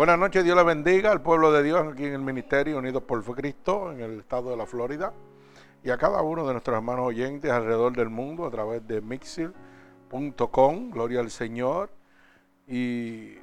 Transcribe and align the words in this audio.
Buenas 0.00 0.18
noches, 0.18 0.42
Dios 0.44 0.56
le 0.56 0.64
bendiga 0.64 1.12
al 1.12 1.20
pueblo 1.20 1.52
de 1.52 1.62
Dios 1.62 1.86
aquí 1.86 2.06
en 2.06 2.14
el 2.14 2.22
Ministerio 2.22 2.78
Unidos 2.78 3.02
por 3.02 3.22
Cristo 3.22 3.92
en 3.92 4.00
el 4.00 4.20
estado 4.20 4.48
de 4.48 4.56
la 4.56 4.64
Florida 4.64 5.12
y 5.84 5.90
a 5.90 5.98
cada 5.98 6.22
uno 6.22 6.46
de 6.46 6.52
nuestros 6.52 6.74
hermanos 6.74 7.08
oyentes 7.08 7.50
alrededor 7.50 7.94
del 7.94 8.08
mundo 8.08 8.46
a 8.46 8.50
través 8.50 8.88
de 8.88 9.02
mixer.com, 9.02 10.90
gloria 10.90 11.20
al 11.20 11.30
Señor, 11.30 11.90
y 12.66 13.34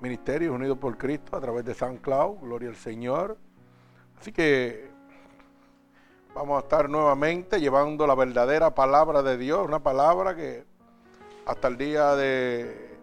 Ministerio 0.00 0.52
Unidos 0.52 0.78
por 0.78 0.96
Cristo 0.96 1.36
a 1.36 1.40
través 1.40 1.64
de 1.64 1.74
San 1.74 1.96
Cloud, 1.96 2.38
gloria 2.40 2.68
al 2.68 2.76
Señor. 2.76 3.36
Así 4.20 4.30
que 4.30 4.88
vamos 6.36 6.58
a 6.58 6.60
estar 6.60 6.88
nuevamente 6.88 7.60
llevando 7.60 8.06
la 8.06 8.14
verdadera 8.14 8.76
palabra 8.76 9.24
de 9.24 9.36
Dios, 9.36 9.66
una 9.66 9.80
palabra 9.80 10.36
que 10.36 10.62
hasta 11.46 11.66
el 11.66 11.76
día 11.76 12.14
de 12.14 12.96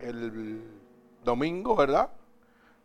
el 0.00 0.71
domingo, 1.24 1.76
¿verdad? 1.76 2.10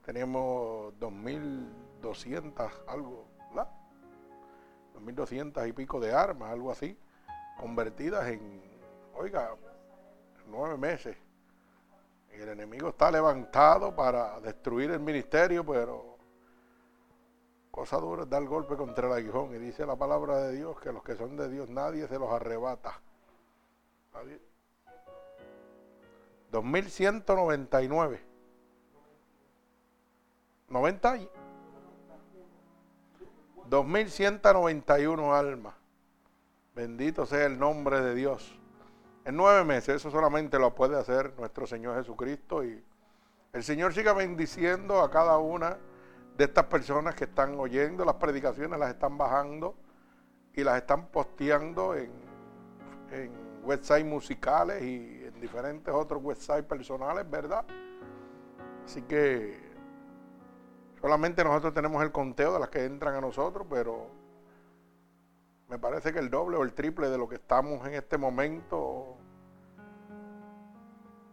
Teníamos 0.06 0.94
2.200 1.00 2.72
algo, 2.88 3.26
¿verdad? 3.50 3.70
2.200 4.96 5.68
y 5.68 5.74
pico 5.74 6.00
de 6.00 6.14
armas, 6.14 6.52
algo 6.52 6.72
así, 6.72 6.98
convertidas 7.60 8.28
en, 8.28 8.62
oiga, 9.16 9.56
nueve 10.48 10.78
meses. 10.78 11.18
Y 12.32 12.42
el 12.42 12.50
enemigo 12.50 12.90
está 12.90 13.12
levantado 13.12 13.96
para 13.96 14.40
destruir 14.40 14.92
el 14.92 15.00
ministerio, 15.00 15.66
pero 15.66 16.18
cosa 17.72 17.98
dura 17.98 18.24
es 18.24 18.30
dar 18.30 18.44
golpe 18.46 18.76
contra 18.76 19.08
el 19.08 19.14
aguijón. 19.14 19.56
Y 19.56 19.58
dice 19.58 19.86
la 19.86 19.96
palabra 19.96 20.38
de 20.38 20.56
Dios 20.56 20.80
que 20.80 20.92
los 20.92 21.04
que 21.04 21.16
son 21.16 21.36
de 21.36 21.50
Dios 21.50 21.70
nadie 21.70 22.08
se 22.08 22.20
los 22.20 22.32
arrebata. 22.32 23.02
2199. 26.52 28.22
90 30.70 31.18
y 31.18 31.30
2191 33.70 35.36
almas. 35.36 35.76
Bendito 36.76 37.26
sea 37.26 37.46
el 37.46 37.58
nombre 37.58 38.02
de 38.02 38.16
Dios. 38.16 38.60
En 39.26 39.36
nueve 39.36 39.64
meses, 39.64 39.96
eso 39.96 40.12
solamente 40.12 40.60
lo 40.60 40.74
puede 40.76 40.98
hacer 40.98 41.34
nuestro 41.38 41.68
Señor 41.68 41.98
Jesucristo. 41.98 42.64
Y 42.64 42.84
el 43.54 43.64
Señor 43.64 43.94
siga 43.94 44.14
bendiciendo 44.14 45.02
a 45.02 45.10
cada 45.10 45.38
una 45.38 45.78
de 46.38 46.44
estas 46.44 46.66
personas 46.66 47.16
que 47.16 47.24
están 47.26 47.60
oyendo 47.60 48.06
las 48.06 48.16
predicaciones, 48.16 48.80
las 48.80 48.90
están 48.90 49.18
bajando 49.18 49.76
y 50.54 50.64
las 50.64 50.78
están 50.78 51.08
posteando 51.08 51.96
en, 51.96 52.12
en 53.12 53.32
websites 53.64 54.06
musicales 54.06 54.82
y 54.84 55.27
en 55.38 55.42
diferentes 55.42 55.94
otros 55.94 56.22
websites 56.24 56.64
personales, 56.64 57.30
¿verdad? 57.30 57.64
Así 58.86 59.02
que 59.04 59.68
Solamente 61.02 61.44
nosotros 61.44 61.74
tenemos 61.74 62.02
el 62.04 62.12
conteo 62.12 62.54
de 62.54 62.60
las 62.60 62.70
que 62.70 62.84
entran 62.84 63.16
a 63.16 63.22
nosotros, 63.22 63.68
pero 63.70 64.08
me 65.70 65.78
parece 65.78 66.12
que 66.12 66.20
el 66.20 66.30
doble 66.30 66.58
o 66.58 66.64
el 66.64 66.74
triple 66.74 67.10
de 67.10 67.18
lo 67.18 67.30
que 67.30 67.36
estamos 67.36 67.86
en 67.88 67.94
este 67.94 68.18
momento 68.18 69.16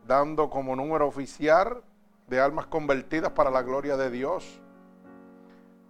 dando 0.06 0.50
como 0.50 0.76
número 0.76 1.06
oficial 1.06 1.82
de 2.26 2.40
almas 2.40 2.66
convertidas 2.66 3.32
para 3.32 3.50
la 3.50 3.62
gloria 3.62 3.96
de 3.96 4.10
Dios. 4.10 4.60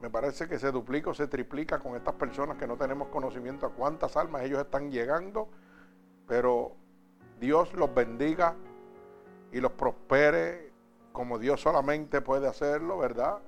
Me 0.00 0.08
parece 0.08 0.46
que 0.46 0.58
se 0.58 0.70
duplica 0.70 1.10
o 1.10 1.14
se 1.14 1.26
triplica 1.26 1.80
con 1.80 1.96
estas 1.96 2.14
personas 2.14 2.56
que 2.58 2.68
no 2.68 2.76
tenemos 2.76 3.08
conocimiento 3.08 3.66
a 3.66 3.70
cuántas 3.70 4.16
almas 4.16 4.44
ellos 4.44 4.60
están 4.60 4.92
llegando, 4.92 5.48
pero 6.28 6.76
Dios 7.40 7.72
los 7.74 7.94
bendiga 7.94 8.54
y 9.52 9.60
los 9.60 9.72
prospere 9.72 10.72
como 11.12 11.38
Dios 11.38 11.60
solamente 11.60 12.20
puede 12.20 12.48
hacerlo, 12.48 12.98
¿verdad? 12.98 13.40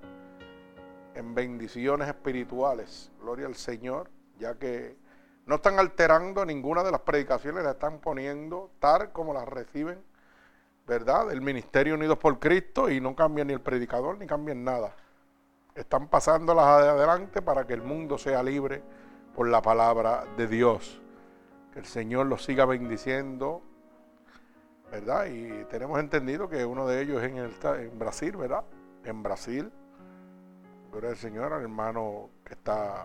en 1.17 1.35
bendiciones 1.35 2.09
espirituales. 2.09 3.11
Gloria 3.21 3.47
al 3.47 3.55
Señor, 3.55 4.11
ya 4.39 4.55
que 4.55 4.97
no 5.47 5.57
están 5.57 5.79
alterando 5.79 6.45
ninguna 6.45 6.85
de 6.85 6.91
las 6.91 7.01
predicaciones, 7.01 7.65
la 7.65 7.73
están 7.73 8.01
poniendo 8.01 8.71
tal 8.79 9.13
como 9.13 9.33
las 9.33 9.49
reciben, 9.49 9.99
¿verdad? 10.87 11.33
El 11.33 11.41
Ministerio 11.41 11.95
Unidos 11.95 12.19
por 12.19 12.39
Cristo 12.39 12.91
y 12.91 13.01
no 13.01 13.17
cambian 13.17 13.47
ni 13.49 13.55
el 13.55 13.61
predicador 13.61 14.19
ni 14.19 14.27
cambian 14.27 14.63
nada. 14.63 14.95
Están 15.75 16.09
pasándolas 16.09 16.67
adelante 16.67 17.43
para 17.43 17.67
que 17.67 17.73
el 17.73 17.83
mundo 17.83 18.19
sea 18.19 18.43
libre 18.43 18.83
por 19.35 19.49
la 19.49 19.63
palabra 19.63 20.25
de 20.37 20.47
Dios. 20.47 21.01
Que 21.73 21.79
el 21.79 21.87
Señor 21.87 22.27
los 22.27 22.45
siga 22.45 22.67
bendiciendo, 22.67 23.63
Y 25.29 25.65
tenemos 25.71 25.99
entendido 26.01 26.49
que 26.49 26.65
uno 26.65 26.87
de 26.87 27.03
ellos 27.03 27.23
es 27.23 27.31
en, 27.31 27.39
el, 27.39 27.53
en 27.81 27.99
Brasil, 27.99 28.37
¿verdad? 28.37 28.65
En 29.05 29.23
Brasil 29.23 29.71
Gloria 30.97 31.11
al 31.11 31.17
Señor, 31.19 31.53
al 31.53 31.61
hermano 31.61 32.31
que 32.43 32.55
está 32.55 33.05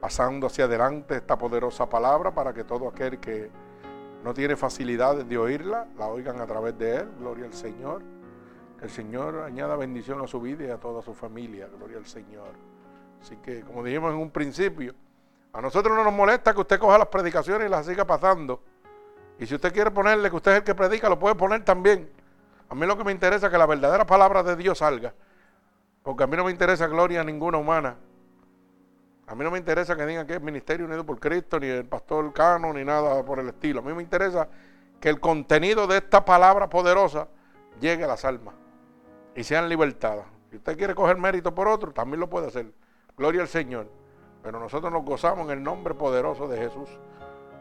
pasando 0.00 0.46
hacia 0.46 0.66
adelante 0.66 1.16
esta 1.16 1.36
poderosa 1.36 1.88
palabra 1.88 2.32
para 2.32 2.54
que 2.54 2.62
todo 2.62 2.86
aquel 2.86 3.18
que 3.18 3.50
no 4.22 4.32
tiene 4.32 4.54
facilidad 4.54 5.16
de 5.16 5.36
oírla, 5.36 5.88
la 5.98 6.06
oigan 6.06 6.40
a 6.40 6.46
través 6.46 6.78
de 6.78 6.98
él. 6.98 7.08
Gloria 7.18 7.46
al 7.46 7.54
Señor. 7.54 8.02
Que 8.78 8.84
el 8.84 8.90
Señor 8.92 9.40
añada 9.40 9.74
bendición 9.74 10.20
a 10.22 10.28
su 10.28 10.40
vida 10.40 10.64
y 10.64 10.70
a 10.70 10.78
toda 10.78 11.02
su 11.02 11.12
familia. 11.12 11.68
Gloria 11.76 11.98
al 11.98 12.06
Señor. 12.06 12.52
Así 13.20 13.36
que, 13.38 13.62
como 13.62 13.82
dijimos 13.82 14.12
en 14.12 14.20
un 14.20 14.30
principio, 14.30 14.94
a 15.52 15.60
nosotros 15.60 15.96
no 15.96 16.04
nos 16.04 16.12
molesta 16.12 16.54
que 16.54 16.60
usted 16.60 16.78
coja 16.78 16.98
las 16.98 17.08
predicaciones 17.08 17.66
y 17.66 17.70
las 17.70 17.84
siga 17.84 18.04
pasando. 18.04 18.62
Y 19.38 19.46
si 19.46 19.54
usted 19.54 19.72
quiere 19.72 19.90
ponerle 19.90 20.30
que 20.30 20.36
usted 20.36 20.52
es 20.52 20.58
el 20.58 20.64
que 20.64 20.74
predica, 20.74 21.08
lo 21.08 21.18
puede 21.18 21.34
poner 21.34 21.64
también. 21.64 22.08
A 22.68 22.74
mí 22.74 22.86
lo 22.86 22.96
que 22.96 23.04
me 23.04 23.12
interesa 23.12 23.46
es 23.46 23.52
que 23.52 23.58
la 23.58 23.66
verdadera 23.66 24.06
palabra 24.06 24.42
de 24.42 24.56
Dios 24.56 24.78
salga. 24.78 25.12
Porque 26.02 26.24
a 26.24 26.26
mí 26.26 26.36
no 26.36 26.44
me 26.44 26.50
interesa 26.50 26.86
gloria 26.86 27.24
ninguna 27.24 27.58
humana. 27.58 27.96
A 29.26 29.34
mí 29.34 29.42
no 29.42 29.50
me 29.50 29.58
interesa 29.58 29.96
que 29.96 30.04
digan 30.04 30.26
que 30.26 30.34
es 30.34 30.42
Ministerio 30.42 30.86
Unido 30.86 31.04
por 31.04 31.18
Cristo, 31.18 31.58
ni 31.58 31.66
el 31.66 31.86
pastor 31.86 32.32
Cano, 32.32 32.72
ni 32.72 32.84
nada 32.84 33.24
por 33.24 33.38
el 33.38 33.48
estilo. 33.48 33.80
A 33.80 33.82
mí 33.82 33.92
me 33.94 34.02
interesa 34.02 34.48
que 35.00 35.08
el 35.08 35.18
contenido 35.18 35.86
de 35.86 35.98
esta 35.98 36.24
palabra 36.24 36.68
poderosa 36.68 37.28
llegue 37.80 38.04
a 38.04 38.06
las 38.06 38.24
almas 38.24 38.54
y 39.34 39.42
sean 39.42 39.68
libertadas. 39.68 40.26
Si 40.50 40.56
usted 40.56 40.76
quiere 40.76 40.94
coger 40.94 41.16
mérito 41.16 41.54
por 41.54 41.68
otro, 41.68 41.92
también 41.92 42.20
lo 42.20 42.28
puede 42.28 42.48
hacer. 42.48 42.70
Gloria 43.16 43.40
al 43.42 43.48
Señor. 43.48 43.88
Pero 44.42 44.60
nosotros 44.60 44.92
nos 44.92 45.04
gozamos 45.04 45.46
en 45.46 45.58
el 45.58 45.62
nombre 45.62 45.94
poderoso 45.94 46.46
de 46.46 46.58
Jesús, 46.58 46.88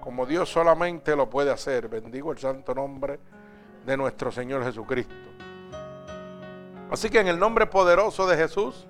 como 0.03 0.25
Dios 0.25 0.49
solamente 0.51 1.15
lo 1.15 1.29
puede 1.29 1.49
hacer. 1.49 1.87
Bendigo 1.87 2.33
el 2.33 2.37
santo 2.37 2.75
nombre 2.75 3.21
de 3.85 3.95
nuestro 3.95 4.33
Señor 4.33 4.61
Jesucristo. 4.65 5.15
Así 6.91 7.09
que 7.09 7.21
en 7.21 7.29
el 7.29 7.39
nombre 7.39 7.67
poderoso 7.67 8.27
de 8.27 8.35
Jesús, 8.35 8.85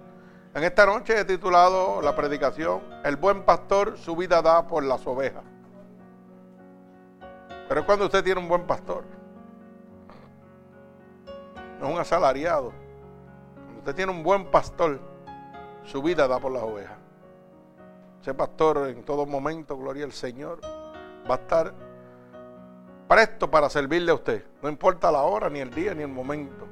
en 0.55 0.63
esta 0.63 0.87
noche 0.87 1.19
he 1.19 1.23
titulado 1.23 2.01
la 2.01 2.15
predicación, 2.15 2.81
El 3.03 3.17
buen 3.17 3.43
pastor 3.43 3.95
su 3.99 4.15
vida 4.15 4.41
da 4.41 4.65
por 4.65 4.83
las 4.83 5.05
ovejas. 5.05 5.43
Pero 7.67 7.81
es 7.81 7.85
cuando 7.85 8.05
usted 8.05 8.23
tiene 8.23 8.41
un 8.41 8.47
buen 8.47 8.65
pastor. 8.65 9.03
No 11.79 11.89
es 11.89 11.93
un 11.93 11.99
asalariado. 11.99 12.73
Cuando 13.55 13.79
usted 13.81 13.95
tiene 13.95 14.11
un 14.11 14.23
buen 14.23 14.49
pastor, 14.49 14.99
su 15.83 16.01
vida 16.01 16.27
da 16.27 16.39
por 16.39 16.51
las 16.51 16.63
ovejas. 16.63 16.97
Ese 18.19 18.33
pastor 18.33 18.87
en 18.89 19.03
todo 19.03 19.27
momento, 19.27 19.77
gloria 19.77 20.05
al 20.05 20.11
Señor, 20.11 20.59
va 21.29 21.35
a 21.35 21.37
estar 21.37 21.73
presto 23.07 23.49
para 23.49 23.69
servirle 23.69 24.11
a 24.11 24.15
usted. 24.15 24.45
No 24.61 24.69
importa 24.69 25.11
la 25.11 25.21
hora, 25.21 25.49
ni 25.49 25.59
el 25.59 25.69
día, 25.69 25.93
ni 25.93 26.03
el 26.03 26.09
momento. 26.09 26.67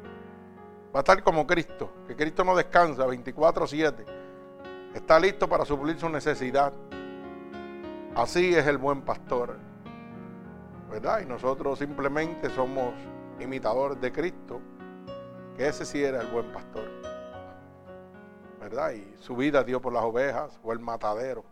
Va 0.94 1.00
a 1.00 1.02
estar 1.02 1.24
como 1.24 1.48
Cristo, 1.48 1.92
que 2.08 2.16
Cristo 2.16 2.44
no 2.44 2.56
descansa 2.56 3.06
24/7. 3.06 4.06
Está 4.94 5.20
listo 5.20 5.48
para 5.48 5.64
suplir 5.66 5.98
su 5.98 6.10
necesidad. 6.10 6.74
Así 8.16 8.54
es 8.54 8.68
el 8.68 8.78
buen 8.78 9.02
pastor. 9.04 9.58
¿Verdad? 10.90 11.22
Y 11.22 11.26
nosotros 11.26 11.80
simplemente 11.80 12.50
somos 12.50 12.94
imitadores 13.40 14.02
de 14.02 14.12
Cristo, 14.12 14.60
que 15.56 15.68
ese 15.68 15.86
sí 15.86 16.04
era 16.04 16.22
el 16.22 16.28
buen 16.28 16.52
pastor. 16.52 16.84
¿Verdad? 18.60 18.92
Y 18.92 19.16
su 19.20 19.36
vida 19.36 19.64
dio 19.64 19.82
por 19.82 19.94
las 19.94 20.04
ovejas, 20.04 20.60
o 20.62 20.74
el 20.74 20.80
matadero. 20.80 21.46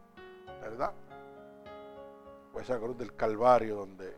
¿Verdad? 0.62 0.92
O 2.60 2.62
esa 2.62 2.78
cruz 2.78 2.98
del 2.98 3.16
Calvario 3.16 3.78
donde 3.78 4.14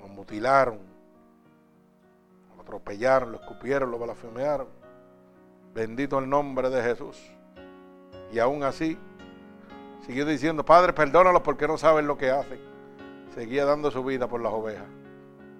nos 0.00 0.08
mutilaron, 0.08 0.78
atropellaron, 2.60 3.32
lo 3.32 3.40
escupieron, 3.40 3.90
lo 3.90 3.98
blasfemearon. 3.98 4.68
Bendito 5.74 6.20
el 6.20 6.28
nombre 6.28 6.70
de 6.70 6.80
Jesús. 6.80 7.20
Y 8.32 8.38
aún 8.38 8.62
así, 8.62 8.96
siguió 10.06 10.24
diciendo, 10.24 10.64
Padre, 10.64 10.92
perdónalos 10.92 11.42
porque 11.42 11.66
no 11.66 11.76
saben 11.76 12.06
lo 12.06 12.16
que 12.16 12.30
hacen. 12.30 12.60
Seguía 13.34 13.64
dando 13.64 13.90
su 13.90 14.04
vida 14.04 14.28
por 14.28 14.40
las 14.40 14.52
ovejas. 14.52 14.86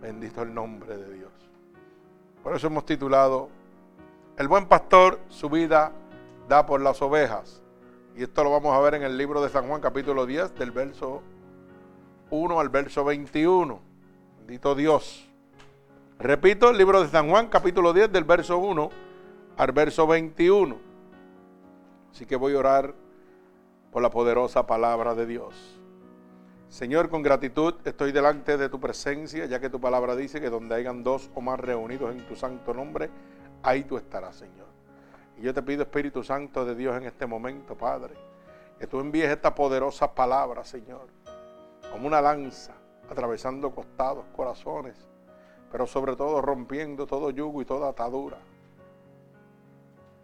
Bendito 0.00 0.42
el 0.42 0.54
nombre 0.54 0.96
de 0.96 1.12
Dios. 1.12 1.32
Por 2.40 2.54
eso 2.54 2.68
hemos 2.68 2.86
titulado, 2.86 3.48
El 4.36 4.46
buen 4.46 4.66
pastor 4.66 5.18
su 5.28 5.50
vida 5.50 5.90
da 6.48 6.64
por 6.64 6.80
las 6.80 7.02
ovejas. 7.02 7.63
Y 8.16 8.22
esto 8.22 8.44
lo 8.44 8.50
vamos 8.50 8.72
a 8.76 8.80
ver 8.80 8.94
en 8.94 9.02
el 9.02 9.18
libro 9.18 9.42
de 9.42 9.48
San 9.48 9.66
Juan 9.66 9.80
capítulo 9.80 10.24
10, 10.24 10.54
del 10.54 10.70
verso 10.70 11.22
1 12.30 12.60
al 12.60 12.68
verso 12.68 13.04
21. 13.04 13.80
Bendito 14.38 14.74
Dios. 14.76 15.28
Repito, 16.20 16.70
el 16.70 16.78
libro 16.78 17.02
de 17.02 17.08
San 17.08 17.28
Juan, 17.28 17.48
capítulo 17.48 17.92
10, 17.92 18.12
del 18.12 18.22
verso 18.22 18.58
1 18.58 18.90
al 19.56 19.72
verso 19.72 20.06
21. 20.06 20.78
Así 22.12 22.24
que 22.24 22.36
voy 22.36 22.54
a 22.54 22.58
orar 22.60 22.94
por 23.90 24.00
la 24.00 24.10
poderosa 24.10 24.64
palabra 24.64 25.16
de 25.16 25.26
Dios. 25.26 25.80
Señor, 26.68 27.08
con 27.08 27.22
gratitud 27.22 27.74
estoy 27.84 28.12
delante 28.12 28.56
de 28.56 28.68
tu 28.68 28.78
presencia, 28.78 29.46
ya 29.46 29.58
que 29.58 29.70
tu 29.70 29.80
palabra 29.80 30.14
dice 30.14 30.40
que 30.40 30.50
donde 30.50 30.76
hayan 30.76 31.02
dos 31.02 31.30
o 31.34 31.40
más 31.40 31.58
reunidos 31.58 32.12
en 32.14 32.24
tu 32.26 32.36
santo 32.36 32.74
nombre, 32.74 33.10
ahí 33.64 33.82
tú 33.82 33.96
estarás, 33.96 34.36
Señor. 34.36 34.63
Y 35.36 35.42
yo 35.42 35.52
te 35.52 35.62
pido, 35.62 35.82
Espíritu 35.82 36.22
Santo 36.22 36.64
de 36.64 36.74
Dios, 36.74 36.96
en 36.96 37.04
este 37.04 37.26
momento, 37.26 37.76
Padre, 37.76 38.14
que 38.78 38.86
tú 38.86 39.00
envíes 39.00 39.28
esta 39.30 39.54
poderosa 39.54 40.14
palabra, 40.14 40.64
Señor, 40.64 41.08
como 41.90 42.06
una 42.06 42.20
lanza, 42.20 42.74
atravesando 43.10 43.74
costados, 43.74 44.24
corazones, 44.36 44.96
pero 45.70 45.86
sobre 45.86 46.16
todo 46.16 46.40
rompiendo 46.40 47.06
todo 47.06 47.30
yugo 47.30 47.62
y 47.62 47.64
toda 47.64 47.88
atadura. 47.88 48.38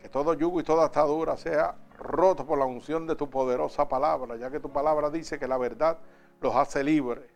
Que 0.01 0.09
todo 0.09 0.35
yugo 0.35 0.61
y 0.61 0.65
toda 0.65 0.87
atadura 0.87 1.37
sea 1.37 1.75
roto 1.99 2.47
por 2.47 2.59
la 2.59 2.65
unción 2.65 3.07
de 3.07 3.17
tu 3.17 3.29
poderosa 3.29 3.89
palabra, 3.89 4.37
ya 4.37 4.51
que 4.51 4.61
tu 4.61 4.71
palabra 4.71 5.11
dice 5.11 5.39
que 5.39 5.47
la 5.47 5.59
verdad 5.59 5.99
los 6.41 6.55
hace 6.55 6.83
libres. 6.83 7.29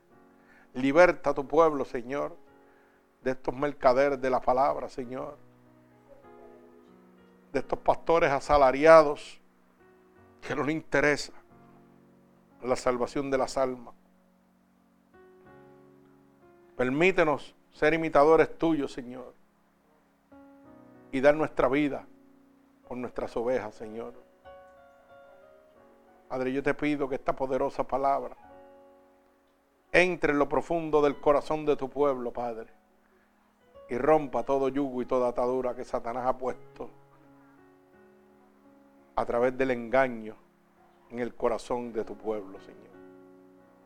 Liberta 0.75 1.31
a 1.31 1.35
tu 1.35 1.47
pueblo, 1.47 1.85
Señor, 1.85 2.37
de 3.23 3.33
estos 3.33 3.55
mercaderes 3.55 4.21
de 4.21 4.31
la 4.31 4.41
palabra, 4.41 4.89
Señor. 4.89 5.37
De 7.55 7.61
estos 7.61 7.79
pastores 7.79 8.33
asalariados 8.33 9.41
que 10.43 10.57
no 10.57 10.65
les 10.65 10.75
interesa 10.75 11.33
la 12.65 12.75
salvación 12.75 13.31
de 13.31 13.39
las 13.39 13.57
almas. 13.57 13.95
Permítenos 16.77 17.55
ser 17.71 17.95
imitadores 17.95 18.59
tuyos, 18.59 18.93
Señor, 18.93 19.35
y 21.13 21.21
dar 21.21 21.37
nuestra 21.37 21.69
vida 21.69 22.05
por 22.89 22.99
nuestras 22.99 23.37
ovejas, 23.37 23.73
Señor. 23.77 24.15
Padre, 26.29 26.53
yo 26.53 26.61
te 26.61 26.75
pido 26.75 27.09
que 27.09 27.15
esta 27.15 27.37
poderosa 27.37 27.85
palabra 27.85 28.37
entre 29.93 30.33
en 30.33 30.41
lo 30.41 30.49
profundo 30.49 31.01
del 31.01 31.21
corazón 31.21 31.65
de 31.65 31.77
tu 31.77 31.89
pueblo, 31.89 32.33
Padre, 32.33 32.67
y 33.89 33.97
rompa 33.97 34.43
todo 34.43 34.69
yugo 34.69 35.03
y 35.03 35.07
toda 35.07 35.29
atadura 35.29 35.77
que 35.77 35.85
Satanás 35.85 36.27
ha 36.27 36.37
puesto 36.37 37.04
a 39.17 39.25
través 39.25 39.57
del 39.57 39.71
engaño 39.71 40.37
en 41.11 41.21
el 41.21 41.35
corazón 41.35 41.93
de 41.93 42.05
tu 42.05 42.17
pueblo, 42.17 42.61
Señor. 42.61 42.85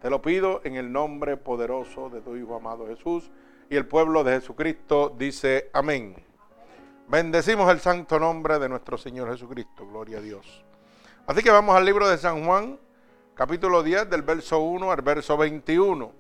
Te 0.00 0.10
lo 0.10 0.22
pido 0.22 0.60
en 0.64 0.76
el 0.76 0.92
nombre 0.92 1.36
poderoso 1.36 2.08
de 2.08 2.20
tu 2.20 2.36
Hijo 2.36 2.54
amado 2.54 2.86
Jesús 2.86 3.30
y 3.68 3.76
el 3.76 3.86
pueblo 3.86 4.24
de 4.24 4.40
Jesucristo 4.40 5.14
dice 5.18 5.70
amén. 5.72 6.16
Bendecimos 7.08 7.70
el 7.70 7.80
santo 7.80 8.18
nombre 8.18 8.58
de 8.58 8.68
nuestro 8.68 8.96
Señor 8.96 9.30
Jesucristo, 9.30 9.86
gloria 9.86 10.18
a 10.18 10.20
Dios. 10.20 10.64
Así 11.26 11.42
que 11.42 11.50
vamos 11.50 11.76
al 11.76 11.84
libro 11.84 12.08
de 12.08 12.16
San 12.16 12.44
Juan, 12.44 12.78
capítulo 13.34 13.82
10, 13.82 14.08
del 14.08 14.22
verso 14.22 14.60
1 14.60 14.90
al 14.90 15.02
verso 15.02 15.36
21. 15.36 16.12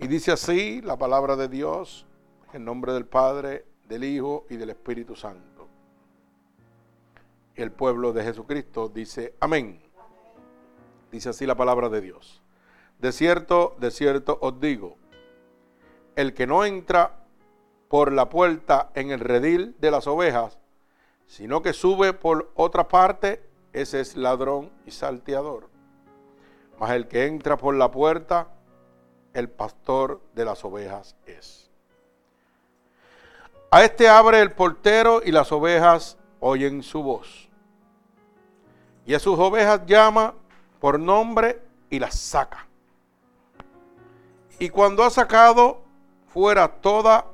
Y 0.00 0.06
dice 0.06 0.32
así 0.32 0.82
la 0.82 0.96
palabra 0.96 1.36
de 1.36 1.48
Dios, 1.48 2.06
en 2.52 2.64
nombre 2.64 2.92
del 2.92 3.06
Padre, 3.06 3.64
del 3.86 4.04
Hijo 4.04 4.44
y 4.50 4.56
del 4.56 4.70
Espíritu 4.70 5.14
Santo. 5.14 5.53
Y 7.56 7.62
el 7.62 7.70
pueblo 7.70 8.12
de 8.12 8.24
Jesucristo 8.24 8.88
dice, 8.88 9.34
amén. 9.40 9.80
Dice 11.10 11.28
así 11.28 11.46
la 11.46 11.54
palabra 11.54 11.88
de 11.88 12.00
Dios. 12.00 12.42
De 12.98 13.12
cierto, 13.12 13.76
de 13.78 13.90
cierto 13.90 14.38
os 14.40 14.60
digo, 14.60 14.96
el 16.16 16.34
que 16.34 16.46
no 16.46 16.64
entra 16.64 17.24
por 17.88 18.12
la 18.12 18.28
puerta 18.28 18.90
en 18.94 19.10
el 19.10 19.20
redil 19.20 19.76
de 19.78 19.90
las 19.90 20.06
ovejas, 20.06 20.58
sino 21.26 21.62
que 21.62 21.72
sube 21.72 22.12
por 22.12 22.50
otra 22.54 22.88
parte, 22.88 23.42
ese 23.72 24.00
es 24.00 24.16
ladrón 24.16 24.70
y 24.86 24.90
salteador. 24.90 25.68
Mas 26.78 26.90
el 26.92 27.08
que 27.08 27.26
entra 27.26 27.56
por 27.56 27.74
la 27.74 27.90
puerta, 27.90 28.48
el 29.32 29.48
pastor 29.48 30.20
de 30.34 30.44
las 30.44 30.64
ovejas 30.64 31.16
es. 31.26 31.70
A 33.70 33.84
este 33.84 34.08
abre 34.08 34.40
el 34.40 34.52
portero 34.52 35.20
y 35.24 35.32
las 35.32 35.50
ovejas 35.50 36.16
oyen 36.46 36.82
su 36.82 37.02
voz. 37.02 37.48
Y 39.06 39.14
a 39.14 39.18
sus 39.18 39.38
ovejas 39.38 39.86
llama 39.86 40.34
por 40.78 41.00
nombre 41.00 41.62
y 41.88 41.98
las 41.98 42.18
saca. 42.18 42.66
Y 44.58 44.68
cuando 44.68 45.04
ha 45.04 45.10
sacado 45.10 45.80
fuera 46.26 46.68
todas 46.68 47.24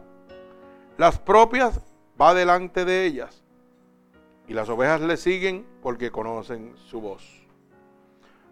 las 0.97 1.19
propias, 1.19 1.81
va 2.21 2.35
delante 2.35 2.85
de 2.85 3.05
ellas. 3.05 3.43
Y 4.47 4.55
las 4.55 4.69
ovejas 4.69 5.01
le 5.01 5.17
siguen 5.17 5.67
porque 5.83 6.13
conocen 6.13 6.77
su 6.77 7.01
voz. 7.01 7.25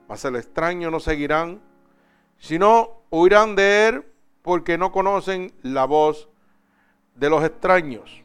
Mas 0.08 0.24
el 0.24 0.34
extraño 0.34 0.90
no 0.90 0.98
seguirán, 0.98 1.60
sino 2.36 3.02
huirán 3.10 3.54
de 3.54 3.86
él 3.86 4.04
porque 4.42 4.76
no 4.76 4.90
conocen 4.90 5.52
la 5.62 5.84
voz 5.84 6.28
de 7.14 7.30
los 7.30 7.44
extraños. 7.44 8.24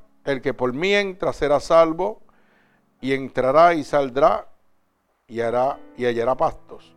el 0.25 0.41
que 0.41 0.53
por 0.53 0.73
mí 0.73 0.93
entra 0.93 1.33
será 1.33 1.59
salvo, 1.59 2.21
y 3.01 3.13
entrará 3.13 3.73
y 3.73 3.83
saldrá 3.83 4.47
y, 5.27 5.41
hará, 5.41 5.79
y 5.97 6.05
hallará 6.05 6.35
pastos. 6.35 6.95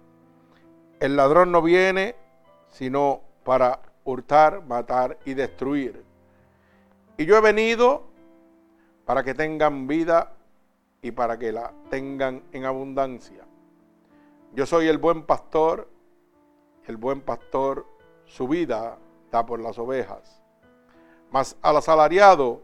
El 1.00 1.16
ladrón 1.16 1.50
no 1.50 1.62
viene 1.62 2.14
sino 2.68 3.20
para 3.44 3.80
hurtar, 4.04 4.64
matar 4.66 5.18
y 5.24 5.34
destruir. 5.34 6.04
Y 7.16 7.24
yo 7.24 7.36
he 7.36 7.40
venido 7.40 8.02
para 9.04 9.22
que 9.22 9.32
tengan 9.32 9.86
vida 9.86 10.32
y 11.00 11.12
para 11.12 11.38
que 11.38 11.52
la 11.52 11.72
tengan 11.88 12.42
en 12.52 12.64
abundancia. 12.64 13.44
Yo 14.52 14.66
soy 14.66 14.88
el 14.88 14.98
buen 14.98 15.22
pastor, 15.22 15.88
el 16.86 16.96
buen 16.96 17.20
pastor 17.20 17.86
su 18.26 18.48
vida 18.48 18.98
da 19.30 19.46
por 19.46 19.60
las 19.60 19.78
ovejas. 19.78 20.42
Mas 21.30 21.56
al 21.62 21.76
asalariado 21.76 22.63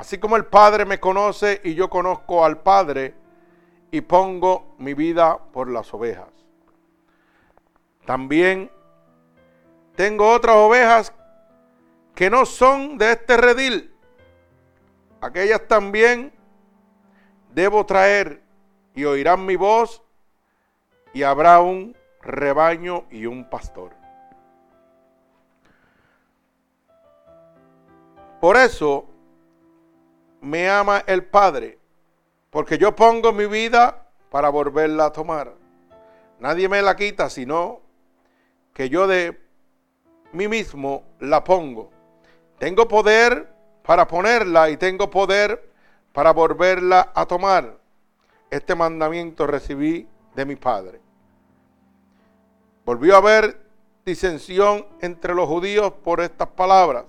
Así 0.00 0.16
como 0.16 0.36
el 0.36 0.46
Padre 0.46 0.86
me 0.86 0.98
conoce 0.98 1.60
y 1.62 1.74
yo 1.74 1.90
conozco 1.90 2.42
al 2.42 2.62
Padre 2.62 3.14
y 3.90 4.00
pongo 4.00 4.74
mi 4.78 4.94
vida 4.94 5.36
por 5.52 5.70
las 5.70 5.92
ovejas. 5.92 6.30
También 8.06 8.70
tengo 9.96 10.32
otras 10.32 10.56
ovejas 10.56 11.12
que 12.14 12.30
no 12.30 12.46
son 12.46 12.96
de 12.96 13.12
este 13.12 13.36
redil. 13.36 13.94
Aquellas 15.20 15.68
también 15.68 16.32
debo 17.52 17.84
traer 17.84 18.42
y 18.94 19.04
oirán 19.04 19.44
mi 19.44 19.56
voz 19.56 20.02
y 21.12 21.24
habrá 21.24 21.60
un 21.60 21.94
rebaño 22.22 23.04
y 23.10 23.26
un 23.26 23.50
pastor. 23.50 23.92
Por 28.40 28.56
eso 28.56 29.09
me 30.40 30.68
ama 30.68 31.02
el 31.06 31.24
Padre, 31.24 31.78
porque 32.50 32.78
yo 32.78 32.94
pongo 32.94 33.32
mi 33.32 33.46
vida 33.46 34.06
para 34.30 34.48
volverla 34.48 35.06
a 35.06 35.12
tomar. 35.12 35.54
Nadie 36.38 36.68
me 36.68 36.80
la 36.82 36.96
quita, 36.96 37.28
sino 37.28 37.80
que 38.72 38.88
yo 38.88 39.06
de 39.06 39.38
mí 40.32 40.48
mismo 40.48 41.04
la 41.18 41.44
pongo. 41.44 41.90
Tengo 42.58 42.88
poder 42.88 43.52
para 43.84 44.06
ponerla 44.06 44.70
y 44.70 44.76
tengo 44.76 45.10
poder 45.10 45.70
para 46.12 46.32
volverla 46.32 47.12
a 47.14 47.26
tomar. 47.26 47.78
Este 48.50 48.74
mandamiento 48.74 49.46
recibí 49.46 50.08
de 50.34 50.44
mi 50.44 50.56
Padre. 50.56 51.00
Volvió 52.84 53.14
a 53.14 53.18
haber 53.18 53.60
disensión 54.04 54.86
entre 55.00 55.34
los 55.34 55.46
judíos 55.48 55.92
por 56.02 56.20
estas 56.20 56.48
palabras. 56.48 57.04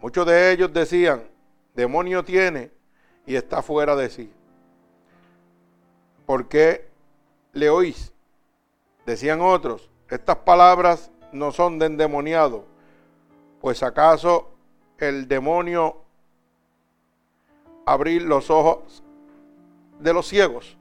Muchos 0.00 0.26
de 0.26 0.52
ellos 0.52 0.72
decían, 0.72 1.31
demonio 1.74 2.24
tiene 2.24 2.70
y 3.26 3.36
está 3.36 3.62
fuera 3.62 3.96
de 3.96 4.10
sí. 4.10 4.32
¿Por 6.26 6.48
qué 6.48 6.88
le 7.52 7.70
oís? 7.70 8.12
Decían 9.06 9.40
otros, 9.40 9.90
estas 10.08 10.36
palabras 10.36 11.10
no 11.32 11.50
son 11.52 11.78
de 11.78 11.86
endemoniado, 11.86 12.66
pues 13.60 13.82
acaso 13.82 14.50
el 14.98 15.26
demonio 15.26 16.02
abrir 17.84 18.22
los 18.22 18.50
ojos 18.50 19.02
de 19.98 20.12
los 20.12 20.28
ciegos. 20.28 20.76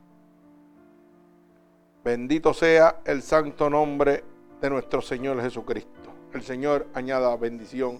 Bendito 2.03 2.53
sea 2.53 3.01
el 3.05 3.21
santo 3.21 3.69
nombre 3.69 4.23
de 4.59 4.69
nuestro 4.69 5.01
Señor 5.01 5.41
Jesucristo. 5.41 6.11
El 6.33 6.43
Señor 6.43 6.87
añada 6.93 7.35
bendición 7.35 7.99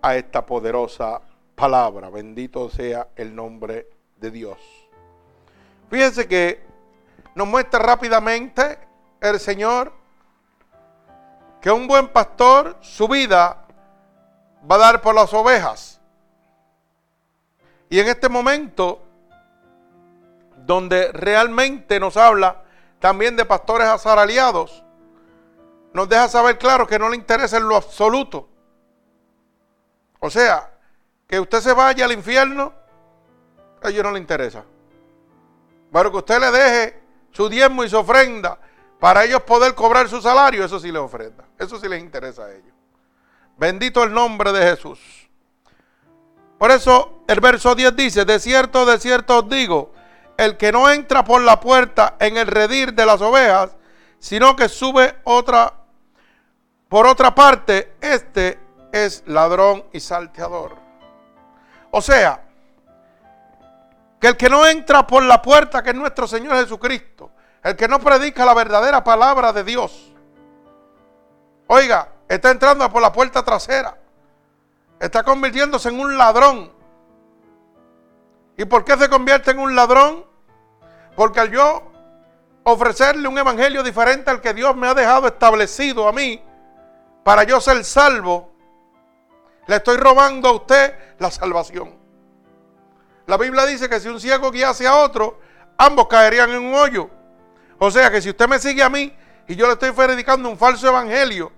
a 0.00 0.16
esta 0.16 0.44
poderosa 0.46 1.20
palabra. 1.54 2.10
Bendito 2.10 2.68
sea 2.70 3.08
el 3.16 3.34
nombre 3.34 3.88
de 4.16 4.30
Dios. 4.30 4.58
Fíjense 5.90 6.26
que 6.26 6.64
nos 7.34 7.46
muestra 7.46 7.78
rápidamente 7.80 8.78
el 9.20 9.40
Señor 9.40 9.92
que 11.60 11.70
un 11.70 11.86
buen 11.86 12.08
pastor 12.08 12.76
su 12.82 13.08
vida 13.08 13.64
va 14.70 14.74
a 14.74 14.78
dar 14.78 15.00
por 15.00 15.14
las 15.14 15.32
ovejas. 15.32 16.00
Y 17.88 18.00
en 18.00 18.08
este 18.08 18.28
momento, 18.28 19.00
donde 20.66 21.10
realmente 21.12 22.00
nos 22.00 22.16
habla 22.16 22.64
también 22.98 23.36
de 23.36 23.44
pastores 23.44 23.86
asaraliados, 23.86 24.84
nos 25.94 26.08
deja 26.08 26.28
saber 26.28 26.58
claro 26.58 26.86
que 26.86 26.98
no 26.98 27.08
le 27.08 27.16
interesa 27.16 27.56
en 27.56 27.68
lo 27.68 27.76
absoluto. 27.76 28.48
O 30.18 30.28
sea, 30.28 30.73
que 31.26 31.40
usted 31.40 31.60
se 31.60 31.72
vaya 31.72 32.04
al 32.04 32.12
infierno, 32.12 32.72
a 33.82 33.88
ellos 33.88 34.04
no 34.04 34.12
le 34.12 34.18
interesa. 34.18 34.64
Pero 35.92 36.10
que 36.10 36.18
usted 36.18 36.40
le 36.40 36.50
deje 36.50 37.02
su 37.30 37.48
diezmo 37.48 37.84
y 37.84 37.88
su 37.88 37.98
ofrenda 37.98 38.58
para 38.98 39.24
ellos 39.24 39.42
poder 39.42 39.74
cobrar 39.74 40.08
su 40.08 40.20
salario, 40.20 40.64
eso 40.64 40.78
sí 40.80 40.90
les 40.90 41.02
ofrenda. 41.02 41.44
Eso 41.58 41.78
sí 41.78 41.88
les 41.88 42.00
interesa 42.00 42.44
a 42.44 42.52
ellos. 42.52 42.72
Bendito 43.56 44.02
el 44.02 44.12
nombre 44.12 44.52
de 44.52 44.70
Jesús. 44.70 44.98
Por 46.58 46.70
eso 46.70 47.20
el 47.28 47.40
verso 47.40 47.74
10 47.74 47.96
dice, 47.96 48.24
de 48.24 48.38
cierto, 48.40 48.86
de 48.86 48.98
cierto 48.98 49.40
os 49.40 49.48
digo, 49.48 49.92
el 50.36 50.56
que 50.56 50.72
no 50.72 50.90
entra 50.90 51.24
por 51.24 51.42
la 51.42 51.60
puerta 51.60 52.16
en 52.18 52.36
el 52.36 52.46
redir 52.46 52.94
de 52.94 53.06
las 53.06 53.20
ovejas, 53.20 53.76
sino 54.18 54.56
que 54.56 54.68
sube 54.68 55.16
otra 55.24 55.74
por 56.94 57.08
otra 57.08 57.34
parte, 57.34 57.92
este 58.00 58.56
es 58.92 59.24
ladrón 59.26 59.84
y 59.92 59.98
salteador. 59.98 60.83
O 61.96 62.02
sea, 62.02 62.40
que 64.18 64.26
el 64.26 64.36
que 64.36 64.48
no 64.48 64.66
entra 64.66 65.06
por 65.06 65.22
la 65.22 65.40
puerta 65.40 65.80
que 65.80 65.90
es 65.90 65.94
nuestro 65.94 66.26
Señor 66.26 66.56
Jesucristo, 66.56 67.30
el 67.62 67.76
que 67.76 67.86
no 67.86 68.00
predica 68.00 68.44
la 68.44 68.52
verdadera 68.52 69.04
palabra 69.04 69.52
de 69.52 69.62
Dios, 69.62 70.12
oiga, 71.68 72.08
está 72.26 72.50
entrando 72.50 72.90
por 72.90 73.00
la 73.00 73.12
puerta 73.12 73.44
trasera, 73.44 73.96
está 74.98 75.22
convirtiéndose 75.22 75.88
en 75.88 76.00
un 76.00 76.18
ladrón. 76.18 76.72
¿Y 78.56 78.64
por 78.64 78.84
qué 78.84 78.96
se 78.96 79.08
convierte 79.08 79.52
en 79.52 79.60
un 79.60 79.76
ladrón? 79.76 80.26
Porque 81.14 81.38
al 81.38 81.52
yo 81.52 81.92
ofrecerle 82.64 83.28
un 83.28 83.38
evangelio 83.38 83.84
diferente 83.84 84.32
al 84.32 84.40
que 84.40 84.52
Dios 84.52 84.74
me 84.74 84.88
ha 84.88 84.94
dejado 84.94 85.28
establecido 85.28 86.08
a 86.08 86.12
mí, 86.12 86.42
para 87.22 87.44
yo 87.44 87.60
ser 87.60 87.84
salvo, 87.84 88.53
le 89.66 89.76
estoy 89.76 89.96
robando 89.96 90.48
a 90.48 90.52
usted 90.52 90.94
la 91.18 91.30
salvación. 91.30 91.94
La 93.26 93.36
Biblia 93.36 93.64
dice 93.66 93.88
que 93.88 94.00
si 94.00 94.08
un 94.08 94.20
ciego 94.20 94.50
guiase 94.50 94.86
a 94.86 94.96
otro, 94.96 95.40
ambos 95.78 96.08
caerían 96.08 96.50
en 96.50 96.62
un 96.62 96.74
hoyo. 96.74 97.08
O 97.78 97.90
sea 97.90 98.10
que 98.10 98.20
si 98.20 98.30
usted 98.30 98.48
me 98.48 98.58
sigue 98.58 98.82
a 98.82 98.90
mí 98.90 99.14
y 99.48 99.56
yo 99.56 99.66
le 99.66 99.72
estoy 99.72 99.92
predicando 99.92 100.48
un 100.48 100.58
falso 100.58 100.88
evangelio, 100.88 101.50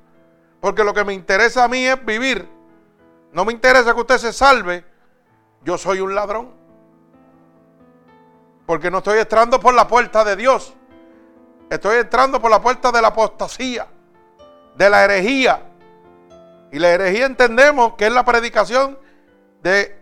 porque 0.60 0.84
lo 0.84 0.94
que 0.94 1.04
me 1.04 1.12
interesa 1.12 1.64
a 1.64 1.68
mí 1.68 1.84
es 1.86 2.04
vivir, 2.04 2.48
no 3.32 3.44
me 3.44 3.52
interesa 3.52 3.94
que 3.94 4.00
usted 4.00 4.18
se 4.18 4.32
salve, 4.32 4.84
yo 5.62 5.76
soy 5.76 6.00
un 6.00 6.14
ladrón. 6.14 6.54
Porque 8.66 8.90
no 8.90 8.98
estoy 8.98 9.18
entrando 9.18 9.60
por 9.60 9.74
la 9.74 9.86
puerta 9.86 10.24
de 10.24 10.36
Dios, 10.36 10.74
estoy 11.70 11.98
entrando 11.98 12.40
por 12.40 12.50
la 12.50 12.60
puerta 12.60 12.90
de 12.90 13.02
la 13.02 13.08
apostasía 13.08 13.86
de 14.76 14.90
la 14.90 15.04
herejía. 15.04 15.62
Y 16.72 16.78
la 16.78 16.90
herejía 16.90 17.26
entendemos 17.26 17.94
que 17.94 18.06
es 18.06 18.12
la 18.12 18.24
predicación 18.24 18.98
de 19.62 19.98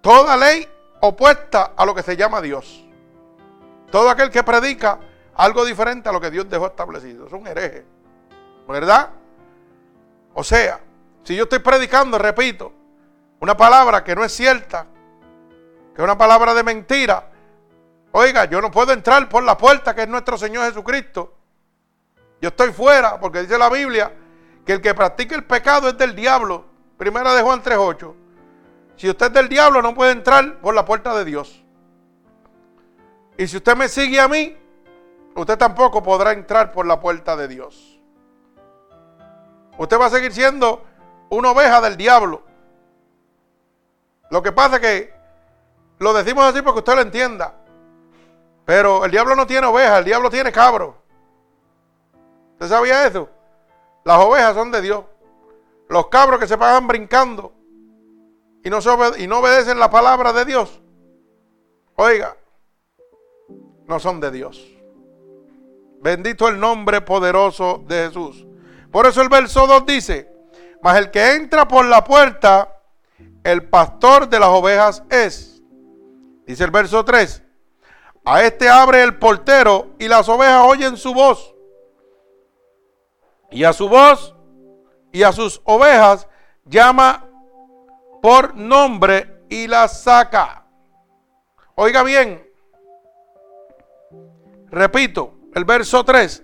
toda 0.00 0.36
ley 0.36 0.66
opuesta 1.00 1.72
a 1.76 1.84
lo 1.84 1.94
que 1.94 2.02
se 2.02 2.16
llama 2.16 2.40
Dios. 2.40 2.84
Todo 3.90 4.10
aquel 4.10 4.30
que 4.30 4.42
predica 4.42 4.98
algo 5.34 5.64
diferente 5.64 6.08
a 6.08 6.12
lo 6.12 6.20
que 6.20 6.30
Dios 6.30 6.48
dejó 6.48 6.66
establecido. 6.66 7.26
Es 7.26 7.32
un 7.32 7.46
hereje. 7.46 7.84
¿Verdad? 8.68 9.10
O 10.34 10.44
sea, 10.44 10.80
si 11.24 11.34
yo 11.34 11.44
estoy 11.44 11.60
predicando, 11.60 12.18
repito, 12.18 12.72
una 13.40 13.56
palabra 13.56 14.04
que 14.04 14.14
no 14.14 14.24
es 14.24 14.32
cierta, 14.32 14.86
que 15.94 16.02
es 16.02 16.04
una 16.04 16.18
palabra 16.18 16.54
de 16.54 16.62
mentira, 16.62 17.30
oiga, 18.12 18.44
yo 18.44 18.60
no 18.60 18.70
puedo 18.70 18.92
entrar 18.92 19.28
por 19.28 19.42
la 19.42 19.56
puerta 19.56 19.94
que 19.94 20.02
es 20.02 20.08
nuestro 20.08 20.36
Señor 20.36 20.66
Jesucristo 20.66 21.38
yo 22.40 22.48
estoy 22.48 22.72
fuera 22.72 23.18
porque 23.18 23.42
dice 23.42 23.58
la 23.58 23.68
Biblia 23.68 24.12
que 24.68 24.74
el 24.74 24.82
que 24.82 24.94
practica 24.94 25.34
el 25.34 25.44
pecado 25.44 25.88
es 25.88 25.96
del 25.96 26.14
diablo. 26.14 26.66
Primera 26.98 27.32
de 27.32 27.40
Juan 27.40 27.62
3.8. 27.62 28.14
Si 28.96 29.08
usted 29.08 29.28
es 29.28 29.32
del 29.32 29.48
diablo 29.48 29.80
no 29.80 29.94
puede 29.94 30.12
entrar 30.12 30.60
por 30.60 30.74
la 30.74 30.84
puerta 30.84 31.16
de 31.16 31.24
Dios. 31.24 31.64
Y 33.38 33.46
si 33.46 33.56
usted 33.56 33.74
me 33.74 33.88
sigue 33.88 34.20
a 34.20 34.28
mí, 34.28 34.54
usted 35.34 35.56
tampoco 35.56 36.02
podrá 36.02 36.32
entrar 36.32 36.70
por 36.70 36.84
la 36.84 37.00
puerta 37.00 37.34
de 37.34 37.48
Dios. 37.48 37.98
Usted 39.78 39.98
va 39.98 40.04
a 40.04 40.10
seguir 40.10 40.34
siendo 40.34 40.84
una 41.30 41.52
oveja 41.52 41.80
del 41.80 41.96
diablo. 41.96 42.42
Lo 44.30 44.42
que 44.42 44.52
pasa 44.52 44.76
es 44.76 44.82
que 44.82 45.14
lo 45.98 46.12
decimos 46.12 46.44
así 46.44 46.60
porque 46.60 46.80
usted 46.80 46.94
lo 46.94 47.00
entienda. 47.00 47.54
Pero 48.66 49.06
el 49.06 49.10
diablo 49.10 49.34
no 49.34 49.46
tiene 49.46 49.66
oveja, 49.66 49.96
el 49.96 50.04
diablo 50.04 50.28
tiene 50.28 50.52
cabro. 50.52 51.02
¿Usted 52.52 52.68
sabía 52.68 53.06
eso? 53.06 53.30
Las 54.08 54.20
ovejas 54.20 54.54
son 54.54 54.70
de 54.70 54.80
Dios. 54.80 55.04
Los 55.90 56.06
cabros 56.06 56.40
que 56.40 56.48
se 56.48 56.56
pagan 56.56 56.86
brincando 56.86 57.52
y 58.64 58.70
no, 58.70 58.78
obedecen 58.78 59.78
la 59.78 59.90
palabra 59.90 60.32
de 60.32 60.46
Dios, 60.46 60.80
oiga, 61.94 62.34
no 63.86 64.00
son 64.00 64.18
de 64.18 64.30
Dios. 64.30 64.66
Bendito 66.00 66.48
el 66.48 66.58
nombre 66.58 67.02
poderoso 67.02 67.84
de 67.86 68.06
Jesús. 68.06 68.46
Por 68.90 69.04
eso 69.04 69.20
el 69.20 69.28
verso 69.28 69.66
2 69.66 69.84
dice, 69.84 70.32
mas 70.82 70.96
el 70.96 71.10
que 71.10 71.34
entra 71.34 71.68
por 71.68 71.84
la 71.84 72.02
puerta, 72.02 72.80
el 73.44 73.68
pastor 73.68 74.26
de 74.26 74.40
las 74.40 74.48
ovejas 74.48 75.02
es. 75.10 75.62
Dice 76.46 76.64
el 76.64 76.70
verso 76.70 77.04
3, 77.04 77.42
a 78.24 78.42
este 78.42 78.70
abre 78.70 79.02
el 79.02 79.18
portero 79.18 79.88
y 79.98 80.08
las 80.08 80.30
ovejas 80.30 80.62
oyen 80.64 80.96
su 80.96 81.12
voz 81.12 81.57
y 83.50 83.64
a 83.64 83.72
su 83.72 83.88
voz 83.88 84.34
y 85.12 85.22
a 85.22 85.32
sus 85.32 85.60
ovejas 85.64 86.28
llama 86.64 87.24
por 88.20 88.54
nombre 88.54 89.44
y 89.48 89.66
las 89.66 90.02
saca. 90.02 90.64
Oiga 91.74 92.02
bien, 92.02 92.46
repito, 94.66 95.34
el 95.54 95.64
verso 95.64 96.04
3, 96.04 96.42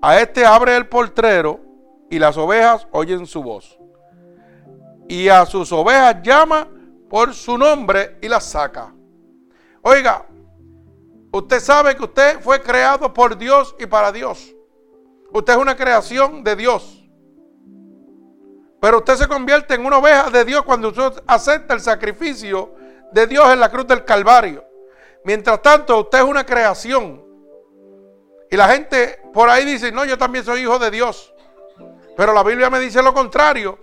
a 0.00 0.20
este 0.20 0.46
abre 0.46 0.76
el 0.76 0.88
portero 0.88 1.60
y 2.10 2.18
las 2.18 2.36
ovejas 2.36 2.86
oyen 2.92 3.26
su 3.26 3.42
voz. 3.42 3.78
Y 5.08 5.28
a 5.28 5.44
sus 5.46 5.72
ovejas 5.72 6.22
llama 6.22 6.68
por 7.08 7.34
su 7.34 7.58
nombre 7.58 8.18
y 8.22 8.28
las 8.28 8.44
saca. 8.44 8.94
Oiga, 9.82 10.26
usted 11.32 11.60
sabe 11.60 11.96
que 11.96 12.04
usted 12.04 12.40
fue 12.40 12.62
creado 12.62 13.12
por 13.12 13.36
Dios 13.36 13.74
y 13.78 13.86
para 13.86 14.12
Dios. 14.12 14.54
Usted 15.32 15.52
es 15.52 15.58
una 15.58 15.76
creación 15.76 16.42
de 16.42 16.56
Dios. 16.56 17.04
Pero 18.80 18.98
usted 18.98 19.16
se 19.16 19.28
convierte 19.28 19.74
en 19.74 19.84
una 19.84 19.98
oveja 19.98 20.30
de 20.30 20.44
Dios 20.44 20.62
cuando 20.62 20.88
usted 20.88 21.22
acepta 21.26 21.74
el 21.74 21.80
sacrificio 21.80 22.74
de 23.12 23.26
Dios 23.26 23.48
en 23.52 23.60
la 23.60 23.70
cruz 23.70 23.86
del 23.86 24.04
Calvario. 24.04 24.64
Mientras 25.24 25.60
tanto, 25.60 26.00
usted 26.00 26.18
es 26.18 26.24
una 26.24 26.46
creación. 26.46 27.24
Y 28.50 28.56
la 28.56 28.68
gente 28.68 29.20
por 29.32 29.50
ahí 29.50 29.64
dice, 29.64 29.92
no, 29.92 30.04
yo 30.04 30.16
también 30.16 30.44
soy 30.44 30.60
hijo 30.60 30.78
de 30.78 30.90
Dios. 30.90 31.34
Pero 32.16 32.32
la 32.32 32.42
Biblia 32.42 32.70
me 32.70 32.80
dice 32.80 33.02
lo 33.02 33.12
contrario. 33.12 33.78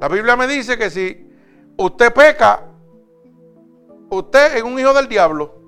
La 0.00 0.08
Biblia 0.08 0.36
me 0.36 0.46
dice 0.46 0.78
que 0.78 0.88
si 0.88 1.30
usted 1.76 2.12
peca, 2.12 2.64
usted 4.10 4.56
es 4.56 4.62
un 4.62 4.78
hijo 4.78 4.94
del 4.94 5.08
diablo. 5.08 5.60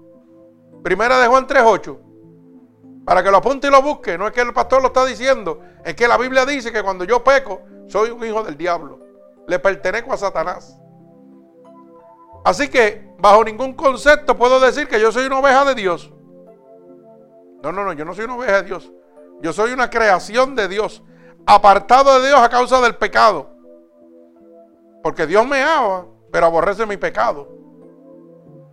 Primera 0.83 1.21
de 1.21 1.29
Juan 1.29 1.47
3.8. 1.47 2.04
Para 3.05 3.23
que 3.23 3.31
lo 3.31 3.39
apunte 3.39 3.69
y 3.69 3.71
lo 3.71 3.83
busque. 3.83 4.17
No 4.17 4.27
es 4.27 4.33
que 4.33 4.41
el 4.41 4.53
pastor 4.53 4.81
lo 4.81 4.89
está 4.89 5.05
diciendo. 5.05 5.61
Es 5.85 5.95
que 5.95 6.09
la 6.09 6.17
Biblia 6.17 6.47
dice 6.47 6.73
que 6.73 6.83
cuando 6.83 7.05
yo 7.05 7.23
peco, 7.23 7.63
soy 7.87 8.11
un 8.11 8.25
hijo 8.25 8.43
del 8.43 8.57
diablo. 8.57 9.01
Le 9.47 9.59
pertenezco 9.59 10.13
a 10.13 10.17
Satanás. 10.17 10.79
Así 12.45 12.69
que 12.69 13.15
bajo 13.19 13.45
ningún 13.45 13.75
concepto 13.75 14.37
puedo 14.37 14.61
decir 14.61 14.89
que 14.89 15.01
yo 15.01 15.13
soy 15.13 15.27
una 15.27 15.39
oveja 15.39 15.65
de 15.65 15.75
Dios. 15.75 16.13
No, 17.63 17.73
no, 17.73 17.85
no, 17.85 17.93
yo 17.93 18.05
no 18.05 18.15
soy 18.15 18.25
una 18.25 18.37
oveja 18.37 18.57
de 18.57 18.63
Dios. 18.65 18.93
Yo 19.41 19.53
soy 19.53 19.73
una 19.73 19.91
creación 19.91 20.55
de 20.55 20.69
Dios, 20.69 21.03
apartado 21.47 22.21
de 22.21 22.29
Dios 22.29 22.41
a 22.41 22.49
causa 22.49 22.81
del 22.81 22.97
pecado. 22.97 23.51
Porque 25.03 25.27
Dios 25.27 25.47
me 25.47 25.63
ama, 25.63 26.07
pero 26.33 26.47
aborrece 26.47 26.87
mi 26.87 26.97
pecado. 26.97 27.49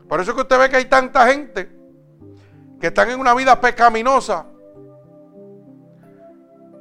Por 0.08 0.22
eso 0.22 0.32
es 0.32 0.36
que 0.36 0.42
usted 0.42 0.60
ve 0.60 0.70
que 0.70 0.78
hay 0.78 0.86
tanta 0.86 1.28
gente 1.28 1.81
que 2.82 2.88
están 2.88 3.12
en 3.12 3.20
una 3.20 3.36
vida 3.36 3.62
pecaminosa 3.62 4.48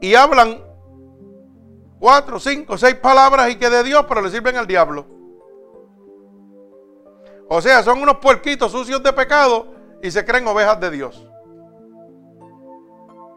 y 0.00 0.14
hablan 0.14 0.58
cuatro, 1.98 2.40
cinco, 2.40 2.78
seis 2.78 2.94
palabras 2.94 3.50
y 3.50 3.56
que 3.56 3.68
de 3.68 3.84
Dios, 3.84 4.06
pero 4.08 4.22
le 4.22 4.30
sirven 4.30 4.56
al 4.56 4.66
diablo. 4.66 5.06
O 7.50 7.60
sea, 7.60 7.82
son 7.82 8.00
unos 8.00 8.16
puerquitos 8.16 8.72
sucios 8.72 9.02
de 9.02 9.12
pecado 9.12 9.74
y 10.02 10.10
se 10.10 10.24
creen 10.24 10.46
ovejas 10.46 10.80
de 10.80 10.90
Dios. 10.90 11.28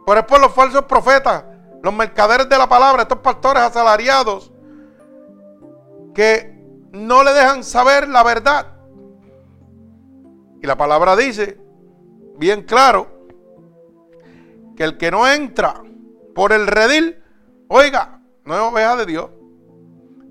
Pero 0.05 0.19
es 0.21 0.41
los 0.41 0.53
falsos 0.53 0.83
profetas, 0.83 1.43
los 1.81 1.93
mercaderes 1.93 2.47
de 2.47 2.57
la 2.57 2.69
palabra, 2.69 3.01
estos 3.01 3.19
pastores 3.19 3.63
asalariados 3.63 4.53
que 6.15 6.53
no 6.93 7.23
le 7.23 7.33
dejan 7.33 7.63
saber 7.63 8.07
la 8.07 8.23
verdad. 8.23 8.67
Y 10.61 10.67
la 10.67 10.77
palabra 10.77 11.17
dice, 11.17 11.62
bien 12.37 12.63
claro, 12.63 13.27
que 14.75 14.83
el 14.83 14.97
que 14.97 15.11
no 15.11 15.27
entra 15.27 15.81
por 16.33 16.51
el 16.51 16.67
redil, 16.67 17.23
oiga, 17.67 18.19
no 18.45 18.55
es 18.55 18.61
oveja 18.61 18.95
de 18.95 19.05
Dios. 19.05 19.29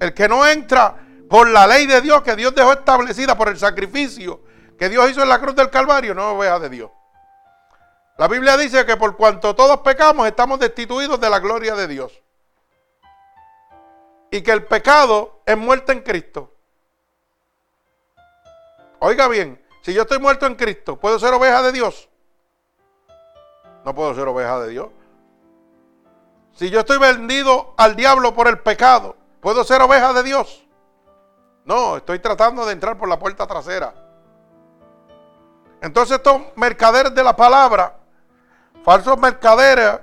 El 0.00 0.14
que 0.14 0.28
no 0.28 0.46
entra 0.46 0.96
por 1.28 1.48
la 1.48 1.66
ley 1.66 1.86
de 1.86 2.00
Dios 2.00 2.22
que 2.22 2.36
Dios 2.36 2.54
dejó 2.54 2.72
establecida 2.72 3.36
por 3.36 3.48
el 3.48 3.56
sacrificio 3.56 4.42
que 4.82 4.88
Dios 4.88 5.12
hizo 5.12 5.22
en 5.22 5.28
la 5.28 5.40
cruz 5.40 5.54
del 5.54 5.70
Calvario, 5.70 6.12
no 6.12 6.22
es 6.22 6.36
oveja 6.36 6.58
de 6.58 6.68
Dios. 6.68 6.90
La 8.18 8.26
Biblia 8.26 8.56
dice 8.56 8.84
que 8.84 8.96
por 8.96 9.16
cuanto 9.16 9.54
todos 9.54 9.78
pecamos 9.82 10.26
estamos 10.26 10.58
destituidos 10.58 11.20
de 11.20 11.30
la 11.30 11.38
gloria 11.38 11.76
de 11.76 11.86
Dios. 11.86 12.20
Y 14.32 14.42
que 14.42 14.50
el 14.50 14.64
pecado 14.64 15.40
es 15.46 15.56
muerte 15.56 15.92
en 15.92 16.00
Cristo. 16.00 16.52
Oiga 18.98 19.28
bien, 19.28 19.61
si 19.82 19.92
yo 19.92 20.02
estoy 20.02 20.18
muerto 20.18 20.46
en 20.46 20.54
Cristo, 20.54 20.98
¿puedo 20.98 21.18
ser 21.18 21.34
oveja 21.34 21.62
de 21.62 21.72
Dios? 21.72 22.08
No 23.84 23.94
puedo 23.94 24.14
ser 24.14 24.26
oveja 24.26 24.60
de 24.60 24.70
Dios. 24.70 24.88
Si 26.52 26.70
yo 26.70 26.80
estoy 26.80 26.98
vendido 26.98 27.74
al 27.76 27.94
diablo 27.94 28.34
por 28.34 28.48
el 28.48 28.58
pecado, 28.60 29.16
¿puedo 29.40 29.64
ser 29.64 29.82
oveja 29.82 30.12
de 30.12 30.22
Dios? 30.22 30.64
No, 31.64 31.98
estoy 31.98 32.18
tratando 32.18 32.64
de 32.64 32.72
entrar 32.72 32.96
por 32.96 33.08
la 33.08 33.18
puerta 33.18 33.46
trasera. 33.46 33.94
Entonces 35.80 36.16
estos 36.16 36.40
mercaderes 36.56 37.14
de 37.14 37.22
la 37.22 37.36
palabra 37.36 37.98
falsos 38.82 39.18
mercaderes, 39.18 40.00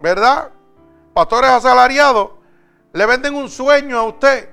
¿verdad? 0.00 0.50
Pastores 1.12 1.50
asalariados, 1.50 2.32
le 2.92 3.06
venden 3.06 3.34
un 3.34 3.48
sueño 3.48 3.98
a 3.98 4.02
usted, 4.04 4.50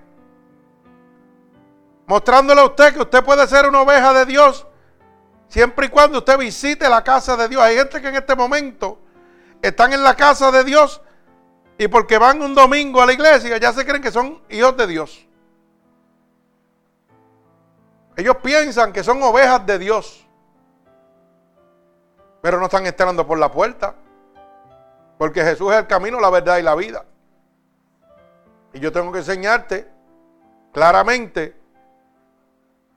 mostrándole 2.11 2.59
a 2.59 2.65
usted 2.65 2.93
que 2.93 2.99
usted 2.99 3.23
puede 3.23 3.47
ser 3.47 3.65
una 3.69 3.83
oveja 3.83 4.11
de 4.11 4.25
Dios 4.25 4.67
siempre 5.47 5.85
y 5.85 5.89
cuando 5.89 6.17
usted 6.17 6.37
visite 6.37 6.89
la 6.89 7.05
casa 7.05 7.37
de 7.37 7.47
Dios. 7.47 7.63
Hay 7.63 7.77
gente 7.77 8.01
que 8.01 8.09
en 8.09 8.15
este 8.15 8.35
momento 8.35 8.99
están 9.61 9.93
en 9.93 10.03
la 10.03 10.13
casa 10.13 10.51
de 10.51 10.65
Dios 10.65 10.99
y 11.77 11.87
porque 11.87 12.17
van 12.17 12.41
un 12.41 12.53
domingo 12.53 13.01
a 13.01 13.05
la 13.05 13.13
iglesia 13.13 13.57
ya 13.59 13.71
se 13.71 13.85
creen 13.85 14.01
que 14.01 14.11
son 14.11 14.41
hijos 14.49 14.75
de 14.75 14.87
Dios. 14.87 15.25
Ellos 18.17 18.35
piensan 18.43 18.91
que 18.91 19.05
son 19.05 19.23
ovejas 19.23 19.65
de 19.65 19.79
Dios 19.79 20.27
pero 22.41 22.59
no 22.59 22.65
están 22.65 22.85
entrando 22.85 23.25
por 23.25 23.39
la 23.39 23.49
puerta. 23.49 23.95
Porque 25.17 25.43
Jesús 25.43 25.71
es 25.71 25.77
el 25.77 25.87
camino, 25.87 26.19
la 26.19 26.29
verdad 26.29 26.57
y 26.57 26.61
la 26.61 26.75
vida. 26.75 27.05
Y 28.73 28.81
yo 28.81 28.91
tengo 28.91 29.13
que 29.13 29.19
enseñarte 29.19 29.89
claramente 30.73 31.60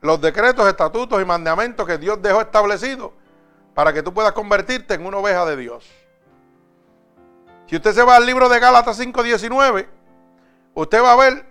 los 0.05 0.21
decretos, 0.21 0.69
estatutos 0.69 1.21
y 1.23 1.25
mandamientos 1.25 1.87
que 1.87 1.97
Dios 1.97 2.21
dejó 2.21 2.43
establecidos 2.43 3.13
para 3.73 3.91
que 3.91 4.03
tú 4.03 4.13
puedas 4.13 4.33
convertirte 4.33 4.93
en 4.93 5.07
una 5.07 5.17
oveja 5.17 5.47
de 5.47 5.57
Dios. 5.57 5.91
Si 7.67 7.77
usted 7.77 7.95
se 7.95 8.03
va 8.03 8.17
al 8.17 8.27
libro 8.27 8.51
de 8.51 8.61
Gálatas 8.61 8.99
5:19, 8.99 9.89
usted 10.75 11.03
va 11.03 11.13
a 11.13 11.17
ver 11.17 11.47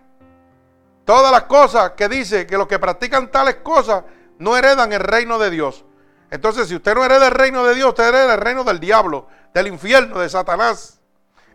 todas 1.03 1.31
las 1.31 1.45
cosas 1.45 1.93
que 1.93 2.07
dice 2.07 2.45
que 2.45 2.55
los 2.55 2.67
que 2.67 2.77
practican 2.77 3.31
tales 3.31 3.55
cosas 3.55 4.03
no 4.37 4.55
heredan 4.55 4.93
el 4.93 4.99
reino 4.99 5.39
de 5.39 5.49
Dios. 5.49 5.83
Entonces, 6.29 6.67
si 6.67 6.75
usted 6.75 6.93
no 6.93 7.03
hereda 7.03 7.29
el 7.29 7.33
reino 7.33 7.63
de 7.63 7.73
Dios, 7.73 7.89
usted 7.89 8.07
hereda 8.07 8.35
el 8.35 8.39
reino 8.39 8.63
del 8.63 8.79
diablo, 8.79 9.25
del 9.51 9.65
infierno, 9.65 10.19
de 10.19 10.29
Satanás. 10.29 11.01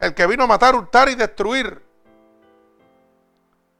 El 0.00 0.14
que 0.14 0.26
vino 0.26 0.42
a 0.42 0.46
matar, 0.48 0.74
hurtar 0.74 1.08
y 1.08 1.14
destruir. 1.14 1.80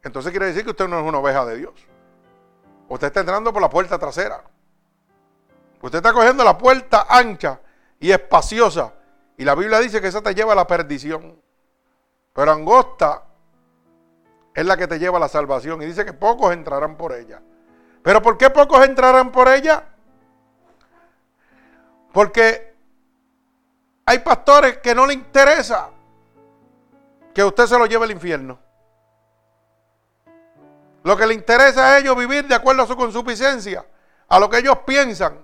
Entonces 0.04 0.30
quiere 0.30 0.46
decir 0.46 0.62
que 0.62 0.70
usted 0.70 0.86
no 0.86 1.00
es 1.00 1.04
una 1.04 1.18
oveja 1.18 1.44
de 1.44 1.56
Dios. 1.56 1.87
Usted 2.88 3.08
está 3.08 3.20
entrando 3.20 3.52
por 3.52 3.60
la 3.60 3.68
puerta 3.68 3.98
trasera. 3.98 4.42
Usted 5.80 5.98
está 5.98 6.12
cogiendo 6.12 6.42
la 6.42 6.56
puerta 6.56 7.06
ancha 7.08 7.60
y 8.00 8.10
espaciosa. 8.10 8.94
Y 9.36 9.44
la 9.44 9.54
Biblia 9.54 9.78
dice 9.78 10.00
que 10.00 10.08
esa 10.08 10.22
te 10.22 10.34
lleva 10.34 10.52
a 10.52 10.56
la 10.56 10.66
perdición. 10.66 11.40
Pero 12.32 12.52
angosta 12.52 13.24
es 14.54 14.66
la 14.66 14.76
que 14.76 14.88
te 14.88 14.98
lleva 14.98 15.18
a 15.18 15.20
la 15.20 15.28
salvación. 15.28 15.82
Y 15.82 15.86
dice 15.86 16.04
que 16.04 16.12
pocos 16.12 16.52
entrarán 16.52 16.96
por 16.96 17.12
ella. 17.12 17.40
¿Pero 18.02 18.22
por 18.22 18.38
qué 18.38 18.50
pocos 18.50 18.84
entrarán 18.84 19.30
por 19.30 19.48
ella? 19.48 19.84
Porque 22.12 22.74
hay 24.06 24.18
pastores 24.20 24.78
que 24.78 24.94
no 24.94 25.06
le 25.06 25.12
interesa 25.14 25.90
que 27.34 27.44
usted 27.44 27.66
se 27.66 27.78
lo 27.78 27.86
lleve 27.86 28.04
al 28.04 28.10
infierno. 28.10 28.58
Lo 31.08 31.16
que 31.16 31.26
le 31.26 31.32
interesa 31.32 31.86
a 31.86 31.98
ellos 31.98 32.14
vivir 32.18 32.46
de 32.46 32.54
acuerdo 32.54 32.82
a 32.82 32.86
su 32.86 32.94
consuficiencia, 32.94 33.82
a 34.28 34.38
lo 34.38 34.50
que 34.50 34.58
ellos 34.58 34.80
piensan. 34.86 35.42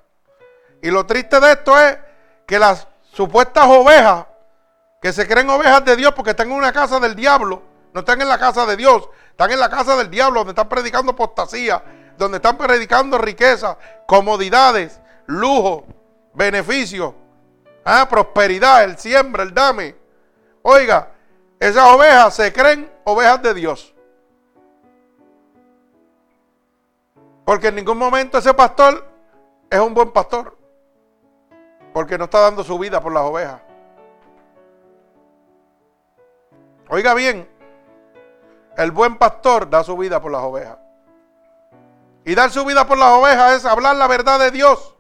Y 0.83 0.91
lo 0.91 1.07
triste 1.07 1.41
de 1.41 1.53
esto 1.53 1.81
es 1.81 1.97
que 2.47 2.59
las 2.59 2.87
supuestas 3.15 3.65
ovejas, 3.67 4.27
que 5.01 5.11
se 5.11 5.27
creen 5.27 5.49
ovejas 5.49 5.83
de 5.87 5.97
Dios 5.97 6.13
porque 6.13 6.33
están 6.33 6.51
en 6.51 6.59
una 6.59 6.71
casa 6.71 7.01
del 7.01 7.15
diablo, 7.15 7.63
no 7.95 8.01
están 8.01 8.21
en 8.21 8.29
la 8.29 8.39
casa 8.39 8.67
de 8.67 8.77
Dios, 8.77 9.09
están 9.31 9.53
en 9.53 9.59
la 9.59 9.71
casa 9.71 9.97
del 9.97 10.11
diablo 10.11 10.41
donde 10.41 10.51
están 10.51 10.69
predicando 10.69 11.13
apostasía, 11.13 11.83
donde 12.19 12.37
están 12.37 12.59
predicando 12.59 13.17
riqueza, 13.17 13.79
comodidades, 14.07 15.01
lujo, 15.25 15.87
beneficio, 16.35 17.15
ah, 17.87 18.07
prosperidad, 18.11 18.85
el 18.85 18.99
siembra, 18.99 19.43
el 19.43 19.55
dame. 19.55 19.97
Oiga, 20.61 21.09
esas 21.59 21.85
ovejas 21.85 22.35
se 22.35 22.53
creen 22.53 22.93
ovejas 23.05 23.41
de 23.41 23.55
Dios. 23.55 23.94
Porque 27.45 27.69
en 27.69 27.77
ningún 27.77 27.99
momento 27.99 28.39
ese 28.39 28.55
pastor 28.55 29.07
es 29.71 29.81
un 29.81 29.95
buen 29.95 30.13
pastor. 30.13 30.57
Porque 31.93 32.19
no 32.19 32.25
está 32.25 32.41
dando 32.41 32.65
su 32.65 32.79
vida 32.79 33.01
por 33.01 33.13
las 33.13 33.23
ovejas. 33.25 33.61
Oiga 36.89 37.15
bien, 37.15 37.49
el 38.77 38.91
buen 38.91 39.17
pastor 39.17 39.69
da 39.71 39.85
su 39.85 39.97
vida 39.97 40.21
por 40.21 40.33
las 40.33 40.43
ovejas. 40.43 40.79
Y 42.25 42.35
dar 42.35 42.51
su 42.51 42.65
vida 42.65 42.87
por 42.87 42.99
las 42.99 43.13
ovejas 43.13 43.53
es 43.55 43.65
hablar 43.65 43.97
la 43.97 44.07
verdad 44.07 44.39
de 44.39 44.51
Dios 44.51 44.95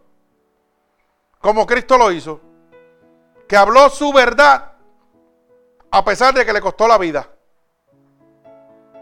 como 1.45 1.67
Cristo 1.67 1.99
lo 1.99 2.11
hizo, 2.11 2.41
que 3.47 3.55
habló 3.55 3.91
su 3.91 4.15
verdad 4.15 4.73
a 5.91 6.03
pesar 6.03 6.33
de 6.33 6.47
que 6.47 6.55
le 6.55 6.61
costó 6.63 6.89
la 6.89 6.97
vida, 6.97 7.29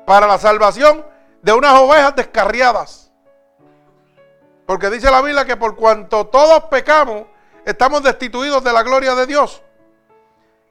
para 0.04 0.26
la 0.26 0.36
salvación 0.38 1.06
de 1.40 1.52
unas 1.52 1.72
ovejas 1.78 2.16
descarriadas. 2.16 3.01
Porque 4.66 4.90
dice 4.90 5.10
la 5.10 5.20
Biblia 5.20 5.44
que 5.44 5.56
por 5.56 5.76
cuanto 5.76 6.26
todos 6.26 6.64
pecamos, 6.64 7.24
estamos 7.64 8.02
destituidos 8.02 8.62
de 8.62 8.72
la 8.72 8.82
gloria 8.82 9.14
de 9.14 9.26
Dios. 9.26 9.62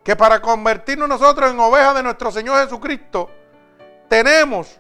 Que 0.04 0.16
para 0.16 0.42
convertirnos 0.42 1.08
nosotros 1.08 1.52
en 1.52 1.60
ovejas 1.60 1.96
de 1.96 2.04
nuestro 2.04 2.32
Señor 2.32 2.64
Jesucristo, 2.64 3.30
tenemos 4.10 4.80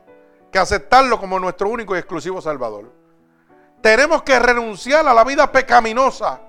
que 0.52 0.60
aceptarlo 0.60 1.20
como 1.20 1.40
nuestro 1.40 1.70
único 1.70 1.96
y 1.96 2.00
exclusivo 2.00 2.42
Salvador. 2.42 2.92
Tenemos 3.82 4.24
que 4.24 4.38
renunciar 4.40 5.08
a 5.08 5.14
la 5.14 5.24
vida 5.24 5.52
pecaminosa 5.52 6.42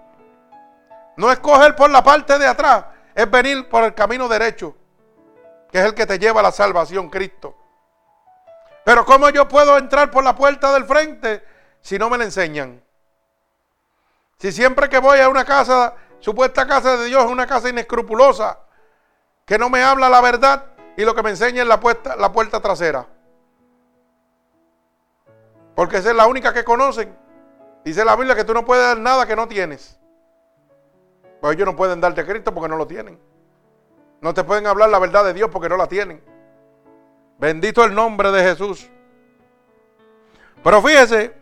no 1.16 1.30
es 1.30 1.38
coger 1.40 1.76
por 1.76 1.90
la 1.90 2.02
parte 2.02 2.38
de 2.38 2.46
atrás, 2.46 2.86
es 3.14 3.30
venir 3.30 3.68
por 3.68 3.84
el 3.84 3.94
camino 3.94 4.28
derecho, 4.28 4.74
que 5.70 5.78
es 5.78 5.84
el 5.84 5.94
que 5.94 6.06
te 6.06 6.18
lleva 6.18 6.40
a 6.40 6.44
la 6.44 6.52
salvación, 6.52 7.10
Cristo. 7.10 7.56
Pero 8.84 9.04
¿cómo 9.04 9.28
yo 9.30 9.46
puedo 9.46 9.76
entrar 9.78 10.10
por 10.10 10.24
la 10.24 10.34
puerta 10.34 10.72
del 10.72 10.84
frente 10.84 11.44
si 11.82 11.98
no 11.98 12.08
me 12.08 12.16
la 12.16 12.24
enseñan? 12.24 12.82
Si 14.38 14.50
siempre 14.50 14.88
que 14.88 14.98
voy 14.98 15.18
a 15.18 15.28
una 15.28 15.44
casa, 15.44 15.94
supuesta 16.20 16.66
casa 16.66 16.96
de 16.96 17.06
Dios, 17.06 17.26
una 17.26 17.46
casa 17.46 17.68
inescrupulosa, 17.68 18.58
que 19.44 19.58
no 19.58 19.68
me 19.68 19.82
habla 19.82 20.08
la 20.08 20.20
verdad 20.20 20.66
y 20.96 21.04
lo 21.04 21.14
que 21.14 21.22
me 21.22 21.30
enseña 21.30 21.62
es 21.62 21.68
la 21.68 21.80
puerta, 21.80 22.16
la 22.16 22.32
puerta 22.32 22.60
trasera. 22.60 23.06
Porque 25.74 25.98
esa 25.98 26.10
es 26.10 26.16
la 26.16 26.26
única 26.26 26.52
que 26.52 26.64
conocen. 26.64 27.16
Dice 27.84 28.04
la 28.04 28.14
Biblia 28.14 28.36
que 28.36 28.44
tú 28.44 28.54
no 28.54 28.64
puedes 28.64 28.84
dar 28.84 28.98
nada 28.98 29.26
que 29.26 29.36
no 29.36 29.48
tienes. 29.48 29.98
Pues 31.40 31.56
ellos 31.56 31.66
no 31.66 31.74
pueden 31.74 32.00
darte 32.00 32.24
Cristo 32.24 32.54
porque 32.54 32.68
no 32.68 32.76
lo 32.76 32.86
tienen. 32.86 33.18
No 34.20 34.32
te 34.32 34.44
pueden 34.44 34.66
hablar 34.66 34.90
la 34.90 35.00
verdad 35.00 35.24
de 35.24 35.34
Dios 35.34 35.50
porque 35.50 35.68
no 35.68 35.76
la 35.76 35.88
tienen. 35.88 36.22
Bendito 37.38 37.82
el 37.84 37.94
nombre 37.94 38.30
de 38.30 38.42
Jesús. 38.44 38.88
Pero 40.62 40.80
fíjese 40.80 41.41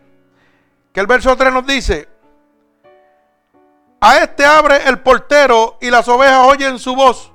que 0.93 0.99
el 0.99 1.07
verso 1.07 1.35
3 1.35 1.53
nos 1.53 1.65
dice, 1.65 2.07
a 4.03 4.17
este 4.17 4.43
abre 4.43 4.87
el 4.87 4.99
portero 4.99 5.77
y 5.79 5.91
las 5.91 6.07
ovejas 6.07 6.47
oyen 6.47 6.79
su 6.79 6.95
voz. 6.95 7.31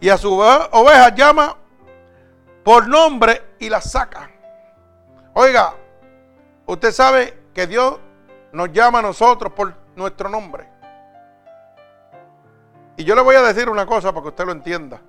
Y 0.00 0.08
a 0.08 0.16
su 0.16 0.32
oveja 0.32 1.08
llama 1.14 1.56
por 2.62 2.86
nombre 2.86 3.42
y 3.58 3.68
las 3.68 3.90
saca. 3.90 4.30
Oiga, 5.32 5.74
usted 6.66 6.92
sabe 6.92 7.38
que 7.52 7.66
Dios 7.66 7.98
nos 8.52 8.70
llama 8.72 9.00
a 9.00 9.02
nosotros 9.02 9.52
por 9.52 9.74
nuestro 9.96 10.28
nombre. 10.28 10.68
Y 12.96 13.02
yo 13.02 13.16
le 13.16 13.22
voy 13.22 13.34
a 13.34 13.42
decir 13.42 13.68
una 13.68 13.84
cosa 13.84 14.12
para 14.12 14.22
que 14.22 14.28
usted 14.28 14.44
lo 14.44 14.52
entienda. 14.52 15.00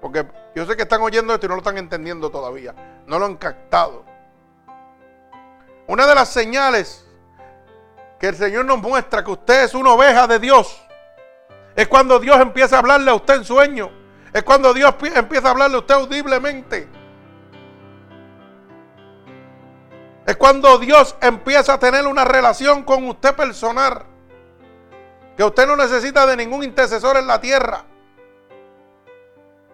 Porque 0.00 0.26
yo 0.54 0.64
sé 0.64 0.76
que 0.76 0.82
están 0.82 1.02
oyendo 1.02 1.34
esto 1.34 1.46
y 1.46 1.48
no 1.48 1.56
lo 1.56 1.60
están 1.60 1.76
entendiendo 1.76 2.30
todavía. 2.30 2.74
No 3.06 3.18
lo 3.18 3.26
han 3.26 3.36
captado. 3.36 4.04
Una 5.86 6.06
de 6.06 6.14
las 6.14 6.30
señales 6.30 7.03
que 8.24 8.28
el 8.30 8.36
Señor 8.36 8.64
nos 8.64 8.78
muestra 8.78 9.22
que 9.22 9.30
usted 9.30 9.64
es 9.64 9.74
una 9.74 9.90
oveja 9.90 10.26
de 10.26 10.38
Dios 10.38 10.80
es 11.76 11.86
cuando 11.88 12.18
Dios 12.18 12.40
empieza 12.40 12.76
a 12.76 12.78
hablarle 12.78 13.10
a 13.10 13.14
usted 13.14 13.34
en 13.34 13.44
sueño. 13.44 13.90
Es 14.32 14.42
cuando 14.42 14.72
Dios 14.72 14.94
empieza 15.14 15.48
a 15.48 15.50
hablarle 15.50 15.76
a 15.76 15.80
usted 15.80 15.94
audiblemente. 15.94 16.88
Es 20.24 20.36
cuando 20.38 20.78
Dios 20.78 21.14
empieza 21.20 21.74
a 21.74 21.78
tener 21.78 22.06
una 22.06 22.24
relación 22.24 22.82
con 22.84 23.06
usted 23.08 23.34
personal. 23.34 24.06
Que 25.36 25.44
usted 25.44 25.66
no 25.66 25.76
necesita 25.76 26.24
de 26.24 26.38
ningún 26.38 26.64
intercesor 26.64 27.18
en 27.18 27.26
la 27.26 27.38
tierra. 27.42 27.84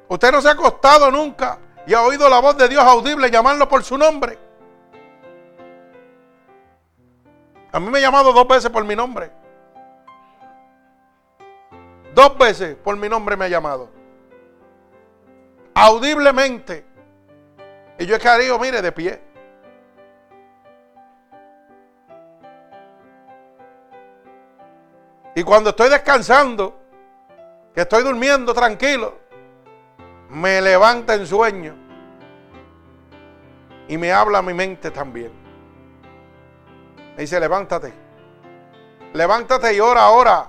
Usted 0.08 0.32
no 0.32 0.42
se 0.42 0.48
ha 0.48 0.52
acostado 0.52 1.08
nunca 1.12 1.56
y 1.86 1.94
ha 1.94 2.02
oído 2.02 2.28
la 2.28 2.40
voz 2.40 2.56
de 2.56 2.68
Dios 2.68 2.82
audible 2.82 3.30
llamarlo 3.30 3.68
por 3.68 3.84
su 3.84 3.96
nombre. 3.96 4.49
A 7.72 7.78
mí 7.78 7.88
me 7.88 7.98
ha 7.98 8.02
llamado 8.02 8.32
dos 8.32 8.48
veces 8.48 8.70
por 8.70 8.84
mi 8.84 8.96
nombre. 8.96 9.30
Dos 12.14 12.36
veces 12.36 12.76
por 12.76 12.96
mi 12.96 13.08
nombre 13.08 13.36
me 13.36 13.44
ha 13.44 13.48
llamado. 13.48 13.88
Audiblemente. 15.74 16.84
Y 17.98 18.06
yo 18.06 18.16
he 18.16 18.18
caído, 18.18 18.58
mire, 18.58 18.82
de 18.82 18.92
pie. 18.92 19.20
Y 25.34 25.44
cuando 25.44 25.70
estoy 25.70 25.88
descansando, 25.88 26.76
que 27.74 27.82
estoy 27.82 28.02
durmiendo 28.02 28.52
tranquilo, 28.52 29.18
me 30.28 30.60
levanta 30.60 31.14
en 31.14 31.26
sueño 31.26 31.74
y 33.88 33.96
me 33.96 34.12
habla 34.12 34.42
mi 34.42 34.54
mente 34.54 34.90
también. 34.90 35.39
Me 37.20 37.24
dice, 37.24 37.38
levántate, 37.38 37.92
levántate 39.12 39.74
y 39.74 39.78
ora, 39.78 40.08
ora, 40.08 40.48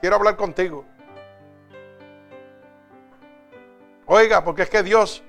quiero 0.00 0.16
hablar 0.16 0.34
contigo. 0.34 0.82
Oiga, 4.06 4.42
porque 4.42 4.62
es 4.62 4.70
que 4.70 4.82
Dios 4.82 5.22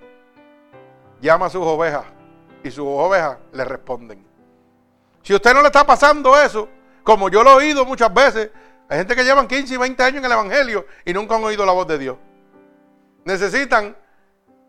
llama 1.20 1.48
a 1.48 1.50
sus 1.50 1.62
ovejas 1.62 2.06
y 2.64 2.72
sus 2.72 2.86
ovejas 2.88 3.38
le 3.52 3.66
responden. 3.66 4.26
Si 5.24 5.36
usted 5.36 5.54
no 5.54 5.60
le 5.60 5.68
está 5.68 5.86
pasando 5.86 6.40
eso, 6.40 6.70
como 7.04 7.28
yo 7.28 7.44
lo 7.44 7.50
he 7.50 7.66
oído 7.66 7.84
muchas 7.84 8.14
veces, 8.14 8.50
hay 8.88 9.00
gente 9.00 9.14
que 9.14 9.26
llevan 9.26 9.46
15 9.46 9.74
y 9.74 9.78
20 9.78 10.02
años 10.02 10.18
en 10.20 10.26
el 10.26 10.32
Evangelio 10.32 10.86
y 11.04 11.12
nunca 11.12 11.36
han 11.36 11.44
oído 11.44 11.66
la 11.66 11.74
voz 11.74 11.88
de 11.88 11.98
Dios. 11.98 12.18
Necesitan 13.26 13.94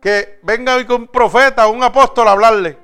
que 0.02 0.40
venga 0.42 0.78
un 0.96 1.06
profeta 1.06 1.68
o 1.68 1.70
un 1.70 1.84
apóstol 1.84 2.26
a 2.26 2.32
hablarle. 2.32 2.76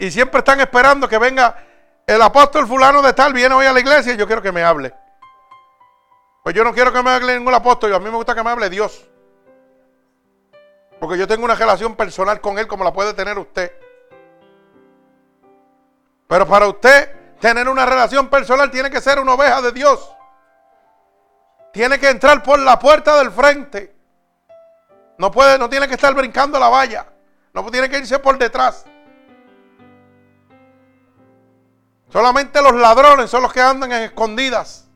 Y 0.00 0.10
siempre 0.10 0.40
están 0.40 0.58
esperando 0.58 1.08
que 1.08 1.18
venga 1.18 1.68
el 2.14 2.22
apóstol 2.22 2.66
fulano 2.66 3.02
de 3.02 3.12
tal, 3.12 3.32
viene 3.32 3.54
hoy 3.54 3.66
a 3.66 3.72
la 3.72 3.80
iglesia 3.80 4.14
y 4.14 4.16
yo 4.16 4.26
quiero 4.26 4.42
que 4.42 4.52
me 4.52 4.62
hable. 4.62 4.94
Pues 6.42 6.54
yo 6.54 6.64
no 6.64 6.72
quiero 6.72 6.92
que 6.92 7.02
me 7.02 7.10
hable 7.10 7.36
ningún 7.36 7.54
apóstol, 7.54 7.94
a 7.94 7.98
mí 7.98 8.04
me 8.06 8.16
gusta 8.16 8.34
que 8.34 8.42
me 8.42 8.50
hable 8.50 8.68
Dios. 8.68 9.08
Porque 11.00 11.18
yo 11.18 11.26
tengo 11.26 11.44
una 11.44 11.54
relación 11.54 11.96
personal 11.96 12.40
con 12.40 12.58
Él 12.58 12.66
como 12.66 12.84
la 12.84 12.92
puede 12.92 13.14
tener 13.14 13.38
usted. 13.38 13.72
Pero 16.28 16.46
para 16.46 16.68
usted 16.68 17.22
Tener 17.42 17.68
una 17.68 17.84
relación 17.84 18.28
personal 18.28 18.70
tiene 18.70 18.88
que 18.88 19.00
ser 19.00 19.18
una 19.18 19.34
oveja 19.34 19.60
de 19.60 19.72
Dios. 19.72 20.14
Tiene 21.72 21.98
que 21.98 22.08
entrar 22.08 22.40
por 22.40 22.60
la 22.60 22.78
puerta 22.78 23.18
del 23.18 23.32
frente. 23.32 23.96
No 25.18 25.32
puede, 25.32 25.58
no 25.58 25.68
tiene 25.68 25.88
que 25.88 25.94
estar 25.94 26.14
brincando 26.14 26.56
la 26.60 26.68
valla. 26.68 27.04
No 27.52 27.68
tiene 27.68 27.90
que 27.90 27.98
irse 27.98 28.20
por 28.20 28.38
detrás. 28.38 28.84
Solamente 32.12 32.60
los 32.60 32.74
ladrones 32.74 33.30
son 33.30 33.42
los 33.42 33.52
que 33.52 33.60
andan 33.62 33.90
en 33.90 34.02
escondidas. 34.02 34.86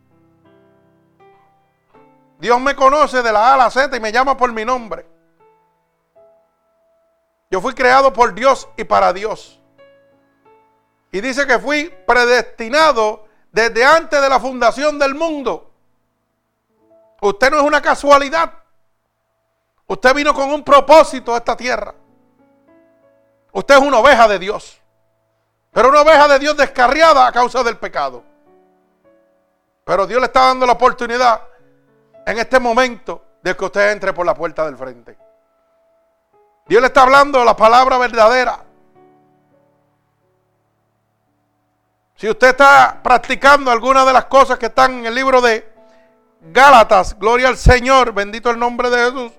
Dios 2.39 2.61
me 2.61 2.77
conoce 2.77 3.23
de 3.23 3.33
la 3.33 3.53
A 3.53 3.55
a 3.55 3.57
la 3.57 3.71
Z 3.71 3.97
y 3.97 4.01
me 4.01 4.13
llama 4.13 4.37
por 4.37 4.53
mi 4.53 4.67
nombre. 4.67 5.07
Yo 7.51 7.63
fui 7.63 7.73
creado 7.73 8.13
por 8.13 8.35
Dios 8.35 8.69
y 8.77 8.85
para 8.85 9.15
Dios. 9.15 9.59
Y 11.11 11.23
dice 11.23 11.47
que 11.47 11.59
fui 11.59 11.91
predestinado 12.07 13.27
desde 13.51 13.83
antes 13.83 14.21
de 14.21 14.29
la 14.29 14.39
fundación 14.39 14.99
del 14.99 15.15
mundo. 15.15 15.73
Usted 17.23 17.51
no 17.51 17.57
es 17.57 17.63
una 17.63 17.81
casualidad. 17.81 18.53
Usted 19.87 20.15
vino 20.15 20.35
con 20.35 20.51
un 20.51 20.63
propósito 20.63 21.33
a 21.33 21.39
esta 21.39 21.57
tierra. 21.57 21.95
Usted 23.53 23.77
es 23.77 23.81
una 23.81 24.01
oveja 24.01 24.29
de 24.29 24.39
Dios. 24.39 24.83
Pero 25.77 25.91
una 25.91 26.01
oveja 26.01 26.27
de 26.27 26.39
Dios 26.39 26.57
descarriada 26.57 27.27
a 27.27 27.33
causa 27.33 27.63
del 27.63 27.77
pecado. 27.77 28.25
Pero 29.85 30.07
Dios 30.07 30.19
le 30.21 30.25
está 30.25 30.47
dando 30.47 30.65
la 30.65 30.73
oportunidad 30.73 31.43
en 32.25 32.39
este 32.39 32.59
momento 32.59 33.23
de 33.43 33.55
que 33.55 33.63
usted 33.67 33.91
entre 33.91 34.15
por 34.15 34.25
la 34.25 34.35
puerta 34.35 34.65
del 34.65 34.79
frente. 34.79 35.19
Dios 36.67 36.81
le 36.81 36.87
está 36.87 37.03
hablando 37.03 37.45
la 37.45 37.55
palabra 37.55 37.99
verdadera. 37.99 38.65
Si 42.15 42.27
usted 42.27 42.49
está 42.49 42.99
practicando 43.03 43.71
alguna 43.71 44.07
de 44.07 44.15
las 44.15 44.25
cosas 44.25 44.59
que 44.59 44.67
están 44.67 45.01
en 45.01 45.05
el 45.05 45.15
libro 45.15 45.43
de 45.43 45.71
Gálatas, 46.41 47.19
gloria 47.19 47.49
al 47.49 47.59
Señor, 47.59 48.15
bendito 48.15 48.49
el 48.49 48.59
nombre 48.59 48.89
de 48.89 49.11
Jesús, 49.11 49.33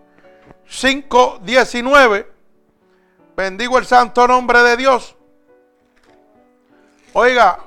5.19, 0.69 2.27
bendigo 3.35 3.79
el 3.79 3.87
santo 3.87 4.27
nombre 4.27 4.61
de 4.61 4.77
Dios. 4.77 5.16
Oiga, 7.19 7.57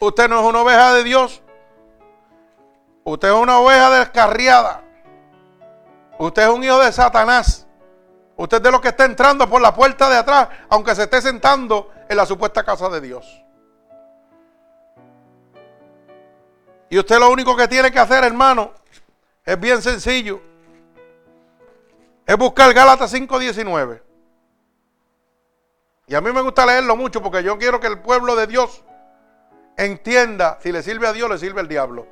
usted 0.00 0.28
no 0.28 0.40
es 0.40 0.46
una 0.46 0.62
oveja 0.62 0.94
de 0.94 1.04
Dios, 1.04 1.40
usted 3.04 3.28
es 3.28 3.34
una 3.34 3.60
oveja 3.60 3.88
descarriada, 3.88 4.82
usted 6.18 6.42
es 6.42 6.48
un 6.48 6.64
hijo 6.64 6.76
de 6.80 6.90
Satanás, 6.90 7.68
usted 8.34 8.56
es 8.56 8.62
de 8.64 8.70
los 8.72 8.80
que 8.80 8.88
está 8.88 9.04
entrando 9.04 9.48
por 9.48 9.62
la 9.62 9.72
puerta 9.72 10.10
de 10.10 10.16
atrás, 10.16 10.48
aunque 10.68 10.96
se 10.96 11.04
esté 11.04 11.22
sentando 11.22 11.92
en 12.08 12.16
la 12.16 12.26
supuesta 12.26 12.64
casa 12.64 12.88
de 12.88 13.00
Dios. 13.00 13.44
Y 16.88 16.98
usted 16.98 17.20
lo 17.20 17.30
único 17.30 17.56
que 17.56 17.68
tiene 17.68 17.92
que 17.92 18.00
hacer, 18.00 18.24
hermano, 18.24 18.72
es 19.44 19.60
bien 19.60 19.80
sencillo. 19.82 20.40
Es 22.26 22.36
buscar 22.36 22.74
Gálatas 22.74 23.14
5.19. 23.14 24.09
Y 26.10 26.14
a 26.16 26.20
mí 26.20 26.32
me 26.32 26.40
gusta 26.40 26.66
leerlo 26.66 26.96
mucho 26.96 27.22
porque 27.22 27.40
yo 27.44 27.56
quiero 27.56 27.78
que 27.78 27.86
el 27.86 28.00
pueblo 28.00 28.34
de 28.34 28.48
Dios 28.48 28.82
entienda 29.76 30.58
si 30.60 30.72
le 30.72 30.82
sirve 30.82 31.06
a 31.06 31.12
Dios, 31.12 31.30
le 31.30 31.38
sirve 31.38 31.60
al 31.60 31.68
diablo. 31.68 32.04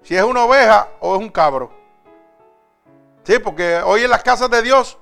Si 0.00 0.16
es 0.16 0.22
una 0.22 0.44
oveja 0.44 0.88
o 1.00 1.14
es 1.14 1.20
un 1.20 1.28
cabro. 1.28 1.70
Sí, 3.24 3.38
porque 3.38 3.82
hoy 3.84 4.04
en 4.04 4.10
las 4.10 4.22
casas 4.22 4.48
de 4.48 4.62
Dios 4.62 4.96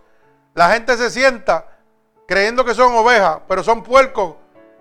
la 0.53 0.73
gente 0.73 0.97
se 0.97 1.11
sienta 1.11 1.79
creyendo 2.27 2.65
que 2.65 2.75
son 2.75 2.97
ovejas, 2.97 3.39
pero 3.47 3.63
son 3.63 3.85
puercos 3.85 4.35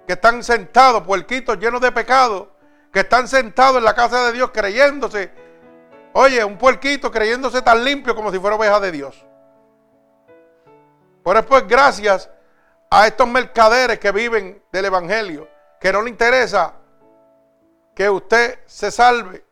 que 0.08 0.14
están 0.14 0.44
sentados, 0.44 1.04
puerquitos 1.04 1.60
llenos 1.60 1.80
de 1.80 1.92
pecado, 1.92 2.56
que 2.92 3.02
están 3.02 3.28
sentados 3.28 3.78
en 3.78 3.84
la 3.84 3.94
casa 3.94 4.26
de 4.26 4.32
Dios 4.32 4.50
creyéndose, 4.52 5.32
oye, 6.14 6.44
un 6.44 6.58
puerquito 6.58 7.12
creyéndose 7.12 7.62
tan 7.62 7.84
limpio 7.84 8.16
como 8.16 8.32
si 8.32 8.40
fuera 8.40 8.56
oveja 8.56 8.80
de 8.80 8.92
Dios. 8.92 9.24
Por 11.22 11.38
eso, 11.38 11.46
pues, 11.46 11.68
gracias 11.68 12.32
a 12.96 13.08
estos 13.08 13.28
mercaderes 13.28 13.98
que 13.98 14.12
viven 14.12 14.62
del 14.72 14.86
Evangelio, 14.86 15.48
que 15.82 15.92
no 15.92 16.04
le 16.04 16.12
interesa 16.12 16.76
que 17.96 18.08
usted 18.08 18.60
se 18.68 18.92
salve, 18.92 19.44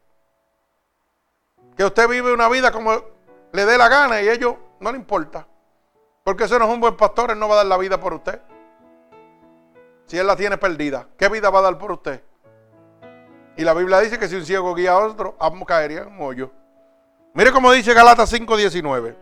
que 1.76 1.84
usted 1.84 2.08
vive 2.08 2.32
una 2.32 2.48
vida 2.50 2.72
como 2.72 2.94
le 3.52 3.66
dé 3.66 3.80
la 3.80 3.90
gana 3.90 4.22
y 4.22 4.30
ellos 4.30 4.54
no 4.80 4.92
le 4.92 5.00
importa. 5.00 5.48
Porque 6.24 6.44
ese 6.44 6.60
no 6.60 6.66
es 6.66 6.72
un 6.72 6.82
buen 6.82 6.96
pastor, 6.96 7.32
él 7.32 7.40
no 7.40 7.48
va 7.48 7.56
a 7.56 7.58
dar 7.58 7.66
la 7.66 7.78
vida 7.80 8.00
por 8.00 8.14
usted. 8.14 8.40
Si 10.06 10.20
él 10.20 10.28
la 10.28 10.36
tiene 10.36 10.60
perdida, 10.60 11.08
¿qué 11.18 11.28
vida 11.28 11.50
va 11.50 11.60
a 11.60 11.64
dar 11.64 11.80
por 11.80 11.94
usted? 11.94 12.24
Y 13.58 13.64
la 13.64 13.74
Biblia 13.74 14.02
dice 14.02 14.20
que 14.20 14.28
si 14.28 14.36
un 14.36 14.46
ciego 14.46 14.76
guía 14.76 14.92
a 14.92 15.00
otro, 15.00 15.36
ambos 15.40 15.68
caerían 15.68 16.10
en 16.10 16.14
un 16.14 16.22
hoyo. 16.22 16.52
Mire 17.34 17.52
cómo 17.52 17.72
dice 17.72 17.92
Galatas 17.96 18.32
5:19. 18.32 19.16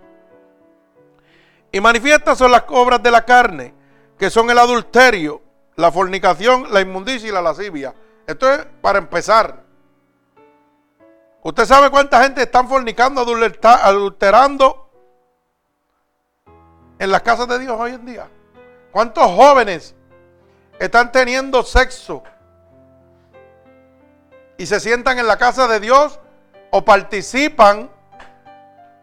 Y 1.71 1.79
manifiestas 1.79 2.37
son 2.37 2.51
las 2.51 2.65
obras 2.67 3.01
de 3.01 3.11
la 3.11 3.23
carne, 3.23 3.78
que 4.19 4.29
son 4.29 4.49
el 4.49 4.59
adulterio, 4.59 5.41
la 5.77 5.91
fornicación, 5.91 6.71
la 6.71 6.81
inmundicia 6.81 7.29
y 7.29 7.31
la 7.31 7.41
lascivia. 7.41 7.95
Esto 8.27 8.51
es 8.51 8.65
para 8.81 8.99
empezar. 8.99 9.63
¿Usted 11.41 11.65
sabe 11.65 11.89
cuánta 11.89 12.21
gente 12.21 12.41
están 12.43 12.67
fornicando, 12.67 13.21
adulterando 13.21 14.91
en 16.99 17.09
las 17.09 17.21
casas 17.21 17.47
de 17.47 17.59
Dios 17.59 17.79
hoy 17.79 17.93
en 17.93 18.05
día? 18.05 18.27
¿Cuántos 18.91 19.23
jóvenes 19.23 19.95
están 20.79 21.13
teniendo 21.13 21.63
sexo 21.63 22.21
y 24.57 24.65
se 24.65 24.81
sientan 24.81 25.17
en 25.17 25.27
la 25.27 25.37
casa 25.37 25.65
de 25.69 25.79
Dios 25.79 26.19
o 26.71 26.83
participan 26.83 27.89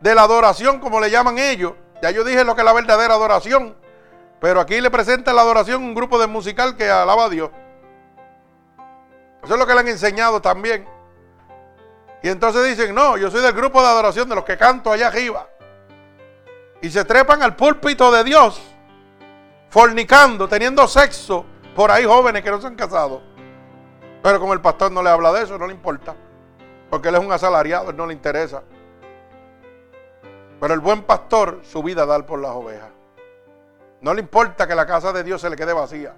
de 0.00 0.14
la 0.14 0.24
adoración, 0.24 0.78
como 0.78 1.00
le 1.00 1.10
llaman 1.10 1.38
ellos? 1.38 1.72
Ya 2.02 2.10
yo 2.10 2.22
dije 2.22 2.44
lo 2.44 2.54
que 2.54 2.60
es 2.60 2.66
la 2.66 2.74
verdadera 2.74 3.14
adoración, 3.14 3.74
pero 4.40 4.60
aquí 4.60 4.80
le 4.80 4.90
presenta 4.90 5.32
la 5.32 5.42
adoración 5.42 5.82
un 5.82 5.94
grupo 5.94 6.18
de 6.18 6.26
musical 6.26 6.76
que 6.76 6.88
alaba 6.90 7.24
a 7.24 7.28
Dios. 7.28 7.50
Eso 9.42 9.54
es 9.54 9.58
lo 9.58 9.66
que 9.66 9.74
le 9.74 9.80
han 9.80 9.88
enseñado 9.88 10.42
también. 10.42 10.86
Y 12.22 12.28
entonces 12.28 12.64
dicen, 12.66 12.94
no, 12.94 13.16
yo 13.16 13.30
soy 13.30 13.40
del 13.40 13.52
grupo 13.52 13.80
de 13.80 13.88
adoración 13.88 14.28
de 14.28 14.34
los 14.34 14.44
que 14.44 14.56
canto 14.56 14.90
allá 14.90 15.06
arriba. 15.06 15.48
Y 16.82 16.90
se 16.90 17.04
trepan 17.04 17.42
al 17.42 17.56
púlpito 17.56 18.10
de 18.10 18.24
Dios, 18.24 18.60
fornicando, 19.70 20.48
teniendo 20.48 20.86
sexo 20.88 21.44
por 21.74 21.90
ahí 21.90 22.04
jóvenes 22.04 22.42
que 22.42 22.50
no 22.50 22.60
se 22.60 22.66
han 22.66 22.74
casado. 22.74 23.22
Pero 24.22 24.40
como 24.40 24.52
el 24.52 24.60
pastor 24.60 24.90
no 24.90 25.02
le 25.02 25.10
habla 25.10 25.32
de 25.32 25.44
eso, 25.44 25.56
no 25.56 25.66
le 25.66 25.74
importa. 25.74 26.14
Porque 26.90 27.08
él 27.08 27.14
es 27.14 27.20
un 27.20 27.30
asalariado, 27.30 27.90
él 27.90 27.96
no 27.96 28.06
le 28.06 28.12
interesa. 28.12 28.62
Pero 30.60 30.74
el 30.74 30.80
buen 30.80 31.02
pastor 31.02 31.60
su 31.62 31.82
vida 31.82 32.06
da 32.06 32.24
por 32.26 32.40
las 32.40 32.50
ovejas. 32.50 32.95
No 34.06 34.14
le 34.14 34.20
importa 34.20 34.68
que 34.68 34.76
la 34.76 34.86
casa 34.86 35.12
de 35.12 35.24
Dios 35.24 35.40
se 35.40 35.50
le 35.50 35.56
quede 35.56 35.72
vacía. 35.72 36.14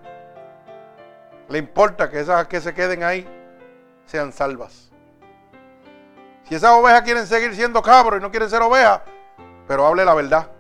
Le 1.49 1.57
importa 1.57 2.11
que 2.11 2.21
esas 2.21 2.47
que 2.47 2.61
se 2.61 2.75
queden 2.75 3.03
ahí 3.03 3.27
sean 4.05 4.31
salvas. 4.31 4.91
Si 6.45 6.55
esas 6.55 6.73
ovejas 6.73 7.01
quieren 7.01 7.27
seguir 7.27 7.55
siendo 7.55 7.81
cabros 7.81 8.21
y 8.21 8.23
no 8.23 8.31
quieren 8.31 8.51
ser 8.51 8.61
ovejas, 8.61 9.01
pero 9.67 9.87
hable 9.87 10.05
la 10.05 10.13
verdad. 10.13 10.51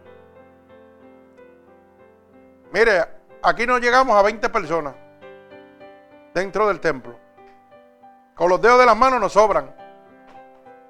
Mire, 2.72 3.04
aquí 3.42 3.66
no 3.66 3.76
llegamos 3.76 4.16
a 4.16 4.22
20 4.22 4.48
personas 4.48 4.94
dentro 6.32 6.66
del 6.66 6.80
templo. 6.80 7.14
Con 8.36 8.48
los 8.48 8.62
dedos 8.62 8.78
de 8.78 8.86
las 8.86 8.96
manos 8.96 9.20
nos 9.20 9.34
sobran. 9.34 9.70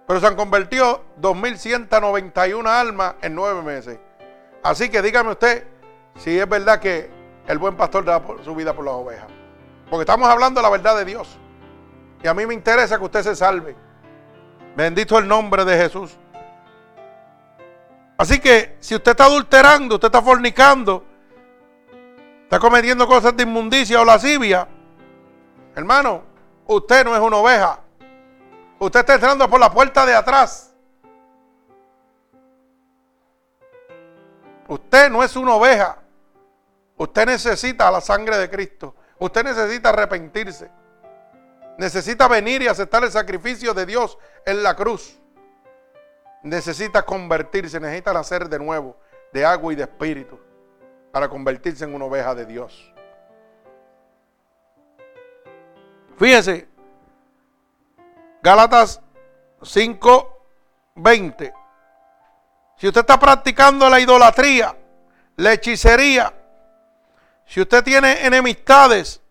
Pero 0.07 0.21
se 0.21 0.27
han 0.29 0.37
convertido 0.37 1.05
2.191 1.21 2.65
almas 2.69 3.17
en 3.23 3.35
nueve 3.35 3.61
meses. 3.61 3.99
Así 4.63 4.89
que 4.89 5.03
dígame 5.03 5.33
usted 5.33 5.78
si 6.19 6.39
es 6.39 6.49
verdad 6.49 6.81
que 6.81 7.11
el 7.47 7.59
buen 7.59 7.77
pastor 7.77 8.05
da 8.05 8.23
su 8.45 8.55
vida 8.55 8.75
por 8.75 8.85
las 8.85 8.95
ovejas. 8.95 9.27
Porque 9.89 10.03
estamos 10.03 10.29
hablando 10.29 10.61
de 10.61 10.63
la 10.63 10.71
verdad 10.71 10.97
de 10.97 11.05
Dios. 11.05 11.39
Y 12.23 12.29
a 12.29 12.35
mí 12.35 12.45
me 12.45 12.55
interesa 12.55 12.99
que 12.99 13.05
usted 13.05 13.23
se 13.23 13.37
salve. 13.37 13.75
Bendito 14.77 15.19
el 15.19 15.27
nombre 15.27 15.65
de 15.65 15.77
Jesús. 15.77 16.17
Así 18.19 18.41
que 18.41 18.77
si 18.81 18.97
usted 18.97 19.13
está 19.13 19.25
adulterando, 19.25 19.95
usted 19.95 20.09
está 20.09 20.21
fornicando, 20.21 21.05
está 22.43 22.59
cometiendo 22.59 23.07
cosas 23.07 23.37
de 23.37 23.45
inmundicia 23.45 24.01
o 24.01 24.05
lascivia, 24.05 24.67
hermano, 25.77 26.25
usted 26.67 27.05
no 27.05 27.15
es 27.15 27.21
una 27.21 27.37
oveja. 27.37 27.81
Usted 28.81 29.01
está 29.01 29.15
entrando 29.15 29.49
por 29.49 29.61
la 29.61 29.71
puerta 29.71 30.05
de 30.05 30.15
atrás. 30.15 30.75
Usted 34.67 35.11
no 35.11 35.23
es 35.23 35.35
una 35.37 35.55
oveja. 35.55 35.99
Usted 36.99 37.27
necesita 37.27 37.91
la 37.91 38.01
sangre 38.01 38.37
de 38.37 38.51
Cristo. 38.51 38.95
Usted 39.19 39.45
necesita 39.45 39.91
arrepentirse. 39.91 40.71
Necesita 41.79 42.27
venir 42.27 42.63
y 42.63 42.69
aceptar 42.69 43.05
el 43.05 43.11
sacrificio 43.11 43.73
de 43.73 43.87
Dios 43.87 44.19
en 44.45 44.63
la 44.63 44.75
cruz. 44.75 45.19
Necesita 46.43 47.05
convertirse, 47.05 47.79
necesita 47.79 48.13
nacer 48.13 48.49
de 48.49 48.59
nuevo 48.59 48.97
de 49.33 49.45
agua 49.45 49.73
y 49.73 49.77
de 49.77 49.83
espíritu 49.83 50.39
para 51.13 51.29
convertirse 51.29 51.85
en 51.85 51.95
una 51.95 52.07
oveja 52.07 52.35
de 52.35 52.47
Dios. 52.47 52.93
Fíjese, 56.19 56.69
Gálatas 58.43 59.01
5:20. 59.61 61.53
Si 62.77 62.87
usted 62.89 63.01
está 63.01 63.19
practicando 63.19 63.89
la 63.89 64.01
idolatría, 64.01 64.77
la 65.37 65.53
hechicería, 65.53 66.33
si 67.49 67.63
usted 67.63 67.83
tiene 67.83 68.27
enemistades, 68.27 69.23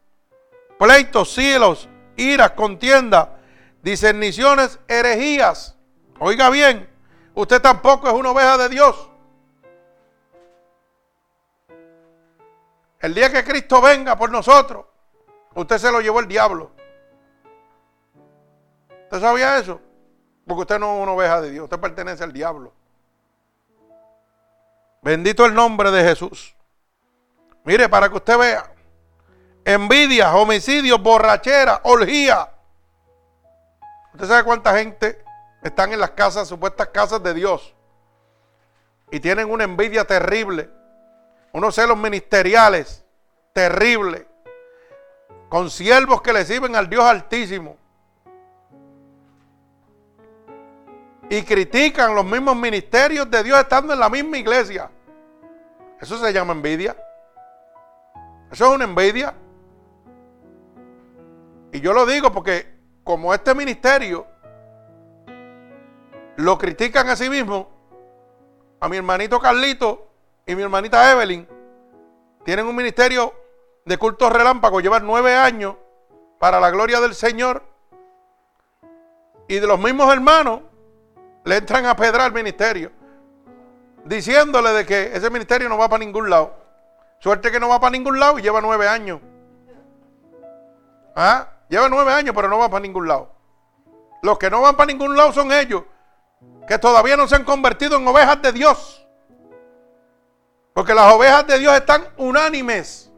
pleitos, 0.80 1.32
cielos, 1.34 1.88
iras, 2.16 2.52
contienda, 2.52 3.38
discerniciones, 3.84 4.80
herejías, 4.88 5.78
oiga 6.20 6.50
bien, 6.50 6.90
usted 7.36 7.62
tampoco 7.62 8.08
es 8.08 8.14
una 8.16 8.32
oveja 8.32 8.58
de 8.58 8.70
Dios. 8.70 9.10
El 13.00 13.14
día 13.14 13.32
que 13.32 13.44
Cristo 13.44 13.80
venga 13.82 14.18
por 14.18 14.32
nosotros, 14.32 14.88
usted 15.54 15.78
se 15.78 15.92
lo 15.92 16.02
llevó 16.02 16.20
el 16.20 16.28
diablo. 16.28 16.72
¿Usted 19.04 19.22
sabía 19.22 19.60
eso? 19.60 19.80
Porque 20.48 20.62
usted 20.62 20.80
no 20.80 20.98
es 20.98 21.04
una 21.04 21.12
oveja 21.12 21.40
de 21.42 21.52
Dios, 21.52 21.66
usted 21.66 21.80
pertenece 21.80 22.24
al 22.24 22.34
diablo. 22.34 22.74
Bendito 25.04 25.46
el 25.46 25.54
nombre 25.54 25.92
de 25.92 26.04
Jesús. 26.04 26.57
Mire, 27.68 27.90
para 27.90 28.08
que 28.08 28.16
usted 28.16 28.38
vea, 28.38 28.72
envidia, 29.66 30.34
homicidio, 30.34 30.98
borrachera, 31.00 31.82
orgía. 31.84 32.50
¿Usted 34.14 34.26
sabe 34.26 34.46
cuánta 34.46 34.78
gente 34.78 35.22
están 35.62 35.92
en 35.92 36.00
las 36.00 36.12
casas, 36.12 36.48
supuestas 36.48 36.88
casas 36.88 37.22
de 37.22 37.34
Dios? 37.34 37.76
Y 39.12 39.20
tienen 39.20 39.52
una 39.52 39.66
envidia 39.66 40.06
terrible, 40.06 40.70
unos 41.52 41.76
celos 41.76 41.98
ministeriales 41.98 43.04
terribles, 43.52 44.26
con 45.50 45.70
siervos 45.70 46.22
que 46.22 46.32
le 46.32 46.46
sirven 46.46 46.74
al 46.74 46.90
Dios 46.90 47.04
Altísimo 47.04 47.76
y 51.30 51.42
critican 51.42 52.16
los 52.16 52.24
mismos 52.24 52.56
ministerios 52.56 53.30
de 53.30 53.44
Dios 53.44 53.60
estando 53.60 53.92
en 53.92 54.00
la 54.00 54.08
misma 54.08 54.38
iglesia. 54.38 54.90
Eso 56.00 56.18
se 56.18 56.32
llama 56.32 56.54
envidia. 56.54 56.96
Eso 58.52 58.66
es 58.66 58.76
una 58.76 58.86
envidia. 58.86 59.34
Y 61.72 61.82
yo 61.82 61.94
lo 61.94 62.06
digo 62.06 62.32
porque 62.32 62.78
como 63.04 63.34
este 63.34 63.54
ministerio 63.54 64.26
lo 66.38 66.58
critican 66.58 67.10
a 67.10 67.16
sí 67.16 67.30
mismo, 67.30 67.70
a 68.80 68.88
mi 68.88 68.98
hermanito 68.98 69.40
Carlito 69.40 70.08
y 70.46 70.56
mi 70.56 70.62
hermanita 70.62 71.12
Evelyn 71.12 71.48
tienen 72.46 72.66
un 72.66 72.76
ministerio 72.76 73.34
de 73.86 73.98
cultos 73.98 74.32
relámpagos, 74.32 74.84
llevan 74.84 75.06
nueve 75.06 75.34
años 75.34 75.76
para 76.40 76.60
la 76.60 76.70
gloria 76.70 77.02
del 77.02 77.16
Señor. 77.16 77.64
Y 79.48 79.60
de 79.60 79.68
los 79.68 79.80
mismos 79.80 80.12
hermanos 80.14 80.62
le 81.46 81.58
entran 81.58 81.86
a 81.86 81.96
pedrar 81.96 82.22
al 82.22 82.34
ministerio, 82.34 82.92
diciéndole 84.04 84.72
de 84.72 84.86
que 84.86 85.16
ese 85.16 85.30
ministerio 85.30 85.70
no 85.70 85.78
va 85.78 85.88
para 85.90 86.04
ningún 86.04 86.30
lado. 86.30 86.67
Suerte 87.20 87.52
que 87.52 87.60
no 87.60 87.70
va 87.70 87.80
para 87.80 87.92
ningún 87.92 88.20
lado 88.20 88.40
y 88.40 88.42
lleva 88.42 88.62
nueve 88.62 88.88
años. 88.88 89.22
¿Ah? 91.16 91.50
Lleva 91.70 91.90
nueve 91.90 92.12
años, 92.14 92.34
pero 92.36 92.48
no 92.48 92.60
va 92.60 92.70
para 92.70 92.82
ningún 92.82 93.08
lado. 93.08 93.32
Los 94.22 94.38
que 94.38 94.50
no 94.50 94.62
van 94.62 94.76
para 94.76 94.88
ningún 94.88 95.16
lado 95.16 95.32
son 95.32 95.52
ellos, 95.52 95.84
que 96.68 96.78
todavía 96.78 97.18
no 97.18 97.28
se 97.28 97.36
han 97.36 97.44
convertido 97.44 97.98
en 97.98 98.08
ovejas 98.08 98.42
de 98.42 98.52
Dios. 98.52 99.08
Porque 100.74 100.94
las 100.94 101.12
ovejas 101.12 101.48
de 101.48 101.58
Dios 101.60 101.74
están 101.76 102.08
unánimes. 102.18 103.12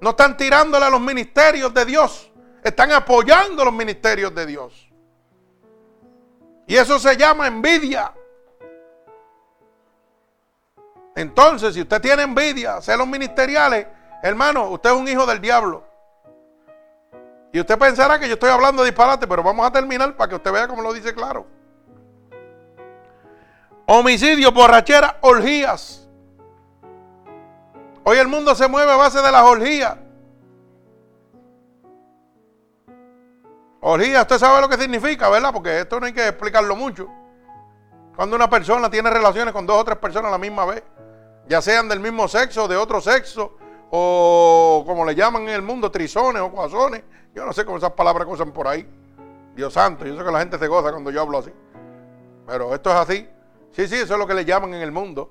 No 0.00 0.10
están 0.10 0.36
tirándole 0.36 0.84
a 0.84 0.90
los 0.90 1.00
ministerios 1.00 1.72
de 1.72 1.84
Dios. 1.84 2.32
Están 2.64 2.90
apoyando 2.90 3.64
los 3.64 3.72
ministerios 3.72 4.34
de 4.34 4.46
Dios. 4.46 4.92
Y 6.66 6.76
eso 6.76 6.98
se 6.98 7.16
llama 7.16 7.46
envidia. 7.46 8.12
Entonces, 11.14 11.74
si 11.74 11.82
usted 11.82 12.00
tiene 12.00 12.22
envidia, 12.22 12.80
celos 12.80 13.06
ministeriales, 13.06 13.86
hermano, 14.22 14.70
usted 14.70 14.90
es 14.90 14.96
un 14.96 15.08
hijo 15.08 15.26
del 15.26 15.40
diablo. 15.40 15.84
Y 17.52 17.60
usted 17.60 17.78
pensará 17.78 18.18
que 18.18 18.26
yo 18.26 18.34
estoy 18.34 18.50
hablando 18.50 18.82
de 18.82 18.90
disparate, 18.90 19.26
pero 19.26 19.42
vamos 19.42 19.66
a 19.66 19.70
terminar 19.70 20.16
para 20.16 20.30
que 20.30 20.36
usted 20.36 20.52
vea 20.52 20.66
cómo 20.66 20.80
lo 20.80 20.92
dice 20.92 21.14
claro. 21.14 21.46
Homicidio, 23.86 24.52
borrachera, 24.52 25.18
orgías. 25.20 26.08
Hoy 28.04 28.16
el 28.16 28.26
mundo 28.26 28.54
se 28.54 28.66
mueve 28.68 28.90
a 28.90 28.96
base 28.96 29.20
de 29.20 29.30
las 29.30 29.42
orgías. 29.42 29.98
Orgía, 33.80 34.22
usted 34.22 34.38
sabe 34.38 34.60
lo 34.60 34.68
que 34.68 34.78
significa, 34.78 35.28
¿verdad? 35.28 35.52
Porque 35.52 35.80
esto 35.80 36.00
no 36.00 36.06
hay 36.06 36.12
que 36.12 36.28
explicarlo 36.28 36.74
mucho. 36.74 37.08
Cuando 38.16 38.36
una 38.36 38.48
persona 38.48 38.88
tiene 38.88 39.10
relaciones 39.10 39.52
con 39.52 39.66
dos 39.66 39.80
o 39.80 39.84
tres 39.84 39.98
personas 39.98 40.28
a 40.28 40.32
la 40.32 40.38
misma 40.38 40.64
vez, 40.64 40.82
ya 41.48 41.60
sean 41.60 41.88
del 41.88 42.00
mismo 42.00 42.28
sexo, 42.28 42.68
de 42.68 42.76
otro 42.76 43.00
sexo, 43.00 43.56
o 43.90 44.84
como 44.86 45.04
le 45.04 45.14
llaman 45.14 45.42
en 45.42 45.50
el 45.50 45.62
mundo, 45.62 45.90
trizones 45.90 46.40
o 46.42 46.50
cuazones. 46.50 47.02
Yo 47.34 47.44
no 47.44 47.52
sé 47.52 47.64
cómo 47.64 47.78
esas 47.78 47.92
palabras 47.92 48.26
usan 48.30 48.52
por 48.52 48.68
ahí. 48.68 48.88
Dios 49.54 49.72
santo, 49.72 50.06
yo 50.06 50.16
sé 50.16 50.24
que 50.24 50.30
la 50.30 50.38
gente 50.38 50.58
se 50.58 50.66
goza 50.66 50.90
cuando 50.90 51.10
yo 51.10 51.20
hablo 51.20 51.38
así. 51.38 51.50
Pero 52.46 52.74
esto 52.74 52.90
es 52.90 52.96
así. 52.96 53.28
Sí, 53.70 53.86
sí, 53.88 53.96
eso 53.96 54.14
es 54.14 54.18
lo 54.18 54.26
que 54.26 54.34
le 54.34 54.44
llaman 54.44 54.72
en 54.74 54.82
el 54.82 54.92
mundo. 54.92 55.30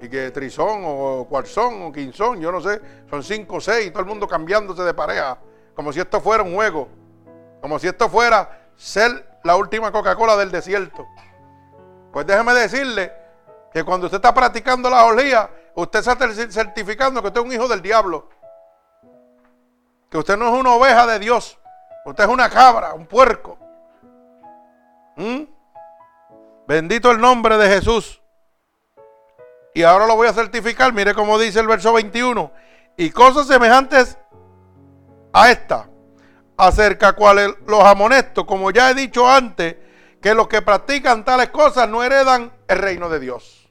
Y 0.00 0.08
que 0.08 0.30
trizón 0.32 0.82
o 0.84 1.26
cuarzón 1.28 1.82
o 1.82 1.92
quinzón, 1.92 2.40
yo 2.40 2.50
no 2.50 2.60
sé, 2.60 2.80
son 3.08 3.22
cinco 3.22 3.56
o 3.56 3.60
seis, 3.60 3.92
todo 3.92 4.00
el 4.00 4.08
mundo 4.08 4.26
cambiándose 4.26 4.82
de 4.82 4.92
pareja, 4.94 5.38
como 5.76 5.92
si 5.92 6.00
esto 6.00 6.20
fuera 6.20 6.42
un 6.42 6.54
juego. 6.54 6.88
Como 7.60 7.78
si 7.78 7.86
esto 7.86 8.08
fuera 8.08 8.70
ser 8.74 9.38
la 9.44 9.54
última 9.54 9.92
Coca-Cola 9.92 10.36
del 10.36 10.50
desierto. 10.50 11.06
Pues 12.12 12.26
déjeme 12.26 12.52
decirle 12.54 13.12
que 13.72 13.84
cuando 13.84 14.06
usted 14.06 14.16
está 14.16 14.34
practicando 14.34 14.90
la 14.90 15.04
orgía, 15.04 15.48
usted 15.74 16.00
está 16.00 16.16
certificando 16.50 17.20
que 17.22 17.28
usted 17.28 17.40
es 17.40 17.46
un 17.46 17.52
hijo 17.52 17.68
del 17.68 17.80
diablo. 17.80 18.28
Que 20.10 20.18
usted 20.18 20.36
no 20.36 20.48
es 20.48 20.60
una 20.60 20.74
oveja 20.74 21.06
de 21.06 21.18
Dios. 21.18 21.58
Usted 22.04 22.24
es 22.24 22.30
una 22.30 22.50
cabra, 22.50 22.92
un 22.92 23.06
puerco. 23.06 23.58
¿Mm? 25.16 25.44
Bendito 26.66 27.10
el 27.10 27.20
nombre 27.20 27.56
de 27.56 27.68
Jesús. 27.68 28.20
Y 29.74 29.82
ahora 29.84 30.06
lo 30.06 30.16
voy 30.16 30.28
a 30.28 30.34
certificar. 30.34 30.92
Mire 30.92 31.14
cómo 31.14 31.38
dice 31.38 31.60
el 31.60 31.66
verso 31.66 31.94
21. 31.94 32.52
Y 32.98 33.10
cosas 33.10 33.46
semejantes 33.46 34.18
a 35.32 35.50
esta 35.50 35.88
acerca 36.58 37.14
cuales 37.14 37.54
los 37.66 37.82
amonestos, 37.82 38.44
como 38.44 38.70
ya 38.70 38.90
he 38.90 38.94
dicho 38.94 39.28
antes, 39.28 39.76
que 40.20 40.34
los 40.34 40.46
que 40.46 40.62
practican 40.62 41.24
tales 41.24 41.48
cosas 41.48 41.88
no 41.88 42.04
heredan 42.04 42.52
el 42.68 42.78
reino 42.78 43.08
de 43.08 43.18
Dios. 43.18 43.61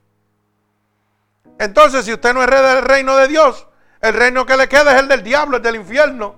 Entonces, 1.59 2.05
si 2.05 2.13
usted 2.13 2.33
no 2.33 2.41
hereda 2.41 2.79
el 2.79 2.83
reino 2.83 3.15
de 3.15 3.27
Dios, 3.27 3.67
el 4.01 4.13
reino 4.13 4.45
que 4.45 4.57
le 4.57 4.67
queda 4.67 4.93
es 4.93 4.99
el 4.99 5.07
del 5.07 5.23
diablo, 5.23 5.57
el 5.57 5.63
del 5.63 5.75
infierno. 5.75 6.35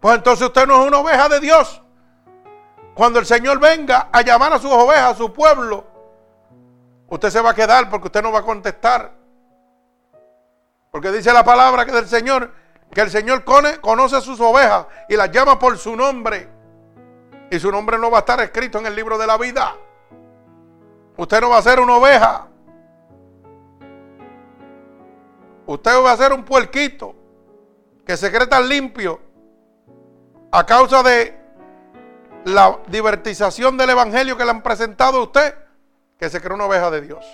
Pues 0.00 0.16
entonces 0.16 0.46
usted 0.46 0.66
no 0.66 0.80
es 0.80 0.88
una 0.88 0.98
oveja 0.98 1.28
de 1.28 1.40
Dios. 1.40 1.82
Cuando 2.94 3.18
el 3.18 3.26
Señor 3.26 3.60
venga 3.60 4.08
a 4.10 4.22
llamar 4.22 4.52
a 4.54 4.58
sus 4.58 4.72
ovejas, 4.72 5.12
a 5.12 5.14
su 5.14 5.32
pueblo, 5.32 5.84
usted 7.08 7.30
se 7.30 7.40
va 7.40 7.50
a 7.50 7.54
quedar 7.54 7.90
porque 7.90 8.08
usted 8.08 8.22
no 8.22 8.32
va 8.32 8.40
a 8.40 8.44
contestar. 8.44 9.12
Porque 10.90 11.12
dice 11.12 11.32
la 11.32 11.44
palabra 11.44 11.84
del 11.84 12.08
Señor 12.08 12.52
que 12.92 13.00
el 13.02 13.10
Señor 13.10 13.44
conoce 13.44 14.16
a 14.16 14.20
sus 14.20 14.40
ovejas 14.40 14.86
y 15.08 15.16
las 15.16 15.30
llama 15.30 15.58
por 15.58 15.78
su 15.78 15.94
nombre. 15.94 16.48
Y 17.50 17.58
su 17.58 17.70
nombre 17.70 17.98
no 17.98 18.10
va 18.10 18.18
a 18.18 18.20
estar 18.20 18.40
escrito 18.40 18.78
en 18.78 18.86
el 18.86 18.96
libro 18.96 19.18
de 19.18 19.26
la 19.26 19.36
vida. 19.36 19.76
Usted 21.16 21.40
no 21.40 21.50
va 21.50 21.58
a 21.58 21.62
ser 21.62 21.78
una 21.80 21.96
oveja. 21.96 22.49
Usted 25.70 26.02
va 26.02 26.10
a 26.10 26.16
ser 26.16 26.32
un 26.32 26.44
puerquito 26.44 27.14
que 28.04 28.16
se 28.16 28.32
cree 28.32 28.48
tan 28.48 28.68
limpio 28.68 29.20
a 30.50 30.66
causa 30.66 31.00
de 31.00 31.40
la 32.44 32.80
divertización 32.88 33.76
del 33.76 33.90
evangelio 33.90 34.36
que 34.36 34.44
le 34.44 34.50
han 34.50 34.64
presentado 34.64 35.18
a 35.18 35.22
usted, 35.22 35.54
que 36.18 36.28
se 36.28 36.40
cree 36.40 36.56
una 36.56 36.64
oveja 36.66 36.90
de 36.90 37.02
Dios. 37.02 37.24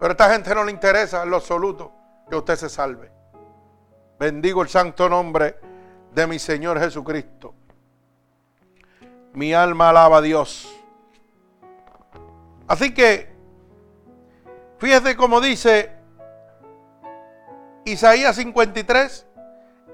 Pero 0.00 0.08
a 0.08 0.10
esta 0.10 0.32
gente 0.32 0.52
no 0.56 0.64
le 0.64 0.72
interesa 0.72 1.22
en 1.22 1.30
lo 1.30 1.36
absoluto 1.36 1.92
que 2.28 2.34
usted 2.34 2.56
se 2.56 2.68
salve. 2.68 3.12
Bendigo 4.18 4.60
el 4.60 4.68
santo 4.68 5.08
nombre 5.08 5.60
de 6.12 6.26
mi 6.26 6.40
Señor 6.40 6.80
Jesucristo. 6.80 7.54
Mi 9.34 9.54
alma 9.54 9.90
alaba 9.90 10.16
a 10.16 10.20
Dios. 10.20 10.68
Así 12.66 12.92
que, 12.92 13.33
fíjese 14.84 15.16
cómo 15.16 15.40
dice 15.40 15.90
Isaías 17.86 18.36
53 18.36 19.26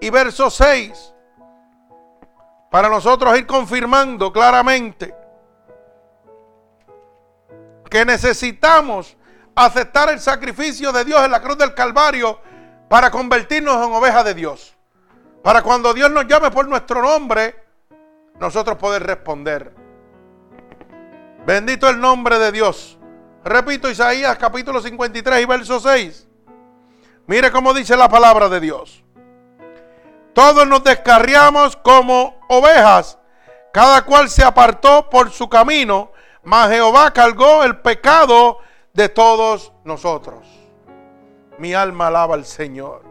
y 0.01 0.11
verso 0.11 0.51
6, 0.51 1.15
para 2.73 2.89
nosotros 2.89 3.39
ir 3.39 3.47
confirmando 3.47 4.33
claramente 4.33 5.15
que 7.89 8.05
necesitamos 8.05 9.17
aceptar 9.55 10.11
el 10.11 10.19
sacrificio 10.19 10.91
de 10.91 11.05
Dios 11.05 11.25
en 11.25 11.31
la 11.31 11.41
cruz 11.41 11.57
del 11.57 11.73
Calvario 11.73 12.41
para 12.89 13.13
convertirnos 13.13 13.77
en 13.87 13.93
ovejas 13.93 14.25
de 14.25 14.35
Dios. 14.35 14.75
Para 15.45 15.63
cuando 15.63 15.95
Dios 15.95 16.11
nos 16.11 16.27
llame 16.27 16.51
por 16.51 16.67
nuestro 16.67 17.01
nombre, 17.01 17.55
nosotros 18.41 18.77
poder 18.77 19.05
responder. 19.05 19.73
Bendito 21.47 21.89
el 21.89 22.01
nombre 22.01 22.41
de 22.41 22.51
Dios. 22.51 23.00
Repito 23.45 23.89
Isaías 23.89 24.37
capítulo 24.37 24.83
53 24.83 25.43
y 25.43 25.45
verso 25.47 25.81
6. 25.81 26.29
Mire 27.27 27.51
cómo 27.51 27.73
dice 27.73 27.97
la 27.97 28.09
palabra 28.09 28.49
de 28.49 28.61
Dios. 28.61 29.03
Todos 30.35 30.67
nos 30.67 30.85
descarriamos 30.85 31.77
como 31.77 32.39
ovejas, 32.49 33.19
cada 33.73 34.05
cual 34.05 34.29
se 34.29 34.45
apartó 34.45 35.09
por 35.09 35.31
su 35.31 35.49
camino, 35.49 36.13
mas 36.43 36.71
Jehová 36.71 37.13
cargó 37.13 37.65
el 37.65 37.79
pecado 37.79 38.59
de 38.93 39.09
todos 39.09 39.73
nosotros. 39.85 40.47
Mi 41.59 41.73
alma 41.73 42.09
alaba 42.09 42.35
al 42.35 42.45
Señor. 42.45 43.05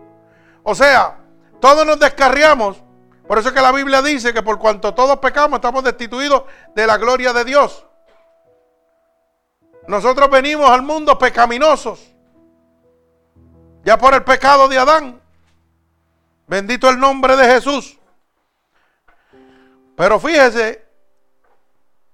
O 0.63 0.75
sea, 0.75 1.17
todos 1.59 1.85
nos 1.85 1.99
descarriamos. 1.99 2.83
Por 3.27 3.39
eso 3.39 3.49
es 3.49 3.55
que 3.55 3.61
la 3.61 3.71
Biblia 3.71 4.01
dice 4.01 4.34
que 4.34 4.43
por 4.43 4.59
cuanto 4.59 4.93
todos 4.93 5.17
pecamos 5.19 5.57
estamos 5.57 5.84
destituidos 5.84 6.43
de 6.75 6.88
la 6.88 6.97
gloria 6.97 7.34
de 7.34 7.45
Dios. 7.45 7.86
Nosotros 9.89 10.29
venimos 10.29 10.69
al 10.69 10.83
mundo 10.83 11.17
pecaminosos. 11.17 12.13
Ya 13.83 13.97
por 13.97 14.13
el 14.13 14.23
pecado 14.23 14.67
de 14.67 14.77
Adán. 14.77 15.19
Bendito 16.45 16.87
el 16.89 16.99
nombre 16.99 17.35
de 17.35 17.45
Jesús. 17.45 17.97
Pero 19.97 20.19
fíjese 20.19 20.87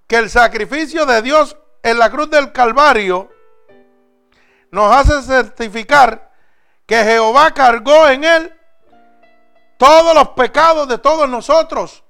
que 0.06 0.16
el 0.16 0.30
sacrificio 0.30 1.04
de 1.04 1.20
Dios 1.20 1.54
en 1.82 1.98
la 1.98 2.10
cruz 2.10 2.30
del 2.30 2.50
Calvario 2.50 3.30
nos 4.70 4.96
hace 4.96 5.20
certificar 5.20 6.32
que 6.86 7.04
Jehová 7.04 7.50
cargó 7.50 8.08
en 8.08 8.24
él 8.24 8.54
todos 9.76 10.14
los 10.14 10.30
pecados 10.30 10.88
de 10.88 10.96
todos 10.96 11.28
nosotros. 11.28 12.02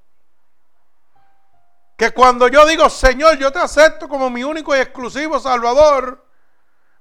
Que 1.97 2.11
cuando 2.13 2.49
yo 2.49 2.67
digo, 2.67 2.91
Señor, 2.91 3.39
yo 3.39 3.51
te 3.51 3.59
acepto 3.59 4.09
como 4.09 4.29
mi 4.29 4.45
único 4.45 4.77
y 4.77 4.81
exclusivo 4.81 5.41
Salvador, 5.41 6.25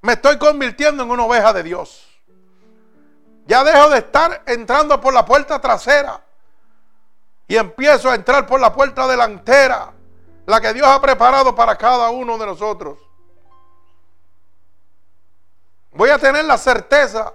me 0.01 0.13
estoy 0.13 0.37
convirtiendo 0.37 1.03
en 1.03 1.11
una 1.11 1.25
oveja 1.25 1.51
de 1.51 1.63
Dios. 1.63 2.07
Ya 3.45 3.63
dejo 3.63 3.89
de 3.89 3.99
estar 3.99 4.43
entrando 4.45 4.99
por 5.01 5.13
la 5.13 5.25
puerta 5.25 5.59
trasera 5.59 6.23
y 7.47 7.57
empiezo 7.57 8.09
a 8.09 8.15
entrar 8.15 8.47
por 8.47 8.59
la 8.59 8.73
puerta 8.73 9.05
delantera, 9.07 9.93
la 10.45 10.61
que 10.61 10.73
Dios 10.73 10.87
ha 10.87 11.01
preparado 11.01 11.53
para 11.53 11.77
cada 11.77 12.09
uno 12.09 12.37
de 12.37 12.45
nosotros. 12.45 12.97
Voy 15.91 16.09
a 16.09 16.17
tener 16.17 16.45
la 16.45 16.57
certeza 16.57 17.33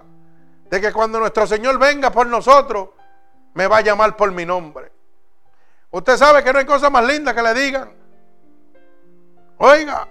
de 0.69 0.81
que 0.81 0.93
cuando 0.93 1.19
nuestro 1.19 1.47
Señor 1.47 1.79
venga 1.79 2.11
por 2.11 2.27
nosotros, 2.27 2.91
me 3.55 3.67
va 3.67 3.79
a 3.79 3.81
llamar 3.83 4.17
por 4.17 4.33
mi 4.33 4.47
nombre. 4.47 4.93
Usted 5.91 6.17
sabe 6.17 6.45
que 6.45 6.53
no 6.53 6.59
hay 6.59 6.65
cosa 6.65 6.91
más 6.91 7.05
linda 7.05 7.35
que 7.35 7.43
le 7.43 7.55
digan. 7.55 7.93
Oiga, 9.59 10.09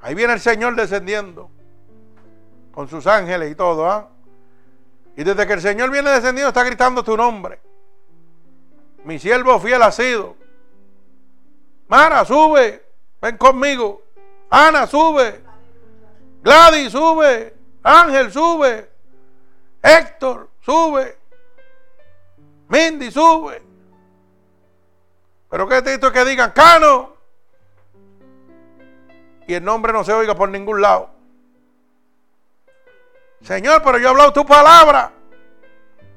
ahí 0.00 0.14
viene 0.14 0.34
el 0.34 0.40
Señor 0.40 0.76
descendiendo 0.76 1.50
con 2.72 2.88
sus 2.88 3.06
ángeles 3.06 3.50
y 3.50 3.54
todo. 3.54 3.88
¿ah? 3.88 4.08
Y 5.16 5.24
desde 5.24 5.46
que 5.46 5.54
el 5.54 5.60
Señor 5.60 5.90
viene 5.90 6.10
descendiendo 6.10 6.48
está 6.48 6.64
gritando 6.64 7.02
tu 7.02 7.16
nombre. 7.16 7.60
Mi 9.04 9.18
siervo 9.18 9.58
fiel 9.58 9.82
ha 9.82 9.90
sido. 9.90 10.36
Mara, 11.88 12.24
sube. 12.24 12.84
Ven 13.20 13.36
conmigo. 13.36 14.02
Ana, 14.50 14.86
sube. 14.86 15.52
Gladys 16.42 16.90
sube, 16.90 17.54
Ángel 17.84 18.32
sube, 18.32 18.90
Héctor 19.80 20.50
sube, 20.60 21.16
Mindy 22.68 23.10
sube. 23.10 23.62
Pero 25.52 25.68
qué 25.68 25.82
esto 25.84 26.10
que 26.10 26.24
digan 26.24 26.50
Cano. 26.52 27.12
y 29.46 29.52
el 29.52 29.62
nombre 29.62 29.92
no 29.92 30.02
se 30.02 30.10
oiga 30.10 30.34
por 30.34 30.48
ningún 30.48 30.80
lado. 30.80 31.10
Señor, 33.42 33.82
pero 33.82 33.98
yo 33.98 34.06
he 34.06 34.10
hablado 34.10 34.32
tu 34.32 34.46
palabra. 34.46 35.12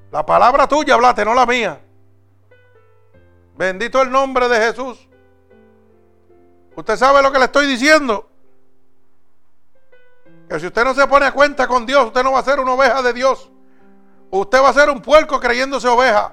La 0.09 0.25
palabra 0.25 0.69
tuya 0.69 0.93
hablaste, 0.93 1.25
no 1.25 1.33
la 1.33 1.45
mía. 1.45 1.81
Bendito 3.57 4.01
el 4.01 4.09
nombre 4.09 4.47
de 4.47 4.57
Jesús. 4.57 5.05
Usted 6.77 6.95
sabe 6.95 7.21
lo 7.21 7.29
que 7.29 7.39
le 7.39 7.45
estoy 7.45 7.67
diciendo. 7.67 8.29
Que 10.47 10.61
si 10.61 10.67
usted 10.67 10.85
no 10.85 10.93
se 10.93 11.05
pone 11.07 11.25
a 11.25 11.33
cuenta 11.33 11.67
con 11.67 11.85
Dios, 11.85 12.05
usted 12.05 12.23
no 12.23 12.31
va 12.31 12.39
a 12.39 12.43
ser 12.43 12.61
una 12.61 12.71
oveja 12.71 13.01
de 13.01 13.11
Dios. 13.11 13.51
Usted 14.31 14.61
va 14.61 14.69
a 14.69 14.73
ser 14.73 14.89
un 14.89 15.01
puerco 15.01 15.41
creyéndose 15.41 15.89
oveja. 15.89 16.31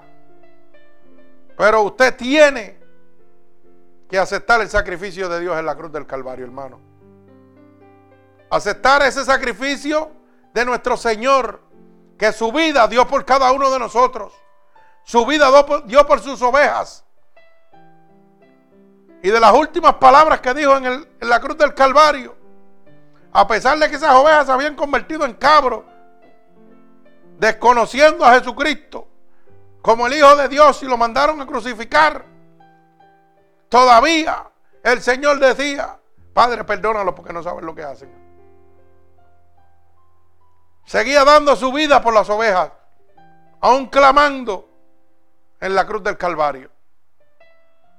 Pero 1.57 1.82
usted 1.82 2.14
tiene 2.14 2.82
que 4.13 4.19
aceptar 4.19 4.61
el 4.61 4.69
sacrificio 4.69 5.27
de 5.31 5.41
Dios 5.41 5.59
en 5.59 5.65
la 5.65 5.75
cruz 5.75 5.91
del 5.91 6.07
Calvario, 6.07 6.45
hermano. 6.45 6.79
Aceptar 8.51 9.01
ese 9.05 9.25
sacrificio 9.25 10.13
de 10.53 10.67
nuestro 10.67 10.99
Señor, 10.99 11.63
que 12.19 12.31
su 12.31 12.53
vida 12.53 12.87
dio 12.89 13.09
por 13.09 13.25
cada 13.25 13.51
uno 13.53 13.71
de 13.71 13.79
nosotros. 13.79 14.35
Su 15.03 15.25
vida 15.25 15.49
dio 15.87 16.07
por, 16.07 16.21
sus 16.21 16.43
ovejas. 16.43 17.07
Y 19.23 19.31
de 19.31 19.41
las 19.41 19.55
últimas 19.55 19.95
palabras 19.95 20.43
que 20.43 20.53
dijo 20.53 20.77
en, 20.77 21.09
la 21.21 21.41
cruz 21.41 21.57
del 21.57 21.73
Calvario, 21.73 22.37
a 23.33 23.49
pesar 23.49 23.79
de 23.79 23.89
que 23.89 23.97
esas 23.97 24.15
ovejas 24.15 24.45
se 24.45 24.53
habían 24.53 24.77
convertido 24.77 25.25
en 25.25 25.33
cabros, 25.33 25.85
desconociendo 27.39 28.27
a 28.27 28.35
Jesucristo 28.35 29.09
como 29.81 30.07
el 30.07 30.13
Hijo 30.13 30.37
de 30.37 30.49
Dios 30.49 30.83
y 30.83 30.87
lo 30.87 30.99
mandaron 30.99 31.41
a 31.41 31.47
crucificar, 31.47 32.31
todavía 33.73 34.51
el 34.85 35.01
Señor 35.01 35.41
decía, 35.41 35.99
Padre, 36.35 36.62
perdónalo 36.62 37.14
porque 37.14 37.33
no 37.33 37.43
saben 37.43 37.64
lo 37.64 37.75
que 37.75 37.83
hacen. 37.83 38.12
Seguía 40.85 41.25
dando 41.25 41.57
su 41.57 41.73
vida 41.73 42.03
por 42.03 42.12
las 42.12 42.29
ovejas, 42.29 42.70
aún 43.62 43.87
clamando 43.87 44.68
en 45.59 45.75
la 45.75 45.87
cruz 45.87 46.03
del 46.03 46.18
Calvario. 46.18 46.70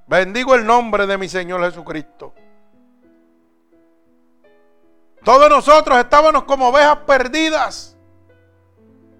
Bendigo 0.06 0.54
el 0.54 0.64
nombre 0.64 1.08
de 1.08 1.18
mi 1.18 1.28
Señor 1.28 1.60
Jesucristo. 1.64 2.34
Todos 5.24 5.48
nosotros 5.48 5.98
estábamos 5.98 6.44
como 6.44 6.68
ovejas 6.68 6.98
perdidas. 6.98 7.96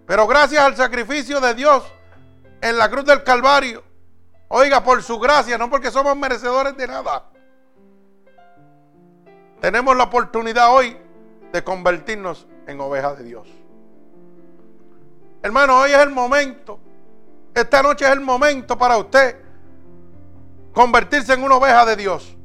Pero 0.07 0.27
gracias 0.29 0.63
al 0.63 0.77
sacrificio 0.77 1.41
de 1.41 1.55
Dios 1.55 1.83
en 2.61 2.79
la 2.79 2.91
cruz 2.91 3.07
del 3.07 3.25
Calvario, 3.25 3.83
oiga, 4.57 4.85
por 4.85 5.03
su 5.03 5.19
gracia, 5.19 5.59
no 5.59 5.69
porque 5.69 5.91
somos 5.91 6.17
merecedores 6.17 6.77
de 6.77 6.87
nada, 6.87 7.25
tenemos 9.61 9.97
la 9.97 10.05
oportunidad 10.05 10.73
hoy 10.73 10.97
de 11.53 11.65
convertirnos 11.65 12.47
en 12.69 12.81
ovejas 12.81 13.19
de 13.19 13.25
Dios. 13.25 13.49
Hermano, 15.43 15.81
hoy 15.81 15.91
es 15.91 15.99
el 15.99 16.11
momento, 16.11 16.79
esta 17.53 17.83
noche 17.83 18.05
es 18.05 18.13
el 18.13 18.21
momento 18.21 18.79
para 18.79 18.97
usted 18.97 19.37
convertirse 20.73 21.33
en 21.33 21.43
una 21.43 21.57
oveja 21.57 21.85
de 21.85 21.97
Dios. 21.97 22.37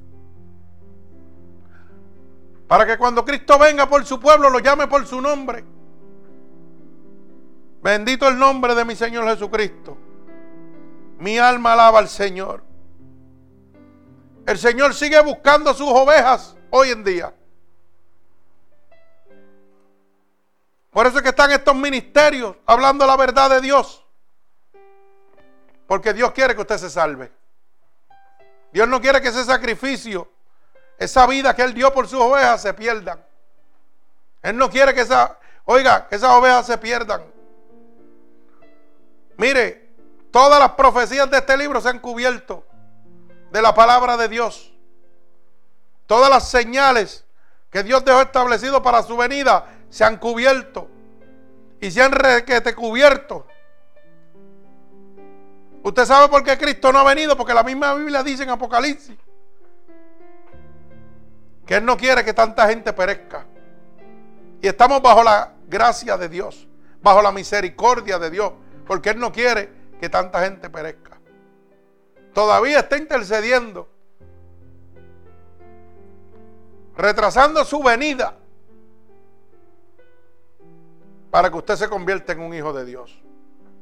Para 2.67 2.87
que 2.87 2.97
cuando 2.97 3.23
Cristo 3.23 3.59
venga 3.59 3.87
por 3.87 4.03
su 4.03 4.19
pueblo 4.19 4.49
lo 4.49 4.59
llame 4.59 4.87
por 4.87 5.05
su 5.05 5.21
nombre. 5.21 5.63
Bendito 7.83 8.27
el 8.27 8.39
nombre 8.39 8.73
de 8.73 8.83
mi 8.83 8.95
Señor 8.95 9.25
Jesucristo. 9.25 9.95
Mi 11.19 11.37
alma 11.37 11.73
alaba 11.73 11.99
al 11.99 12.09
Señor. 12.09 12.63
El 14.45 14.57
Señor 14.57 14.93
sigue 14.93 15.21
buscando 15.21 15.73
sus 15.73 15.87
ovejas 15.87 16.55
hoy 16.71 16.89
en 16.89 17.03
día. 17.03 17.33
Por 20.89 21.05
eso 21.05 21.17
es 21.17 21.23
que 21.23 21.29
están 21.29 21.51
estos 21.51 21.75
ministerios 21.75 22.55
hablando 22.65 23.05
la 23.05 23.15
verdad 23.15 23.49
de 23.49 23.61
Dios. 23.61 24.03
Porque 25.85 26.13
Dios 26.13 26.31
quiere 26.31 26.55
que 26.55 26.61
usted 26.61 26.77
se 26.77 26.89
salve. 26.89 27.31
Dios 28.71 28.87
no 28.87 28.99
quiere 28.99 29.21
que 29.21 29.27
ese 29.27 29.43
sacrificio 29.43 30.29
esa 30.99 31.25
vida 31.25 31.55
que 31.55 31.61
Él 31.63 31.73
dio 31.73 31.93
por 31.93 32.07
sus 32.07 32.19
ovejas 32.19 32.61
se 32.61 32.73
pierdan. 32.73 33.25
Él 34.41 34.57
no 34.57 34.69
quiere 34.69 34.93
que 34.93 35.01
esa, 35.01 35.39
oiga, 35.63 36.07
que 36.07 36.15
esas 36.15 36.29
ovejas 36.31 36.65
se 36.65 36.77
pierdan. 36.77 37.23
Mire, 39.37 39.88
todas 40.31 40.59
las 40.59 40.71
profecías 40.71 41.29
de 41.29 41.37
este 41.37 41.57
libro 41.57 41.81
se 41.81 41.89
han 41.89 41.99
cubierto 41.99 42.65
de 43.51 43.61
la 43.61 43.73
palabra 43.73 44.17
de 44.17 44.27
Dios. 44.27 44.73
Todas 46.05 46.29
las 46.29 46.49
señales 46.49 47.25
que 47.69 47.83
Dios 47.83 48.03
dejó 48.03 48.21
establecido 48.21 48.81
para 48.81 49.03
su 49.03 49.15
venida 49.15 49.67
se 49.89 50.03
han 50.03 50.17
cubierto 50.17 50.87
y 51.79 51.91
se 51.91 52.01
han 52.01 52.11
requete 52.11 52.73
cubierto. 52.75 53.45
Usted 55.83 56.05
sabe 56.05 56.27
por 56.27 56.43
qué 56.43 56.57
Cristo 56.57 56.91
no 56.91 56.99
ha 56.99 57.03
venido, 57.03 57.37
porque 57.37 57.53
la 57.53 57.63
misma 57.63 57.93
Biblia 57.93 58.21
dice 58.21 58.43
en 58.43 58.49
Apocalipsis 58.49 59.17
que 61.65 61.75
Él 61.75 61.85
no 61.85 61.95
quiere 61.95 62.25
que 62.25 62.33
tanta 62.33 62.67
gente 62.67 62.91
perezca. 62.91 63.45
Y 64.61 64.67
estamos 64.67 65.01
bajo 65.01 65.23
la 65.23 65.53
gracia 65.67 66.17
de 66.17 66.27
Dios, 66.27 66.67
bajo 67.01 67.21
la 67.21 67.31
misericordia 67.31 68.19
de 68.19 68.29
Dios, 68.29 68.51
porque 68.85 69.11
Él 69.11 69.19
no 69.19 69.31
quiere 69.31 69.71
que 69.99 70.09
tanta 70.09 70.41
gente 70.43 70.69
perezca. 70.69 71.19
Todavía 72.33 72.79
está 72.79 72.97
intercediendo, 72.97 73.89
retrasando 76.95 77.65
su 77.65 77.83
venida 77.83 78.37
para 81.29 81.49
que 81.49 81.57
usted 81.57 81.75
se 81.75 81.89
convierta 81.89 82.33
en 82.33 82.39
un 82.39 82.53
hijo 82.53 82.71
de 82.71 82.85
Dios, 82.85 83.21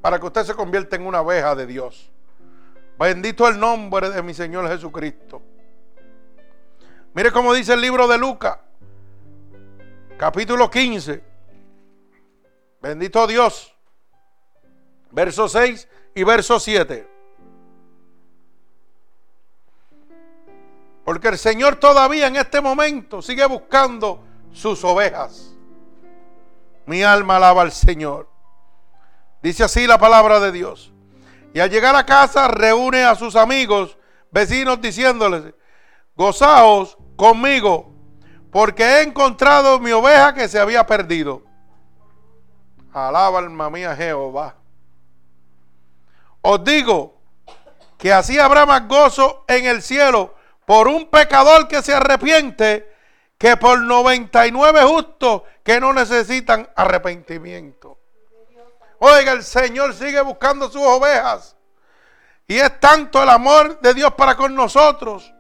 para 0.01 0.19
que 0.19 0.25
usted 0.25 0.43
se 0.43 0.55
convierta 0.55 0.95
en 0.95 1.05
una 1.05 1.19
abeja 1.19 1.55
de 1.55 1.65
Dios. 1.65 2.11
Bendito 2.97 3.47
el 3.47 3.59
nombre 3.59 4.09
de 4.09 4.23
mi 4.23 4.33
Señor 4.33 4.67
Jesucristo. 4.67 5.41
Mire 7.13 7.31
cómo 7.31 7.53
dice 7.53 7.73
el 7.73 7.81
libro 7.81 8.07
de 8.07 8.17
Lucas, 8.17 8.57
capítulo 10.17 10.69
15. 10.69 11.23
Bendito 12.81 13.27
Dios. 13.27 13.73
Verso 15.11 15.47
6 15.47 15.87
y 16.17 16.23
verso 16.23 16.59
7. 16.59 17.07
Porque 21.05 21.27
el 21.27 21.37
Señor 21.37 21.75
todavía 21.75 22.25
en 22.25 22.37
este 22.37 22.59
momento 22.59 23.21
sigue 23.21 23.45
buscando 23.45 24.23
sus 24.51 24.83
ovejas. 24.83 25.53
Mi 26.87 27.03
alma 27.03 27.35
alaba 27.35 27.61
al 27.61 27.71
Señor. 27.71 28.27
Dice 29.43 29.63
así 29.63 29.85
la 29.85 29.99
palabra 29.99 30.39
de 30.39 30.51
Dios. 30.51 30.91
Y 31.53 31.59
al 31.59 31.69
llegar 31.69 31.95
a 31.95 32.03
casa 32.03 32.47
reúne 32.47 33.03
a 33.03 33.13
sus 33.13 33.35
amigos, 33.35 33.95
vecinos, 34.31 34.81
diciéndoles, 34.81 35.53
gozaos 36.15 36.97
conmigo, 37.15 37.93
porque 38.51 38.83
he 38.83 39.01
encontrado 39.03 39.79
mi 39.79 39.91
oveja 39.91 40.33
que 40.33 40.47
se 40.47 40.59
había 40.59 40.83
perdido. 40.87 41.43
Alaba 42.91 43.37
alma 43.37 43.69
mía 43.69 43.95
Jehová. 43.95 44.55
Os 46.41 46.63
digo 46.63 47.17
que 47.97 48.13
así 48.13 48.37
habrá 48.39 48.65
más 48.65 48.87
gozo 48.87 49.43
en 49.47 49.65
el 49.65 49.81
cielo 49.81 50.35
por 50.65 50.87
un 50.87 51.09
pecador 51.09 51.67
que 51.67 51.81
se 51.81 51.93
arrepiente 51.93 52.93
que 53.37 53.57
por 53.57 53.79
99 53.79 54.83
justos 54.83 55.43
que 55.63 55.79
no 55.79 55.93
necesitan 55.93 56.69
arrepentimiento. 56.75 57.97
Oiga, 58.99 59.31
el 59.31 59.43
Señor 59.43 59.93
sigue 59.93 60.21
buscando 60.21 60.69
sus 60.69 60.81
ovejas. 60.81 61.55
Y 62.47 62.57
es 62.57 62.79
tanto 62.79 63.21
el 63.21 63.29
amor 63.29 63.79
de 63.81 63.93
Dios 63.93 64.13
para 64.13 64.35
con 64.35 64.55
nosotros 64.55 65.33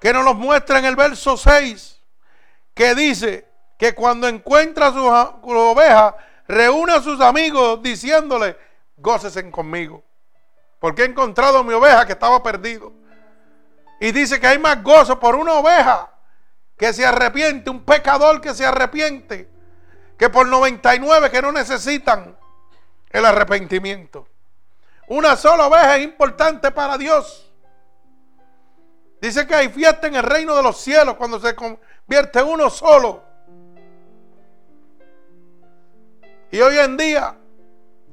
que 0.00 0.12
nos 0.12 0.22
los 0.22 0.36
muestra 0.36 0.78
en 0.78 0.84
el 0.84 0.96
verso 0.96 1.38
6, 1.38 1.98
que 2.74 2.94
dice 2.94 3.48
que 3.78 3.94
cuando 3.94 4.28
encuentra 4.28 4.92
su, 4.92 5.02
oveja, 5.02 6.14
reúne 6.46 6.92
a 6.92 7.00
sus 7.00 7.22
amigos 7.22 7.82
diciéndole, 7.82 8.54
gócesen 8.96 9.50
conmigo, 9.50 10.02
porque 10.78 11.02
he 11.02 11.06
encontrado 11.06 11.64
mi 11.64 11.74
oveja 11.74 12.06
que 12.06 12.12
estaba 12.12 12.42
perdido. 12.42 12.92
Y 14.00 14.12
dice 14.12 14.40
que 14.40 14.46
hay 14.46 14.58
más 14.58 14.82
gozo 14.82 15.18
por 15.18 15.34
una 15.34 15.54
oveja 15.54 16.10
que 16.76 16.92
se 16.92 17.06
arrepiente, 17.06 17.70
un 17.70 17.84
pecador 17.84 18.40
que 18.40 18.54
se 18.54 18.66
arrepiente, 18.66 19.48
que 20.18 20.28
por 20.28 20.46
99 20.46 21.30
que 21.30 21.42
no 21.42 21.52
necesitan 21.52 22.36
el 23.10 23.24
arrepentimiento. 23.24 24.28
Una 25.06 25.36
sola 25.36 25.66
oveja 25.66 25.96
es 25.96 26.04
importante 26.04 26.70
para 26.70 26.98
Dios. 26.98 27.52
Dice 29.20 29.46
que 29.46 29.54
hay 29.54 29.68
fiesta 29.68 30.06
en 30.06 30.16
el 30.16 30.22
reino 30.22 30.54
de 30.54 30.62
los 30.62 30.78
cielos 30.78 31.14
cuando 31.14 31.40
se 31.40 31.54
convierte 31.54 32.42
uno 32.42 32.68
solo. 32.68 33.22
Y 36.50 36.60
hoy 36.60 36.78
en 36.78 36.96
día, 36.96 37.36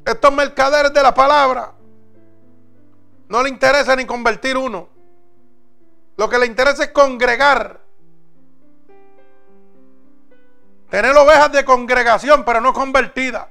estos 0.05 0.33
mercaderes 0.33 0.93
de 0.93 1.03
la 1.03 1.13
palabra, 1.13 1.73
no 3.27 3.43
le 3.43 3.49
interesa 3.49 3.95
ni 3.95 4.05
convertir 4.05 4.57
uno. 4.57 4.89
Lo 6.17 6.29
que 6.29 6.37
le 6.37 6.45
interesa 6.45 6.83
es 6.83 6.91
congregar 6.91 7.81
Tener 10.91 11.15
ovejas 11.15 11.49
de 11.53 11.63
congregación, 11.63 12.43
pero 12.43 12.59
no 12.59 12.73
convertidas. 12.73 13.47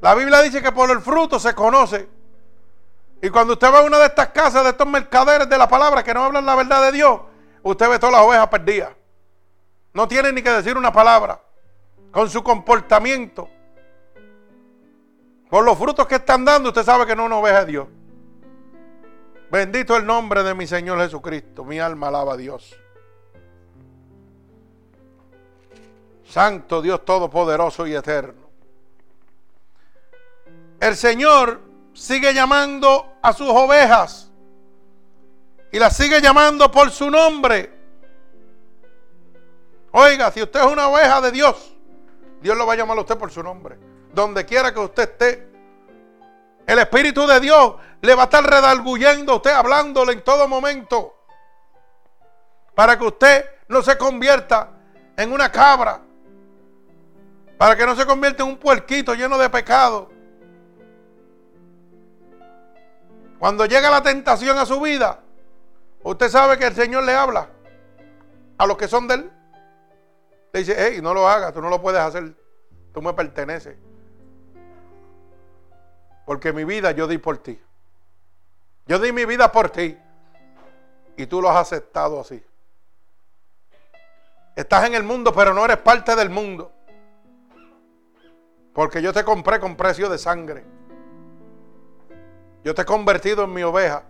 La 0.00 0.14
Biblia 0.14 0.40
dice 0.40 0.62
que 0.62 0.72
por 0.72 0.90
el 0.90 1.02
fruto 1.02 1.38
se 1.38 1.54
conoce. 1.54 2.08
Y 3.20 3.28
cuando 3.28 3.52
usted 3.52 3.70
va 3.70 3.80
a 3.80 3.82
una 3.82 3.98
de 3.98 4.06
estas 4.06 4.28
casas, 4.28 4.64
de 4.64 4.70
estos 4.70 4.86
mercaderes 4.86 5.46
de 5.46 5.58
la 5.58 5.68
palabra 5.68 6.02
que 6.02 6.14
no 6.14 6.24
hablan 6.24 6.46
la 6.46 6.54
verdad 6.54 6.86
de 6.86 6.92
Dios, 6.92 7.20
usted 7.62 7.90
ve 7.90 7.98
todas 7.98 8.14
las 8.14 8.22
ovejas 8.22 8.48
perdidas. 8.48 8.92
No 9.92 10.08
tiene 10.08 10.32
ni 10.32 10.40
que 10.40 10.50
decir 10.50 10.74
una 10.74 10.90
palabra. 10.90 11.38
Con 12.10 12.30
su 12.30 12.42
comportamiento. 12.42 13.50
Por 15.54 15.64
los 15.64 15.78
frutos 15.78 16.08
que 16.08 16.16
están 16.16 16.44
dando, 16.44 16.70
usted 16.70 16.82
sabe 16.82 17.06
que 17.06 17.14
no 17.14 17.26
una 17.26 17.36
oveja 17.36 17.60
de 17.60 17.70
Dios. 17.70 17.86
Bendito 19.52 19.96
el 19.96 20.04
nombre 20.04 20.42
de 20.42 20.52
mi 20.52 20.66
Señor 20.66 20.98
Jesucristo. 20.98 21.64
Mi 21.64 21.78
alma 21.78 22.08
alaba 22.08 22.32
a 22.32 22.36
Dios. 22.36 22.74
Santo 26.26 26.82
Dios 26.82 27.04
Todopoderoso 27.04 27.86
y 27.86 27.94
Eterno. 27.94 28.48
El 30.80 30.96
Señor 30.96 31.60
sigue 31.92 32.34
llamando 32.34 33.12
a 33.22 33.32
sus 33.32 33.48
ovejas 33.48 34.32
y 35.70 35.78
las 35.78 35.96
sigue 35.96 36.20
llamando 36.20 36.68
por 36.68 36.90
su 36.90 37.08
nombre. 37.08 37.72
Oiga, 39.92 40.32
si 40.32 40.42
usted 40.42 40.58
es 40.58 40.66
una 40.66 40.88
oveja 40.88 41.20
de 41.20 41.30
Dios, 41.30 41.76
Dios 42.42 42.58
lo 42.58 42.66
va 42.66 42.72
a 42.72 42.76
llamar 42.76 42.98
a 42.98 43.02
usted 43.02 43.16
por 43.16 43.30
su 43.30 43.40
nombre. 43.40 43.93
Donde 44.14 44.46
quiera 44.46 44.72
que 44.72 44.78
usted 44.78 45.10
esté, 45.10 45.48
el 46.66 46.78
Espíritu 46.78 47.26
de 47.26 47.40
Dios 47.40 47.74
le 48.00 48.14
va 48.14 48.22
a 48.22 48.24
estar 48.24 48.44
redarguyendo 48.44 49.32
a 49.32 49.36
usted, 49.36 49.50
hablándole 49.50 50.12
en 50.12 50.22
todo 50.22 50.46
momento. 50.46 51.16
Para 52.74 52.96
que 52.98 53.04
usted 53.04 53.44
no 53.68 53.82
se 53.82 53.98
convierta 53.98 54.70
en 55.16 55.32
una 55.32 55.50
cabra. 55.50 56.00
Para 57.58 57.76
que 57.76 57.84
no 57.84 57.96
se 57.96 58.06
convierta 58.06 58.44
en 58.44 58.50
un 58.50 58.56
puerquito 58.56 59.14
lleno 59.14 59.36
de 59.36 59.50
pecado. 59.50 60.10
Cuando 63.38 63.66
llega 63.66 63.90
la 63.90 64.02
tentación 64.02 64.56
a 64.58 64.64
su 64.64 64.80
vida, 64.80 65.20
usted 66.02 66.28
sabe 66.28 66.56
que 66.56 66.66
el 66.66 66.74
Señor 66.74 67.04
le 67.04 67.14
habla 67.14 67.48
a 68.58 68.66
los 68.66 68.76
que 68.76 68.86
son 68.88 69.08
de 69.08 69.14
Él. 69.14 69.32
Le 70.52 70.60
dice, 70.60 70.76
hey, 70.78 71.00
no 71.02 71.12
lo 71.12 71.28
hagas, 71.28 71.52
tú 71.52 71.60
no 71.60 71.68
lo 71.68 71.82
puedes 71.82 72.00
hacer, 72.00 72.32
tú 72.92 73.02
me 73.02 73.12
perteneces. 73.12 73.76
Porque 76.24 76.52
mi 76.52 76.64
vida 76.64 76.92
yo 76.92 77.06
di 77.06 77.18
por 77.18 77.38
ti. 77.38 77.60
Yo 78.86 78.98
di 78.98 79.12
mi 79.12 79.24
vida 79.24 79.50
por 79.50 79.70
ti. 79.70 79.98
Y 81.16 81.26
tú 81.26 81.40
lo 81.40 81.50
has 81.50 81.56
aceptado 81.56 82.20
así. 82.20 82.42
Estás 84.56 84.86
en 84.86 84.94
el 84.94 85.02
mundo, 85.02 85.32
pero 85.32 85.52
no 85.52 85.64
eres 85.64 85.78
parte 85.78 86.14
del 86.14 86.30
mundo. 86.30 86.72
Porque 88.72 89.00
yo 89.02 89.12
te 89.12 89.24
compré 89.24 89.60
con 89.60 89.76
precio 89.76 90.08
de 90.08 90.18
sangre. 90.18 90.64
Yo 92.64 92.74
te 92.74 92.82
he 92.82 92.84
convertido 92.84 93.44
en 93.44 93.52
mi 93.52 93.62
oveja. 93.62 94.04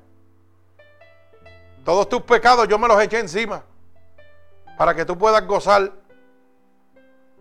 Todos 1.85 2.09
tus 2.09 2.23
pecados 2.23 2.67
yo 2.69 2.79
me 2.79 2.89
los 2.89 3.01
eché 3.03 3.19
encima 3.19 3.63
para 4.79 4.95
que 4.95 5.05
tú 5.05 5.19
puedas 5.19 5.47
gozar 5.47 5.93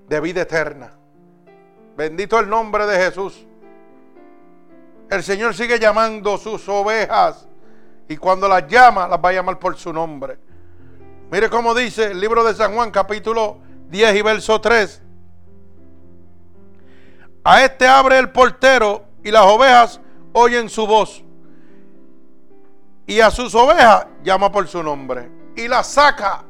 de 0.08 0.20
vida 0.20 0.42
eterna. 0.42 0.92
Bendito 1.96 2.40
el 2.40 2.50
nombre 2.50 2.86
de 2.86 2.98
Jesús. 2.98 3.46
El 5.14 5.22
Señor 5.22 5.54
sigue 5.54 5.78
llamando 5.78 6.40
sus 6.40 6.68
ovejas 6.68 7.46
y 8.10 8.18
cuando 8.18 8.48
las 8.48 8.68
llama 8.68 9.08
las 9.08 9.20
va 9.24 9.30
a 9.30 9.34
llamar 9.34 9.60
por 9.60 9.78
su 9.78 9.94
nombre. 9.94 10.40
Mire 11.30 11.52
cómo 11.52 11.76
dice 11.76 12.06
el 12.06 12.20
libro 12.20 12.44
de 12.44 12.56
San 12.56 12.74
Juan 12.74 12.90
capítulo 12.90 13.60
10 13.90 14.16
y 14.16 14.22
verso 14.24 14.60
3. 14.60 15.04
A 17.44 17.64
este 17.64 17.88
abre 17.88 18.18
el 18.18 18.32
portero 18.32 19.06
y 19.24 19.30
las 19.30 19.44
ovejas 19.44 20.02
oyen 20.32 20.68
su 20.68 20.88
voz. 20.88 21.24
Y 23.06 23.20
a 23.20 23.30
sus 23.30 23.54
ovejas 23.54 24.08
llama 24.24 24.52
por 24.52 24.68
su 24.68 24.82
nombre. 24.82 25.30
Y 25.56 25.68
las 25.68 25.86
saca. 25.90 26.44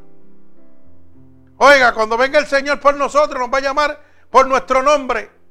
Oiga, 1.57 1.93
cuando 1.93 2.15
venga 2.15 2.39
el 2.39 2.45
Señor 2.45 2.79
por 2.79 2.95
nosotros, 2.95 3.37
nos 3.41 3.53
va 3.53 3.57
a 3.57 3.61
llamar 3.61 4.01
por 4.29 4.47
nuestro 4.47 4.81
nombre. 4.81 5.42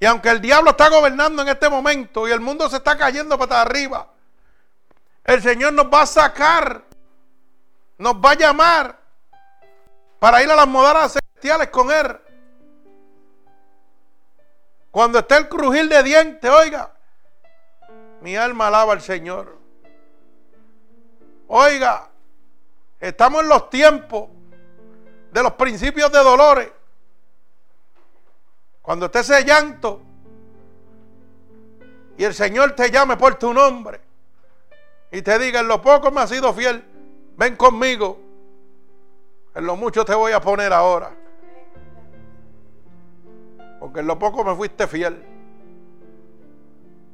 Y 0.00 0.06
aunque 0.06 0.30
el 0.30 0.40
diablo 0.40 0.70
está 0.70 0.88
gobernando 0.88 1.42
en 1.42 1.48
este 1.48 1.68
momento 1.68 2.26
y 2.26 2.32
el 2.32 2.40
mundo 2.40 2.70
se 2.70 2.76
está 2.78 2.96
cayendo 2.96 3.38
para 3.38 3.60
arriba, 3.60 4.08
el 5.24 5.42
Señor 5.42 5.74
nos 5.74 5.86
va 5.86 6.02
a 6.02 6.06
sacar, 6.06 6.84
nos 7.98 8.14
va 8.14 8.30
a 8.30 8.34
llamar 8.34 8.98
para 10.18 10.42
ir 10.42 10.50
a 10.50 10.56
las 10.56 10.66
modaras 10.66 11.12
celestiales 11.12 11.68
con 11.68 11.90
Él. 11.90 12.18
Cuando 14.90 15.18
esté 15.18 15.36
el 15.36 15.50
crujir 15.50 15.86
de 15.88 16.02
dientes, 16.02 16.50
oiga, 16.50 16.92
mi 18.22 18.36
alma 18.36 18.68
alaba 18.68 18.94
al 18.94 19.02
Señor. 19.02 19.58
Oiga, 21.46 22.08
estamos 22.98 23.42
en 23.42 23.48
los 23.50 23.68
tiempos 23.68 24.30
de 25.30 25.42
los 25.42 25.52
principios 25.52 26.10
de 26.10 26.18
dolores. 26.20 26.72
Cuando 28.82 29.06
esté 29.06 29.20
ese 29.20 29.44
llanto 29.44 30.02
y 32.16 32.24
el 32.24 32.34
Señor 32.34 32.72
te 32.72 32.90
llame 32.90 33.16
por 33.16 33.34
tu 33.36 33.52
nombre 33.52 34.00
y 35.10 35.22
te 35.22 35.38
diga, 35.38 35.60
en 35.60 35.68
lo 35.68 35.82
poco 35.82 36.10
me 36.10 36.20
has 36.20 36.30
sido 36.30 36.52
fiel, 36.52 36.84
ven 37.36 37.56
conmigo, 37.56 38.18
en 39.54 39.66
lo 39.66 39.76
mucho 39.76 40.04
te 40.04 40.14
voy 40.14 40.32
a 40.32 40.40
poner 40.40 40.72
ahora. 40.72 41.10
Porque 43.80 44.00
en 44.00 44.06
lo 44.06 44.18
poco 44.18 44.44
me 44.44 44.54
fuiste 44.54 44.86
fiel. 44.86 45.24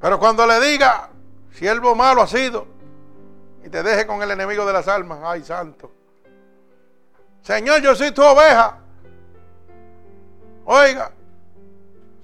Pero 0.00 0.18
cuando 0.18 0.46
le 0.46 0.60
diga, 0.60 1.08
siervo 1.52 1.94
malo 1.94 2.22
ha 2.22 2.26
sido, 2.26 2.66
y 3.64 3.70
te 3.70 3.82
deje 3.82 4.06
con 4.06 4.22
el 4.22 4.30
enemigo 4.30 4.66
de 4.66 4.72
las 4.72 4.88
almas, 4.88 5.20
ay 5.22 5.42
santo. 5.42 5.90
Señor, 7.42 7.80
yo 7.80 7.94
soy 7.94 8.10
tu 8.10 8.22
oveja. 8.22 8.78
Oiga, 10.64 11.12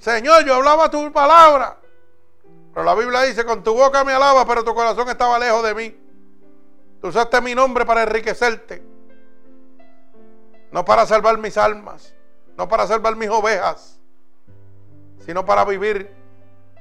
Señor, 0.03 0.45
yo 0.45 0.57
hablaba 0.57 0.91
tu 0.91 1.13
palabra. 1.13 1.79
Pero 2.75 2.85
la 2.85 2.95
Biblia 2.95 3.23
dice, 3.23 3.45
con 3.45 3.63
tu 3.63 3.73
boca 3.73 4.03
me 4.05 4.13
alaba, 4.13 4.45
pero 4.45 4.65
tu 4.65 4.75
corazón 4.75 5.09
estaba 5.09 5.39
lejos 5.39 5.63
de 5.63 5.75
mí. 5.75 5.97
Tú 7.01 7.09
usaste 7.09 7.41
mi 7.41 7.55
nombre 7.55 7.87
para 7.87 8.03
enriquecerte. 8.03 8.83
No 10.71 10.85
para 10.85 11.07
salvar 11.07 11.39
mis 11.39 11.57
almas. 11.57 12.15
No 12.57 12.69
para 12.69 12.87
salvar 12.87 13.17
mis 13.17 13.31
ovejas 13.31 14.03
sino 15.25 15.45
para 15.45 15.65
vivir 15.65 16.11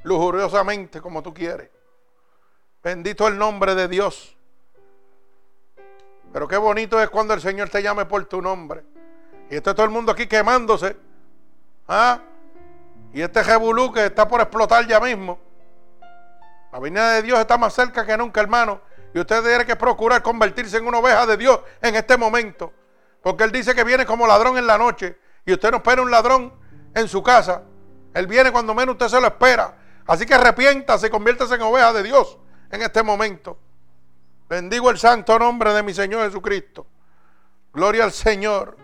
lujuriosamente 0.03 0.99
como 0.99 1.21
tú 1.21 1.33
quieres. 1.33 1.69
Bendito 2.83 3.27
el 3.27 3.37
nombre 3.37 3.75
de 3.75 3.87
Dios. 3.87 4.35
Pero 6.33 6.47
qué 6.47 6.57
bonito 6.57 6.99
es 7.01 7.09
cuando 7.09 7.33
el 7.33 7.41
Señor 7.41 7.69
te 7.69 7.83
llame 7.83 8.05
por 8.05 8.25
tu 8.25 8.41
nombre. 8.41 8.83
Y 9.49 9.55
está 9.55 9.75
todo 9.75 9.85
el 9.85 9.91
mundo 9.91 10.11
aquí 10.11 10.27
quemándose. 10.27 10.95
¿Ah? 11.87 12.19
Y 13.13 13.21
este 13.21 13.43
jebulú 13.43 13.91
que 13.91 14.05
está 14.05 14.27
por 14.27 14.41
explotar 14.41 14.87
ya 14.87 14.99
mismo. 14.99 15.39
La 16.71 16.79
venida 16.79 17.11
de 17.11 17.21
Dios 17.21 17.39
está 17.39 17.57
más 17.57 17.73
cerca 17.73 18.05
que 18.05 18.15
nunca, 18.17 18.39
hermano. 18.41 18.81
Y 19.13 19.19
usted 19.19 19.43
tiene 19.43 19.65
que 19.65 19.75
procurar 19.75 20.21
convertirse 20.21 20.77
en 20.77 20.87
una 20.87 20.99
oveja 20.99 21.25
de 21.25 21.35
Dios 21.35 21.59
en 21.81 21.95
este 21.95 22.15
momento. 22.15 22.71
Porque 23.21 23.43
Él 23.43 23.51
dice 23.51 23.75
que 23.75 23.83
viene 23.83 24.05
como 24.05 24.25
ladrón 24.25 24.57
en 24.57 24.65
la 24.65 24.77
noche. 24.77 25.17
Y 25.45 25.53
usted 25.53 25.71
no 25.71 25.77
espera 25.77 26.01
un 26.01 26.11
ladrón 26.11 26.53
en 26.95 27.07
su 27.07 27.21
casa. 27.21 27.63
Él 28.13 28.27
viene 28.27 28.51
cuando 28.51 28.73
menos 28.73 28.93
usted 28.93 29.07
se 29.09 29.19
lo 29.19 29.27
espera. 29.27 29.77
Así 30.07 30.25
que 30.25 30.33
arrepiéntase 30.33 31.07
y 31.07 31.09
conviértase 31.09 31.55
en 31.55 31.61
oveja 31.61 31.93
de 31.93 32.03
Dios 32.03 32.37
en 32.71 32.81
este 32.81 33.03
momento. 33.03 33.57
Bendigo 34.49 34.89
el 34.89 34.97
santo 34.97 35.37
nombre 35.37 35.73
de 35.73 35.83
mi 35.83 35.93
Señor 35.93 36.25
Jesucristo. 36.25 36.85
Gloria 37.73 38.03
al 38.03 38.11
Señor. 38.11 38.77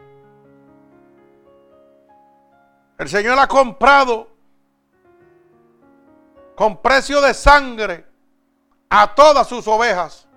El 2.98 3.10
Señor 3.10 3.38
ha 3.38 3.48
comprado 3.48 4.28
con 6.56 6.82
precio 6.82 7.22
de 7.22 7.34
sangre 7.34 8.06
a 8.90 9.14
todas 9.14 9.48
sus 9.48 9.68
ovejas. 9.68 10.28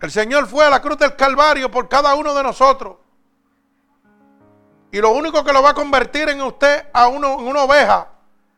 El 0.00 0.10
Señor 0.10 0.46
fue 0.46 0.64
a 0.64 0.70
la 0.70 0.82
cruz 0.82 0.98
del 0.98 1.14
Calvario 1.14 1.70
por 1.70 1.88
cada 1.88 2.14
uno 2.14 2.34
de 2.34 2.42
nosotros. 2.42 2.96
Y 4.90 5.00
lo 5.00 5.10
único 5.10 5.44
que 5.44 5.52
lo 5.52 5.62
va 5.62 5.70
a 5.70 5.74
convertir 5.74 6.28
en 6.28 6.40
usted 6.40 6.86
a 6.92 7.08
en 7.08 7.24
una 7.24 7.62
oveja 7.62 8.08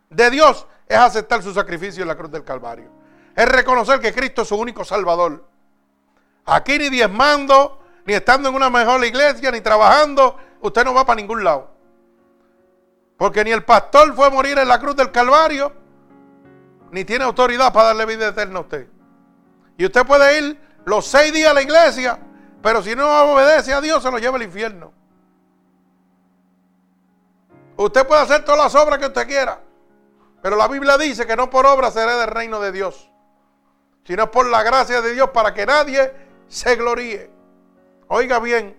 de 0.08 0.30
Dios 0.30 0.66
es 0.86 0.96
aceptar 0.96 1.42
su 1.42 1.52
sacrificio 1.52 2.02
en 2.02 2.08
la 2.08 2.16
cruz 2.16 2.30
del 2.30 2.44
Calvario. 2.44 2.90
Es 3.34 3.46
reconocer 3.46 4.00
que 4.00 4.12
Cristo 4.12 4.42
es 4.42 4.48
su 4.48 4.56
único 4.56 4.84
Salvador. 4.84 5.46
Aquí 6.46 6.78
ni 6.78 6.88
diezmando, 6.88 7.82
ni 8.04 8.14
estando 8.14 8.48
en 8.48 8.54
una 8.54 8.70
mejor 8.70 9.04
iglesia, 9.04 9.50
ni 9.50 9.60
trabajando, 9.60 10.36
usted 10.60 10.84
no 10.84 10.94
va 10.94 11.04
para 11.04 11.20
ningún 11.20 11.44
lado. 11.44 11.70
Porque 13.16 13.44
ni 13.44 13.50
el 13.50 13.64
pastor 13.64 14.14
fue 14.14 14.26
a 14.26 14.30
morir 14.30 14.58
en 14.58 14.68
la 14.68 14.78
cruz 14.78 14.96
del 14.96 15.10
Calvario, 15.10 15.72
ni 16.90 17.04
tiene 17.04 17.24
autoridad 17.24 17.72
para 17.72 17.88
darle 17.88 18.06
vida 18.06 18.28
eterna 18.28 18.58
a 18.58 18.62
usted. 18.62 18.88
Y 19.76 19.84
usted 19.84 20.06
puede 20.06 20.38
ir 20.38 20.60
los 20.84 21.06
seis 21.06 21.32
días 21.32 21.50
a 21.50 21.54
la 21.54 21.62
iglesia, 21.62 22.18
Pero 22.62 22.82
si 22.82 22.94
no 22.94 23.32
obedece 23.32 23.72
a 23.72 23.80
Dios, 23.80 24.02
se 24.02 24.10
lo 24.10 24.18
lleva 24.18 24.36
al 24.36 24.42
infierno. 24.42 24.92
Usted 27.76 28.06
puede 28.06 28.20
hacer 28.20 28.44
todas 28.44 28.60
las 28.60 28.74
obras 28.74 28.98
que 28.98 29.06
usted 29.06 29.26
quiera. 29.26 29.60
Pero 30.42 30.56
la 30.56 30.68
Biblia 30.68 30.98
dice 30.98 31.26
que 31.26 31.36
no 31.36 31.48
por 31.48 31.66
obra 31.66 31.90
será 31.90 32.16
del 32.18 32.28
reino 32.28 32.60
de 32.60 32.72
Dios, 32.72 33.10
sino 34.04 34.30
por 34.30 34.46
la 34.46 34.62
gracia 34.62 35.00
de 35.00 35.14
Dios 35.14 35.30
para 35.30 35.54
que 35.54 35.66
nadie 35.66 36.12
se 36.48 36.76
gloríe. 36.76 37.30
Oiga 38.08 38.38
bien, 38.38 38.76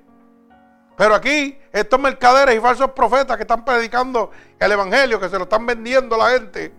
pero 1.02 1.16
aquí 1.16 1.60
estos 1.72 1.99
mercaderes 1.99 2.56
y 2.56 2.60
falsos 2.60 2.91
profetas 2.91 3.36
que 3.36 3.41
están 3.41 3.66
predicando 3.66 4.30
el 4.60 4.72
Evangelio, 4.72 5.20
que 5.20 5.30
se 5.30 5.38
lo 5.39 5.45
están 5.45 5.66
vendiendo 5.66 6.14
a 6.14 6.20
la 6.20 6.30
gente, 6.38 6.72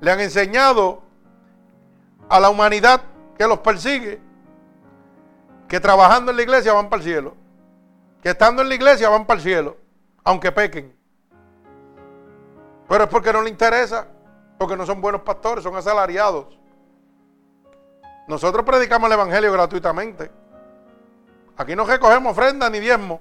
le 0.00 0.10
han 0.10 0.18
enseñado 0.18 1.02
a 2.30 2.40
la 2.40 2.48
humanidad 2.48 3.02
que 3.36 3.46
los 3.46 3.58
persigue, 3.58 4.18
que 5.68 5.78
trabajando 5.78 6.30
en 6.30 6.38
la 6.38 6.42
iglesia 6.42 6.72
van 6.72 6.88
para 6.88 7.02
el 7.02 7.06
cielo, 7.06 7.36
que 8.22 8.30
estando 8.30 8.62
en 8.62 8.70
la 8.70 8.76
iglesia 8.76 9.10
van 9.10 9.26
para 9.26 9.36
el 9.36 9.44
cielo, 9.44 9.76
aunque 10.24 10.50
pequen. 10.50 10.96
Pero 12.88 13.04
es 13.04 13.10
porque 13.10 13.30
no 13.30 13.42
le 13.42 13.50
interesa, 13.50 14.06
porque 14.56 14.74
no 14.74 14.86
son 14.86 15.02
buenos 15.02 15.20
pastores, 15.20 15.62
son 15.62 15.76
asalariados. 15.76 16.46
Nosotros 18.26 18.64
predicamos 18.64 19.06
el 19.08 19.12
Evangelio 19.12 19.52
gratuitamente. 19.52 20.30
Aquí 21.58 21.76
no 21.76 21.84
recogemos 21.84 22.32
ofrenda 22.32 22.70
ni 22.70 22.80
diezmo. 22.80 23.20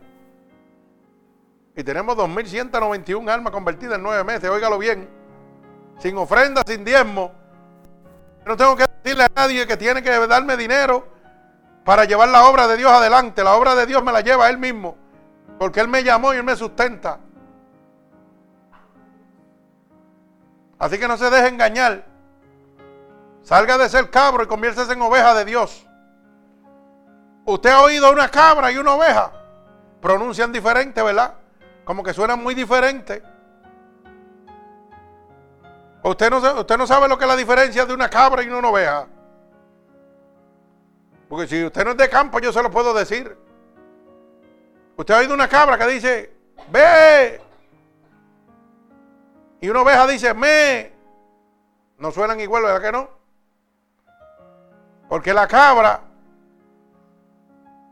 Y 1.76 1.84
tenemos 1.84 2.16
2.191 2.16 3.30
almas 3.30 3.52
convertidas 3.52 3.98
en 3.98 4.04
nueve 4.04 4.24
meses, 4.24 4.50
óigalo 4.50 4.78
bien. 4.78 5.10
Sin 6.00 6.18
ofrenda, 6.18 6.62
sin 6.66 6.86
diezmo. 6.86 7.32
No 8.46 8.56
tengo 8.56 8.76
que 8.76 8.86
decirle 9.04 9.24
a 9.24 9.32
nadie 9.36 9.66
que 9.66 9.78
tiene 9.78 10.04
que 10.04 10.12
darme 10.28 10.56
dinero 10.56 11.08
para 11.84 12.06
llevar 12.06 12.30
la 12.30 12.46
obra 12.46 12.68
de 12.68 12.78
Dios 12.78 12.92
adelante. 12.92 13.44
La 13.44 13.56
obra 13.56 13.74
de 13.74 13.86
Dios 13.86 14.04
me 14.04 14.12
la 14.12 14.22
lleva 14.22 14.50
Él 14.50 14.58
mismo. 14.58 14.98
Porque 15.58 15.80
Él 15.80 15.88
me 15.88 16.04
llamó 16.04 16.34
y 16.34 16.38
Él 16.38 16.44
me 16.44 16.56
sustenta. 16.56 17.20
Así 20.78 21.00
que 21.00 21.08
no 21.08 21.18
se 21.18 21.30
deje 21.30 21.48
engañar. 21.48 22.06
Salga 23.42 23.78
de 23.78 23.90
ser 23.90 24.10
cabro 24.10 24.44
y 24.44 24.48
conviértese 24.48 24.94
en 24.94 25.02
oveja 25.02 25.34
de 25.34 25.46
Dios. 25.46 25.86
Usted 27.46 27.70
ha 27.72 27.82
oído 27.82 28.12
una 28.12 28.30
cabra 28.30 28.72
y 28.72 28.78
una 28.78 28.94
oveja. 28.94 29.32
Pronuncian 30.02 30.52
diferente, 30.52 31.02
¿verdad? 31.02 31.36
Como 31.84 32.04
que 32.04 32.14
suenan 32.14 32.42
muy 32.42 32.56
diferentes. 32.56 33.22
Usted 36.04 36.30
no, 36.30 36.40
no 36.78 36.88
sabe 36.88 37.08
lo 37.08 37.18
que 37.18 37.24
es 37.24 37.30
la 37.30 37.36
diferencia 37.36 37.86
de 37.86 37.94
una 37.94 38.10
cabra 38.10 38.44
y 38.44 38.50
una 38.50 38.70
oveja. 38.70 39.08
Porque 41.30 41.48
si 41.48 41.64
usted 41.64 41.84
no 41.86 41.92
es 41.92 41.98
de 41.98 42.10
campo, 42.10 42.40
yo 42.40 42.52
se 42.52 42.62
lo 42.62 42.70
puedo 42.70 42.94
decir. 42.94 43.38
Usted 44.98 45.14
ha 45.14 45.20
oído 45.20 45.34
una 45.34 45.48
cabra 45.48 45.78
que 45.78 45.88
dice, 45.88 46.34
ve, 46.70 47.42
y 49.64 49.70
una 49.70 49.82
oveja 49.82 50.06
dice, 50.08 50.34
me. 50.34 50.92
No 51.98 52.12
suenan 52.12 52.38
igual, 52.42 52.64
¿verdad 52.64 52.82
que 52.82 52.92
no? 52.92 53.10
Porque 55.08 55.34
la 55.34 55.48
cabra 55.48 56.02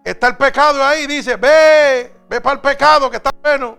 está 0.04 0.28
el 0.28 0.36
pecado 0.36 0.84
ahí, 0.84 1.08
dice, 1.08 1.38
ve, 1.38 2.12
ve 2.32 2.40
para 2.40 2.54
el 2.54 2.62
pecado 2.62 3.12
que 3.12 3.18
está 3.18 3.30
bueno. 3.44 3.78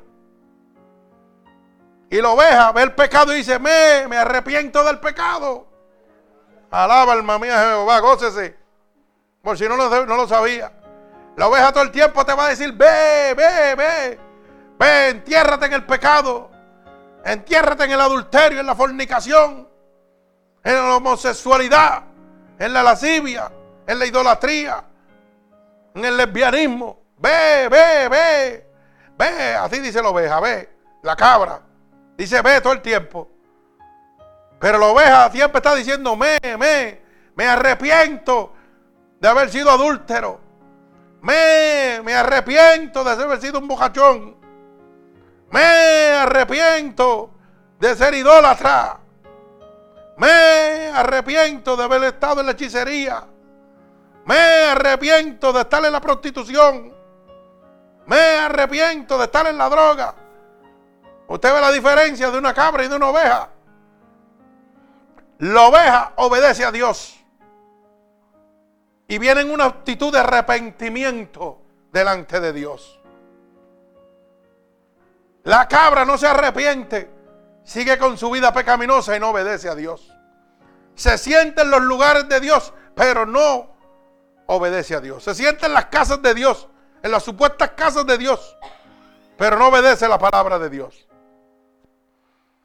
Y 2.11 2.21
la 2.21 2.29
oveja 2.29 2.71
ve 2.73 2.83
el 2.83 2.93
pecado 2.93 3.33
y 3.33 3.39
dice, 3.39 3.59
me, 3.59 4.07
me 4.09 4.19
arrepiento 4.19 4.85
del 4.85 5.01
pecado. 5.01 5.67
Alaba 6.71 7.15
alma 7.15 7.39
mía 7.39 7.59
Jehová, 7.59 7.99
gócese. 8.01 8.55
Por 9.43 9.57
si 9.57 9.67
no 9.67 9.75
lo, 9.75 10.05
no 10.05 10.17
lo 10.17 10.29
sabía. 10.29 10.71
La 11.35 11.49
oveja 11.49 11.73
todo 11.73 11.83
el 11.83 11.91
tiempo 11.91 12.27
te 12.27 12.35
va 12.35 12.45
a 12.45 12.49
decir, 12.51 12.75
ve, 12.75 13.33
ve, 13.35 13.75
ve. 13.75 14.21
Ve, 14.79 15.09
entiérrate 15.09 15.65
en 15.65 15.73
el 15.73 15.87
pecado. 15.87 16.51
Entiérrate 17.25 17.85
en 17.85 17.93
el 17.93 18.01
adulterio, 18.03 18.61
en 18.61 18.67
la 18.67 18.75
fornicación, 18.75 19.67
en 20.63 20.75
la 20.75 20.97
homosexualidad, 20.97 22.03
en 22.59 22.73
la 22.75 22.83
lascivia, 22.83 23.51
en 23.87 23.99
la 23.99 24.05
idolatría, 24.05 24.85
en 25.95 26.05
el 26.05 26.19
lesbianismo. 26.19 27.02
Ve, 27.23 27.69
ve, 27.69 28.09
ve. 28.09 28.67
Ve, 29.17 29.55
así 29.55 29.79
dice 29.79 30.03
la 30.03 30.09
oveja, 30.09 30.41
ve, 30.41 30.69
la 31.03 31.15
cabra. 31.15 31.63
Dice 32.17 32.43
ve 32.43 32.61
todo 32.61 32.73
el 32.73 32.83
tiempo. 32.83 33.31
Pero 34.59 34.79
la 34.79 34.87
oveja 34.87 35.31
siempre 35.31 35.59
está 35.59 35.75
diciendo, 35.75 36.17
me, 36.17 36.39
me, 36.59 37.01
me 37.37 37.47
arrepiento 37.47 38.53
de 39.21 39.29
haber 39.29 39.51
sido 39.51 39.71
adúltero. 39.71 40.41
Me, 41.21 42.01
me 42.05 42.15
arrepiento 42.15 43.05
de 43.05 43.11
haber 43.11 43.41
sido 43.41 43.61
un 43.61 43.69
bocachón. 43.69 44.37
Me 45.51 46.11
arrepiento 46.17 47.31
de 47.79 47.95
ser 47.95 48.15
idólatra. 48.15 48.99
Me 50.17 50.89
arrepiento 50.93 51.77
de 51.77 51.85
haber 51.85 52.03
estado 52.05 52.41
en 52.41 52.47
la 52.47 52.53
hechicería. 52.53 53.27
Me 54.25 54.65
arrepiento 54.71 55.53
de 55.53 55.61
estar 55.61 55.85
en 55.85 55.93
la 55.93 56.01
prostitución. 56.01 57.02
Me 58.13 58.19
arrepiento 58.19 59.17
de 59.17 59.25
estar 59.25 59.47
en 59.47 59.57
la 59.57 59.71
droga. 59.71 60.15
Usted 61.29 61.55
ve 61.55 61.61
la 61.63 61.73
diferencia 61.73 62.31
de 62.31 62.37
una 62.37 62.53
cabra 62.53 62.85
y 62.85 62.89
de 62.89 62.97
una 62.97 63.09
oveja. 63.09 63.49
La 65.39 65.63
oveja 65.63 66.13
obedece 66.17 66.63
a 66.63 66.71
Dios. 66.71 67.19
Y 69.09 69.17
viene 69.17 69.41
en 69.41 69.51
una 69.51 69.65
actitud 69.65 70.13
de 70.13 70.19
arrepentimiento 70.19 71.63
delante 71.91 72.39
de 72.39 72.53
Dios. 72.53 73.01
La 75.45 75.67
cabra 75.67 76.05
no 76.05 76.19
se 76.19 76.27
arrepiente, 76.27 77.09
sigue 77.65 77.97
con 77.97 78.19
su 78.19 78.31
vida 78.31 78.53
pecaminosa 78.53 79.17
y 79.17 79.21
no 79.21 79.31
obedece 79.31 79.71
a 79.71 79.75
Dios. 79.75 80.13
Se 80.97 81.17
siente 81.17 81.63
en 81.63 81.71
los 81.71 81.81
lugares 81.81 82.29
de 82.29 82.41
Dios, 82.41 82.75
pero 82.95 83.25
no 83.25 83.75
obedece 84.49 84.97
a 84.97 85.01
Dios. 85.01 85.25
Se 85.25 85.35
siente 85.35 85.65
en 85.65 85.73
las 85.73 85.87
casas 85.87 86.21
de 86.21 86.35
Dios, 86.35 86.69
en 87.03 87.11
las 87.11 87.23
supuestas 87.23 87.71
casas 87.71 88.07
de 88.07 88.19
Dios, 88.19 88.57
pero 89.37 89.59
no 89.59 89.69
obedece 89.69 90.09
la 90.09 90.19
palabra 90.19 90.59
de 90.59 90.71
Dios. 90.71 91.09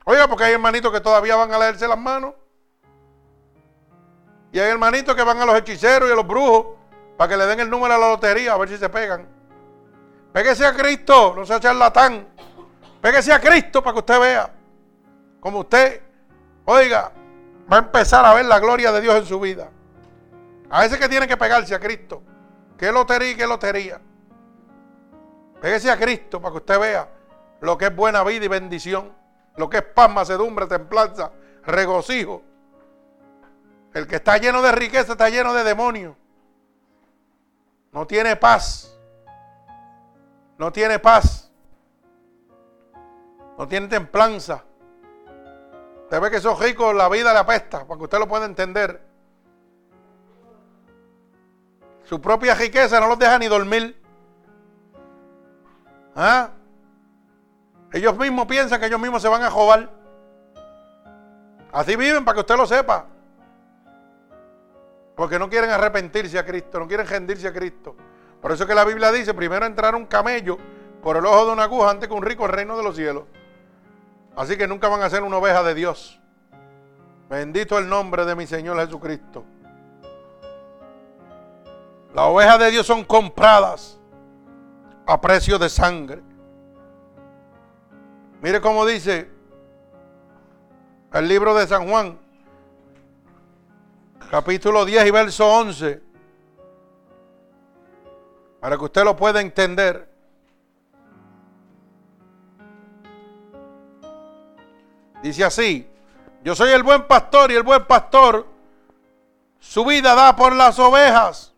Oiga, 0.05 0.27
porque 0.27 0.45
hay 0.45 0.53
hermanitos 0.53 0.91
que 0.91 1.01
todavía 1.01 1.35
van 1.35 1.53
a 1.53 1.59
leerse 1.59 1.87
las 1.87 1.97
manos. 1.97 2.33
Y 4.51 4.59
hay 4.59 4.71
hermanitos 4.71 5.15
que 5.15 5.23
van 5.23 5.41
a 5.41 5.45
los 5.45 5.55
hechiceros 5.55 6.07
y 6.09 6.13
a 6.13 6.15
los 6.15 6.25
brujos 6.25 6.77
para 7.17 7.29
que 7.29 7.37
le 7.37 7.45
den 7.45 7.59
el 7.59 7.69
número 7.69 7.93
a 7.93 7.97
la 7.97 8.09
lotería 8.09 8.53
a 8.53 8.57
ver 8.57 8.69
si 8.69 8.77
se 8.77 8.87
pegan. 8.87 9.27
Péguese 10.31 10.65
a 10.65 10.73
Cristo, 10.73 11.33
no 11.35 11.45
sea 11.45 11.59
charlatán. 11.59 12.27
Pégase 13.01 13.33
a 13.33 13.41
Cristo 13.41 13.83
para 13.83 13.93
que 13.93 13.99
usted 13.99 14.19
vea 14.19 14.53
como 15.39 15.59
usted, 15.59 16.01
oiga, 16.65 17.11
va 17.71 17.77
a 17.77 17.79
empezar 17.79 18.25
a 18.25 18.33
ver 18.33 18.45
la 18.45 18.59
gloria 18.59 18.91
de 18.91 19.01
Dios 19.01 19.15
en 19.15 19.25
su 19.25 19.39
vida. 19.39 19.69
A 20.69 20.81
veces 20.81 20.99
que 20.99 21.07
tiene 21.07 21.27
que 21.27 21.37
pegarse 21.37 21.73
a 21.73 21.79
Cristo. 21.79 22.21
¿Qué 22.77 22.91
lotería 22.91 23.31
y 23.31 23.35
qué 23.35 23.47
lotería? 23.47 24.01
Pégase 25.61 25.89
a 25.89 25.97
Cristo 25.97 26.41
para 26.41 26.51
que 26.51 26.57
usted 26.57 26.79
vea 26.79 27.09
lo 27.61 27.77
que 27.77 27.85
es 27.85 27.95
buena 27.95 28.23
vida 28.23 28.45
y 28.45 28.47
bendición. 28.47 29.11
Lo 29.55 29.69
que 29.69 29.77
es 29.77 29.83
paz, 29.83 30.11
macedumbre, 30.11 30.67
templanza, 30.67 31.31
regocijo. 31.63 32.43
El 33.93 34.05
que 34.05 34.17
está 34.17 34.37
lleno 34.37 34.61
de 34.61 34.71
riqueza 34.71 35.13
está 35.13 35.29
lleno 35.29 35.53
de 35.53 35.63
demonios. 35.63 36.15
No 37.91 38.05
tiene 38.05 38.35
paz. 38.35 38.95
No 40.59 40.71
tiene 40.71 40.99
paz. 40.99 41.51
No 43.57 43.67
tiene 43.67 43.87
templanza. 43.87 44.63
Usted 46.03 46.21
ve 46.21 46.29
que 46.29 46.37
esos 46.37 46.59
ricos 46.59 46.93
la 46.95 47.09
vida 47.09 47.33
le 47.33 47.39
apesta, 47.39 47.85
para 47.85 47.97
que 47.97 48.03
usted 48.03 48.19
lo 48.19 48.27
pueda 48.27 48.45
entender. 48.45 49.01
Su 52.03 52.21
propia 52.21 52.53
riqueza 52.53 52.99
no 52.99 53.07
los 53.07 53.19
deja 53.19 53.39
ni 53.39 53.47
dormir. 53.47 53.99
¿Ah? 56.19 56.49
Ellos 57.93 58.17
mismos 58.17 58.47
piensan 58.47 58.79
que 58.79 58.87
ellos 58.87 58.99
mismos 58.99 59.21
se 59.21 59.27
van 59.27 59.43
a 59.43 59.51
jobar. 59.51 59.87
Así 61.71 61.95
viven 61.95 62.25
para 62.25 62.33
que 62.33 62.39
usted 62.39 62.57
lo 62.57 62.65
sepa. 62.65 63.05
Porque 65.15 65.37
no 65.37 65.47
quieren 65.47 65.69
arrepentirse 65.69 66.39
a 66.39 66.45
Cristo, 66.45 66.79
no 66.79 66.87
quieren 66.87 67.05
rendirse 67.05 67.47
a 67.47 67.53
Cristo. 67.53 67.95
Por 68.41 68.51
eso 68.51 68.65
que 68.65 68.73
la 68.73 68.83
Biblia 68.83 69.11
dice, 69.11 69.35
primero 69.35 69.65
entrar 69.67 69.93
un 69.93 70.07
camello 70.07 70.57
por 71.03 71.17
el 71.17 71.25
ojo 71.25 71.45
de 71.45 71.53
una 71.53 71.63
aguja 71.63 71.91
antes 71.91 72.09
que 72.09 72.15
un 72.15 72.23
rico 72.23 72.47
reino 72.47 72.75
de 72.75 72.83
los 72.83 72.95
cielos. 72.95 73.25
Así 74.35 74.57
que 74.57 74.67
nunca 74.67 74.87
van 74.87 75.03
a 75.03 75.09
ser 75.11 75.21
una 75.21 75.37
oveja 75.37 75.61
de 75.61 75.75
Dios. 75.75 76.19
Bendito 77.29 77.77
el 77.77 77.87
nombre 77.87 78.25
de 78.25 78.35
mi 78.35 78.47
Señor 78.47 78.79
Jesucristo. 78.79 79.45
Las 82.15 82.25
ovejas 82.25 82.57
de 82.57 82.71
Dios 82.71 82.87
son 82.87 83.03
compradas 83.03 83.96
a 85.07 85.21
precio 85.21 85.57
de 85.57 85.69
sangre. 85.69 86.21
Mire 88.41 88.59
cómo 88.61 88.85
dice 88.85 89.31
el 91.13 91.27
libro 91.27 91.55
de 91.55 91.65
San 91.65 91.87
Juan, 91.89 92.19
capítulo 94.29 94.85
10 94.85 95.07
y 95.07 95.11
verso 95.11 95.47
11. 95.47 96.03
para 98.59 98.75
que 98.77 98.83
usted 98.83 99.03
lo 99.05 99.15
pueda 99.15 99.39
entender. 99.39 100.11
Dice 105.23 105.45
así, 105.45 105.89
yo 106.43 106.53
soy 106.53 106.71
el 106.71 106.83
buen 106.83 107.07
pastor 107.07 107.51
y 107.51 107.55
el 107.55 107.63
buen 107.63 107.85
pastor 107.85 108.45
su 109.59 109.85
vida 109.85 110.15
da 110.15 110.35
por 110.35 110.53
las 110.53 110.77
ovejas. 110.79 111.53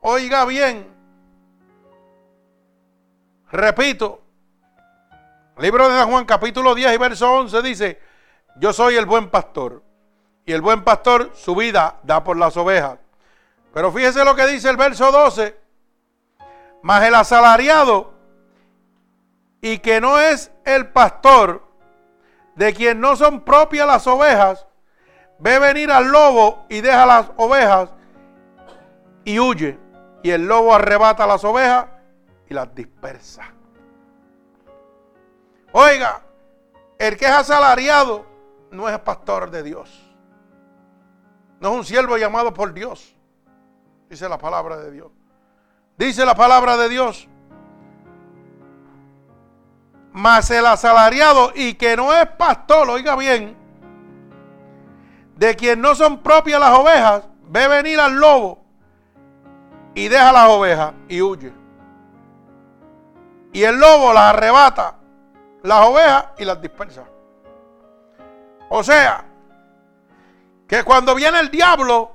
Oiga 0.00 0.44
bien, 0.44 0.97
repito, 3.50 4.22
libro 5.58 5.88
de 5.88 6.02
Juan 6.04 6.24
capítulo 6.24 6.74
10 6.74 6.94
y 6.94 6.96
verso 6.96 7.32
11 7.32 7.62
dice, 7.62 8.00
yo 8.56 8.72
soy 8.72 8.96
el 8.96 9.06
buen 9.06 9.28
pastor 9.30 9.82
y 10.44 10.52
el 10.52 10.60
buen 10.60 10.82
pastor 10.82 11.30
su 11.34 11.54
vida 11.54 11.96
da 12.02 12.24
por 12.24 12.36
las 12.36 12.56
ovejas. 12.56 12.98
Pero 13.72 13.92
fíjese 13.92 14.24
lo 14.24 14.34
que 14.34 14.46
dice 14.46 14.70
el 14.70 14.76
verso 14.76 15.12
12, 15.12 15.58
mas 16.82 17.04
el 17.04 17.14
asalariado 17.14 18.14
y 19.60 19.78
que 19.78 20.00
no 20.00 20.18
es 20.18 20.50
el 20.64 20.88
pastor, 20.88 21.66
de 22.54 22.74
quien 22.74 23.00
no 23.00 23.14
son 23.14 23.42
propias 23.42 23.86
las 23.86 24.06
ovejas, 24.06 24.66
ve 25.38 25.58
venir 25.58 25.92
al 25.92 26.08
lobo 26.08 26.66
y 26.68 26.80
deja 26.80 27.06
las 27.06 27.30
ovejas 27.36 27.90
y 29.24 29.38
huye. 29.38 29.78
Y 30.22 30.30
el 30.30 30.46
lobo 30.46 30.74
arrebata 30.74 31.26
las 31.26 31.44
ovejas 31.44 31.86
y 32.48 32.54
las 32.54 32.74
dispersa. 32.74 33.52
Oiga, 35.72 36.22
el 36.98 37.16
que 37.16 37.26
es 37.26 37.30
asalariado 37.30 38.26
no 38.70 38.88
es 38.88 38.98
pastor 39.00 39.50
de 39.50 39.62
Dios. 39.62 40.04
No 41.60 41.70
es 41.70 41.74
un 41.76 41.84
siervo 41.84 42.16
llamado 42.16 42.54
por 42.54 42.72
Dios. 42.72 43.14
Dice 44.08 44.28
la 44.28 44.38
palabra 44.38 44.78
de 44.78 44.90
Dios. 44.90 45.12
Dice 45.96 46.24
la 46.24 46.34
palabra 46.34 46.76
de 46.76 46.88
Dios. 46.88 47.28
Mas 50.12 50.50
el 50.50 50.64
asalariado 50.66 51.52
y 51.54 51.74
que 51.74 51.96
no 51.96 52.12
es 52.12 52.26
pastor, 52.26 52.88
oiga 52.88 53.14
bien, 53.14 53.56
de 55.36 55.54
quien 55.54 55.80
no 55.80 55.94
son 55.94 56.22
propias 56.22 56.58
las 56.58 56.76
ovejas, 56.76 57.24
ve 57.44 57.68
venir 57.68 58.00
al 58.00 58.14
lobo 58.14 58.64
y 59.94 60.08
deja 60.08 60.32
las 60.32 60.48
ovejas 60.48 60.94
y 61.08 61.20
huye. 61.20 61.52
Y 63.58 63.64
el 63.64 63.74
lobo 63.74 64.12
las 64.12 64.34
arrebata, 64.34 64.94
las 65.64 65.84
ovejas 65.84 66.26
y 66.38 66.44
las 66.44 66.62
dispersa. 66.62 67.02
O 68.68 68.84
sea, 68.84 69.24
que 70.68 70.84
cuando 70.84 71.12
viene 71.12 71.40
el 71.40 71.50
diablo, 71.50 72.12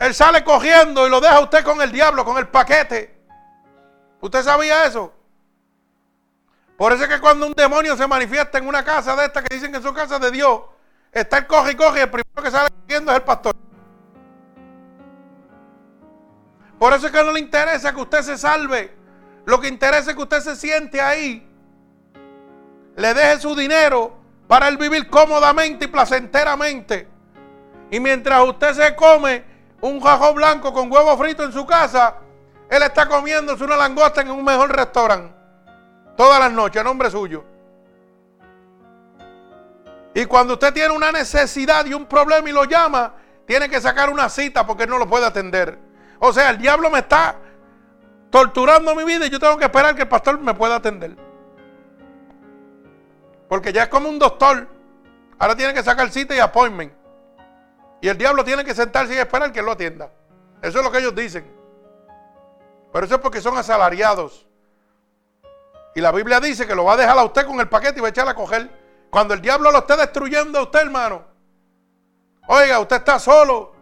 él 0.00 0.14
sale 0.14 0.42
cogiendo 0.42 1.06
y 1.06 1.10
lo 1.10 1.20
deja 1.20 1.40
usted 1.40 1.62
con 1.62 1.82
el 1.82 1.92
diablo, 1.92 2.24
con 2.24 2.38
el 2.38 2.48
paquete. 2.48 3.22
¿Usted 4.22 4.42
sabía 4.42 4.86
eso? 4.86 5.12
Por 6.78 6.94
eso 6.94 7.02
es 7.02 7.10
que 7.10 7.20
cuando 7.20 7.46
un 7.46 7.52
demonio 7.52 7.94
se 7.94 8.06
manifiesta 8.06 8.56
en 8.56 8.66
una 8.66 8.82
casa 8.82 9.14
de 9.14 9.26
estas 9.26 9.44
que 9.44 9.56
dicen 9.56 9.70
que 9.70 9.82
son 9.82 9.94
casas 9.94 10.22
de 10.22 10.30
Dios, 10.30 10.62
Está 11.12 11.36
el 11.36 11.46
coge 11.46 11.72
y 11.72 11.74
coge 11.74 11.98
y 11.98 12.02
el 12.04 12.10
primero 12.10 12.42
que 12.42 12.50
sale 12.50 12.70
viendo 12.86 13.12
es 13.12 13.18
el 13.18 13.24
pastor. 13.24 13.54
Por 16.78 16.94
eso 16.94 17.08
es 17.08 17.12
que 17.12 17.22
no 17.22 17.32
le 17.32 17.40
interesa 17.40 17.94
que 17.94 18.00
usted 18.00 18.22
se 18.22 18.38
salve. 18.38 18.97
Lo 19.48 19.58
que 19.58 19.68
interesa 19.68 20.10
es 20.10 20.14
que 20.14 20.22
usted 20.22 20.40
se 20.40 20.56
siente 20.56 21.00
ahí. 21.00 21.42
Le 22.96 23.14
deje 23.14 23.40
su 23.40 23.56
dinero 23.56 24.14
para 24.46 24.68
él 24.68 24.76
vivir 24.76 25.08
cómodamente 25.08 25.86
y 25.86 25.88
placenteramente. 25.88 27.08
Y 27.90 27.98
mientras 27.98 28.46
usted 28.46 28.74
se 28.74 28.94
come 28.94 29.42
un 29.80 30.02
jajo 30.02 30.34
blanco 30.34 30.70
con 30.74 30.92
huevo 30.92 31.16
frito 31.16 31.44
en 31.44 31.52
su 31.54 31.64
casa, 31.64 32.16
él 32.68 32.82
está 32.82 33.08
comiéndose 33.08 33.64
una 33.64 33.78
langosta 33.78 34.20
en 34.20 34.30
un 34.32 34.44
mejor 34.44 34.70
restaurante. 34.70 35.34
Todas 36.14 36.40
las 36.40 36.52
noches, 36.52 36.82
a 36.82 36.84
nombre 36.84 37.10
suyo. 37.10 37.42
Y 40.12 40.26
cuando 40.26 40.52
usted 40.52 40.74
tiene 40.74 40.92
una 40.92 41.10
necesidad 41.10 41.86
y 41.86 41.94
un 41.94 42.04
problema 42.04 42.50
y 42.50 42.52
lo 42.52 42.64
llama, 42.64 43.14
tiene 43.46 43.70
que 43.70 43.80
sacar 43.80 44.10
una 44.10 44.28
cita 44.28 44.66
porque 44.66 44.86
no 44.86 44.98
lo 44.98 45.08
puede 45.08 45.24
atender. 45.24 45.78
O 46.18 46.34
sea, 46.34 46.50
el 46.50 46.58
diablo 46.58 46.90
me 46.90 46.98
está 46.98 47.36
torturando 48.30 48.94
mi 48.94 49.04
vida 49.04 49.26
y 49.26 49.30
yo 49.30 49.38
tengo 49.38 49.56
que 49.56 49.64
esperar 49.64 49.94
que 49.94 50.02
el 50.02 50.08
pastor 50.08 50.38
me 50.38 50.54
pueda 50.54 50.76
atender. 50.76 51.16
Porque 53.48 53.72
ya 53.72 53.84
es 53.84 53.88
como 53.88 54.08
un 54.08 54.18
doctor. 54.18 54.68
Ahora 55.38 55.56
tiene 55.56 55.72
que 55.72 55.82
sacar 55.82 56.10
cita 56.10 56.34
y 56.34 56.38
appointment. 56.38 56.92
Y 58.00 58.08
el 58.08 58.18
diablo 58.18 58.44
tiene 58.44 58.64
que 58.64 58.74
sentarse 58.74 59.14
y 59.14 59.18
esperar 59.18 59.52
que 59.52 59.62
lo 59.62 59.72
atienda. 59.72 60.10
Eso 60.62 60.78
es 60.78 60.84
lo 60.84 60.90
que 60.90 60.98
ellos 60.98 61.14
dicen. 61.14 61.50
Pero 62.92 63.06
eso 63.06 63.16
es 63.16 63.20
porque 63.20 63.40
son 63.40 63.56
asalariados. 63.56 64.46
Y 65.94 66.00
la 66.00 66.12
Biblia 66.12 66.40
dice 66.40 66.66
que 66.66 66.74
lo 66.74 66.84
va 66.84 66.94
a 66.94 66.96
dejar 66.96 67.18
a 67.18 67.24
usted 67.24 67.46
con 67.46 67.58
el 67.60 67.68
paquete 67.68 67.98
y 67.98 68.02
va 68.02 68.08
a 68.08 68.10
echar 68.10 68.28
a 68.28 68.34
coger. 68.34 68.70
Cuando 69.10 69.34
el 69.34 69.40
diablo 69.40 69.70
lo 69.70 69.78
esté 69.78 69.96
destruyendo 69.96 70.58
a 70.58 70.62
usted, 70.62 70.80
hermano. 70.80 71.24
Oiga, 72.46 72.78
usted 72.80 72.96
está 72.96 73.18
solo. 73.18 73.72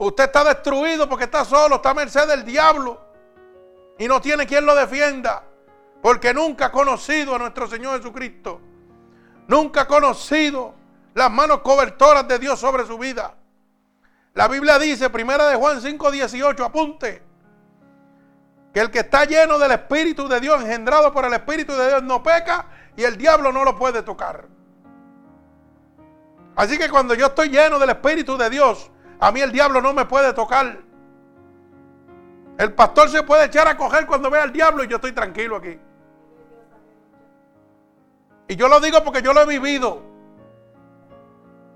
Usted 0.00 0.24
está 0.24 0.42
destruido 0.44 1.06
porque 1.06 1.24
está 1.24 1.44
solo, 1.44 1.76
está 1.76 1.90
a 1.90 1.94
merced 1.94 2.26
del 2.26 2.42
diablo. 2.42 2.98
Y 3.98 4.08
no 4.08 4.18
tiene 4.18 4.46
quien 4.46 4.64
lo 4.64 4.74
defienda. 4.74 5.44
Porque 6.00 6.32
nunca 6.32 6.66
ha 6.66 6.72
conocido 6.72 7.34
a 7.34 7.38
nuestro 7.38 7.66
Señor 7.66 7.98
Jesucristo. 7.98 8.62
Nunca 9.46 9.82
ha 9.82 9.86
conocido 9.86 10.74
las 11.12 11.30
manos 11.30 11.60
cobertoras 11.60 12.26
de 12.26 12.38
Dios 12.38 12.58
sobre 12.58 12.86
su 12.86 12.96
vida. 12.96 13.34
La 14.32 14.48
Biblia 14.48 14.78
dice, 14.78 15.10
primera 15.10 15.46
de 15.48 15.56
Juan 15.56 15.82
5, 15.82 16.10
18, 16.10 16.64
apunte, 16.64 17.22
que 18.72 18.80
el 18.80 18.90
que 18.90 19.00
está 19.00 19.26
lleno 19.26 19.58
del 19.58 19.72
Espíritu 19.72 20.28
de 20.28 20.40
Dios, 20.40 20.62
engendrado 20.62 21.12
por 21.12 21.26
el 21.26 21.34
Espíritu 21.34 21.74
de 21.74 21.88
Dios, 21.88 22.02
no 22.04 22.22
peca 22.22 22.68
y 22.96 23.02
el 23.04 23.18
diablo 23.18 23.52
no 23.52 23.64
lo 23.64 23.76
puede 23.76 24.00
tocar. 24.00 24.46
Así 26.56 26.78
que 26.78 26.88
cuando 26.88 27.12
yo 27.12 27.26
estoy 27.26 27.50
lleno 27.50 27.78
del 27.78 27.90
Espíritu 27.90 28.38
de 28.38 28.48
Dios, 28.48 28.90
a 29.20 29.30
mí 29.30 29.40
el 29.40 29.52
diablo 29.52 29.82
no 29.82 29.92
me 29.92 30.06
puede 30.06 30.32
tocar. 30.32 30.78
El 32.58 32.72
pastor 32.72 33.08
se 33.10 33.22
puede 33.22 33.44
echar 33.44 33.68
a 33.68 33.76
coger 33.76 34.06
cuando 34.06 34.30
vea 34.30 34.42
al 34.42 34.52
diablo 34.52 34.82
y 34.82 34.88
yo 34.88 34.96
estoy 34.96 35.12
tranquilo 35.12 35.56
aquí. 35.56 35.78
Y 38.48 38.56
yo 38.56 38.68
lo 38.68 38.80
digo 38.80 39.04
porque 39.04 39.22
yo 39.22 39.32
lo 39.32 39.42
he 39.42 39.46
vivido. 39.46 40.02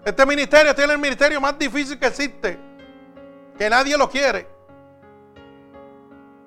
Este 0.04 0.26
ministerio 0.26 0.74
tiene 0.74 0.94
el 0.94 0.98
ministerio 0.98 1.40
más 1.40 1.58
difícil 1.58 1.98
que 1.98 2.06
existe. 2.06 2.58
Que 3.56 3.70
nadie 3.70 3.96
lo 3.96 4.10
quiere. 4.10 4.48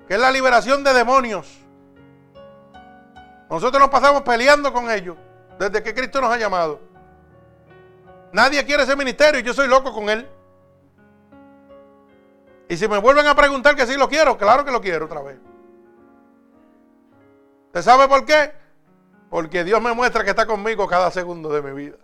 Que 0.06 0.14
es 0.14 0.20
la 0.20 0.30
liberación 0.30 0.84
de 0.84 0.92
demonios. 0.92 1.58
Nosotros 3.48 3.80
nos 3.80 3.88
pasamos 3.88 4.22
peleando 4.22 4.72
con 4.72 4.90
ellos 4.90 5.16
desde 5.58 5.82
que 5.82 5.94
Cristo 5.94 6.20
nos 6.20 6.32
ha 6.32 6.36
llamado. 6.36 6.80
Nadie 8.32 8.64
quiere 8.64 8.82
ese 8.82 8.94
ministerio 8.94 9.40
y 9.40 9.42
yo 9.42 9.54
soy 9.54 9.68
loco 9.68 9.92
con 9.92 10.10
él. 10.10 10.28
Y 12.68 12.76
si 12.76 12.86
me 12.86 12.98
vuelven 12.98 13.26
a 13.26 13.34
preguntar 13.34 13.74
que 13.74 13.86
si 13.86 13.96
lo 13.96 14.08
quiero, 14.08 14.36
claro 14.36 14.64
que 14.64 14.70
lo 14.70 14.80
quiero 14.80 15.06
otra 15.06 15.22
vez. 15.22 15.38
¿Usted 17.66 17.82
sabe 17.82 18.08
por 18.08 18.24
qué? 18.24 18.52
Porque 19.30 19.64
Dios 19.64 19.80
me 19.80 19.92
muestra 19.92 20.24
que 20.24 20.30
está 20.30 20.46
conmigo 20.46 20.86
cada 20.86 21.10
segundo 21.10 21.50
de 21.50 21.62
mi 21.62 21.72
vida. 21.72 21.96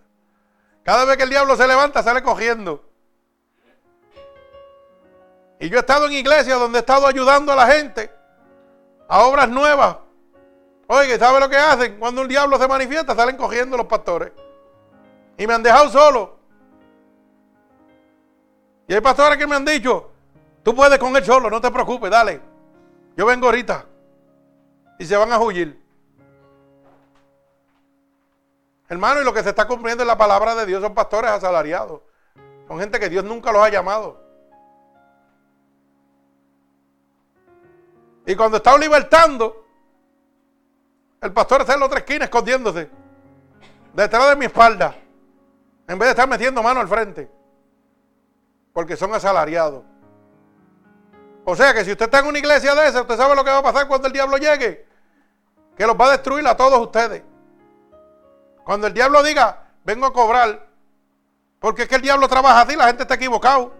Cada 0.83 1.05
vez 1.05 1.17
que 1.17 1.23
el 1.23 1.29
diablo 1.29 1.55
se 1.55 1.67
levanta, 1.67 2.03
sale 2.03 2.21
cogiendo. 2.23 2.83
Y 5.59 5.69
yo 5.69 5.77
he 5.77 5.79
estado 5.79 6.05
en 6.07 6.13
iglesias 6.13 6.59
donde 6.59 6.79
he 6.79 6.81
estado 6.81 7.07
ayudando 7.07 7.51
a 7.51 7.55
la 7.55 7.67
gente 7.67 8.11
a 9.07 9.23
obras 9.23 9.47
nuevas 9.49 9.97
Oye, 10.87 11.17
¿sabe 11.17 11.39
lo 11.39 11.49
que 11.49 11.57
hacen? 11.57 11.97
Cuando 11.97 12.21
un 12.21 12.27
diablo 12.27 12.57
se 12.57 12.67
manifiesta, 12.67 13.15
salen 13.15 13.37
cogiendo 13.37 13.75
los 13.75 13.87
pastores. 13.87 14.31
Y 15.37 15.47
me 15.47 15.53
han 15.53 15.63
dejado 15.63 15.89
solo. 15.89 16.37
Y 18.87 18.93
hay 18.93 19.01
pastores 19.01 19.37
que 19.37 19.47
me 19.47 19.55
han 19.55 19.65
dicho, 19.65 20.11
tú 20.65 20.75
puedes 20.75 20.97
con 20.97 21.15
él 21.15 21.23
solo, 21.23 21.49
no 21.49 21.61
te 21.61 21.69
preocupes, 21.69 22.09
dale. 22.09 22.41
Yo 23.15 23.25
vengo 23.25 23.45
ahorita. 23.45 23.85
Y 24.97 25.05
se 25.05 25.15
van 25.15 25.31
a 25.31 25.39
huir. 25.39 25.79
Hermano, 28.89 29.21
y 29.21 29.23
lo 29.23 29.33
que 29.33 29.43
se 29.43 29.49
está 29.49 29.67
cumpliendo 29.67 30.03
en 30.03 30.07
la 30.07 30.17
palabra 30.17 30.55
de 30.55 30.65
Dios 30.65 30.81
son 30.81 30.95
pastores 30.95 31.29
asalariados. 31.29 32.01
Son 32.67 32.79
gente 32.79 32.99
que 32.99 33.09
Dios 33.09 33.23
nunca 33.23 33.51
los 33.51 33.61
ha 33.61 33.69
llamado. 33.69 34.19
Y 38.25 38.35
cuando 38.35 38.57
está 38.57 38.75
libertando, 38.77 39.65
el 41.21 41.31
pastor 41.31 41.61
está 41.61 41.75
en 41.75 41.79
la 41.81 41.85
otra 41.85 41.99
esquina 41.99 42.25
escondiéndose. 42.25 42.89
Detrás 43.93 44.29
de 44.29 44.35
mi 44.35 44.45
espalda. 44.45 44.95
En 45.87 45.99
vez 45.99 46.07
de 46.07 46.11
estar 46.11 46.27
metiendo 46.27 46.63
mano 46.63 46.79
al 46.79 46.87
frente. 46.87 47.29
Porque 48.73 48.97
son 48.97 49.13
asalariados. 49.13 49.83
O 51.45 51.55
sea 51.55 51.73
que 51.73 51.85
si 51.85 51.91
usted 51.91 52.05
está 52.05 52.19
en 52.19 52.25
una 52.25 52.39
iglesia 52.39 52.73
de 52.73 52.87
esa, 52.87 53.01
usted 53.01 53.15
sabe 53.15 53.35
lo 53.35 53.43
que 53.43 53.51
va 53.51 53.59
a 53.59 53.63
pasar 53.63 53.87
cuando 53.87 54.07
el 54.07 54.13
diablo 54.13 54.37
llegue. 54.37 54.87
Que 55.77 55.85
los 55.85 55.95
va 55.95 56.07
a 56.07 56.11
destruir 56.11 56.45
a 56.47 56.57
todos 56.57 56.79
ustedes. 56.79 57.21
Cuando 58.63 58.87
el 58.87 58.93
diablo 58.93 59.21
diga, 59.21 59.67
vengo 59.83 60.07
a 60.07 60.13
cobrar. 60.13 60.67
Porque 61.59 61.83
es 61.83 61.87
que 61.87 61.95
el 61.95 62.01
diablo 62.01 62.27
trabaja 62.27 62.61
así, 62.61 62.75
la 62.75 62.87
gente 62.87 63.03
está 63.03 63.13
equivocado. 63.13 63.73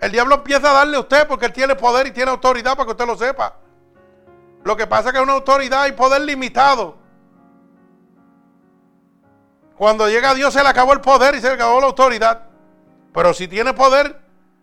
El 0.00 0.10
diablo 0.10 0.34
empieza 0.34 0.70
a 0.70 0.74
darle 0.74 0.96
a 0.96 1.00
usted 1.00 1.28
porque 1.28 1.46
él 1.46 1.52
tiene 1.52 1.76
poder 1.76 2.08
y 2.08 2.10
tiene 2.10 2.32
autoridad 2.32 2.76
para 2.76 2.86
que 2.86 2.90
usted 2.90 3.06
lo 3.06 3.16
sepa. 3.16 3.56
Lo 4.64 4.76
que 4.76 4.88
pasa 4.88 5.08
es 5.08 5.12
que 5.12 5.18
es 5.18 5.24
una 5.24 5.34
autoridad 5.34 5.86
y 5.86 5.92
poder 5.92 6.22
limitado. 6.22 6.98
Cuando 9.76 10.08
llega 10.08 10.34
Dios 10.34 10.52
se 10.52 10.62
le 10.62 10.68
acabó 10.68 10.92
el 10.92 11.00
poder 11.00 11.36
y 11.36 11.40
se 11.40 11.48
le 11.48 11.54
acabó 11.54 11.80
la 11.80 11.86
autoridad. 11.86 12.46
Pero 13.14 13.32
si 13.32 13.46
tiene 13.46 13.74
poder 13.74 14.21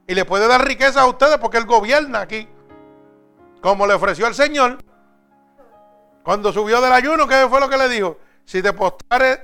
y 0.09 0.15
le 0.15 0.25
puede 0.25 0.47
dar 0.47 0.67
riqueza 0.67 1.01
a 1.01 1.05
ustedes 1.05 1.37
porque 1.37 1.59
Él 1.59 1.67
gobierna 1.67 2.21
aquí. 2.21 2.49
Como 3.61 3.85
le 3.85 3.93
ofreció 3.93 4.25
el 4.25 4.33
Señor. 4.33 4.79
Cuando 6.23 6.51
subió 6.51 6.81
del 6.81 6.91
ayuno, 6.91 7.27
¿qué 7.27 7.45
fue 7.47 7.59
lo 7.59 7.69
que 7.69 7.77
le 7.77 7.87
dijo? 7.87 8.17
Si 8.43 8.63
te 8.63 8.73
postares 8.73 9.41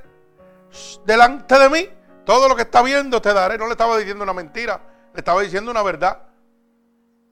delante 1.05 1.59
de 1.59 1.69
mí, 1.69 1.87
todo 2.25 2.49
lo 2.49 2.55
que 2.55 2.63
está 2.63 2.81
viendo 2.81 3.21
te 3.21 3.31
daré. 3.31 3.59
No 3.59 3.67
le 3.67 3.73
estaba 3.73 3.95
diciendo 3.95 4.23
una 4.23 4.33
mentira, 4.33 4.81
le 5.13 5.19
estaba 5.19 5.41
diciendo 5.41 5.69
una 5.69 5.83
verdad. 5.83 6.23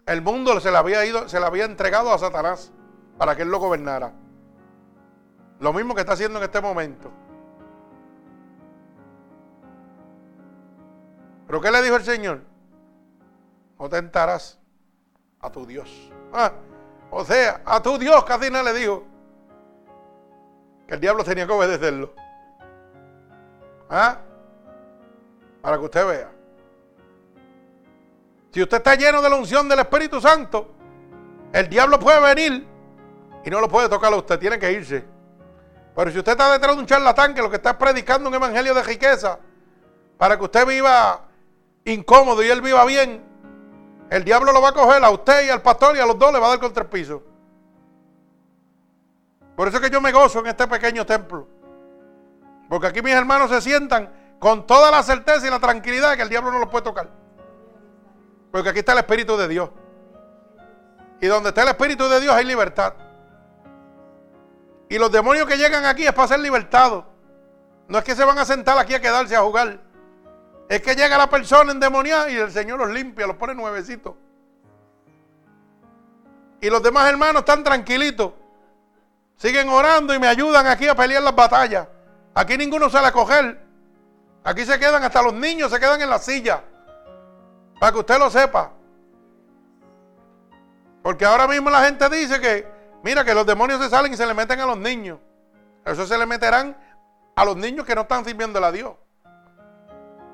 El 0.06 0.22
mundo 0.22 0.60
se 0.60 0.70
le 0.70 0.78
había 0.78 1.04
ido, 1.04 1.28
se 1.28 1.40
le 1.40 1.48
había 1.48 1.66
entregado 1.66 2.14
a 2.14 2.20
Satanás 2.20 2.72
para 3.18 3.36
que 3.36 3.42
él 3.42 3.50
lo 3.50 3.58
gobernara. 3.58 4.14
Lo 5.60 5.74
mismo 5.74 5.96
que 5.96 6.02
está 6.02 6.14
haciendo 6.14 6.38
en 6.38 6.46
este 6.46 6.62
momento. 6.62 7.12
¿Pero 11.48 11.62
qué 11.62 11.72
le 11.72 11.82
dijo 11.82 11.96
el 11.96 12.04
Señor? 12.04 12.53
No 13.84 13.90
tentarás 13.90 14.58
a 15.42 15.52
tu 15.52 15.66
Dios. 15.66 16.10
Ah, 16.32 16.54
o 17.12 17.26
sea, 17.26 17.64
a 17.66 17.84
tu 17.84 17.98
Dios, 17.98 18.24
casi 18.24 18.50
no 18.50 18.64
le 18.64 18.72
dijo 18.72 19.04
que 20.88 20.94
el 20.94 21.02
diablo 21.02 21.22
tenía 21.26 21.46
que 21.46 21.52
obedecerlo. 21.52 22.14
¿Ah? 23.90 24.20
Para 25.62 25.78
que 25.78 25.84
usted 25.84 26.08
vea. 26.08 26.32
Si 28.54 28.62
usted 28.62 28.78
está 28.78 28.96
lleno 28.96 29.22
de 29.22 29.30
la 29.30 29.36
unción 29.36 29.68
del 29.68 29.80
Espíritu 29.80 30.22
Santo, 30.22 30.74
el 31.52 31.68
diablo 31.68 32.00
puede 32.00 32.22
venir 32.22 32.66
y 33.44 33.50
no 33.50 33.60
lo 33.60 33.68
puede 33.68 33.90
tocar 33.90 34.14
a 34.14 34.16
usted, 34.16 34.40
tiene 34.40 34.58
que 34.58 34.72
irse. 34.72 35.04
Pero 35.94 36.10
si 36.10 36.20
usted 36.20 36.32
está 36.32 36.54
detrás 36.54 36.74
de 36.74 36.80
un 36.84 36.88
charlatán 36.88 37.34
que 37.34 37.42
lo 37.42 37.50
que 37.50 37.58
está 37.58 37.78
predicando 37.78 38.30
un 38.30 38.36
evangelio 38.36 38.74
de 38.74 38.84
riqueza, 38.84 39.40
para 40.18 40.38
que 40.38 40.46
usted 40.46 40.66
viva 40.66 41.26
incómodo 41.84 42.42
y 42.42 42.48
él 42.48 42.62
viva 42.62 42.86
bien, 42.86 43.33
el 44.14 44.24
diablo 44.24 44.51
lo 44.51 44.61
va 44.61 44.70
a 44.70 44.74
coger 44.74 45.03
a 45.03 45.09
usted 45.09 45.47
y 45.47 45.49
al 45.49 45.64
pastor 45.64 45.95
y 45.95 45.99
a 45.99 46.05
los 46.05 46.20
dos 46.20 46.32
le 46.32 46.38
va 46.38 46.45
a 46.45 46.49
dar 46.49 46.59
contra 46.59 46.84
el 46.84 46.89
piso. 46.89 47.24
Por 49.55 49.68
eso 49.68 49.78
es 49.78 49.84
que 49.84 49.89
yo 49.89 49.99
me 50.01 50.11
gozo 50.11 50.39
en 50.41 50.47
este 50.47 50.68
pequeño 50.68 51.03
templo. 51.03 51.47
Porque 52.70 52.86
aquí 52.86 53.01
mis 53.01 53.16
hermanos 53.16 53.49
se 53.49 53.59
sientan 53.59 54.14
con 54.38 54.68
toda 54.68 54.91
la 54.91 55.01
certeza 55.01 55.47
y 55.47 55.49
la 55.49 55.59
tranquilidad 55.59 56.16
que 56.16 56.22
el 56.22 56.30
diablo 56.30 56.51
no 56.51 56.59
los 56.59 56.70
puede 56.70 56.84
tocar. 56.84 57.09
Porque 58.51 58.70
aquí 58.70 58.80
está 58.80 58.91
el 58.91 58.99
Espíritu 58.99 59.36
de 59.36 59.47
Dios. 59.47 59.72
Y 61.20 61.26
donde 61.26 61.49
está 61.49 61.64
el 61.64 61.70
Espíritu 61.70 62.07
de 62.07 62.20
Dios 62.20 62.36
hay 62.36 62.45
libertad. 62.45 62.93
Y 64.89 64.99
los 64.99 65.11
demonios 65.11 65.47
que 65.47 65.57
llegan 65.57 65.86
aquí 65.86 66.05
es 66.05 66.14
para 66.14 66.28
ser 66.28 66.39
libertados. 66.39 67.03
No 67.88 67.97
es 67.97 68.03
que 68.03 68.16
se 68.16 68.24
van 68.24 68.38
a 68.38 68.45
sentar 68.45 68.78
aquí 68.78 68.93
a 68.93 69.01
quedarse 69.01 69.36
a 69.36 69.41
jugar. 69.41 69.80
Es 70.70 70.82
que 70.82 70.95
llega 70.95 71.18
la 71.18 71.30
persona 71.30 71.72
endemoniada 71.72 72.30
y 72.30 72.36
el 72.36 72.51
Señor 72.51 72.80
los 72.80 72.89
limpia, 72.89 73.28
los 73.28 73.36
pone 73.36 73.53
nuevecitos. 73.53 74.16
Y 76.61 76.70
los 76.70 76.82
demás 76.82 77.09
hermanos 77.09 77.41
están 77.41 77.64
tranquilitos. 77.64 78.32
Siguen 79.38 79.68
orando 79.70 80.14
y 80.14 80.20
me 80.20 80.28
ayudan 80.28 80.68
aquí 80.68 80.88
a 80.88 80.95
pelear 80.95 81.22
las 81.22 81.36
batallas. 81.36 81.88
Aquí 82.34 82.57
ninguno 82.57 82.89
sale 82.89 83.07
a 83.07 83.11
coger. 83.11 83.61
Aquí 84.43 84.66
se 84.66 84.80
quedan 84.80 85.03
hasta 85.03 85.22
los 85.22 85.34
niños, 85.34 85.72
se 85.72 85.80
quedan 85.80 86.01
en 86.01 86.09
la 86.09 86.20
silla. 86.20 86.64
Para 87.80 87.91
que 87.91 87.99
usted 87.99 88.18
lo 88.18 88.30
sepa. 88.30 88.72
Porque 91.01 91.26
ahora 91.26 91.47
mismo 91.47 91.70
la 91.70 91.84
gente 91.84 92.07
dice 92.09 92.39
que, 92.39 92.66
mira, 93.03 93.26
que 93.26 93.34
los 93.34 93.45
demonios 93.45 93.82
se 93.82 93.89
salen 93.89 94.14
y 94.14 94.18
se 94.18 94.26
le 94.26 94.34
meten 94.34 94.61
a 94.61 94.66
los 94.66 94.78
niños. 94.78 95.20
Eso 95.86 96.07
se 96.07 96.18
le 96.18 96.26
meterán 96.26 96.78
a 97.36 97.43
los 97.43 97.57
niños 97.57 97.86
que 97.86 97.93
no 97.93 98.01
están 98.01 98.24
sirviendo 98.24 98.64
a 98.64 98.72
Dios. 98.72 98.93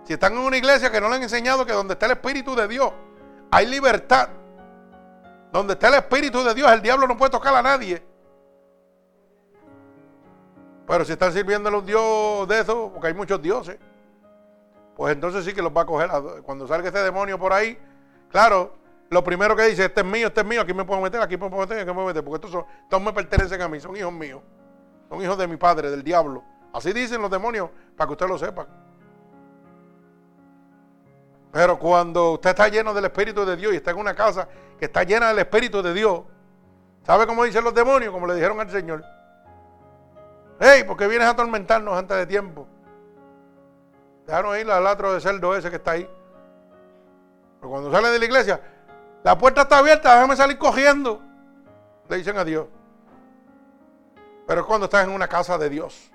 Si 0.04 0.14
están 0.14 0.34
en 0.34 0.39
una 0.39 0.58
iglesia 0.58 0.91
que 0.91 1.00
no 1.00 1.10
le 1.10 1.16
han 1.16 1.24
enseñado 1.24 1.66
que 1.66 1.74
donde 1.74 1.93
está 1.93 2.06
el 2.08 2.14
Espíritu 2.14 2.56
de 2.56 2.68
Dios 2.68 2.91
hay 3.52 3.66
libertad. 3.66 4.30
Donde 5.52 5.74
está 5.74 5.88
el 5.88 5.95
Espíritu 5.95 6.43
de 6.43 6.54
Dios, 6.54 6.72
el 6.72 6.82
diablo 6.82 7.08
no 7.08 7.18
puede 7.18 7.32
tocar 7.32 7.56
a 7.56 7.62
nadie. 7.62 8.04
Pero 10.88 11.06
si 11.06 11.12
están 11.12 11.32
sirviendo 11.34 11.70
a 11.70 11.78
un 11.78 11.86
Dios 11.86 12.47
de 12.47 12.62
eso, 12.62 12.91
porque 12.91 13.08
hay 13.08 13.14
muchos 13.14 13.41
dioses, 13.41 13.78
pues 14.95 15.14
entonces 15.14 15.45
sí 15.45 15.54
que 15.54 15.62
los 15.62 15.72
va 15.72 15.82
a 15.82 15.86
coger. 15.86 16.10
Cuando 16.43 16.68
salga 16.68 16.89
ese 16.89 17.00
demonio 17.00 17.38
por 17.38 17.54
ahí, 17.54 17.78
claro, 18.30 18.76
lo 19.10 19.24
primero 19.24 19.56
que 19.56 19.64
dice, 19.64 19.86
este 19.86 20.02
es 20.02 20.08
mío, 20.08 20.28
este 20.28 20.41
es 20.41 20.47
mío, 20.47 20.62
aquí 20.62 20.74
me 20.74 20.86
puedo 20.86 21.02
meter, 21.02 21.22
aquí 21.22 21.38
me 21.38 21.50
puedo 21.50 21.62
meter, 21.62 21.80
aquí 21.80 21.88
me 21.88 21.93
puedo 21.93 22.08
meter, 22.08 22.24
porque 22.24 22.47
estos, 22.47 22.66
estos 22.84 23.02
me 23.02 23.14
pertenecen 23.14 23.62
a 23.62 23.68
mí, 23.68 23.80
son 23.80 23.95
hijos 23.95 24.14
míos, 24.14 24.41
son 25.10 25.22
hijos 25.22 25.38
de 25.38 25.47
mi 25.47 25.58
padre, 25.58 25.89
del 25.89 26.04
diablo. 26.04 26.43
Así 26.74 26.91
dicen 26.91 27.22
los 27.22 27.32
demonios, 27.32 27.70
para 27.95 28.08
que 28.08 28.14
usted 28.14 28.28
lo 28.28 28.38
sepa. 28.38 28.68
Pero 31.52 31.80
cuando 31.80 32.34
usted 32.34 32.52
está 32.52 32.68
lleno 32.68 32.93
del 32.93 33.06
Espíritu 33.06 33.45
de 33.45 33.56
Dios 33.56 33.74
y 33.74 33.78
está 33.78 33.91
en 33.91 33.97
una 33.97 34.14
casa 34.14 34.47
que 34.78 34.86
está 34.86 35.04
llena 35.04 35.30
del 35.30 35.39
Espíritu 35.39 35.82
de 35.82 35.93
Dios, 35.93 36.22
¿sabe 37.06 37.26
cómo 37.26 37.43
dicen 37.43 37.64
los 37.64 37.74
demonios? 37.74 38.12
Como 38.12 38.28
le 38.28 38.36
dijeron 38.36 38.60
al 38.60 38.70
Señor. 38.70 39.04
Hey, 40.60 40.84
¿por 40.84 40.97
qué 40.97 41.08
vienes 41.08 41.28
a 41.28 41.32
atormentarnos 41.32 41.97
antes 41.97 42.18
de 42.18 42.26
tiempo? 42.26 42.68
Déjanos 44.28 44.58
ir 44.60 44.70
al 44.70 44.84
latro 44.84 45.14
de 45.14 45.22
cerdo 45.22 45.56
ese 45.56 45.70
que 45.70 45.78
está 45.78 45.91
ahí. 45.91 46.10
Pero 47.60 47.72
cuando 47.72 47.91
sale 47.91 48.10
de 48.10 48.20
la 48.20 48.26
iglesia, 48.26 48.62
la 49.24 49.38
puerta 49.38 49.62
está 49.62 49.80
abierta, 49.80 50.14
déjame 50.14 50.36
salir 50.36 50.58
cogiendo. 50.58 51.22
Le 52.08 52.18
dicen 52.18 52.38
a 52.38 52.43
Dios. 52.43 52.68
Pero 54.45 54.62
es 54.62 54.68
cuando 54.68 54.86
estás 54.86 55.06
en 55.06 55.12
una 55.12 55.28
casa 55.28 55.58
de 55.58 55.70
Dios. 55.70 56.12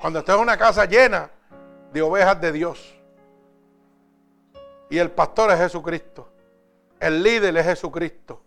Cuando 0.00 0.20
estás 0.20 0.36
en 0.36 0.42
una 0.42 0.56
casa 0.56 0.84
llena 0.86 1.30
de 1.92 2.02
ovejas 2.02 2.40
de 2.40 2.52
Dios. 2.52 3.01
Y 4.92 4.98
el 4.98 5.10
pastor 5.10 5.50
es 5.52 5.58
Jesucristo. 5.58 6.28
El 7.00 7.22
líder 7.22 7.56
es 7.56 7.64
Jesucristo. 7.64 8.42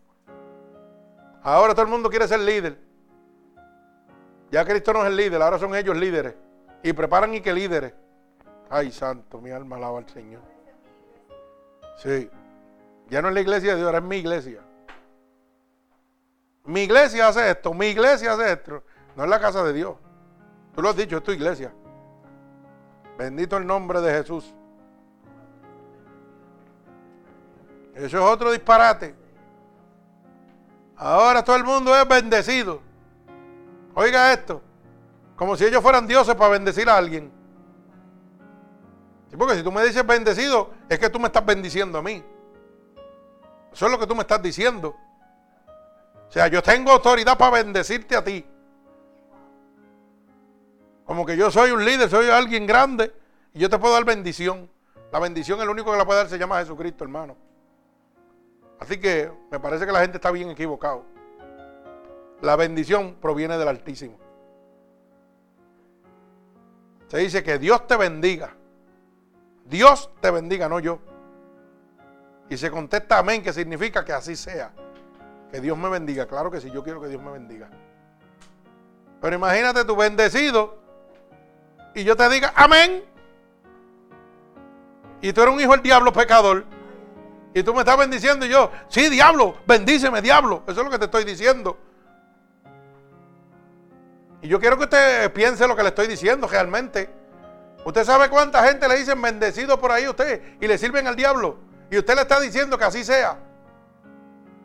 Ahora 1.42 1.74
todo 1.74 1.82
el 1.82 1.92
mundo 1.92 2.08
quiere 2.08 2.28
ser 2.28 2.40
líder. 2.40 2.78
Ya 4.52 4.64
Cristo 4.64 4.94
no 4.94 5.02
es 5.02 5.08
el 5.08 5.16
líder, 5.16 5.42
ahora 5.42 5.58
son 5.58 5.76
ellos 5.76 5.98
líderes. 5.98 6.36
Y 6.84 6.94
preparan 6.94 7.34
y 7.34 7.42
que 7.42 7.52
líderes. 7.52 7.96
Ay, 8.70 8.92
santo, 8.92 9.42
mi 9.42 9.50
alma 9.50 9.78
alaba 9.78 9.98
al 9.98 10.08
Señor. 10.08 10.44
Sí. 11.98 12.30
Ya 13.10 13.24
no 13.24 13.30
es 13.30 13.34
la 13.34 13.42
iglesia 13.42 13.72
de 13.72 13.78
Dios, 13.78 13.88
ahora 13.88 13.98
es 13.98 14.04
mi 14.04 14.18
iglesia. 14.18 14.62
Mi 16.66 16.84
iglesia 16.84 17.28
hace 17.28 17.50
esto, 17.50 17.74
mi 17.74 17.88
iglesia 17.88 18.34
hace 18.34 18.52
esto. 18.52 18.84
No 19.16 19.24
es 19.24 19.30
la 19.32 19.40
casa 19.40 19.64
de 19.64 19.74
Dios. 19.74 19.96
Tú 20.76 20.84
lo 20.84 20.90
has 20.90 20.96
dicho, 20.96 21.18
es 21.18 21.24
tu 21.24 21.32
iglesia. 21.32 21.74
Bendito 23.18 23.58
el 23.58 23.66
nombre 23.66 24.00
de 24.00 24.14
Jesús. 24.14 24.54
Eso 27.96 28.18
es 28.18 28.24
otro 28.24 28.52
disparate. 28.52 29.16
Ahora 30.98 31.44
todo 31.44 31.56
el 31.56 31.64
mundo 31.64 31.96
es 31.96 32.08
bendecido. 32.08 32.82
Oiga 33.94 34.34
esto, 34.34 34.62
como 35.38 35.56
si 35.56 35.66
ellos 35.66 35.82
fueran 35.82 36.06
dioses 36.06 36.36
para 36.36 36.52
bendecir 36.52 36.90
a 36.90 36.98
alguien. 36.98 37.32
porque 39.38 39.56
si 39.56 39.64
tú 39.64 39.72
me 39.72 39.84
dices 39.84 40.06
bendecido, 40.06 40.72
es 40.88 41.00
que 41.00 41.10
tú 41.10 41.20
me 41.20 41.28
estás 41.28 41.46
bendiciendo 41.46 41.98
a 41.98 42.02
mí. 42.02 42.24
Eso 43.74 43.86
es 43.86 43.92
lo 43.92 44.00
que 44.00 44.08
tú 44.08 44.16
me 44.16 44.22
estás 44.22 44.42
diciendo. 44.42 44.96
O 46.28 46.32
sea, 46.32 46.48
yo 46.48 46.62
tengo 46.62 46.92
autoridad 46.92 47.38
para 47.38 47.52
bendecirte 47.52 48.16
a 48.16 48.24
ti. 48.24 48.46
Como 51.06 51.26
que 51.26 51.38
yo 51.38 51.52
soy 51.52 51.72
un 51.72 51.84
líder, 51.84 52.10
soy 52.10 52.30
alguien 52.30 52.66
grande 52.66 53.14
y 53.54 53.60
yo 53.60 53.70
te 53.70 53.78
puedo 53.78 53.94
dar 53.94 54.04
bendición. 54.04 54.70
La 55.12 55.20
bendición, 55.20 55.62
el 55.62 55.70
único 55.70 55.92
que 55.92 55.98
la 55.98 56.06
puede 56.06 56.20
dar 56.20 56.30
se 56.30 56.38
llama 56.38 56.60
Jesucristo, 56.60 57.04
hermano. 57.04 57.45
Así 58.80 59.00
que 59.00 59.32
me 59.52 59.60
parece 59.60 59.86
que 59.86 59.92
la 59.92 60.02
gente 60.02 60.18
está 60.18 60.32
bien 60.32 60.50
equivocado. 60.50 61.06
La 62.42 62.56
bendición 62.56 63.16
proviene 63.22 63.58
del 63.58 63.68
Altísimo. 63.68 64.18
Se 67.08 67.18
dice 67.18 67.44
que 67.44 67.58
Dios 67.58 67.88
te 67.88 67.96
bendiga. 67.96 68.54
Dios 69.66 70.12
te 70.20 70.30
bendiga, 70.32 70.68
no 70.68 70.80
yo. 70.80 71.00
Y 72.50 72.58
se 72.58 72.70
contesta 72.70 73.18
amén, 73.18 73.42
que 73.42 73.54
significa 73.54 74.04
que 74.04 74.14
así 74.14 74.36
sea. 74.36 74.72
Que 75.52 75.62
Dios 75.62 75.78
me 75.78 75.90
bendiga. 75.90 76.28
Claro 76.28 76.52
que 76.52 76.62
sí, 76.62 76.70
yo 76.72 76.84
quiero 76.84 77.02
que 77.02 77.08
Dios 77.08 77.22
me 77.22 77.32
bendiga. 77.32 77.70
Pero 79.22 79.36
imagínate 79.36 79.86
tu 79.86 79.96
bendecido 79.96 80.78
y 81.96 82.04
yo 82.04 82.16
te 82.16 82.30
diga 82.30 82.54
amén. 82.56 83.04
Y 85.22 85.34
tú 85.34 85.42
eres 85.42 85.54
un 85.54 85.62
hijo 85.62 85.72
del 85.72 85.82
diablo 85.82 86.14
pecador. 86.14 86.66
Y 87.56 87.64
tú 87.64 87.74
me 87.74 87.80
estás 87.80 87.98
bendiciendo 87.98 88.46
y 88.46 88.50
yo, 88.50 88.70
sí, 88.90 89.08
diablo, 89.08 89.56
bendíceme, 89.66 90.22
diablo. 90.22 90.64
Eso 90.68 90.82
es 90.82 90.86
lo 90.86 90.92
que 90.92 91.00
te 91.00 91.06
estoy 91.06 91.24
diciendo. 91.24 91.80
Y 94.42 94.50
yo 94.50 94.60
quiero 94.60 94.78
que 94.78 94.84
usted 94.84 95.32
piense 95.32 95.66
lo 95.66 95.74
que 95.74 95.82
le 95.82 95.88
estoy 95.88 96.08
diciendo 96.08 96.50
realmente. 96.50 97.10
Usted 97.86 98.04
sabe 98.04 98.30
cuánta 98.30 98.62
gente 98.68 98.90
le 98.90 98.98
dicen 98.98 99.22
bendecido 99.22 99.80
por 99.80 99.94
ahí 99.94 100.04
a 100.04 100.10
usted 100.10 100.58
y 100.60 100.68
le 100.68 100.78
sirven 100.78 101.08
al 101.08 101.16
diablo. 101.16 101.58
Y 101.90 101.98
usted 101.98 102.16
le 102.16 102.24
está 102.24 102.42
diciendo 102.42 102.78
que 102.78 102.84
así 102.84 103.06
sea. 103.06 103.40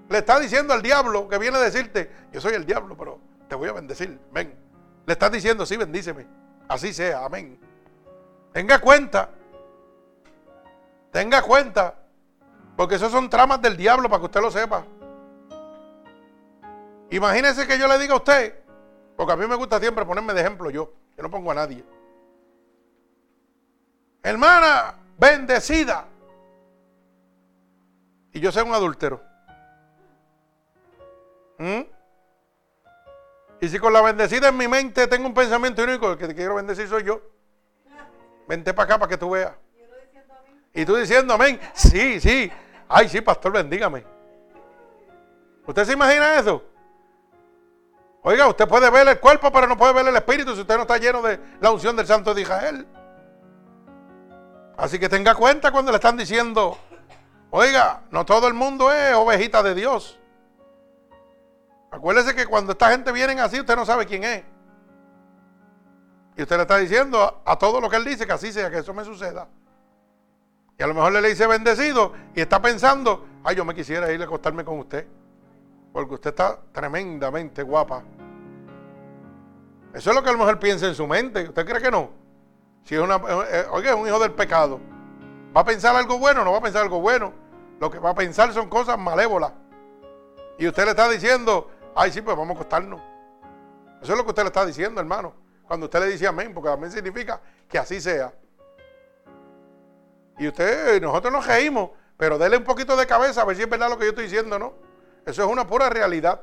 Le 0.08 0.18
está 0.18 0.40
diciendo 0.40 0.74
al 0.74 0.82
diablo 0.82 1.28
que 1.28 1.38
viene 1.38 1.58
a 1.58 1.60
decirte, 1.60 2.10
yo 2.32 2.40
soy 2.40 2.54
el 2.54 2.66
diablo, 2.66 2.96
pero 2.96 3.20
te 3.48 3.54
voy 3.54 3.68
a 3.68 3.72
bendecir. 3.72 4.18
Ven. 4.32 4.52
Le 5.06 5.12
estás 5.12 5.30
diciendo, 5.30 5.64
sí, 5.64 5.76
bendíceme. 5.76 6.26
Así 6.66 6.92
sea, 6.92 7.24
amén. 7.24 7.56
Tenga 8.52 8.80
cuenta. 8.80 9.30
Tenga 11.12 11.40
cuenta. 11.40 11.99
Porque 12.80 12.94
esos 12.94 13.12
son 13.12 13.28
tramas 13.28 13.60
del 13.60 13.76
diablo 13.76 14.08
para 14.08 14.20
que 14.20 14.24
usted 14.24 14.40
lo 14.40 14.50
sepa. 14.50 14.86
Imagínese 17.10 17.66
que 17.66 17.78
yo 17.78 17.86
le 17.86 17.98
diga 17.98 18.14
a 18.14 18.16
usted, 18.16 18.58
porque 19.18 19.34
a 19.34 19.36
mí 19.36 19.46
me 19.46 19.54
gusta 19.54 19.78
siempre 19.78 20.06
ponerme 20.06 20.32
de 20.32 20.40
ejemplo 20.40 20.70
yo, 20.70 20.90
yo 21.14 21.22
no 21.22 21.30
pongo 21.30 21.50
a 21.50 21.56
nadie. 21.56 21.84
Hermana, 24.22 24.94
bendecida. 25.18 26.06
Y 28.32 28.40
yo 28.40 28.50
soy 28.50 28.62
un 28.62 28.72
adúltero. 28.72 29.22
¿Mm? 31.58 31.82
Y 33.60 33.68
si 33.68 33.78
con 33.78 33.92
la 33.92 34.00
bendecida 34.00 34.48
en 34.48 34.56
mi 34.56 34.68
mente 34.68 35.06
tengo 35.06 35.26
un 35.26 35.34
pensamiento 35.34 35.84
único, 35.84 36.12
el 36.12 36.16
que 36.16 36.28
te 36.28 36.34
quiero 36.34 36.54
bendecir 36.54 36.88
soy 36.88 37.04
yo. 37.04 37.20
Vente 38.48 38.72
para 38.72 38.86
acá 38.86 38.98
para 38.98 39.10
que 39.10 39.18
tú 39.18 39.28
veas. 39.28 39.52
Y 40.72 40.86
tú 40.86 40.96
diciendo 40.96 41.34
amén. 41.34 41.60
Sí, 41.74 42.18
sí. 42.20 42.50
Ay, 42.92 43.08
sí, 43.08 43.20
pastor, 43.20 43.52
bendígame. 43.52 44.04
¿Usted 45.64 45.84
se 45.84 45.92
imagina 45.92 46.40
eso? 46.40 46.60
Oiga, 48.22 48.48
usted 48.48 48.66
puede 48.66 48.90
ver 48.90 49.06
el 49.06 49.20
cuerpo, 49.20 49.52
pero 49.52 49.68
no 49.68 49.76
puede 49.76 49.92
ver 49.92 50.08
el 50.08 50.16
espíritu 50.16 50.54
si 50.54 50.62
usted 50.62 50.74
no 50.74 50.82
está 50.82 50.98
lleno 50.98 51.22
de 51.22 51.38
la 51.60 51.70
unción 51.70 51.94
del 51.94 52.08
Santo 52.08 52.34
de 52.34 52.42
Israel. 52.42 52.86
Así 54.76 54.98
que 54.98 55.08
tenga 55.08 55.36
cuenta 55.36 55.70
cuando 55.70 55.92
le 55.92 55.98
están 55.98 56.16
diciendo, 56.16 56.76
oiga, 57.50 58.02
no 58.10 58.24
todo 58.24 58.48
el 58.48 58.54
mundo 58.54 58.92
es 58.92 59.14
ovejita 59.14 59.62
de 59.62 59.76
Dios. 59.76 60.18
Acuérdese 61.92 62.34
que 62.34 62.46
cuando 62.46 62.72
esta 62.72 62.90
gente 62.90 63.12
viene 63.12 63.40
así, 63.40 63.60
usted 63.60 63.76
no 63.76 63.86
sabe 63.86 64.04
quién 64.04 64.24
es. 64.24 64.42
Y 66.36 66.42
usted 66.42 66.56
le 66.56 66.62
está 66.62 66.76
diciendo 66.76 67.40
a, 67.44 67.56
todo 67.56 67.80
lo 67.80 67.88
que 67.88 67.96
él 67.96 68.04
dice 68.04 68.26
que 68.26 68.32
así 68.32 68.52
sea, 68.52 68.68
que 68.68 68.78
eso 68.78 68.92
me 68.92 69.04
suceda. 69.04 69.46
Y 70.80 70.82
a 70.82 70.86
lo 70.86 70.94
mejor 70.94 71.12
le 71.12 71.28
dice 71.28 71.46
bendecido 71.46 72.14
y 72.34 72.40
está 72.40 72.62
pensando, 72.62 73.26
ay, 73.44 73.54
yo 73.54 73.66
me 73.66 73.74
quisiera 73.74 74.10
ir 74.12 74.22
a 74.22 74.24
acostarme 74.24 74.64
con 74.64 74.78
usted. 74.78 75.06
Porque 75.92 76.14
usted 76.14 76.30
está 76.30 76.58
tremendamente 76.72 77.62
guapa. 77.62 78.02
Eso 79.92 80.08
es 80.08 80.16
lo 80.16 80.22
que 80.22 80.30
a 80.30 80.32
lo 80.32 80.38
mejor 80.38 80.58
piensa 80.58 80.86
en 80.86 80.94
su 80.94 81.06
mente. 81.06 81.46
¿Usted 81.46 81.66
cree 81.66 81.82
que 81.82 81.90
no? 81.90 82.08
Si 82.82 82.94
es 82.94 83.00
una, 83.02 83.16
eh, 83.16 83.66
oiga, 83.72 83.90
es 83.90 83.96
un 83.96 84.08
hijo 84.08 84.18
del 84.20 84.32
pecado. 84.32 84.80
¿Va 85.54 85.60
a 85.60 85.64
pensar 85.66 85.94
algo 85.94 86.18
bueno? 86.18 86.44
No 86.44 86.52
va 86.52 86.58
a 86.58 86.62
pensar 86.62 86.80
algo 86.80 86.98
bueno. 86.98 87.34
Lo 87.78 87.90
que 87.90 87.98
va 87.98 88.10
a 88.10 88.14
pensar 88.14 88.50
son 88.54 88.70
cosas 88.70 88.98
malévolas. 88.98 89.52
Y 90.58 90.66
usted 90.66 90.84
le 90.84 90.92
está 90.92 91.10
diciendo, 91.10 91.70
ay, 91.94 92.10
sí, 92.10 92.22
pues 92.22 92.34
vamos 92.34 92.52
a 92.52 92.58
acostarnos. 92.58 93.02
Eso 94.00 94.12
es 94.12 94.16
lo 94.16 94.24
que 94.24 94.30
usted 94.30 94.44
le 94.44 94.48
está 94.48 94.64
diciendo, 94.64 94.98
hermano. 94.98 95.34
Cuando 95.66 95.84
usted 95.84 96.00
le 96.00 96.06
dice 96.06 96.26
amén, 96.26 96.54
porque 96.54 96.70
amén 96.70 96.90
significa 96.90 97.38
que 97.68 97.78
así 97.78 98.00
sea. 98.00 98.32
Y 100.40 100.48
usted, 100.48 101.02
nosotros 101.02 101.30
nos 101.30 101.46
reímos, 101.46 101.90
pero 102.16 102.38
dele 102.38 102.56
un 102.56 102.64
poquito 102.64 102.96
de 102.96 103.06
cabeza 103.06 103.42
a 103.42 103.44
ver 103.44 103.56
si 103.56 103.62
es 103.62 103.68
verdad 103.68 103.90
lo 103.90 103.98
que 103.98 104.04
yo 104.04 104.10
estoy 104.10 104.24
diciendo, 104.24 104.58
¿no? 104.58 104.72
Eso 105.26 105.44
es 105.44 105.50
una 105.50 105.66
pura 105.66 105.90
realidad. 105.90 106.40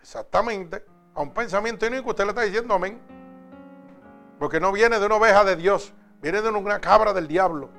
Exactamente. 0.00 0.84
A 1.14 1.22
un 1.22 1.32
pensamiento 1.32 1.86
inicuo 1.86 2.10
usted 2.10 2.24
le 2.24 2.30
está 2.30 2.42
diciendo 2.42 2.74
amén. 2.74 3.00
Porque 4.40 4.58
no 4.58 4.72
viene 4.72 4.98
de 4.98 5.06
una 5.06 5.14
oveja 5.14 5.44
de 5.44 5.54
Dios, 5.54 5.92
viene 6.20 6.42
de 6.42 6.48
una 6.48 6.80
cabra 6.80 7.12
del 7.12 7.28
diablo. 7.28 7.70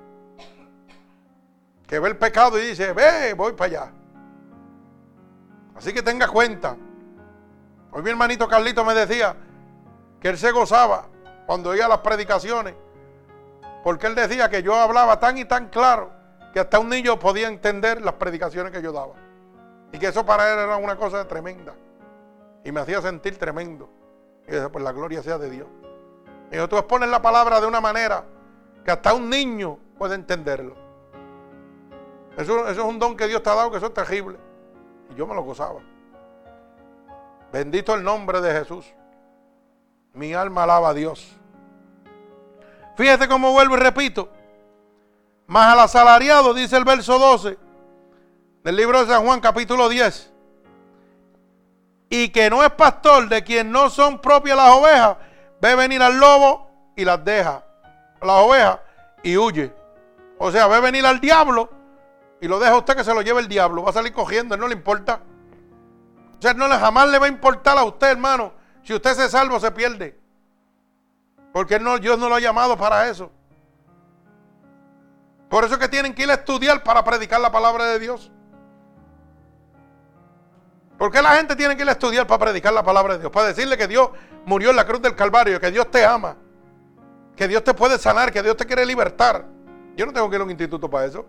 Que 1.85 1.99
ve 1.99 2.07
el 2.07 2.15
pecado 2.15 2.57
y 2.57 2.67
dice, 2.67 2.93
ve, 2.93 3.33
voy 3.33 3.51
para 3.51 3.65
allá. 3.65 3.93
Así 5.75 5.91
que 5.91 6.01
tenga 6.01 6.29
cuenta. 6.29 6.77
Hoy 7.91 8.03
mi 8.03 8.09
hermanito 8.09 8.47
Carlito 8.47 8.85
me 8.85 8.93
decía 8.93 9.35
que 10.21 10.29
él 10.29 10.37
se 10.37 10.51
gozaba 10.51 11.09
cuando 11.45 11.71
oía 11.71 11.89
las 11.89 11.99
predicaciones. 11.99 12.73
Porque 13.83 14.07
él 14.07 14.15
decía 14.15 14.49
que 14.49 14.63
yo 14.63 14.75
hablaba 14.75 15.19
tan 15.19 15.37
y 15.37 15.45
tan 15.45 15.69
claro 15.69 16.11
que 16.53 16.59
hasta 16.59 16.79
un 16.79 16.89
niño 16.89 17.19
podía 17.19 17.47
entender 17.47 18.01
las 18.01 18.15
predicaciones 18.15 18.71
que 18.71 18.81
yo 18.81 18.91
daba. 18.91 19.13
Y 19.91 19.99
que 19.99 20.07
eso 20.07 20.25
para 20.25 20.51
él 20.51 20.59
era 20.59 20.77
una 20.77 20.95
cosa 20.95 21.27
tremenda. 21.27 21.73
Y 22.63 22.71
me 22.71 22.81
hacía 22.81 23.01
sentir 23.01 23.37
tremendo. 23.37 23.89
Y 24.47 24.51
yo 24.53 24.71
pues 24.71 24.83
la 24.83 24.91
gloria 24.91 25.21
sea 25.23 25.37
de 25.37 25.49
Dios. 25.49 25.67
Y 26.51 26.55
yo, 26.55 26.67
tú 26.67 26.77
expones 26.77 27.09
la 27.09 27.21
palabra 27.21 27.59
de 27.59 27.67
una 27.67 27.81
manera 27.81 28.23
que 28.83 28.91
hasta 28.91 29.13
un 29.13 29.29
niño 29.29 29.77
puede 29.97 30.15
entenderlo. 30.15 30.75
Eso, 32.37 32.67
eso 32.67 32.81
es 32.81 32.87
un 32.87 32.99
don 32.99 33.17
que 33.17 33.27
Dios 33.27 33.43
te 33.43 33.49
ha 33.49 33.55
dado, 33.55 33.71
que 33.71 33.77
eso 33.77 33.87
es 33.87 33.93
terrible. 33.93 34.37
Y 35.11 35.15
yo 35.15 35.27
me 35.27 35.35
lo 35.35 35.43
gozaba. 35.43 35.79
Bendito 37.51 37.95
el 37.95 38.03
nombre 38.03 38.41
de 38.41 38.51
Jesús. 38.51 38.93
Mi 40.13 40.33
alma 40.33 40.63
alaba 40.63 40.89
a 40.89 40.93
Dios. 40.93 41.37
Fíjate 42.97 43.27
cómo 43.27 43.51
vuelvo 43.51 43.75
y 43.77 43.79
repito. 43.79 44.29
Más 45.45 45.71
al 45.71 45.81
asalariado, 45.81 46.53
dice 46.53 46.75
el 46.75 46.83
verso 46.83 47.19
12 47.19 47.57
del 48.63 48.75
libro 48.75 48.99
de 48.99 49.13
San 49.13 49.23
Juan, 49.23 49.39
capítulo 49.39 49.87
10. 49.87 50.33
Y 52.09 52.29
que 52.29 52.49
no 52.49 52.63
es 52.63 52.71
pastor 52.71 53.29
de 53.29 53.43
quien 53.43 53.71
no 53.71 53.91
son 53.91 54.19
propias 54.19 54.57
las 54.57 54.71
ovejas, 54.71 55.17
ve 55.61 55.75
venir 55.75 56.01
al 56.01 56.17
lobo 56.17 56.69
y 56.95 57.05
las 57.05 57.23
deja. 57.23 57.63
Las 58.19 58.35
ovejas 58.37 58.79
y 59.21 59.37
huye. 59.37 59.71
O 60.39 60.51
sea, 60.51 60.67
ve 60.67 60.79
venir 60.81 61.05
al 61.05 61.19
diablo 61.19 61.69
y 62.41 62.47
lo 62.47 62.59
deja 62.59 62.77
usted 62.77 62.95
que 62.95 63.03
se 63.03 63.13
lo 63.13 63.21
lleve 63.21 63.41
el 63.41 63.47
diablo. 63.47 63.83
Va 63.83 63.91
a 63.91 63.93
salir 63.93 64.11
cogiendo, 64.11 64.55
él 64.55 64.61
no 64.61 64.67
le 64.67 64.73
importa. 64.73 65.21
O 66.39 66.41
sea, 66.41 66.55
no 66.55 66.67
jamás 66.67 67.09
le 67.09 67.19
va 67.19 67.27
a 67.27 67.29
importar 67.29 67.77
a 67.77 67.83
usted, 67.83 68.07
hermano. 68.07 68.53
Si 68.81 68.93
usted 68.93 69.13
se 69.13 69.29
salva 69.29 69.57
o 69.57 69.59
se 69.59 69.71
pierde. 69.71 70.26
Porque 71.57 71.79
no, 71.79 71.97
Dios 71.97 72.19
no 72.19 72.29
lo 72.29 72.35
ha 72.35 72.39
llamado 72.39 72.77
para 72.77 73.09
eso. 73.09 73.31
Por 75.49 75.63
eso 75.63 75.73
es 75.73 75.79
que 75.79 75.87
tienen 75.87 76.13
que 76.13 76.21
ir 76.21 76.29
a 76.29 76.35
estudiar 76.35 76.83
para 76.83 77.03
predicar 77.03 77.41
la 77.41 77.51
palabra 77.51 77.85
de 77.85 77.97
Dios. 77.97 78.31
¿Por 80.99 81.11
qué 81.11 81.19
la 81.19 81.31
gente 81.31 81.55
tiene 81.55 81.75
que 81.75 81.81
ir 81.81 81.89
a 81.89 81.93
estudiar 81.93 82.27
para 82.27 82.45
predicar 82.45 82.73
la 82.73 82.83
palabra 82.83 83.15
de 83.15 83.21
Dios? 83.21 83.31
Para 83.31 83.47
decirle 83.47 83.75
que 83.75 83.87
Dios 83.87 84.11
murió 84.45 84.69
en 84.69 84.75
la 84.75 84.85
cruz 84.85 85.01
del 85.01 85.15
Calvario, 85.15 85.59
que 85.59 85.71
Dios 85.71 85.89
te 85.89 86.05
ama, 86.05 86.37
que 87.35 87.47
Dios 87.47 87.63
te 87.63 87.73
puede 87.73 87.97
sanar, 87.97 88.31
que 88.31 88.43
Dios 88.43 88.55
te 88.55 88.67
quiere 88.67 88.85
libertar. 88.85 89.43
Yo 89.95 90.05
no 90.05 90.13
tengo 90.13 90.29
que 90.29 90.35
ir 90.35 90.41
a 90.43 90.45
un 90.45 90.51
instituto 90.51 90.87
para 90.87 91.07
eso. 91.07 91.25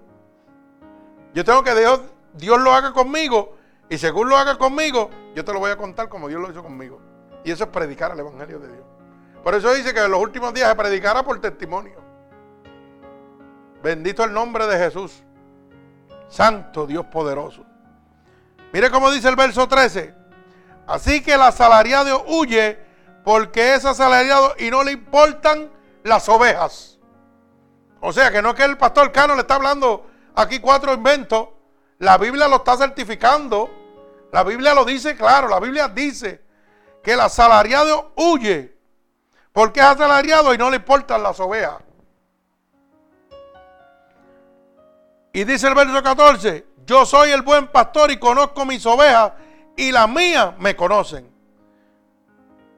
Yo 1.33 1.43
tengo 1.43 1.63
que 1.63 1.75
Dios, 1.75 2.03
Dios 2.35 2.61
lo 2.61 2.75
haga 2.75 2.93
conmigo 2.93 3.57
y 3.89 3.97
según 3.97 4.29
lo 4.29 4.37
haga 4.37 4.59
conmigo, 4.59 5.09
yo 5.35 5.43
te 5.43 5.55
lo 5.55 5.59
voy 5.59 5.71
a 5.71 5.79
contar 5.79 6.11
como 6.11 6.29
Dios 6.29 6.39
lo 6.39 6.51
hizo 6.51 6.63
conmigo. 6.63 7.01
Y 7.45 7.51
eso 7.51 7.65
es 7.65 7.71
predicar 7.71 8.13
el 8.13 8.21
Evangelio 8.21 8.59
de 8.59 8.69
Dios. 8.69 8.98
Por 9.49 9.55
eso 9.55 9.73
dice 9.73 9.95
que 9.95 10.01
en 10.01 10.11
los 10.11 10.21
últimos 10.21 10.53
días 10.53 10.69
se 10.69 10.75
predicará 10.75 11.23
por 11.23 11.41
testimonio. 11.41 11.99
Bendito 13.83 14.23
el 14.23 14.35
nombre 14.35 14.67
de 14.67 14.77
Jesús. 14.77 15.23
Santo 16.29 16.87
Dios 16.87 17.07
poderoso. 17.07 17.65
Mire 18.75 18.91
cómo 18.91 19.11
dice 19.11 19.27
el 19.27 19.37
verso 19.37 19.67
13. 19.67 20.15
Así 20.87 21.23
que 21.23 21.33
el 21.33 21.41
asalariado 21.41 22.27
huye 22.27 22.79
porque 23.25 23.73
es 23.73 23.87
asalariado 23.87 24.55
y 24.59 24.71
no 24.71 24.85
le 24.85 24.93
importan 24.93 25.73
las 26.03 26.29
ovejas. 26.29 26.99
O 28.03 28.13
sea 28.13 28.31
que 28.31 28.43
no 28.43 28.51
es 28.51 28.55
que 28.55 28.65
el 28.65 28.77
pastor 28.77 29.13
Cano 29.13 29.35
le 29.35 29.41
está 29.41 29.55
hablando 29.55 30.11
aquí 30.35 30.61
cuatro 30.61 30.93
inventos. 30.93 31.49
La 32.01 32.19
Biblia 32.19 32.49
lo 32.49 32.57
está 32.57 32.77
certificando. 32.77 33.71
La 34.31 34.45
Biblia 34.45 34.75
lo 34.75 34.85
dice 34.85 35.17
claro. 35.17 35.49
La 35.49 35.59
Biblia 35.59 35.89
dice 35.89 36.45
que 37.03 37.15
el 37.15 37.21
asalariado 37.21 38.13
huye 38.15 38.77
porque 39.59 39.81
es 39.81 39.87
asalariado 39.87 40.55
y 40.55 40.57
no 40.57 40.71
le 40.71 40.77
importan 40.77 41.21
las 41.21 41.41
ovejas. 41.41 41.83
Y 45.33 45.43
dice 45.43 45.67
el 45.67 45.75
verso 45.75 46.01
14, 46.01 46.65
yo 46.87 47.05
soy 47.05 47.33
el 47.33 47.43
buen 47.43 47.67
pastor 47.67 48.13
y 48.13 48.21
conozco 48.21 48.65
mis 48.65 48.87
ovejas 48.87 49.33
y 49.77 49.91
las 49.91 50.09
mías 50.09 50.57
me 50.61 50.77
conocen. 50.77 51.29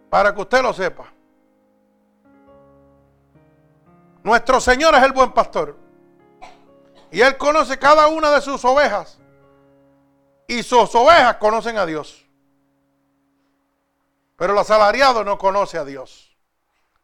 Para 0.09 0.35
que 0.35 0.41
usted 0.41 0.63
lo 0.63 0.73
sepa. 0.73 1.13
Nuestro 4.23 4.59
Señor 4.59 4.95
es 4.95 5.03
el 5.03 5.13
buen 5.13 5.33
pastor. 5.33 5.77
Y 7.11 7.21
Él 7.21 7.37
conoce 7.37 7.79
cada 7.79 8.09
una 8.09 8.31
de 8.31 8.41
sus 8.41 8.65
ovejas. 8.65 9.21
Y 10.47 10.63
sus 10.63 10.95
ovejas 10.95 11.37
conocen 11.37 11.77
a 11.77 11.85
Dios. 11.85 12.25
Pero 14.37 14.55
el 14.55 14.59
asalariado 14.59 15.25
no 15.25 15.37
conoce 15.37 15.77
a 15.77 15.85
Dios. 15.85 16.30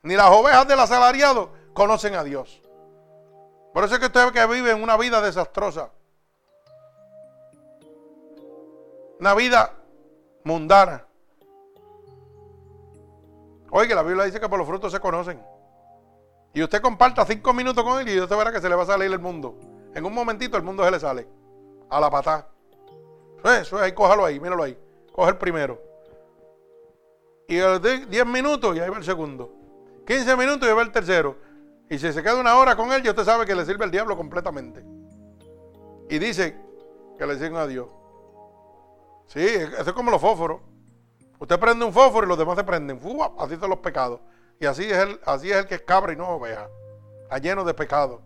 Ni 0.07 0.15
las 0.15 0.31
ovejas 0.31 0.69
del 0.69 0.79
asalariado 0.79 1.51
conocen 1.75 2.15
a 2.15 2.23
Dios. 2.23 2.63
Por 3.75 3.83
eso 3.83 3.95
es 3.95 3.99
que 3.99 4.07
usted 4.07 4.31
que 4.31 4.47
vive 4.47 4.73
una 4.73 4.97
vida 4.97 5.21
desastrosa. 5.21 5.91
Una 9.19 9.35
vida 9.35 9.73
mundana. 10.45 11.05
Oye, 13.73 13.97
la 13.97 14.05
Biblia 14.05 14.27
dice 14.27 14.39
que 14.39 14.49
por 14.49 14.61
los 14.61 14.69
frutos 14.69 14.93
se 14.93 15.01
conocen. 15.01 15.45
Y 16.55 16.63
usted 16.63 16.81
comparta 16.81 17.27
cinco 17.27 17.53
minutos 17.53 17.83
con 17.83 17.99
él 17.99 18.09
y 18.09 18.21
usted 18.21 18.37
verá 18.37 18.53
que 18.53 18.61
se 18.61 18.69
le 18.69 18.77
va 18.77 18.85
a 18.85 18.87
salir 18.87 19.11
el 19.11 19.19
mundo. 19.19 19.57
En 19.93 20.07
un 20.07 20.15
momentito 20.15 20.57
el 20.57 20.63
mundo 20.63 20.85
se 20.85 20.93
le 20.93 21.01
sale. 21.01 21.27
A 21.91 21.99
la 21.99 22.09
patada. 22.09 22.47
Eso 23.43 23.77
es, 23.77 23.83
ahí, 23.83 23.91
cójalo 23.91 24.25
ahí, 24.25 24.39
míralo 24.39 24.63
ahí. 24.63 24.79
Coge 25.13 25.31
el 25.31 25.37
primero. 25.37 25.83
Y 27.49 27.59
a 27.59 27.71
los 27.71 27.83
10 27.83 28.25
minutos 28.25 28.77
y 28.77 28.79
ahí 28.79 28.89
va 28.89 28.99
el 28.99 29.05
segundo. 29.05 29.66
15 30.07 30.37
minutos 30.37 30.69
y 30.69 30.73
va 30.73 30.83
el 30.83 30.93
tercero. 30.93 31.37
Y 31.89 31.99
si 31.99 32.13
se 32.13 32.23
queda 32.23 32.41
una 32.41 32.57
hora 32.57 32.77
con 32.77 32.93
él, 32.93 33.03
ya 33.03 33.11
usted 33.11 33.25
sabe 33.25 33.47
que 33.47 33.55
le 33.55 33.65
sirve 33.65 33.85
el 33.85 33.91
diablo 33.91 34.17
completamente. 34.17 34.85
Y 36.09 36.19
dice 36.19 36.57
que 37.19 37.27
le 37.27 37.35
sirven 37.35 37.57
a 37.57 37.67
Dios. 37.67 37.89
Sí, 39.27 39.45
eso 39.45 39.83
es 39.83 39.93
como 39.93 40.11
los 40.11 40.21
fósforos. 40.21 40.61
Usted 41.39 41.59
prende 41.59 41.85
un 41.85 41.93
fósforo 41.93 42.27
y 42.27 42.29
los 42.29 42.39
demás 42.39 42.57
se 42.57 42.65
prenden. 42.65 43.01
así 43.39 43.57
son 43.57 43.71
los 43.71 43.81
pecados. 43.81 44.21
Y 44.61 44.67
así 44.67 44.85
es, 44.85 44.99
el, 44.99 45.21
así 45.27 45.51
es 45.51 45.57
el 45.59 45.67
que 45.67 45.77
es 45.77 45.83
cabra 45.83 46.13
y 46.13 46.17
no 46.17 46.29
oveja. 46.29 46.69
Está 47.25 47.39
lleno 47.39 47.65
de 47.65 47.75
pecado. 47.75 48.23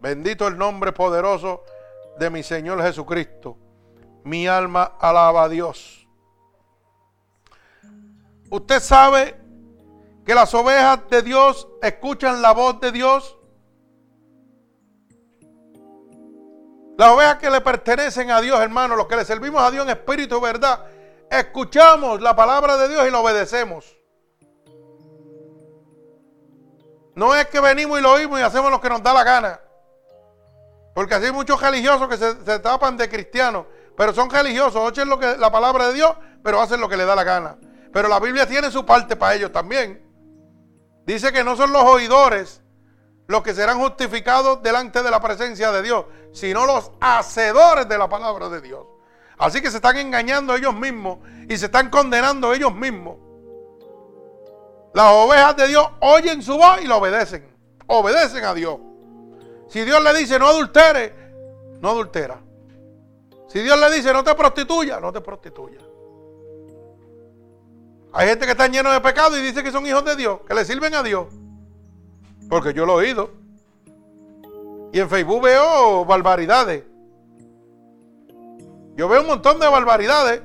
Bendito 0.00 0.48
el 0.48 0.58
nombre 0.58 0.92
poderoso 0.92 1.62
de 2.18 2.30
mi 2.30 2.42
Señor 2.42 2.82
Jesucristo. 2.82 3.56
Mi 4.24 4.46
alma 4.46 4.96
alaba 4.98 5.44
a 5.44 5.48
Dios. 5.48 6.08
Usted 8.50 8.80
sabe 8.80 9.41
que 10.24 10.34
las 10.34 10.54
ovejas 10.54 11.00
de 11.10 11.22
Dios 11.22 11.68
escuchan 11.82 12.42
la 12.42 12.52
voz 12.52 12.80
de 12.80 12.92
Dios. 12.92 13.36
Las 16.96 17.10
ovejas 17.10 17.38
que 17.38 17.50
le 17.50 17.60
pertenecen 17.60 18.30
a 18.30 18.40
Dios, 18.40 18.60
hermano, 18.60 18.94
los 18.94 19.06
que 19.06 19.16
le 19.16 19.24
servimos 19.24 19.62
a 19.62 19.70
Dios 19.70 19.84
en 19.84 19.90
espíritu 19.90 20.36
y 20.38 20.40
verdad, 20.40 20.84
escuchamos 21.30 22.20
la 22.20 22.36
palabra 22.36 22.76
de 22.76 22.88
Dios 22.88 23.08
y 23.08 23.10
la 23.10 23.18
obedecemos. 23.18 23.96
No 27.14 27.34
es 27.34 27.46
que 27.48 27.60
venimos 27.60 27.98
y 27.98 28.02
lo 28.02 28.12
oímos 28.12 28.38
y 28.38 28.42
hacemos 28.42 28.70
lo 28.70 28.80
que 28.80 28.88
nos 28.88 29.02
da 29.02 29.12
la 29.12 29.24
gana. 29.24 29.60
Porque 30.94 31.14
así 31.14 31.26
hay 31.26 31.32
muchos 31.32 31.60
religiosos 31.60 32.08
que 32.08 32.16
se, 32.16 32.58
tapan 32.60 32.96
de 32.96 33.08
cristianos, 33.08 33.66
pero 33.96 34.12
son 34.12 34.30
religiosos, 34.30 34.76
oyen 34.76 35.08
lo 35.08 35.18
que, 35.18 35.36
la 35.38 35.50
palabra 35.50 35.88
de 35.88 35.94
Dios, 35.94 36.14
pero 36.42 36.60
hacen 36.60 36.80
lo 36.80 36.88
que 36.88 36.96
les 36.96 37.06
da 37.06 37.14
la 37.14 37.24
gana. 37.24 37.56
Pero 37.92 38.08
la 38.08 38.20
Biblia 38.20 38.46
tiene 38.46 38.70
su 38.70 38.84
parte 38.84 39.16
para 39.16 39.34
ellos 39.34 39.52
también. 39.52 40.11
Dice 41.06 41.32
que 41.32 41.44
no 41.44 41.56
son 41.56 41.72
los 41.72 41.82
oidores 41.82 42.62
los 43.26 43.42
que 43.42 43.54
serán 43.54 43.78
justificados 43.78 44.62
delante 44.62 45.02
de 45.02 45.10
la 45.10 45.20
presencia 45.20 45.72
de 45.72 45.82
Dios, 45.82 46.04
sino 46.32 46.66
los 46.66 46.92
hacedores 47.00 47.88
de 47.88 47.98
la 47.98 48.08
palabra 48.08 48.48
de 48.48 48.60
Dios. 48.60 48.86
Así 49.38 49.60
que 49.60 49.70
se 49.70 49.78
están 49.78 49.96
engañando 49.96 50.54
ellos 50.54 50.74
mismos 50.74 51.18
y 51.48 51.56
se 51.56 51.66
están 51.66 51.88
condenando 51.88 52.52
ellos 52.52 52.74
mismos. 52.74 53.16
Las 54.94 55.10
ovejas 55.12 55.56
de 55.56 55.68
Dios 55.68 55.88
oyen 56.00 56.42
su 56.42 56.56
voz 56.56 56.82
y 56.82 56.86
lo 56.86 56.98
obedecen. 56.98 57.50
Obedecen 57.86 58.44
a 58.44 58.54
Dios. 58.54 58.78
Si 59.68 59.82
Dios 59.82 60.02
le 60.02 60.12
dice 60.14 60.38
no 60.38 60.48
adultere, 60.48 61.14
no 61.80 61.90
adultera. 61.90 62.40
Si 63.48 63.60
Dios 63.60 63.78
le 63.78 63.90
dice 63.90 64.12
no 64.12 64.22
te 64.22 64.34
prostituya, 64.34 65.00
no 65.00 65.12
te 65.12 65.20
prostituya. 65.20 65.78
Hay 68.12 68.28
gente 68.28 68.44
que 68.44 68.52
está 68.52 68.68
lleno 68.68 68.92
de 68.92 69.00
pecado 69.00 69.38
y 69.38 69.42
dice 69.42 69.62
que 69.62 69.70
son 69.70 69.86
hijos 69.86 70.04
de 70.04 70.16
Dios, 70.16 70.40
que 70.46 70.54
le 70.54 70.64
sirven 70.64 70.94
a 70.94 71.02
Dios. 71.02 71.26
Porque 72.48 72.74
yo 72.74 72.84
lo 72.84 73.00
he 73.00 73.06
oído. 73.06 73.30
Y 74.92 75.00
en 75.00 75.08
Facebook 75.08 75.42
veo 75.42 76.04
barbaridades. 76.04 76.84
Yo 78.94 79.08
veo 79.08 79.22
un 79.22 79.26
montón 79.26 79.58
de 79.58 79.66
barbaridades. 79.66 80.42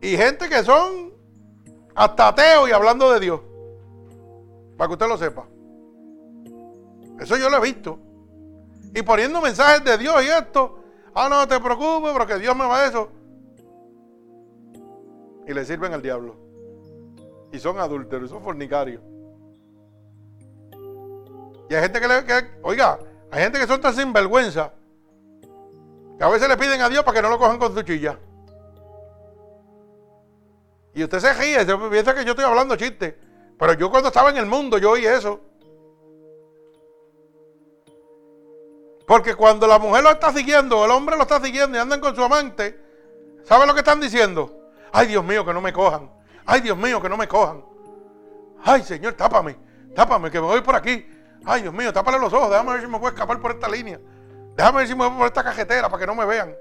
Y 0.00 0.16
gente 0.16 0.48
que 0.48 0.62
son 0.62 1.12
hasta 1.94 2.28
ateos 2.28 2.68
y 2.68 2.72
hablando 2.72 3.12
de 3.12 3.18
Dios. 3.18 3.40
Para 4.76 4.86
que 4.86 4.92
usted 4.92 5.08
lo 5.08 5.18
sepa. 5.18 5.48
Eso 7.18 7.36
yo 7.36 7.50
lo 7.50 7.56
he 7.56 7.60
visto. 7.60 7.98
Y 8.94 9.02
poniendo 9.02 9.40
mensajes 9.40 9.82
de 9.82 9.98
Dios 9.98 10.22
y 10.22 10.28
esto. 10.28 10.78
Ah, 11.12 11.28
no 11.28 11.48
te 11.48 11.58
preocupes, 11.58 12.12
porque 12.12 12.38
Dios 12.38 12.54
me 12.54 12.66
va 12.66 12.82
a 12.82 12.86
eso. 12.86 13.08
Y 15.46 15.54
le 15.54 15.64
sirven 15.64 15.94
al 15.94 16.02
diablo. 16.02 16.36
Y 17.52 17.58
son 17.58 17.78
adúlteros, 17.78 18.30
son 18.30 18.42
fornicarios. 18.42 19.02
Y 21.68 21.74
hay 21.74 21.82
gente 21.82 22.00
que 22.00 22.08
le. 22.08 22.24
oiga, 22.62 22.98
hay 23.30 23.42
gente 23.42 23.58
que 23.58 23.66
son 23.66 23.80
tan 23.80 23.94
sinvergüenza. 23.94 24.72
Que 26.18 26.24
a 26.24 26.28
veces 26.28 26.48
le 26.48 26.56
piden 26.56 26.80
a 26.80 26.88
Dios 26.88 27.04
para 27.04 27.16
que 27.16 27.22
no 27.22 27.30
lo 27.30 27.38
cojan 27.38 27.58
con 27.58 27.74
su 27.74 27.82
chilla. 27.82 28.18
Y 30.94 31.04
usted 31.04 31.20
se 31.20 31.32
ríe, 31.34 31.64
se 31.64 31.76
piensa 31.76 32.14
que 32.14 32.24
yo 32.24 32.30
estoy 32.30 32.44
hablando 32.44 32.74
chiste. 32.76 33.18
Pero 33.58 33.74
yo 33.74 33.90
cuando 33.90 34.08
estaba 34.08 34.30
en 34.30 34.38
el 34.38 34.46
mundo, 34.46 34.78
yo 34.78 34.92
oí 34.92 35.06
eso. 35.06 35.40
Porque 39.06 39.34
cuando 39.34 39.66
la 39.66 39.78
mujer 39.78 40.02
lo 40.02 40.10
está 40.10 40.32
siguiendo, 40.32 40.84
el 40.84 40.90
hombre 40.90 41.16
lo 41.16 41.22
está 41.22 41.40
siguiendo 41.40 41.76
y 41.76 41.80
andan 41.80 42.00
con 42.00 42.16
su 42.16 42.24
amante, 42.24 42.80
¿sabe 43.44 43.66
lo 43.66 43.72
que 43.72 43.80
están 43.80 44.00
diciendo? 44.00 44.65
Ay, 44.96 45.08
Dios 45.08 45.22
mío, 45.22 45.44
que 45.44 45.52
no 45.52 45.60
me 45.60 45.74
cojan. 45.74 46.10
Ay, 46.46 46.62
Dios 46.62 46.74
mío, 46.74 47.02
que 47.02 47.08
no 47.10 47.18
me 47.18 47.28
cojan. 47.28 47.62
Ay, 48.64 48.82
Señor, 48.82 49.12
tápame. 49.12 49.54
Tápame, 49.94 50.30
que 50.30 50.40
me 50.40 50.46
voy 50.46 50.62
por 50.62 50.74
aquí. 50.74 51.06
Ay, 51.44 51.60
Dios 51.60 51.74
mío, 51.74 51.92
tápale 51.92 52.18
los 52.18 52.32
ojos. 52.32 52.48
Déjame 52.48 52.72
ver 52.72 52.80
si 52.80 52.86
me 52.86 52.98
puedo 52.98 53.12
escapar 53.12 53.38
por 53.38 53.50
esta 53.50 53.68
línea. 53.68 54.00
Déjame 54.56 54.78
ver 54.78 54.88
si 54.88 54.94
me 54.94 55.06
voy 55.06 55.18
por 55.18 55.26
esta 55.26 55.44
cajetera 55.44 55.90
para 55.90 56.00
que 56.00 56.06
no 56.06 56.14
me 56.14 56.24
vean. 56.24 56.56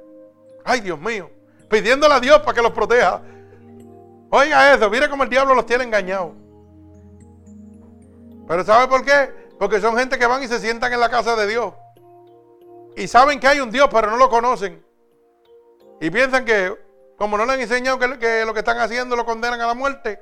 Ay, 0.65 0.81
Dios 0.81 0.99
mío. 0.99 1.31
Pidiéndole 1.69 2.13
a 2.13 2.19
Dios 2.19 2.39
para 2.39 2.53
que 2.53 2.61
los 2.61 2.71
proteja. 2.71 3.21
Oiga 4.29 4.73
eso, 4.73 4.89
mire 4.89 5.09
cómo 5.09 5.23
el 5.23 5.29
diablo 5.29 5.55
los 5.55 5.65
tiene 5.65 5.85
engañados. 5.85 6.33
Pero 8.49 8.65
¿sabe 8.65 8.89
por 8.89 9.05
qué? 9.05 9.33
Porque 9.57 9.79
son 9.79 9.95
gente 9.95 10.19
que 10.19 10.25
van 10.25 10.43
y 10.43 10.49
se 10.49 10.59
sientan 10.59 10.91
en 10.91 10.99
la 10.99 11.07
casa 11.07 11.37
de 11.37 11.47
Dios. 11.47 11.73
Y 12.97 13.07
saben 13.07 13.39
que 13.39 13.47
hay 13.47 13.61
un 13.61 13.71
Dios, 13.71 13.87
pero 13.89 14.11
no 14.11 14.17
lo 14.17 14.29
conocen. 14.29 14.83
Y 16.01 16.09
piensan 16.09 16.43
que, 16.43 16.84
como 17.17 17.37
no 17.37 17.45
le 17.45 17.53
han 17.53 17.61
enseñado 17.61 17.97
que, 17.99 18.45
lo 18.45 18.53
que 18.53 18.59
están 18.59 18.79
haciendo 18.79 19.15
lo 19.15 19.25
condenan 19.25 19.61
a 19.61 19.67
la 19.67 19.73
muerte, 19.73 20.21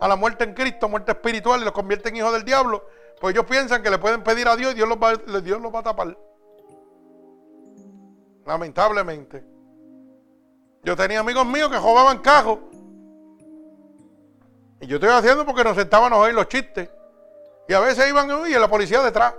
a 0.00 0.08
la 0.08 0.16
muerte 0.16 0.44
en 0.44 0.54
Cristo, 0.54 0.88
muerte 0.88 1.12
espiritual, 1.12 1.60
y 1.60 1.64
los 1.64 1.72
convierten 1.72 2.14
en 2.14 2.18
hijos 2.18 2.32
del 2.32 2.44
diablo, 2.44 2.84
pues 3.20 3.34
ellos 3.34 3.46
piensan 3.46 3.82
que 3.82 3.90
le 3.90 3.98
pueden 3.98 4.22
pedir 4.22 4.48
a 4.48 4.56
Dios 4.56 4.72
y 4.72 4.76
Dios 4.76 4.88
los 4.88 4.98
va, 4.98 5.14
Dios 5.40 5.60
los 5.60 5.74
va 5.74 5.80
a 5.80 5.82
tapar. 5.82 6.16
Lamentablemente. 8.46 9.44
Yo 10.84 10.96
tenía 10.96 11.20
amigos 11.20 11.46
míos 11.46 11.70
que 11.70 11.78
jugaban 11.78 12.18
cajos 12.18 12.58
y 14.82 14.86
yo 14.88 14.96
estoy 14.96 15.10
haciendo 15.10 15.46
porque 15.46 15.62
nos 15.62 15.76
sentábamos 15.76 16.18
a 16.18 16.22
oír 16.22 16.34
los 16.34 16.48
chistes. 16.48 16.90
Y 17.68 17.72
a 17.72 17.78
veces 17.78 18.08
iban 18.08 18.28
y 18.48 18.50
la 18.50 18.68
policía 18.68 19.00
detrás. 19.00 19.32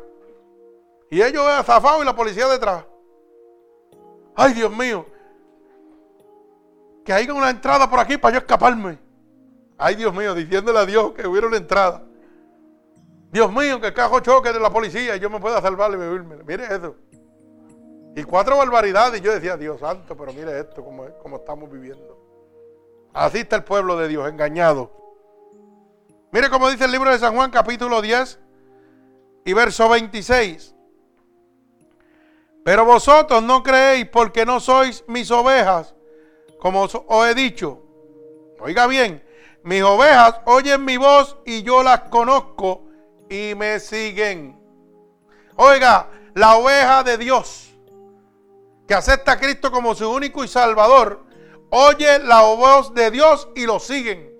Y 1.12 1.22
ellos 1.22 1.46
zafados 1.66 2.02
y 2.02 2.06
la 2.06 2.16
policía 2.16 2.48
detrás. 2.48 2.86
Ay, 4.36 4.54
Dios 4.54 4.72
mío. 4.72 5.06
Que 7.04 7.14
hay 7.14 7.30
una 7.30 7.50
entrada 7.50 7.90
por 7.90 8.00
aquí 8.00 8.18
para 8.18 8.34
yo 8.34 8.40
escaparme. 8.40 8.98
Ay, 9.78 9.96
Dios 9.96 10.14
mío, 10.14 10.34
diciéndole 10.34 10.80
a 10.80 10.86
Dios 10.86 11.12
que 11.14 11.28
hubiera 11.28 11.48
una 11.48 11.58
entrada. 11.58 12.04
Dios 13.32 13.52
mío, 13.52 13.82
que 13.82 13.88
el 13.88 13.94
cajo 13.94 14.20
choque 14.20 14.54
de 14.54 14.60
la 14.60 14.70
policía 14.70 15.16
yo 15.18 15.30
me 15.30 15.40
pueda 15.40 15.62
salvar 15.62 15.92
y. 15.92 16.44
Mire 16.46 16.66
eso. 16.66 16.96
Y 18.16 18.24
cuatro 18.24 18.58
barbaridades. 18.58 19.20
Y 19.20 19.24
yo 19.24 19.34
decía, 19.34 19.58
Dios 19.58 19.80
santo, 19.80 20.16
pero 20.16 20.32
mire 20.34 20.60
esto, 20.60 20.84
como, 20.84 21.06
como 21.22 21.38
estamos 21.38 21.70
viviendo. 21.72 22.20
Así 23.14 23.40
está 23.40 23.56
el 23.56 23.64
pueblo 23.64 23.98
de 23.98 24.08
Dios, 24.08 24.30
engañado. 24.30 24.92
Mire 26.32 26.50
cómo 26.50 26.70
dice 26.70 26.86
el 26.86 26.92
libro 26.92 27.12
de 27.12 27.20
San 27.20 27.36
Juan 27.36 27.52
capítulo 27.52 28.02
10 28.02 28.40
y 29.46 29.54
verso 29.54 29.90
26. 29.90 30.74
Pero 32.64 32.86
vosotros 32.86 33.44
no 33.44 33.62
creéis 33.62 34.08
porque 34.10 34.46
no 34.46 34.60
sois 34.60 35.04
mis 35.08 35.30
ovejas, 35.30 35.94
como 36.64 36.84
os 36.84 37.28
he 37.28 37.36
dicho. 37.36 37.82
Oiga 38.62 38.88
bien, 38.88 39.22
mis 39.64 39.84
ovejas 39.84 40.36
oyen 40.46 40.86
mi 40.86 40.96
voz 40.96 41.36
y 41.46 41.62
yo 41.62 41.84
las 41.84 42.04
conozco 42.04 42.86
y 43.30 43.54
me 43.54 43.82
siguen. 43.82 44.58
Oiga, 45.58 46.10
la 46.34 46.56
oveja 46.56 47.04
de 47.04 47.18
Dios 47.18 47.70
que 48.88 48.94
acepta 48.94 49.34
a 49.34 49.40
Cristo 49.40 49.74
como 49.74 49.94
su 49.94 50.10
único 50.10 50.42
y 50.42 50.48
salvador, 50.48 51.26
oye 51.70 52.20
la 52.20 52.42
voz 52.44 52.94
de 52.94 53.12
Dios 53.12 53.50
y 53.56 53.66
lo 53.66 53.82
siguen. 53.82 54.32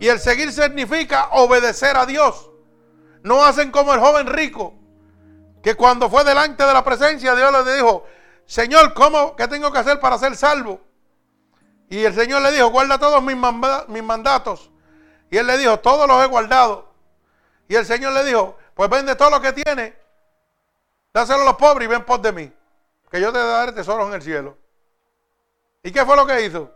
Y 0.00 0.08
el 0.08 0.18
seguir 0.18 0.52
significa 0.52 1.28
obedecer 1.32 1.98
a 1.98 2.06
Dios. 2.06 2.50
No 3.22 3.44
hacen 3.44 3.70
como 3.70 3.92
el 3.92 4.00
joven 4.00 4.26
rico, 4.26 4.72
que 5.62 5.74
cuando 5.74 6.08
fue 6.08 6.24
delante 6.24 6.64
de 6.64 6.72
la 6.72 6.82
presencia 6.82 7.34
Dios 7.34 7.52
le 7.52 7.74
dijo, 7.74 8.06
Señor, 8.48 8.94
¿cómo, 8.94 9.36
¿qué 9.36 9.46
tengo 9.46 9.70
que 9.70 9.78
hacer 9.78 10.00
para 10.00 10.16
ser 10.16 10.34
salvo? 10.34 10.80
Y 11.90 12.02
el 12.02 12.14
Señor 12.14 12.40
le 12.40 12.50
dijo, 12.50 12.68
guarda 12.68 12.98
todos 12.98 13.22
mis, 13.22 13.36
mandatos. 13.36 14.70
Y 15.30 15.36
él 15.36 15.46
le 15.46 15.58
dijo, 15.58 15.78
todos 15.80 16.08
los 16.08 16.24
he 16.24 16.26
guardado. 16.26 16.90
Y 17.68 17.74
el 17.74 17.84
Señor 17.84 18.14
le 18.14 18.24
dijo, 18.24 18.56
pues 18.72 18.88
vende 18.88 19.14
todo 19.16 19.28
lo 19.28 19.42
que 19.42 19.52
tiene, 19.52 19.94
dáselo 21.12 21.42
a 21.42 21.44
los 21.44 21.56
pobres 21.56 21.84
y 21.84 21.88
ven 21.90 22.06
por 22.06 22.22
de 22.22 22.32
mí, 22.32 22.50
que 23.10 23.20
yo 23.20 23.30
te 23.30 23.38
daré 23.38 23.72
tesoros 23.72 24.08
en 24.08 24.14
el 24.14 24.22
cielo. 24.22 24.56
¿Y 25.82 25.92
qué 25.92 26.06
fue 26.06 26.16
lo 26.16 26.26
que 26.26 26.40
hizo? 26.40 26.72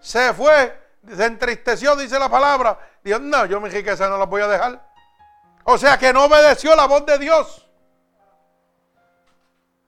Se 0.00 0.34
fue 0.34 0.76
se 1.08 1.24
entristeció, 1.24 1.94
dice 1.94 2.18
la 2.18 2.28
palabra. 2.28 2.78
Dijo, 3.04 3.20
no, 3.20 3.46
yo 3.46 3.60
mi 3.60 3.68
riqueza 3.68 4.08
no 4.08 4.18
la 4.18 4.26
voy 4.26 4.42
a 4.42 4.48
dejar. 4.48 4.90
O 5.62 5.78
sea 5.78 5.96
que 5.98 6.12
no 6.12 6.24
obedeció 6.24 6.74
la 6.74 6.86
voz 6.86 7.06
de 7.06 7.18
Dios. 7.18 7.61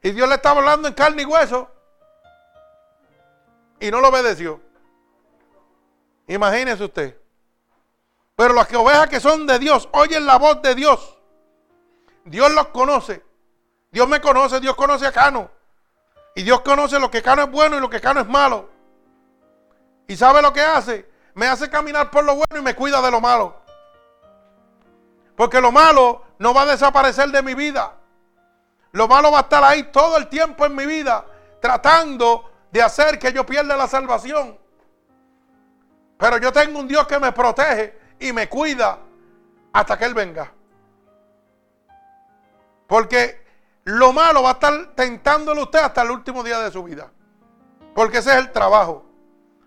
Y 0.04 0.12
Dios 0.12 0.28
le 0.28 0.34
estaba 0.34 0.60
hablando 0.60 0.86
en 0.86 0.92
carne 0.92 1.22
y 1.22 1.24
hueso. 1.24 1.66
Y 3.80 3.90
no 3.90 4.02
lo 4.02 4.08
obedeció. 4.08 4.60
Imagínese 6.26 6.84
usted. 6.84 7.18
Pero 8.36 8.52
las 8.52 8.68
que 8.68 8.76
ovejas 8.76 9.08
que 9.08 9.18
son 9.18 9.46
de 9.46 9.58
Dios 9.58 9.88
oyen 9.92 10.26
la 10.26 10.36
voz 10.36 10.60
de 10.60 10.74
Dios. 10.74 11.18
Dios 12.26 12.52
los 12.52 12.68
conoce. 12.68 13.24
Dios 13.90 14.06
me 14.06 14.20
conoce, 14.20 14.60
Dios 14.60 14.76
conoce 14.76 15.06
a 15.06 15.12
Cano. 15.12 15.50
Y 16.34 16.42
Dios 16.42 16.60
conoce 16.60 17.00
lo 17.00 17.10
que 17.10 17.22
Cano 17.22 17.44
es 17.44 17.50
bueno 17.50 17.78
y 17.78 17.80
lo 17.80 17.88
que 17.88 18.02
Cano 18.02 18.20
es 18.20 18.28
malo. 18.28 18.68
¿Y 20.06 20.16
sabe 20.18 20.42
lo 20.42 20.52
que 20.52 20.60
hace? 20.60 21.10
Me 21.32 21.46
hace 21.46 21.70
caminar 21.70 22.10
por 22.10 22.24
lo 22.24 22.34
bueno 22.34 22.58
y 22.58 22.62
me 22.62 22.74
cuida 22.74 23.00
de 23.00 23.10
lo 23.10 23.22
malo. 23.22 23.56
Porque 25.34 25.62
lo 25.62 25.72
malo 25.72 26.24
no 26.38 26.52
va 26.52 26.62
a 26.62 26.66
desaparecer 26.66 27.30
de 27.30 27.40
mi 27.40 27.54
vida. 27.54 28.03
Lo 28.94 29.08
malo 29.08 29.32
va 29.32 29.38
a 29.38 29.42
estar 29.42 29.62
ahí 29.64 29.82
todo 29.90 30.16
el 30.16 30.28
tiempo 30.28 30.64
en 30.64 30.76
mi 30.76 30.86
vida, 30.86 31.26
tratando 31.60 32.48
de 32.70 32.80
hacer 32.80 33.18
que 33.18 33.32
yo 33.32 33.44
pierda 33.44 33.76
la 33.76 33.88
salvación. 33.88 34.56
Pero 36.16 36.38
yo 36.38 36.52
tengo 36.52 36.78
un 36.78 36.86
Dios 36.86 37.04
que 37.08 37.18
me 37.18 37.32
protege 37.32 37.98
y 38.20 38.32
me 38.32 38.48
cuida 38.48 39.00
hasta 39.72 39.98
que 39.98 40.04
Él 40.04 40.14
venga. 40.14 40.52
Porque 42.86 43.44
lo 43.82 44.12
malo 44.12 44.44
va 44.44 44.50
a 44.50 44.52
estar 44.52 44.94
tentándole 44.94 45.60
usted 45.60 45.80
hasta 45.80 46.02
el 46.02 46.12
último 46.12 46.44
día 46.44 46.60
de 46.60 46.70
su 46.70 46.84
vida. 46.84 47.10
Porque 47.96 48.18
ese 48.18 48.30
es 48.30 48.36
el 48.36 48.52
trabajo. 48.52 49.04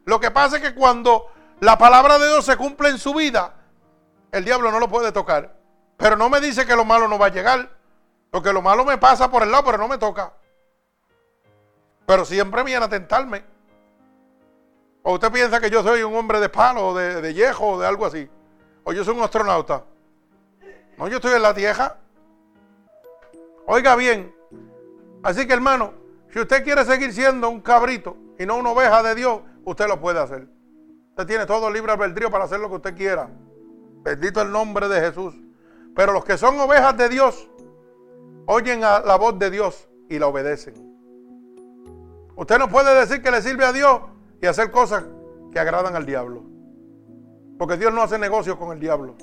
Lo 0.05 0.21
que 0.21 0.31
pasa 0.31 0.55
es 0.55 0.61
que 0.61 0.73
cuando 0.73 1.29
la 1.59 1.77
palabra 1.77 2.17
de 2.17 2.29
Dios 2.29 2.45
se 2.45 2.55
cumple 2.55 2.87
en 2.87 2.97
su 2.97 3.13
vida, 3.13 3.55
el 4.31 4.45
diablo 4.45 4.71
no 4.71 4.79
lo 4.79 4.87
puede 4.87 5.11
tocar. 5.11 5.53
Pero 5.97 6.15
no 6.15 6.29
me 6.29 6.39
dice 6.39 6.65
que 6.65 6.77
lo 6.77 6.85
malo 6.85 7.09
no 7.09 7.19
va 7.19 7.25
a 7.25 7.31
llegar. 7.31 7.76
Porque 8.31 8.53
lo 8.53 8.61
malo 8.61 8.85
me 8.85 8.97
pasa 8.97 9.29
por 9.29 9.43
el 9.43 9.51
lado, 9.51 9.63
pero 9.65 9.77
no 9.77 9.87
me 9.87 9.97
toca. 9.97 10.33
Pero 12.05 12.25
siempre 12.25 12.63
viene 12.63 12.85
a 12.85 12.89
tentarme. 12.89 13.43
O 15.03 15.13
usted 15.13 15.31
piensa 15.31 15.59
que 15.59 15.69
yo 15.69 15.83
soy 15.83 16.03
un 16.03 16.15
hombre 16.15 16.39
de 16.39 16.49
palo, 16.49 16.93
de, 16.93 17.21
de 17.21 17.33
yejo, 17.33 17.67
o 17.71 17.79
de 17.79 17.87
algo 17.87 18.05
así. 18.05 18.29
O 18.83 18.93
yo 18.93 19.03
soy 19.03 19.15
un 19.15 19.23
astronauta. 19.23 19.83
No, 20.97 21.07
yo 21.07 21.17
estoy 21.17 21.33
en 21.33 21.41
la 21.41 21.53
tierra. 21.53 21.97
Oiga 23.65 23.95
bien. 23.95 24.33
Así 25.23 25.45
que 25.45 25.53
hermano, 25.53 25.93
si 26.31 26.39
usted 26.39 26.63
quiere 26.63 26.85
seguir 26.85 27.13
siendo 27.13 27.49
un 27.49 27.61
cabrito 27.61 28.17
y 28.39 28.45
no 28.45 28.55
una 28.55 28.71
oveja 28.71 29.03
de 29.03 29.15
Dios, 29.15 29.41
usted 29.65 29.87
lo 29.87 29.99
puede 29.99 30.19
hacer. 30.19 30.47
Usted 31.09 31.25
tiene 31.25 31.45
todo 31.45 31.69
libre 31.69 31.91
albedrío 31.91 32.29
para 32.29 32.45
hacer 32.45 32.59
lo 32.59 32.69
que 32.69 32.75
usted 32.75 32.95
quiera. 32.95 33.29
Bendito 34.03 34.41
el 34.41 34.51
nombre 34.51 34.87
de 34.87 35.01
Jesús. 35.01 35.35
Pero 35.95 36.13
los 36.13 36.23
que 36.23 36.37
son 36.37 36.59
ovejas 36.59 36.95
de 36.95 37.09
Dios, 37.09 37.49
oyen 38.47 38.83
a 38.83 38.99
la 39.01 39.15
voz 39.15 39.37
de 39.37 39.51
Dios 39.51 39.87
y 40.09 40.17
la 40.17 40.27
obedecen. 40.27 40.73
Usted 42.35 42.57
no 42.57 42.67
puede 42.67 42.99
decir 42.99 43.21
que 43.21 43.31
le 43.31 43.41
sirve 43.41 43.65
a 43.65 43.71
Dios 43.71 44.01
y 44.41 44.47
hacer 44.47 44.71
cosas 44.71 45.03
que 45.51 45.59
agradan 45.59 45.95
al 45.95 46.05
diablo. 46.05 46.43
Porque 47.59 47.77
Dios 47.77 47.93
no 47.93 48.01
hace 48.01 48.17
negocio 48.17 48.57
con 48.57 48.71
el 48.71 48.79
diablo. 48.79 49.15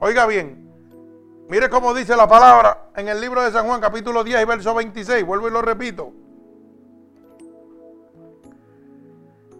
Oiga 0.00 0.26
bien, 0.26 0.66
Mire 1.48 1.70
cómo 1.70 1.94
dice 1.94 2.16
la 2.16 2.26
palabra 2.26 2.90
en 2.96 3.06
el 3.06 3.20
libro 3.20 3.40
de 3.40 3.52
San 3.52 3.66
Juan, 3.66 3.80
capítulo 3.80 4.24
10 4.24 4.42
y 4.42 4.44
verso 4.44 4.74
26. 4.74 5.24
Vuelvo 5.24 5.46
y 5.46 5.52
lo 5.52 5.62
repito. 5.62 6.12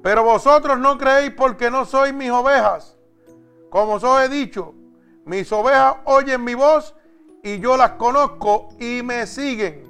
Pero 0.02 0.24
vosotros 0.24 0.78
no 0.80 0.98
creéis 0.98 1.30
porque 1.30 1.70
no 1.70 1.84
sois 1.84 2.12
mis 2.12 2.30
ovejas. 2.30 2.98
Como 3.70 3.94
os 3.94 4.20
he 4.20 4.28
dicho, 4.28 4.74
mis 5.24 5.50
ovejas 5.52 5.98
oyen 6.06 6.42
mi 6.42 6.54
voz 6.54 6.92
y 7.46 7.60
yo 7.60 7.76
las 7.76 7.92
conozco 7.92 8.70
y 8.80 9.04
me 9.04 9.24
siguen. 9.24 9.88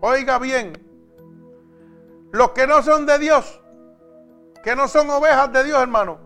Oiga 0.00 0.38
bien, 0.38 0.74
los 2.30 2.50
que 2.50 2.66
no 2.66 2.82
son 2.82 3.06
de 3.06 3.18
Dios, 3.18 3.62
que 4.62 4.76
no 4.76 4.86
son 4.86 5.08
ovejas 5.08 5.50
de 5.50 5.64
Dios, 5.64 5.80
hermano, 5.80 6.18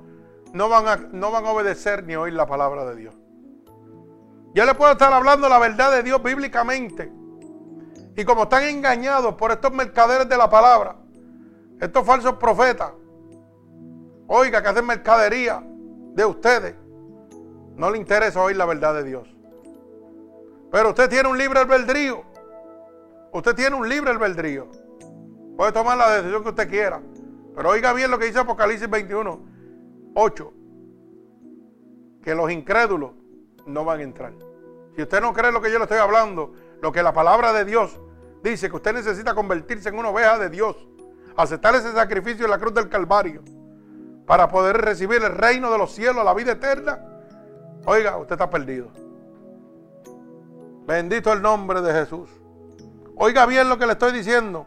no 0.52 0.68
van 0.68 0.88
a, 0.88 0.96
no 0.96 1.30
van 1.30 1.46
a 1.46 1.50
obedecer 1.50 2.02
ni 2.02 2.16
oír 2.16 2.32
la 2.32 2.44
palabra 2.44 2.84
de 2.86 2.96
Dios. 2.96 3.14
Yo 4.52 4.64
le 4.64 4.74
puedo 4.74 4.90
estar 4.90 5.12
hablando 5.12 5.48
la 5.48 5.60
verdad 5.60 5.92
de 5.92 6.02
Dios 6.02 6.20
bíblicamente. 6.20 7.12
Y 8.16 8.24
como 8.24 8.44
están 8.44 8.64
engañados 8.64 9.36
por 9.36 9.52
estos 9.52 9.70
mercaderes 9.70 10.28
de 10.28 10.36
la 10.36 10.50
palabra, 10.50 10.96
estos 11.80 12.04
falsos 12.04 12.32
profetas, 12.34 12.90
oiga, 14.26 14.60
que 14.60 14.68
hacen 14.70 14.86
mercadería 14.86 15.62
de 15.62 16.24
ustedes, 16.24 16.74
no 17.76 17.90
le 17.90 17.98
interesa 17.98 18.42
oír 18.42 18.56
la 18.56 18.64
verdad 18.64 18.92
de 18.94 19.04
Dios. 19.04 19.35
Pero 20.70 20.90
usted 20.90 21.08
tiene 21.08 21.28
un 21.28 21.38
libre 21.38 21.60
albedrío. 21.60 22.24
Usted 23.32 23.54
tiene 23.54 23.76
un 23.76 23.88
libre 23.88 24.10
albedrío. 24.10 24.68
Puede 25.56 25.72
tomar 25.72 25.96
la 25.96 26.10
decisión 26.10 26.42
que 26.42 26.50
usted 26.50 26.68
quiera. 26.68 27.00
Pero 27.54 27.70
oiga 27.70 27.92
bien 27.92 28.10
lo 28.10 28.18
que 28.18 28.26
dice 28.26 28.38
Apocalipsis 28.38 28.88
21, 28.88 29.40
8. 30.14 30.52
Que 32.22 32.34
los 32.34 32.50
incrédulos 32.50 33.12
no 33.66 33.84
van 33.84 34.00
a 34.00 34.02
entrar. 34.02 34.32
Si 34.94 35.02
usted 35.02 35.20
no 35.20 35.32
cree 35.32 35.52
lo 35.52 35.60
que 35.60 35.70
yo 35.70 35.78
le 35.78 35.84
estoy 35.84 35.98
hablando, 35.98 36.52
lo 36.80 36.92
que 36.92 37.02
la 37.02 37.12
palabra 37.12 37.52
de 37.52 37.64
Dios 37.64 38.00
dice, 38.42 38.68
que 38.68 38.76
usted 38.76 38.94
necesita 38.94 39.34
convertirse 39.34 39.88
en 39.88 39.98
una 39.98 40.10
oveja 40.10 40.38
de 40.38 40.48
Dios, 40.48 40.76
aceptar 41.36 41.74
ese 41.74 41.92
sacrificio 41.92 42.44
en 42.44 42.50
la 42.50 42.58
cruz 42.58 42.74
del 42.74 42.88
Calvario, 42.88 43.42
para 44.26 44.48
poder 44.48 44.78
recibir 44.78 45.22
el 45.22 45.32
reino 45.32 45.70
de 45.70 45.78
los 45.78 45.92
cielos, 45.92 46.24
la 46.24 46.34
vida 46.34 46.52
eterna, 46.52 47.00
oiga, 47.84 48.16
usted 48.16 48.34
está 48.34 48.50
perdido. 48.50 48.90
Bendito 50.86 51.32
el 51.32 51.42
nombre 51.42 51.82
de 51.82 51.92
Jesús. 51.92 52.30
Oiga 53.16 53.44
bien 53.46 53.68
lo 53.68 53.76
que 53.76 53.86
le 53.86 53.92
estoy 53.92 54.12
diciendo. 54.12 54.66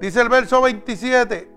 Dice 0.00 0.20
el 0.20 0.28
verso 0.28 0.60
27, 0.60 1.48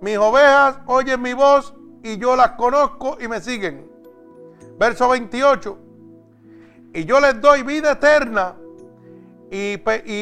mis 0.00 0.18
ovejas 0.18 0.80
oyen 0.86 1.22
mi 1.22 1.34
voz 1.34 1.74
y 2.02 2.18
yo 2.18 2.34
las 2.34 2.52
conozco 2.52 3.18
y 3.20 3.28
me 3.28 3.40
siguen. 3.40 3.88
Verso 4.78 5.08
28. 5.10 5.78
Y 6.94 7.04
yo 7.04 7.20
les 7.20 7.40
doy 7.40 7.62
vida 7.62 7.92
eterna 7.92 8.56
y, 9.50 9.78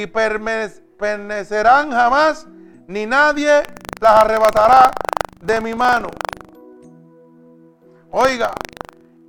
permanecerán 0.06 1.90
jamás, 1.92 2.46
ni 2.86 3.06
nadie 3.06 3.62
las 4.00 4.12
arrebatará 4.12 4.90
de 5.40 5.60
mi 5.62 5.74
mano. 5.74 6.08
Oiga, 8.10 8.52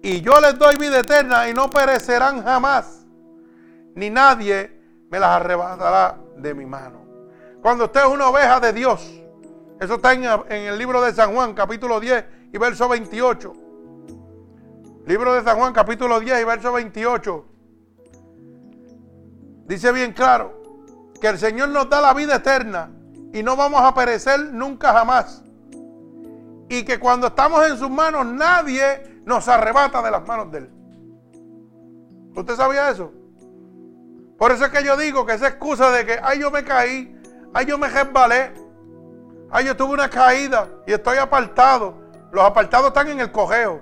y 0.01 0.21
yo 0.21 0.39
les 0.39 0.57
doy 0.57 0.75
vida 0.75 0.99
eterna 0.99 1.49
y 1.49 1.53
no 1.53 1.69
perecerán 1.69 2.43
jamás, 2.43 3.05
ni 3.95 4.09
nadie 4.09 4.79
me 5.09 5.19
las 5.19 5.29
arrebatará 5.29 6.17
de 6.37 6.53
mi 6.53 6.65
mano. 6.65 7.05
Cuando 7.61 7.85
usted 7.85 8.01
es 8.01 8.07
una 8.07 8.29
oveja 8.29 8.59
de 8.59 8.73
Dios, 8.73 9.17
eso 9.79 9.95
está 9.95 10.13
en, 10.13 10.23
el 10.49 10.77
libro 10.77 11.01
de 11.01 11.13
San 11.13 11.33
Juan, 11.33 11.53
capítulo 11.53 11.99
10 11.99 12.25
y 12.53 12.57
verso 12.57 12.87
28. 12.87 13.53
Libro 15.05 15.33
de 15.33 15.43
San 15.43 15.57
Juan, 15.57 15.73
capítulo 15.73 16.19
10 16.19 16.41
y 16.41 16.43
verso 16.43 16.71
28. 16.73 17.45
Dice 19.65 19.91
bien 19.91 20.13
claro 20.13 20.61
que 21.19 21.27
el 21.27 21.37
Señor 21.37 21.69
nos 21.69 21.89
da 21.89 22.01
la 22.01 22.13
vida 22.13 22.35
eterna 22.35 22.91
y 23.33 23.43
no 23.43 23.55
vamos 23.55 23.81
a 23.81 23.93
perecer 23.93 24.39
nunca 24.53 24.93
jamás. 24.93 25.43
Y 26.69 26.83
que 26.83 26.99
cuando 26.99 27.27
estamos 27.27 27.65
en 27.67 27.77
sus 27.77 27.89
manos 27.89 28.25
nadie 28.25 29.16
nos 29.27 29.45
arrebata 29.49 30.01
de 30.01 30.09
las 30.09 30.25
manos 30.25 30.49
de 30.53 30.59
Él. 30.59 30.69
¿Usted 32.33 32.55
sabía 32.55 32.89
eso? 32.89 33.11
Por 34.37 34.53
eso 34.53 34.63
es 34.63 34.71
que 34.71 34.85
yo 34.85 34.95
digo 34.95 35.25
que 35.25 35.33
esa 35.33 35.49
excusa 35.49 35.91
de 35.91 36.05
que, 36.05 36.17
ay, 36.23 36.39
yo 36.39 36.49
me 36.49 36.63
caí, 36.63 37.13
ay, 37.53 37.65
yo 37.65 37.77
me 37.77 37.89
resbalé, 37.89 38.53
ay, 39.51 39.65
yo 39.65 39.75
tuve 39.75 39.95
una 39.95 40.09
caída 40.09 40.69
y 40.87 40.93
estoy 40.93 41.17
apartado. 41.17 41.93
Los 42.31 42.45
apartados 42.45 42.87
están 42.87 43.09
en 43.09 43.19
el 43.19 43.29
cojeo. 43.29 43.81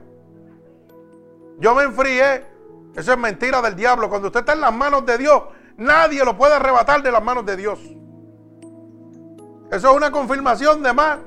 Yo 1.59 1.75
me 1.75 1.83
enfrié. 1.83 2.43
Eso 2.95 3.11
es 3.11 3.17
mentira 3.17 3.61
del 3.61 3.75
diablo. 3.75 4.09
Cuando 4.09 4.29
usted 4.29 4.39
está 4.39 4.53
en 4.53 4.61
las 4.61 4.73
manos 4.73 5.05
de 5.05 5.19
Dios, 5.19 5.43
nadie 5.77 6.25
lo 6.25 6.35
puede 6.35 6.55
arrebatar 6.55 7.03
de 7.03 7.11
las 7.11 7.23
manos 7.23 7.45
de 7.45 7.55
Dios. 7.55 7.79
Eso 9.71 9.91
es 9.91 9.95
una 9.95 10.09
confirmación 10.09 10.81
de 10.81 10.91
más. 10.91 11.19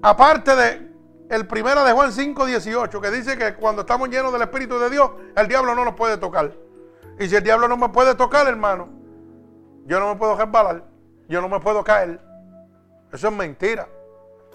Aparte 0.00 0.56
de 0.56 0.93
el 1.34 1.46
primero 1.46 1.84
de 1.84 1.92
Juan 1.92 2.12
5, 2.12 2.46
18, 2.46 3.00
que 3.00 3.10
dice 3.10 3.36
que 3.36 3.54
cuando 3.54 3.82
estamos 3.82 4.08
llenos 4.08 4.32
del 4.32 4.42
Espíritu 4.42 4.78
de 4.78 4.90
Dios, 4.90 5.10
el 5.36 5.48
diablo 5.48 5.74
no 5.74 5.84
nos 5.84 5.94
puede 5.94 6.16
tocar. 6.18 6.52
Y 7.18 7.28
si 7.28 7.36
el 7.36 7.42
diablo 7.42 7.68
no 7.68 7.76
me 7.76 7.88
puede 7.88 8.14
tocar, 8.14 8.46
hermano, 8.46 8.88
yo 9.86 10.00
no 10.00 10.08
me 10.12 10.16
puedo 10.16 10.36
resbalar, 10.36 10.84
yo 11.28 11.40
no 11.40 11.48
me 11.48 11.60
puedo 11.60 11.82
caer. 11.84 12.20
Eso 13.12 13.28
es 13.28 13.34
mentira. 13.34 13.88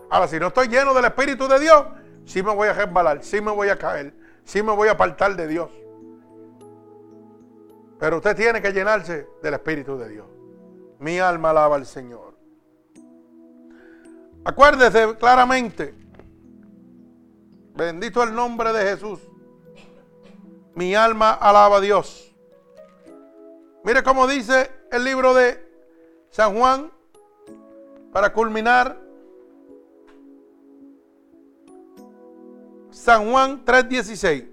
Ahora, 0.10 0.27
si 0.27 0.39
no 0.39 0.47
estoy 0.47 0.68
lleno 0.68 0.93
del 0.93 1.06
Espíritu 1.06 1.47
de 1.47 1.60
Dios, 1.60 1.85
sí 2.26 2.41
me 2.43 2.53
voy 2.53 2.68
a 2.68 2.73
resbalar, 2.73 3.23
sí 3.23 3.41
me 3.41 3.51
voy 3.51 3.69
a 3.69 3.77
caer 3.77 4.14
sí 4.49 4.64
me 4.64 4.72
voy 4.72 4.88
a 4.88 4.93
apartar 4.93 5.35
de 5.35 5.47
Dios. 5.47 5.69
Pero 7.99 8.18
usted 8.18 8.35
tiene 8.35 8.61
que 8.61 8.72
llenarse 8.72 9.27
del 9.43 9.53
Espíritu 9.53 9.95
de 9.95 10.10
Dios. 10.10 10.26
Mi 10.97 11.19
alma 11.19 11.51
alaba 11.51 11.76
al 11.76 11.85
Señor. 11.85 12.34
Acuérdese 14.43 15.15
claramente. 15.18 15.93
Bendito 17.80 18.22
el 18.23 18.35
nombre 18.35 18.73
de 18.73 18.84
Jesús. 18.89 19.22
Mi 20.76 20.95
alma 20.95 21.31
alaba 21.31 21.77
a 21.77 21.80
Dios. 21.80 22.35
Mire 23.85 24.03
cómo 24.03 24.27
dice 24.27 24.69
el 24.91 25.06
libro 25.06 25.34
de 25.34 25.65
San 26.30 26.57
Juan 26.57 26.91
para 28.11 28.34
culminar. 28.34 28.99
San 32.91 33.31
Juan 33.31 33.64
3:16. 33.64 34.45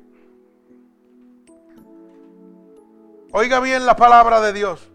Oiga 3.32 3.58
bien 3.58 3.86
la 3.86 3.96
palabra 3.96 4.40
de 4.40 4.52
Dios. 4.52 4.88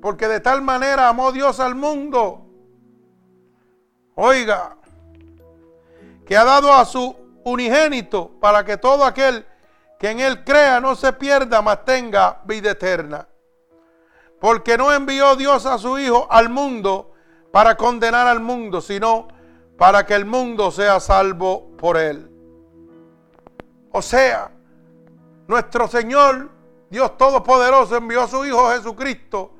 Porque 0.00 0.28
de 0.28 0.40
tal 0.40 0.62
manera 0.62 1.10
amó 1.10 1.30
Dios 1.30 1.60
al 1.60 1.74
mundo. 1.74 2.46
Oiga, 4.14 4.79
que 6.30 6.36
ha 6.36 6.44
dado 6.44 6.72
a 6.72 6.84
su 6.84 7.16
unigénito 7.42 8.30
para 8.40 8.64
que 8.64 8.76
todo 8.76 9.04
aquel 9.04 9.44
que 9.98 10.10
en 10.10 10.20
él 10.20 10.44
crea 10.44 10.78
no 10.78 10.94
se 10.94 11.12
pierda, 11.12 11.60
mas 11.60 11.84
tenga 11.84 12.40
vida 12.44 12.70
eterna. 12.70 13.26
Porque 14.38 14.78
no 14.78 14.92
envió 14.92 15.34
Dios 15.34 15.66
a 15.66 15.76
su 15.76 15.98
Hijo 15.98 16.28
al 16.30 16.48
mundo 16.48 17.14
para 17.50 17.76
condenar 17.76 18.28
al 18.28 18.38
mundo, 18.38 18.80
sino 18.80 19.26
para 19.76 20.06
que 20.06 20.14
el 20.14 20.24
mundo 20.24 20.70
sea 20.70 21.00
salvo 21.00 21.76
por 21.76 21.96
él. 21.96 22.30
O 23.90 24.00
sea, 24.00 24.52
nuestro 25.48 25.88
Señor, 25.88 26.48
Dios 26.90 27.18
Todopoderoso, 27.18 27.96
envió 27.96 28.22
a 28.22 28.28
su 28.28 28.44
Hijo 28.44 28.70
Jesucristo 28.70 29.56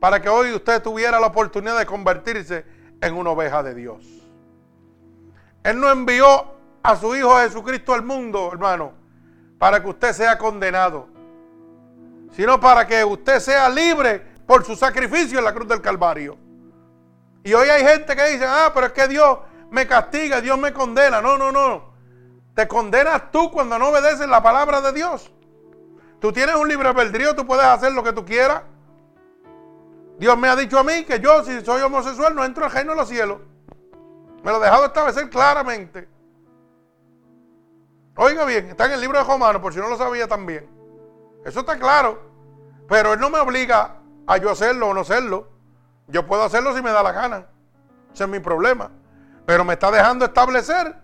para 0.00 0.22
que 0.22 0.30
hoy 0.30 0.52
usted 0.52 0.82
tuviera 0.82 1.20
la 1.20 1.26
oportunidad 1.26 1.78
de 1.78 1.84
convertirse 1.84 2.64
en 3.02 3.14
una 3.14 3.28
oveja 3.28 3.62
de 3.62 3.74
Dios. 3.74 4.13
Él 5.64 5.80
no 5.80 5.90
envió 5.90 6.54
a 6.82 6.94
su 6.94 7.16
Hijo 7.16 7.38
Jesucristo 7.38 7.94
al 7.94 8.04
mundo, 8.04 8.50
hermano, 8.52 8.92
para 9.58 9.82
que 9.82 9.88
usted 9.88 10.12
sea 10.12 10.36
condenado, 10.36 11.08
sino 12.32 12.60
para 12.60 12.86
que 12.86 13.02
usted 13.02 13.40
sea 13.40 13.68
libre 13.70 14.34
por 14.46 14.62
su 14.64 14.76
sacrificio 14.76 15.38
en 15.38 15.44
la 15.46 15.54
cruz 15.54 15.66
del 15.66 15.80
Calvario. 15.80 16.36
Y 17.42 17.54
hoy 17.54 17.68
hay 17.68 17.82
gente 17.82 18.14
que 18.14 18.24
dice, 18.28 18.44
ah, 18.46 18.70
pero 18.74 18.88
es 18.88 18.92
que 18.92 19.08
Dios 19.08 19.38
me 19.70 19.86
castiga, 19.86 20.42
Dios 20.42 20.58
me 20.58 20.72
condena. 20.72 21.22
No, 21.22 21.38
no, 21.38 21.50
no. 21.50 21.94
Te 22.54 22.68
condenas 22.68 23.30
tú 23.30 23.50
cuando 23.50 23.78
no 23.78 23.88
obedeces 23.88 24.28
la 24.28 24.42
palabra 24.42 24.82
de 24.82 24.92
Dios. 24.92 25.32
Tú 26.20 26.32
tienes 26.32 26.56
un 26.56 26.68
libre 26.68 26.88
albedrío, 26.88 27.34
tú 27.34 27.46
puedes 27.46 27.64
hacer 27.64 27.92
lo 27.92 28.02
que 28.02 28.12
tú 28.12 28.24
quieras. 28.24 28.62
Dios 30.18 30.38
me 30.38 30.48
ha 30.48 30.56
dicho 30.56 30.78
a 30.78 30.84
mí 30.84 31.04
que 31.04 31.20
yo, 31.20 31.42
si 31.42 31.62
soy 31.62 31.82
homosexual, 31.82 32.34
no 32.34 32.44
entro 32.44 32.64
al 32.66 32.70
reino 32.70 32.92
de 32.92 32.96
los 32.98 33.08
cielos. 33.08 33.38
Me 34.44 34.50
lo 34.50 34.58
ha 34.58 34.60
dejado 34.60 34.84
establecer 34.84 35.30
claramente. 35.30 36.06
Oiga 38.16 38.44
bien, 38.44 38.66
está 38.66 38.84
en 38.84 38.92
el 38.92 39.00
libro 39.00 39.18
de 39.18 39.24
Romanos, 39.24 39.62
por 39.62 39.72
si 39.72 39.80
no 39.80 39.88
lo 39.88 39.96
sabía 39.96 40.28
también. 40.28 40.68
Eso 41.46 41.60
está 41.60 41.78
claro. 41.78 42.20
Pero 42.86 43.14
Él 43.14 43.20
no 43.20 43.30
me 43.30 43.38
obliga 43.38 43.96
a 44.26 44.36
yo 44.36 44.50
hacerlo 44.50 44.88
o 44.88 44.94
no 44.94 45.00
hacerlo. 45.00 45.48
Yo 46.08 46.26
puedo 46.26 46.44
hacerlo 46.44 46.76
si 46.76 46.82
me 46.82 46.90
da 46.90 47.02
la 47.02 47.12
gana. 47.12 47.46
Ese 48.12 48.24
es 48.24 48.30
mi 48.30 48.38
problema. 48.38 48.90
Pero 49.46 49.64
me 49.64 49.72
está 49.72 49.90
dejando 49.90 50.26
establecer, 50.26 50.94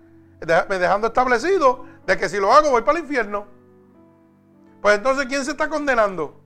me 0.68 0.78
dejando 0.78 1.06
establecido 1.06 1.86
de 2.06 2.18
que 2.18 2.28
si 2.28 2.38
lo 2.38 2.52
hago 2.52 2.70
voy 2.70 2.82
para 2.82 2.98
el 2.98 3.04
infierno. 3.04 3.46
Pues 4.82 4.96
entonces, 4.96 5.26
¿quién 5.26 5.46
se 5.46 5.52
está 5.52 5.68
condenando? 5.68 6.38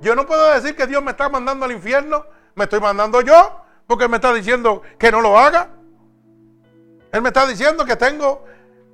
Yo 0.00 0.14
no 0.14 0.24
puedo 0.24 0.52
decir 0.54 0.74
que 0.74 0.86
Dios 0.86 1.02
me 1.02 1.10
está 1.10 1.28
mandando 1.28 1.66
al 1.66 1.72
infierno. 1.72 2.24
Me 2.54 2.64
estoy 2.64 2.80
mandando 2.80 3.20
yo 3.20 3.60
porque 3.86 4.08
me 4.08 4.16
está 4.16 4.32
diciendo 4.32 4.80
que 4.98 5.12
no 5.12 5.20
lo 5.20 5.38
haga. 5.38 5.68
Él 7.12 7.22
me 7.22 7.28
está 7.28 7.46
diciendo 7.46 7.84
que 7.84 7.96
tengo 7.96 8.44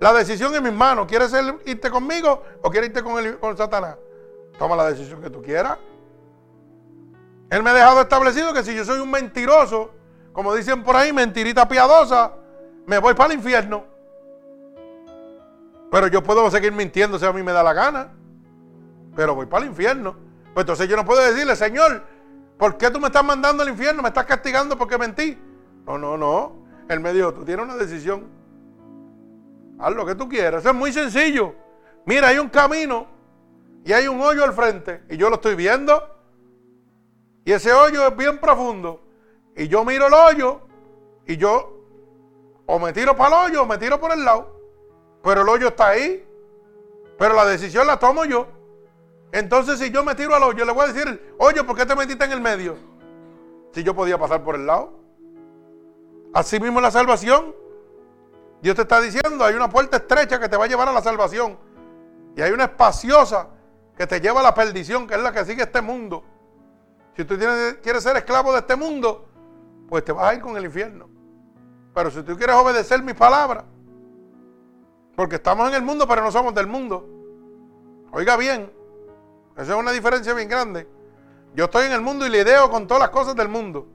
la 0.01 0.13
decisión 0.13 0.55
en 0.55 0.63
mis 0.63 0.73
manos. 0.73 1.07
¿Quieres 1.07 1.33
irte 1.67 1.91
conmigo 1.91 2.43
o 2.63 2.71
quieres 2.71 2.91
irte 2.91 3.03
con, 3.03 3.25
el, 3.25 3.39
con 3.39 3.57
Satanás? 3.57 3.97
Toma 4.59 4.77
la 4.77 4.91
decisión 4.91 5.21
que 5.21 5.31
tú 5.31 5.43
quieras. 5.43 5.79
Él 7.51 7.63
me 7.63 7.71
ha 7.71 7.75
dejado 7.75 8.01
establecido 8.01 8.53
que 8.53 8.63
si 8.63 8.75
yo 8.75 8.85
soy 8.85 9.01
un 9.01 9.11
mentiroso, 9.11 9.93
como 10.33 10.55
dicen 10.55 10.83
por 10.83 10.97
ahí, 10.97 11.13
mentirita 11.13 11.69
piadosa, 11.69 12.33
me 12.87 12.99
voy 12.99 13.15
para 13.15 13.33
el 13.33 13.39
infierno. 13.39 13.85
Pero 15.91 16.09
yo 16.09 16.23
puedo 16.23 16.51
seguir 16.51 16.73
mintiendo 16.73 17.19
si 17.19 17.25
a 17.25 17.33
mí 17.33 17.43
me 17.43 17.53
da 17.53 17.63
la 17.63 17.73
gana. 17.73 18.13
Pero 19.15 19.35
voy 19.35 19.47
para 19.47 19.65
el 19.65 19.71
infierno. 19.71 20.17
Pues 20.53 20.65
entonces 20.65 20.89
yo 20.89 20.97
no 20.97 21.05
puedo 21.05 21.23
decirle, 21.23 21.55
Señor, 21.55 22.03
¿por 22.59 22.77
qué 22.77 22.91
tú 22.91 22.99
me 22.99 23.07
estás 23.07 23.25
mandando 23.25 23.63
al 23.63 23.69
infierno? 23.69 24.03
¿Me 24.03 24.09
estás 24.09 24.25
castigando 24.25 24.77
porque 24.77 24.99
mentí? 24.99 25.39
No, 25.87 25.99
no, 25.99 26.17
no. 26.17 26.64
Él 26.89 27.01
me 27.01 27.13
dijo, 27.13 27.33
tú 27.33 27.45
tienes 27.45 27.65
una 27.65 27.77
decisión. 27.77 28.25
Haz 29.79 29.95
lo 29.95 30.07
que 30.07 30.15
tú 30.15 30.29
quieras. 30.29 30.61
Eso 30.61 30.71
es 30.71 30.77
muy 30.77 30.93
sencillo. 30.93 31.55
Mira, 32.05 32.29
hay 32.29 32.39
un 32.39 32.49
camino 32.49 33.07
y 33.85 33.93
hay 33.93 34.07
un 34.07 34.21
hoyo 34.21 34.45
al 34.45 34.53
frente. 34.53 35.03
Y 35.09 35.17
yo 35.17 35.29
lo 35.29 35.37
estoy 35.37 35.55
viendo. 35.55 36.03
Y 37.45 37.53
ese 37.53 37.73
hoyo 37.73 38.07
es 38.07 38.17
bien 38.17 38.39
profundo. 38.39 39.01
Y 39.57 39.69
yo 39.69 39.85
miro 39.85 40.07
el 40.07 40.15
hoyo 40.15 40.61
y 41.27 41.37
yo 41.37 41.71
o 42.67 42.79
me 42.79 42.93
tiro 42.93 43.17
para 43.17 43.45
el 43.45 43.51
hoyo 43.51 43.63
o 43.63 43.67
me 43.67 43.79
tiro 43.79 44.01
por 44.01 44.13
el 44.13 44.25
lado. 44.25 44.61
Pero 45.23 45.43
el 45.43 45.49
hoyo 45.49 45.69
está 45.69 45.89
ahí. 45.89 46.27
Pero 47.19 47.35
la 47.35 47.45
decisión 47.45 47.87
la 47.87 47.99
tomo 47.99 48.25
yo. 48.25 48.49
Entonces, 49.33 49.79
si 49.79 49.91
yo 49.91 50.05
me 50.05 50.15
tiro 50.15 50.35
al 50.35 50.43
hoyo, 50.43 50.65
le 50.65 50.73
voy 50.73 50.85
a 50.85 50.93
decir, 50.93 51.35
oye, 51.39 51.65
¿por 51.65 51.77
qué 51.77 51.85
te 51.85 51.97
metiste 51.97 52.25
en 52.25 52.33
el 52.33 52.41
medio? 52.41 52.77
Si 53.73 53.83
yo 53.83 53.95
podía 53.95 54.19
pasar 54.19 54.45
por 54.45 54.55
el 54.55 54.67
lado. 54.67 55.04
Así 56.35 56.59
mismo 56.59 56.81
la 56.81 56.91
salvación. 56.91 57.55
Dios 58.61 58.75
te 58.75 58.83
está 58.83 59.01
diciendo, 59.01 59.45
hay 59.45 59.55
una 59.55 59.71
puerta 59.71 59.99
estrecha 59.99 60.41
que 60.41 60.49
te 60.49 60.57
va 60.57 60.65
a 60.65 60.67
llevar 60.67 60.89
a 60.89 60.93
la 60.93 61.01
salvación. 61.01 61.57
Y 62.37 62.43
hay 62.43 62.51
una 62.51 62.65
espaciosa 62.65 63.49
que 63.97 64.07
te 64.07 64.21
lleva 64.21 64.41
a 64.41 64.43
la 64.43 64.53
perdición, 64.53 65.07
que 65.07 65.15
es 65.15 65.21
la 65.21 65.33
que 65.33 65.45
sigue 65.45 65.63
este 65.63 65.81
mundo. 65.81 66.25
Si 67.17 67.25
tú 67.25 67.39
quieres 67.83 68.03
ser 68.03 68.17
esclavo 68.17 68.53
de 68.53 68.59
este 68.59 68.75
mundo, 68.75 69.29
pues 69.89 70.05
te 70.05 70.11
vas 70.11 70.27
a 70.27 70.35
ir 70.35 70.41
con 70.41 70.57
el 70.57 70.65
infierno. 70.65 71.09
Pero 71.95 72.11
si 72.11 72.23
tú 72.25 72.37
quieres 72.37 72.57
obedecer 72.57 73.01
mis 73.01 73.15
palabras, 73.15 73.65
porque 75.15 75.37
estamos 75.37 75.69
en 75.69 75.75
el 75.75 75.83
mundo, 75.83 76.09
pero 76.09 76.23
no 76.23 76.33
somos 76.33 76.53
del 76.53 76.67
mundo. 76.67 77.09
Oiga 78.11 78.37
bien, 78.37 78.73
esa 79.57 79.75
es 79.75 79.79
una 79.79 79.93
diferencia 79.93 80.35
bien 80.35 80.49
grande. 80.49 80.89
Yo 81.55 81.67
estoy 81.67 81.87
en 81.87 81.93
el 81.93 82.01
mundo 82.01 82.27
y 82.27 82.31
lidio 82.31 82.69
con 82.71 82.89
todas 82.89 83.03
las 83.03 83.11
cosas 83.11 83.37
del 83.37 83.49
mundo 83.49 83.94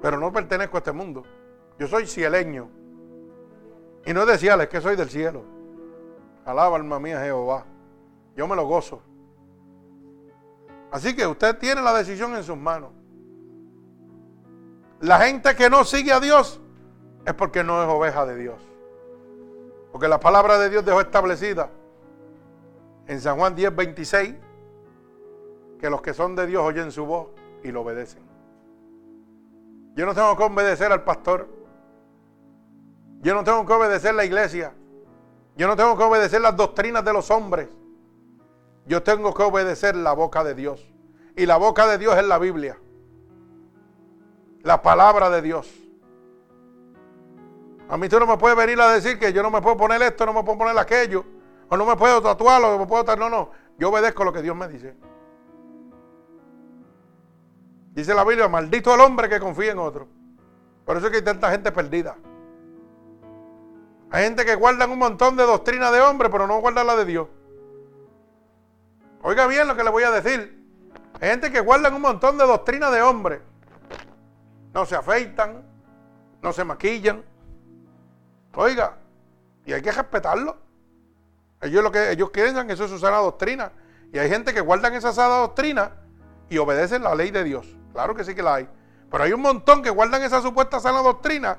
pero 0.00 0.18
no 0.18 0.32
pertenezco 0.32 0.76
a 0.76 0.78
este 0.78 0.92
mundo. 0.92 1.24
Yo 1.78 1.86
soy 1.86 2.06
cieleño. 2.06 2.68
Y 4.06 4.14
no 4.14 4.28
es 4.28 4.68
que 4.68 4.80
soy 4.80 4.96
del 4.96 5.10
cielo. 5.10 5.44
Alaba 6.44 6.76
alma 6.76 6.98
mía 6.98 7.20
Jehová. 7.20 7.64
Yo 8.34 8.48
me 8.48 8.56
lo 8.56 8.66
gozo. 8.66 9.02
Así 10.90 11.14
que 11.14 11.26
usted 11.26 11.58
tiene 11.58 11.82
la 11.82 11.92
decisión 11.92 12.34
en 12.34 12.42
sus 12.42 12.56
manos. 12.56 12.90
La 15.00 15.18
gente 15.20 15.54
que 15.54 15.70
no 15.70 15.84
sigue 15.84 16.12
a 16.12 16.20
Dios 16.20 16.60
es 17.24 17.34
porque 17.34 17.62
no 17.62 17.82
es 17.82 17.88
oveja 17.88 18.26
de 18.26 18.36
Dios. 18.36 18.60
Porque 19.92 20.08
la 20.08 20.20
palabra 20.20 20.58
de 20.58 20.70
Dios 20.70 20.84
dejó 20.84 21.00
establecida 21.00 21.70
en 23.06 23.20
San 23.20 23.36
Juan 23.38 23.54
10, 23.54 23.74
26 23.74 24.34
que 25.80 25.90
los 25.90 26.02
que 26.02 26.12
son 26.12 26.36
de 26.36 26.46
Dios 26.46 26.62
oyen 26.62 26.92
su 26.92 27.06
voz 27.06 27.28
y 27.62 27.72
lo 27.72 27.80
obedecen. 27.82 28.29
Yo 30.00 30.06
no 30.06 30.14
tengo 30.14 30.34
que 30.34 30.44
obedecer 30.44 30.90
al 30.90 31.04
pastor. 31.04 31.46
Yo 33.20 33.34
no 33.34 33.44
tengo 33.44 33.66
que 33.66 33.72
obedecer 33.74 34.14
la 34.14 34.24
iglesia. 34.24 34.72
Yo 35.56 35.68
no 35.68 35.76
tengo 35.76 35.94
que 35.94 36.02
obedecer 36.02 36.40
las 36.40 36.56
doctrinas 36.56 37.04
de 37.04 37.12
los 37.12 37.30
hombres. 37.30 37.68
Yo 38.86 39.02
tengo 39.02 39.34
que 39.34 39.42
obedecer 39.42 39.94
la 39.94 40.14
boca 40.14 40.42
de 40.42 40.54
Dios. 40.54 40.90
Y 41.36 41.44
la 41.44 41.58
boca 41.58 41.86
de 41.86 41.98
Dios 41.98 42.16
es 42.16 42.24
la 42.24 42.38
Biblia. 42.38 42.78
La 44.62 44.80
palabra 44.80 45.28
de 45.28 45.42
Dios. 45.42 45.70
A 47.90 47.98
mí 47.98 48.08
tú 48.08 48.18
no 48.18 48.26
me 48.26 48.38
puedes 48.38 48.56
venir 48.56 48.80
a 48.80 48.90
decir 48.92 49.18
que 49.18 49.34
yo 49.34 49.42
no 49.42 49.50
me 49.50 49.60
puedo 49.60 49.76
poner 49.76 50.00
esto, 50.00 50.24
no 50.24 50.32
me 50.32 50.42
puedo 50.42 50.56
poner 50.56 50.78
aquello. 50.78 51.26
O 51.68 51.76
no 51.76 51.84
me 51.84 51.96
puedo 51.96 52.22
tatuarlo, 52.22 52.72
no 52.72 52.78
me 52.78 52.86
puedo 52.86 53.16
No, 53.16 53.28
no. 53.28 53.50
Yo 53.76 53.90
obedezco 53.90 54.24
lo 54.24 54.32
que 54.32 54.40
Dios 54.40 54.56
me 54.56 54.66
dice. 54.66 54.96
Dice 58.00 58.14
la 58.14 58.24
Biblia, 58.24 58.48
maldito 58.48 58.94
el 58.94 59.00
hombre 59.02 59.28
que 59.28 59.38
confía 59.38 59.72
en 59.72 59.78
otro. 59.78 60.08
Por 60.86 60.96
eso 60.96 61.08
es 61.08 61.10
que 61.10 61.18
hay 61.18 61.22
tanta 61.22 61.50
gente 61.50 61.70
perdida. 61.70 62.16
Hay 64.10 64.24
gente 64.24 64.46
que 64.46 64.54
guarda 64.54 64.86
un 64.86 64.98
montón 64.98 65.36
de 65.36 65.42
doctrina 65.42 65.90
de 65.90 66.00
hombre, 66.00 66.30
pero 66.30 66.46
no 66.46 66.62
guarda 66.62 66.82
la 66.82 66.96
de 66.96 67.04
Dios. 67.04 67.28
Oiga 69.20 69.46
bien 69.46 69.68
lo 69.68 69.76
que 69.76 69.84
le 69.84 69.90
voy 69.90 70.02
a 70.04 70.10
decir. 70.12 70.64
Hay 71.20 71.28
gente 71.28 71.52
que 71.52 71.60
guarda 71.60 71.94
un 71.94 72.00
montón 72.00 72.38
de 72.38 72.46
doctrina 72.46 72.90
de 72.90 73.02
hombre. 73.02 73.42
No 74.72 74.86
se 74.86 74.96
afeitan, 74.96 75.62
no 76.40 76.54
se 76.54 76.64
maquillan. 76.64 77.22
Oiga, 78.54 78.96
y 79.66 79.74
hay 79.74 79.82
que 79.82 79.92
respetarlo. 79.92 80.56
Ellos 81.60 81.84
lo 81.84 81.92
que 81.92 82.12
ellos 82.12 82.30
piensan 82.30 82.66
que 82.66 82.72
eso 82.72 82.86
es 82.86 82.90
su 82.90 82.98
sana 82.98 83.18
doctrina. 83.18 83.72
Y 84.10 84.18
hay 84.18 84.30
gente 84.30 84.54
que 84.54 84.62
guardan 84.62 84.94
esa 84.94 85.12
sana 85.12 85.34
doctrina 85.34 85.92
y 86.48 86.56
obedecen 86.56 87.02
la 87.02 87.14
ley 87.14 87.30
de 87.30 87.44
Dios. 87.44 87.76
Claro 87.92 88.14
que 88.14 88.24
sí 88.24 88.34
que 88.34 88.42
la 88.42 88.56
hay. 88.56 88.68
Pero 89.10 89.24
hay 89.24 89.32
un 89.32 89.40
montón 89.40 89.82
que 89.82 89.90
guardan 89.90 90.22
esa 90.22 90.40
supuesta 90.40 90.78
sana 90.78 91.02
doctrina, 91.02 91.58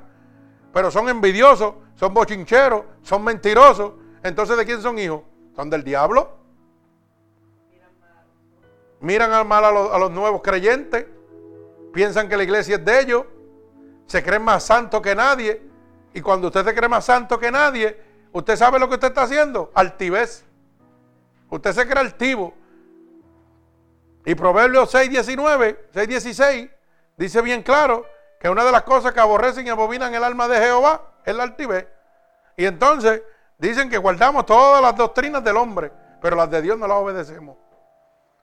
pero 0.73 0.89
son 0.89 1.09
envidiosos, 1.09 1.73
son 1.95 2.13
bochincheros, 2.13 2.83
son 3.01 3.23
mentirosos. 3.23 3.93
Entonces, 4.23 4.57
¿de 4.57 4.65
quién 4.65 4.81
son 4.81 4.97
hijos? 4.99 5.21
¿Son 5.55 5.69
del 5.69 5.83
diablo? 5.83 6.41
miran 9.01 9.47
mal 9.47 9.65
a 9.65 9.71
los, 9.71 9.91
a 9.91 9.97
los 9.97 10.11
nuevos 10.11 10.41
creyentes, 10.41 11.05
piensan 11.91 12.29
que 12.29 12.37
la 12.37 12.43
iglesia 12.43 12.75
es 12.75 12.85
de 12.85 12.99
ellos, 12.99 13.25
se 14.05 14.23
creen 14.23 14.43
más 14.43 14.63
santos 14.63 15.01
que 15.01 15.15
nadie. 15.15 15.61
Y 16.13 16.21
cuando 16.21 16.47
usted 16.47 16.63
se 16.63 16.73
cree 16.73 16.87
más 16.87 17.05
santo 17.05 17.39
que 17.39 17.51
nadie, 17.51 17.99
usted 18.31 18.55
sabe 18.55 18.79
lo 18.79 18.87
que 18.87 18.95
usted 18.95 19.09
está 19.09 19.23
haciendo, 19.23 19.71
altivez. 19.73 20.45
Usted 21.49 21.73
se 21.73 21.87
cree 21.87 21.99
altivo. 21.99 22.53
Y 24.25 24.35
Proverbios 24.35 24.93
6.19, 24.93 25.77
6.16 25.93 26.71
dice 27.17 27.41
bien 27.41 27.63
claro 27.63 28.05
que 28.39 28.49
una 28.49 28.63
de 28.63 28.71
las 28.71 28.83
cosas 28.83 29.13
que 29.13 29.19
aborrecen 29.19 29.65
y 29.67 29.69
abominan 29.69 30.13
el 30.13 30.23
alma 30.23 30.47
de 30.47 30.57
Jehová 30.57 31.01
es 31.25 31.35
la 31.35 31.43
altivez. 31.43 31.87
Y 32.57 32.65
entonces 32.65 33.21
dicen 33.57 33.89
que 33.89 33.97
guardamos 33.97 34.45
todas 34.45 34.81
las 34.81 34.95
doctrinas 34.95 35.43
del 35.43 35.57
hombre, 35.57 35.91
pero 36.21 36.35
las 36.35 36.49
de 36.49 36.61
Dios 36.61 36.77
no 36.77 36.87
las 36.87 36.97
obedecemos. 36.97 37.57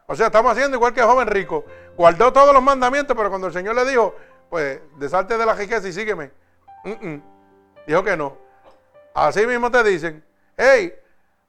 O 0.06 0.16
sea, 0.16 0.26
estamos 0.26 0.52
haciendo 0.52 0.76
igual 0.76 0.94
que 0.94 1.00
el 1.00 1.06
joven 1.06 1.28
rico. 1.28 1.64
Guardó 1.96 2.32
todos 2.32 2.54
los 2.54 2.62
mandamientos, 2.62 3.16
pero 3.16 3.28
cuando 3.28 3.48
el 3.48 3.52
Señor 3.52 3.74
le 3.74 3.84
dijo, 3.84 4.14
pues 4.48 4.80
desalte 4.96 5.36
de 5.36 5.44
la 5.44 5.54
riqueza 5.54 5.86
y 5.86 5.92
sígueme, 5.92 6.30
dijo 7.86 8.02
que 8.02 8.16
no. 8.16 8.38
Así 9.14 9.46
mismo 9.46 9.70
te 9.70 9.82
dicen, 9.82 10.24
hey, 10.56 10.94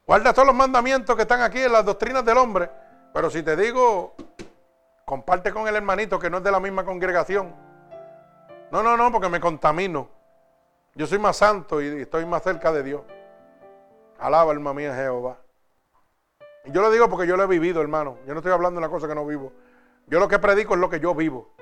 guarda 0.06 0.34
todos 0.34 0.47
los 0.47 0.56
mandamientos 0.56 1.15
que 1.15 1.22
están 1.22 1.41
aquí 1.41 1.61
en 1.61 1.72
las 1.72 1.85
doctrinas 1.85 2.26
del 2.26 2.38
hombre, 2.38 2.69
pero 3.14 3.30
si 3.30 3.44
te 3.44 3.56
digo, 3.56 4.15
comparte 5.06 5.52
con 5.52 5.68
el 5.68 5.76
hermanito 5.76 6.19
que 6.19 6.30
no 6.30 6.38
es 6.38 6.44
de 6.44 6.52
la 6.52 6.60
misma 6.60 6.86
congregación. 6.86 7.56
No, 8.72 8.84
no, 8.84 8.95
no, 8.95 9.11
porque 9.11 9.30
me 9.30 9.40
contamino. 9.40 10.07
Yo 10.95 11.07
soy 11.07 11.18
más 11.18 11.38
santo 11.38 11.81
y 11.81 12.02
estoy 12.02 12.26
más 12.26 12.44
cerca 12.44 12.72
de 12.72 12.84
Dios. 12.84 13.02
Alaba, 14.19 14.52
alma 14.52 14.73
mía, 14.73 14.94
Jehová. 14.94 15.38
Y 16.65 16.72
yo 16.72 16.81
lo 16.81 16.91
digo 16.91 17.10
porque 17.10 17.26
yo 17.26 17.38
lo 17.38 17.44
he 17.44 17.48
vivido, 17.48 17.81
hermano. 17.81 18.18
Yo 18.27 18.34
no 18.34 18.40
estoy 18.40 18.52
hablando 18.52 18.80
de 18.80 18.86
una 18.86 18.94
cosa 18.94 19.07
que 19.07 19.15
no 19.15 19.26
vivo. 19.26 19.53
Yo 20.07 20.19
lo 20.19 20.27
que 20.27 20.40
predico 20.40 20.73
es 20.73 20.80
lo 20.80 20.90
que 20.90 20.99
yo 20.99 21.15
vivo. 21.15 21.53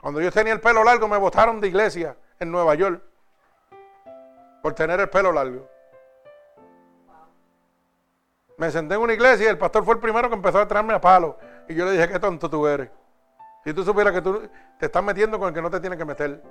Cuando 0.00 0.20
yo 0.20 0.30
tenía 0.30 0.52
el 0.52 0.60
pelo 0.60 0.82
largo 0.82 1.08
me 1.08 1.18
botaron 1.18 1.60
de 1.60 1.68
iglesia 1.68 2.16
en 2.38 2.50
Nueva 2.50 2.74
York 2.74 3.02
por 4.62 4.74
tener 4.74 5.00
el 5.00 5.10
pelo 5.10 5.32
largo. 5.32 5.68
Me 8.60 8.70
senté 8.70 8.94
en 8.94 9.00
una 9.00 9.14
iglesia 9.14 9.46
y 9.46 9.48
el 9.48 9.56
pastor 9.56 9.86
fue 9.86 9.94
el 9.94 10.00
primero 10.00 10.28
que 10.28 10.34
empezó 10.34 10.58
a 10.58 10.68
traerme 10.68 10.92
a 10.92 11.00
palo. 11.00 11.38
Y 11.66 11.74
yo 11.74 11.86
le 11.86 11.92
dije, 11.92 12.06
qué 12.10 12.18
tonto 12.18 12.50
tú 12.50 12.66
eres. 12.66 12.90
Si 13.64 13.72
tú 13.72 13.82
supieras 13.82 14.12
que 14.12 14.20
tú 14.20 14.46
te 14.78 14.84
estás 14.84 15.02
metiendo 15.02 15.38
con 15.38 15.48
el 15.48 15.54
que 15.54 15.62
no 15.62 15.70
te 15.70 15.80
tiene 15.80 15.96
que 15.96 16.04
meter. 16.04 16.42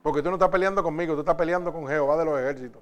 Porque 0.00 0.22
tú 0.22 0.28
no 0.28 0.36
estás 0.36 0.48
peleando 0.48 0.80
conmigo, 0.80 1.14
tú 1.14 1.20
estás 1.20 1.34
peleando 1.34 1.72
con 1.72 1.88
Jehová 1.88 2.16
de 2.18 2.24
los 2.24 2.38
ejércitos. 2.38 2.80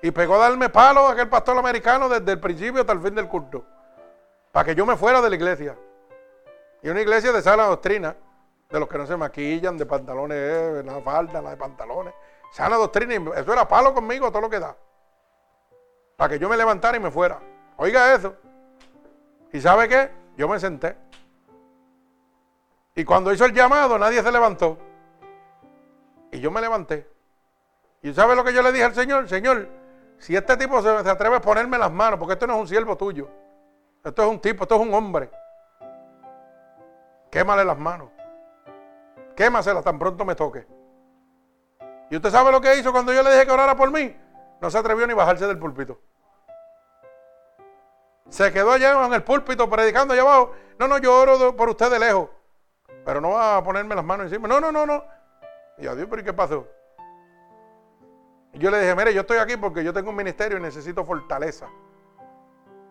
Y 0.00 0.10
pegó 0.10 0.36
a 0.36 0.38
darme 0.48 0.70
palo 0.70 1.00
a 1.00 1.12
aquel 1.12 1.28
pastor 1.28 1.58
americano 1.58 2.08
desde 2.08 2.32
el 2.32 2.40
principio 2.40 2.80
hasta 2.80 2.94
el 2.94 3.00
fin 3.00 3.14
del 3.14 3.28
culto. 3.28 3.62
Para 4.50 4.64
que 4.64 4.74
yo 4.74 4.86
me 4.86 4.96
fuera 4.96 5.20
de 5.20 5.28
la 5.28 5.36
iglesia. 5.36 5.76
Y 6.82 6.88
una 6.88 7.02
iglesia 7.02 7.30
de 7.30 7.42
sana 7.42 7.64
doctrina, 7.64 8.16
de 8.70 8.80
los 8.80 8.88
que 8.88 8.96
no 8.96 9.06
se 9.06 9.18
maquillan, 9.18 9.76
de 9.76 9.84
pantalones, 9.84 10.38
eh, 10.38 10.82
nada 10.82 11.02
falta, 11.02 11.42
nada 11.42 11.50
de 11.50 11.56
pantalones. 11.58 12.14
Sana 12.52 12.76
doctrina, 12.76 13.16
eso 13.36 13.52
era 13.52 13.68
palo 13.68 13.92
conmigo, 13.92 14.30
todo 14.30 14.40
lo 14.40 14.48
que 14.48 14.60
da. 14.60 14.74
Para 16.16 16.30
que 16.30 16.38
yo 16.38 16.48
me 16.48 16.56
levantara 16.56 16.96
y 16.96 17.00
me 17.00 17.10
fuera. 17.10 17.40
Oiga 17.76 18.14
eso. 18.14 18.34
¿Y 19.52 19.60
sabe 19.60 19.88
qué? 19.88 20.10
Yo 20.36 20.48
me 20.48 20.58
senté. 20.58 20.96
Y 22.94 23.04
cuando 23.04 23.32
hizo 23.32 23.44
el 23.44 23.52
llamado, 23.52 23.98
nadie 23.98 24.22
se 24.22 24.30
levantó. 24.30 24.78
Y 26.30 26.40
yo 26.40 26.50
me 26.50 26.60
levanté. 26.60 27.08
¿Y 28.02 28.12
sabe 28.12 28.36
lo 28.36 28.44
que 28.44 28.52
yo 28.52 28.62
le 28.62 28.70
dije 28.70 28.84
al 28.84 28.94
Señor? 28.94 29.28
Señor, 29.28 29.68
si 30.18 30.36
este 30.36 30.56
tipo 30.56 30.80
se, 30.82 30.88
atreve 30.88 31.36
a 31.36 31.40
ponerme 31.40 31.78
las 31.78 31.90
manos, 31.90 32.18
porque 32.18 32.34
esto 32.34 32.46
no 32.46 32.54
es 32.54 32.60
un 32.60 32.68
siervo 32.68 32.96
tuyo, 32.96 33.28
esto 34.04 34.22
es 34.22 34.28
un 34.28 34.40
tipo, 34.40 34.64
esto 34.64 34.74
es 34.74 34.80
un 34.80 34.92
hombre, 34.92 35.30
quémale 37.30 37.64
las 37.64 37.78
manos, 37.78 38.10
quémaselas 39.34 39.82
tan 39.84 39.98
pronto 39.98 40.24
me 40.24 40.34
toque. 40.34 40.66
¿Y 42.10 42.16
usted 42.16 42.30
sabe 42.30 42.52
lo 42.52 42.60
que 42.60 42.76
hizo 42.76 42.92
cuando 42.92 43.12
yo 43.12 43.22
le 43.22 43.32
dije 43.32 43.46
que 43.46 43.52
orara 43.52 43.76
por 43.76 43.90
mí? 43.90 44.14
No 44.64 44.70
se 44.70 44.78
atrevió 44.78 45.06
ni 45.06 45.12
bajarse 45.12 45.46
del 45.46 45.58
púlpito. 45.58 46.00
Se 48.30 48.50
quedó 48.50 48.72
allá 48.72 49.04
en 49.04 49.12
el 49.12 49.22
púlpito 49.22 49.68
predicando 49.68 50.14
allá 50.14 50.22
abajo. 50.22 50.52
No, 50.78 50.88
no, 50.88 50.96
yo 50.96 51.20
oro 51.20 51.54
por 51.54 51.68
usted 51.68 51.90
de 51.90 51.98
lejos. 51.98 52.30
Pero 53.04 53.20
no 53.20 53.32
va 53.32 53.58
a 53.58 53.62
ponerme 53.62 53.94
las 53.94 54.06
manos 54.06 54.24
encima. 54.24 54.48
No, 54.48 54.60
no, 54.60 54.72
no, 54.72 54.86
no. 54.86 55.04
Y 55.76 55.86
adiós, 55.86 56.06
pero 56.08 56.22
¿y 56.22 56.24
qué 56.24 56.32
pasó? 56.32 56.66
Yo 58.54 58.70
le 58.70 58.80
dije, 58.80 58.94
mire, 58.94 59.12
yo 59.12 59.20
estoy 59.20 59.36
aquí 59.36 59.58
porque 59.58 59.84
yo 59.84 59.92
tengo 59.92 60.08
un 60.08 60.16
ministerio 60.16 60.56
y 60.56 60.62
necesito 60.62 61.04
fortaleza. 61.04 61.68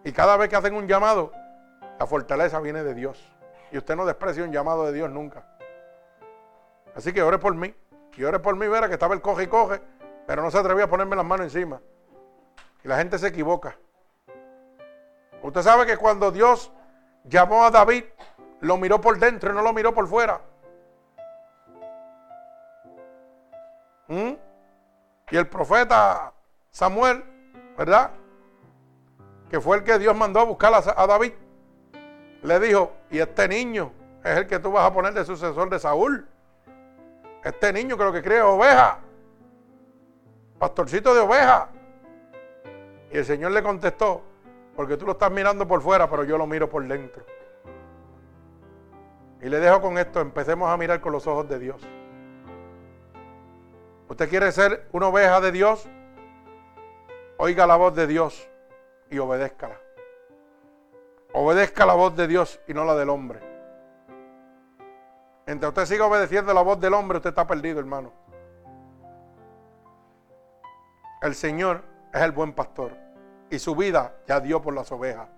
Y 0.03 0.11
cada 0.11 0.37
vez 0.37 0.49
que 0.49 0.55
hacen 0.55 0.75
un 0.75 0.85
llamado, 0.85 1.31
la 1.99 2.05
fortaleza 2.05 2.59
viene 2.59 2.83
de 2.83 2.93
Dios. 2.93 3.35
Y 3.71 3.79
usted 3.79 3.95
no 3.95 4.05
desprecia 4.05 4.43
un 4.43 4.51
llamado 4.51 4.85
de 4.85 4.93
Dios 4.93 5.09
nunca. 5.09 5.43
Así 6.95 7.11
que 7.13 7.23
ore 7.23 7.39
por 7.39 7.55
mí. 7.55 7.73
Y 8.15 8.23
ore 8.25 8.37
por 8.37 8.55
mí, 8.57 8.67
verá 8.67 8.87
que 8.87 8.93
estaba 8.93 9.15
el 9.15 9.21
coge 9.21 9.45
y 9.45 9.47
coge, 9.47 9.81
pero 10.25 10.41
no 10.41 10.51
se 10.51 10.57
atrevía 10.57 10.85
a 10.85 10.89
ponerme 10.89 11.15
las 11.15 11.25
manos 11.25 11.45
encima. 11.45 11.81
Y 12.83 12.87
la 12.87 12.97
gente 12.97 13.17
se 13.17 13.27
equivoca. 13.27 13.77
Usted 15.41 15.61
sabe 15.61 15.85
que 15.85 15.97
cuando 15.97 16.31
Dios 16.31 16.71
llamó 17.25 17.65
a 17.65 17.71
David, 17.71 18.05
lo 18.61 18.77
miró 18.77 19.01
por 19.01 19.19
dentro 19.19 19.51
y 19.51 19.55
no 19.55 19.61
lo 19.61 19.73
miró 19.73 19.93
por 19.93 20.07
fuera. 20.07 20.39
¿Mm? 24.07 24.33
Y 25.31 25.37
el 25.37 25.47
profeta 25.47 26.33
Samuel, 26.71 27.23
¿verdad? 27.77 28.11
Que 29.49 29.59
fue 29.59 29.77
el 29.77 29.83
que 29.83 29.99
Dios 29.99 30.15
mandó 30.15 30.39
a 30.39 30.43
buscar 30.43 30.73
a, 30.73 31.07
David. 31.07 31.33
Le 32.41 32.59
dijo, 32.59 32.93
y 33.09 33.19
este 33.19 33.47
niño 33.47 33.91
es 34.23 34.37
el 34.37 34.47
que 34.47 34.59
tú 34.59 34.71
vas 34.71 34.85
a 34.85 34.93
poner 34.93 35.13
de 35.13 35.25
sucesor 35.25 35.69
de 35.69 35.79
Saúl. 35.79 36.27
Este 37.43 37.73
niño 37.73 37.97
que 37.97 38.03
lo 38.03 38.13
que 38.13 38.21
cría 38.21 38.39
es 38.39 38.43
oveja. 38.43 38.99
Pastorcito 40.59 41.13
de 41.13 41.21
oveja. 41.21 41.69
Y 43.11 43.17
el 43.17 43.25
Señor 43.25 43.51
le 43.51 43.61
contestó, 43.61 44.21
porque 44.75 44.97
tú 44.97 45.05
lo 45.05 45.13
estás 45.13 45.31
mirando 45.31 45.67
por 45.67 45.81
fuera, 45.81 46.09
pero 46.09 46.23
yo 46.23 46.37
lo 46.37 46.47
miro 46.47 46.69
por 46.69 46.87
dentro. 46.87 47.23
Y 49.41 49.49
le 49.49 49.59
dejo 49.59 49.81
con 49.81 49.97
esto, 49.97 50.21
empecemos 50.21 50.69
a 50.69 50.77
mirar 50.77 51.01
con 51.01 51.11
los 51.11 51.27
ojos 51.27 51.47
de 51.49 51.59
Dios. 51.59 51.81
¿Usted 54.07 54.29
quiere 54.29 54.51
ser 54.51 54.87
una 54.91 55.07
oveja 55.07 55.41
de 55.41 55.51
Dios? 55.51 55.87
Oiga 57.37 57.67
la 57.67 57.75
voz 57.75 57.93
de 57.95 58.07
Dios 58.07 58.47
y 59.09 59.17
obedézcala. 59.17 59.77
Obedezca 61.33 61.85
la 61.85 61.93
voz 61.93 62.15
de 62.15 62.27
Dios 62.27 62.59
y 62.67 62.73
no 62.73 62.85
la 62.85 62.95
del 62.95 63.09
hombre. 63.09 63.39
Entre 65.45 65.67
usted 65.67 65.85
siga 65.85 66.05
obedeciendo 66.05 66.53
la 66.53 66.61
voz 66.61 66.79
del 66.79 66.93
hombre, 66.93 67.17
usted 67.17 67.31
está 67.31 67.45
perdido, 67.45 67.79
hermano. 67.79 68.13
El 71.23 71.35
Señor 71.35 71.81
es 72.13 72.21
el 72.21 72.33
buen 72.33 72.51
pastor 72.51 72.91
y 73.49 73.57
su 73.57 73.73
vida 73.77 74.13
ya 74.27 74.41
dio 74.41 74.61
por 74.61 74.73
las 74.73 74.91
ovejas. 74.91 75.29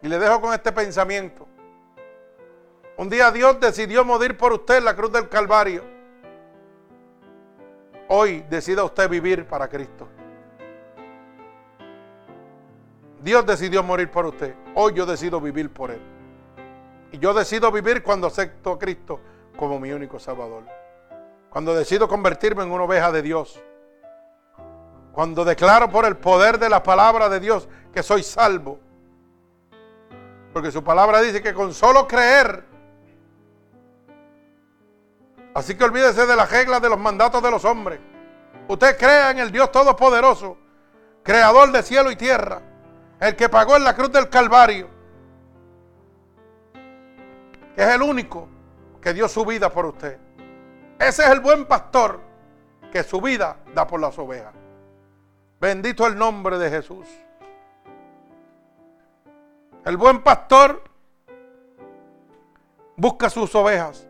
Y 0.00 0.08
le 0.08 0.18
dejo 0.18 0.40
con 0.40 0.54
este 0.54 0.72
pensamiento. 0.72 1.46
Un 2.96 3.10
día 3.10 3.30
Dios 3.30 3.60
decidió 3.60 4.06
morir 4.06 4.34
por 4.38 4.54
usted 4.54 4.78
en 4.78 4.86
la 4.86 4.96
cruz 4.96 5.12
del 5.12 5.28
Calvario. 5.28 5.84
Hoy 8.08 8.46
decida 8.48 8.82
usted 8.82 9.10
vivir 9.10 9.46
para 9.46 9.68
Cristo. 9.68 10.08
Dios 13.22 13.44
decidió 13.44 13.82
morir 13.82 14.10
por 14.10 14.24
usted. 14.24 14.54
Hoy 14.74 14.94
yo 14.94 15.04
decido 15.04 15.38
vivir 15.38 15.70
por 15.70 15.90
Él. 15.90 16.00
Y 17.12 17.18
yo 17.18 17.34
decido 17.34 17.70
vivir 17.70 18.02
cuando 18.02 18.28
acepto 18.28 18.72
a 18.72 18.78
Cristo 18.78 19.20
como 19.54 19.78
mi 19.78 19.92
único 19.92 20.18
Salvador. 20.18 20.64
Cuando 21.50 21.74
decido 21.74 22.08
convertirme 22.08 22.62
en 22.62 22.70
una 22.70 22.84
oveja 22.84 23.12
de 23.12 23.20
Dios. 23.20 23.62
Cuando 25.12 25.44
declaro 25.44 25.90
por 25.90 26.04
el 26.04 26.16
poder 26.16 26.58
de 26.58 26.68
la 26.68 26.82
palabra 26.82 27.28
de 27.28 27.40
Dios 27.40 27.68
que 27.92 28.02
soy 28.02 28.22
salvo. 28.22 28.78
Porque 30.52 30.70
su 30.70 30.82
palabra 30.82 31.20
dice 31.20 31.42
que 31.42 31.54
con 31.54 31.74
solo 31.74 32.06
creer 32.06 32.68
Así 35.58 35.74
que 35.74 35.82
olvídese 35.82 36.24
de 36.24 36.36
las 36.36 36.48
reglas 36.48 36.80
de 36.80 36.88
los 36.88 37.00
mandatos 37.00 37.42
de 37.42 37.50
los 37.50 37.64
hombres. 37.64 37.98
Usted 38.68 38.96
crea 38.96 39.32
en 39.32 39.40
el 39.40 39.50
Dios 39.50 39.72
Todopoderoso, 39.72 40.56
creador 41.24 41.72
de 41.72 41.82
cielo 41.82 42.12
y 42.12 42.16
tierra, 42.16 42.62
el 43.18 43.34
que 43.34 43.48
pagó 43.48 43.76
en 43.76 43.82
la 43.82 43.96
cruz 43.96 44.12
del 44.12 44.28
Calvario, 44.28 44.88
que 47.74 47.82
es 47.82 47.88
el 47.88 48.02
único 48.02 48.48
que 49.00 49.12
dio 49.12 49.26
su 49.26 49.44
vida 49.44 49.68
por 49.68 49.86
usted. 49.86 50.18
Ese 50.96 51.24
es 51.24 51.30
el 51.30 51.40
buen 51.40 51.66
pastor 51.66 52.20
que 52.92 53.02
su 53.02 53.20
vida 53.20 53.56
da 53.74 53.84
por 53.84 53.98
las 53.98 54.16
ovejas. 54.16 54.54
Bendito 55.60 56.06
el 56.06 56.16
nombre 56.16 56.56
de 56.58 56.70
Jesús. 56.70 57.06
El 59.84 59.96
buen 59.96 60.22
pastor 60.22 60.82
busca 62.96 63.28
sus 63.28 63.54
ovejas 63.54 64.06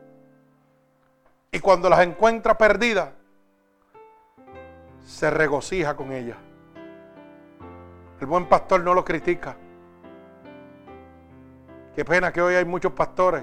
y 1.50 1.60
cuando 1.60 1.88
las 1.88 2.00
encuentra 2.00 2.58
perdidas, 2.58 3.10
se 5.06 5.30
regocija 5.30 5.96
con 5.96 6.12
ellas. 6.12 6.36
El 8.20 8.26
buen 8.26 8.46
pastor 8.46 8.82
no 8.82 8.92
lo 8.92 9.04
critica. 9.04 9.56
Qué 11.94 12.04
pena 12.04 12.32
que 12.32 12.42
hoy 12.42 12.56
hay 12.56 12.64
muchos 12.64 12.92
pastores 12.92 13.42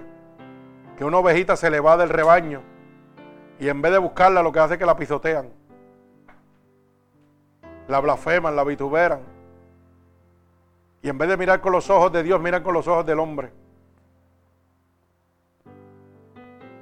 que 0.95 1.03
una 1.03 1.17
ovejita 1.17 1.55
se 1.55 1.69
le 1.69 1.79
va 1.79 1.97
del 1.97 2.09
rebaño 2.09 2.61
y 3.59 3.67
en 3.67 3.81
vez 3.81 3.91
de 3.91 3.97
buscarla 3.97 4.43
lo 4.43 4.51
que 4.51 4.59
hace 4.59 4.73
es 4.75 4.79
que 4.79 4.85
la 4.85 4.95
pisotean. 4.95 5.64
La 7.87 7.99
blasfeman, 7.99 8.55
la 8.55 8.63
vituperan. 8.63 9.21
Y 11.01 11.09
en 11.09 11.17
vez 11.17 11.29
de 11.29 11.37
mirar 11.37 11.61
con 11.61 11.71
los 11.71 11.89
ojos 11.89 12.11
de 12.11 12.23
Dios, 12.23 12.41
miran 12.41 12.63
con 12.63 12.73
los 12.73 12.87
ojos 12.87 13.05
del 13.05 13.19
hombre. 13.19 13.51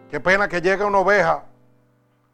Qué 0.09 0.19
pena 0.19 0.47
que 0.47 0.61
llegue 0.61 0.85
una 0.85 0.99
oveja 0.99 1.43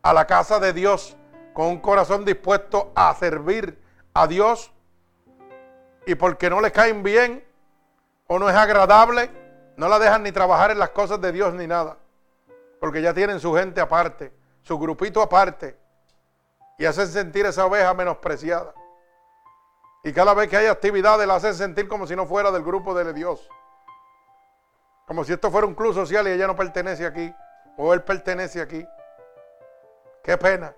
a 0.02 0.14
la 0.14 0.28
casa 0.28 0.60
de 0.60 0.74
Dios 0.74 1.16
con 1.54 1.68
un 1.68 1.80
corazón 1.80 2.26
dispuesto 2.26 2.92
a 2.94 3.14
servir 3.16 3.80
a 4.14 4.28
Dios 4.28 4.72
y 6.06 6.16
porque 6.16 6.50
no 6.50 6.62
le 6.62 6.72
caen 6.72 7.04
bien 7.04 7.44
o 8.28 8.38
no 8.38 8.50
es 8.50 8.56
agradable, 8.56 9.32
no 9.78 9.88
la 9.88 9.98
dejan 9.98 10.24
ni 10.24 10.32
trabajar 10.32 10.72
en 10.72 10.80
las 10.80 10.90
cosas 10.90 11.22
de 11.22 11.32
Dios 11.32 11.54
ni 11.54 11.68
nada. 11.68 11.98
Porque 12.80 13.02
ya 13.02 13.14
tienen 13.14 13.40
su 13.40 13.54
gente 13.56 13.82
aparte, 13.82 14.32
su 14.62 14.78
grupito 14.78 15.22
aparte. 15.22 15.76
Y 16.80 16.86
hacen 16.86 17.08
sentir 17.08 17.46
esa 17.46 17.66
oveja 17.66 17.94
menospreciada. 17.94 18.74
Y 20.02 20.14
cada 20.14 20.34
vez 20.34 20.50
que 20.50 20.56
hay 20.56 20.68
actividades 20.68 21.28
la 21.28 21.36
hacen 21.36 21.54
sentir 21.54 21.90
como 21.90 22.08
si 22.08 22.16
no 22.16 22.26
fuera 22.26 22.52
del 22.52 22.64
grupo 22.64 22.96
de 22.96 23.14
Dios. 23.14 23.48
Como 25.06 25.26
si 25.26 25.34
esto 25.34 25.52
fuera 25.52 25.68
un 25.68 25.76
club 25.76 25.94
social 25.94 26.26
y 26.28 26.32
ella 26.32 26.48
no 26.48 26.56
pertenece 26.56 27.06
aquí. 27.06 27.36
O 27.78 27.94
él 27.94 28.02
pertenece 28.02 28.62
aquí. 28.62 28.88
Qué 30.24 30.38
pena 30.38 30.74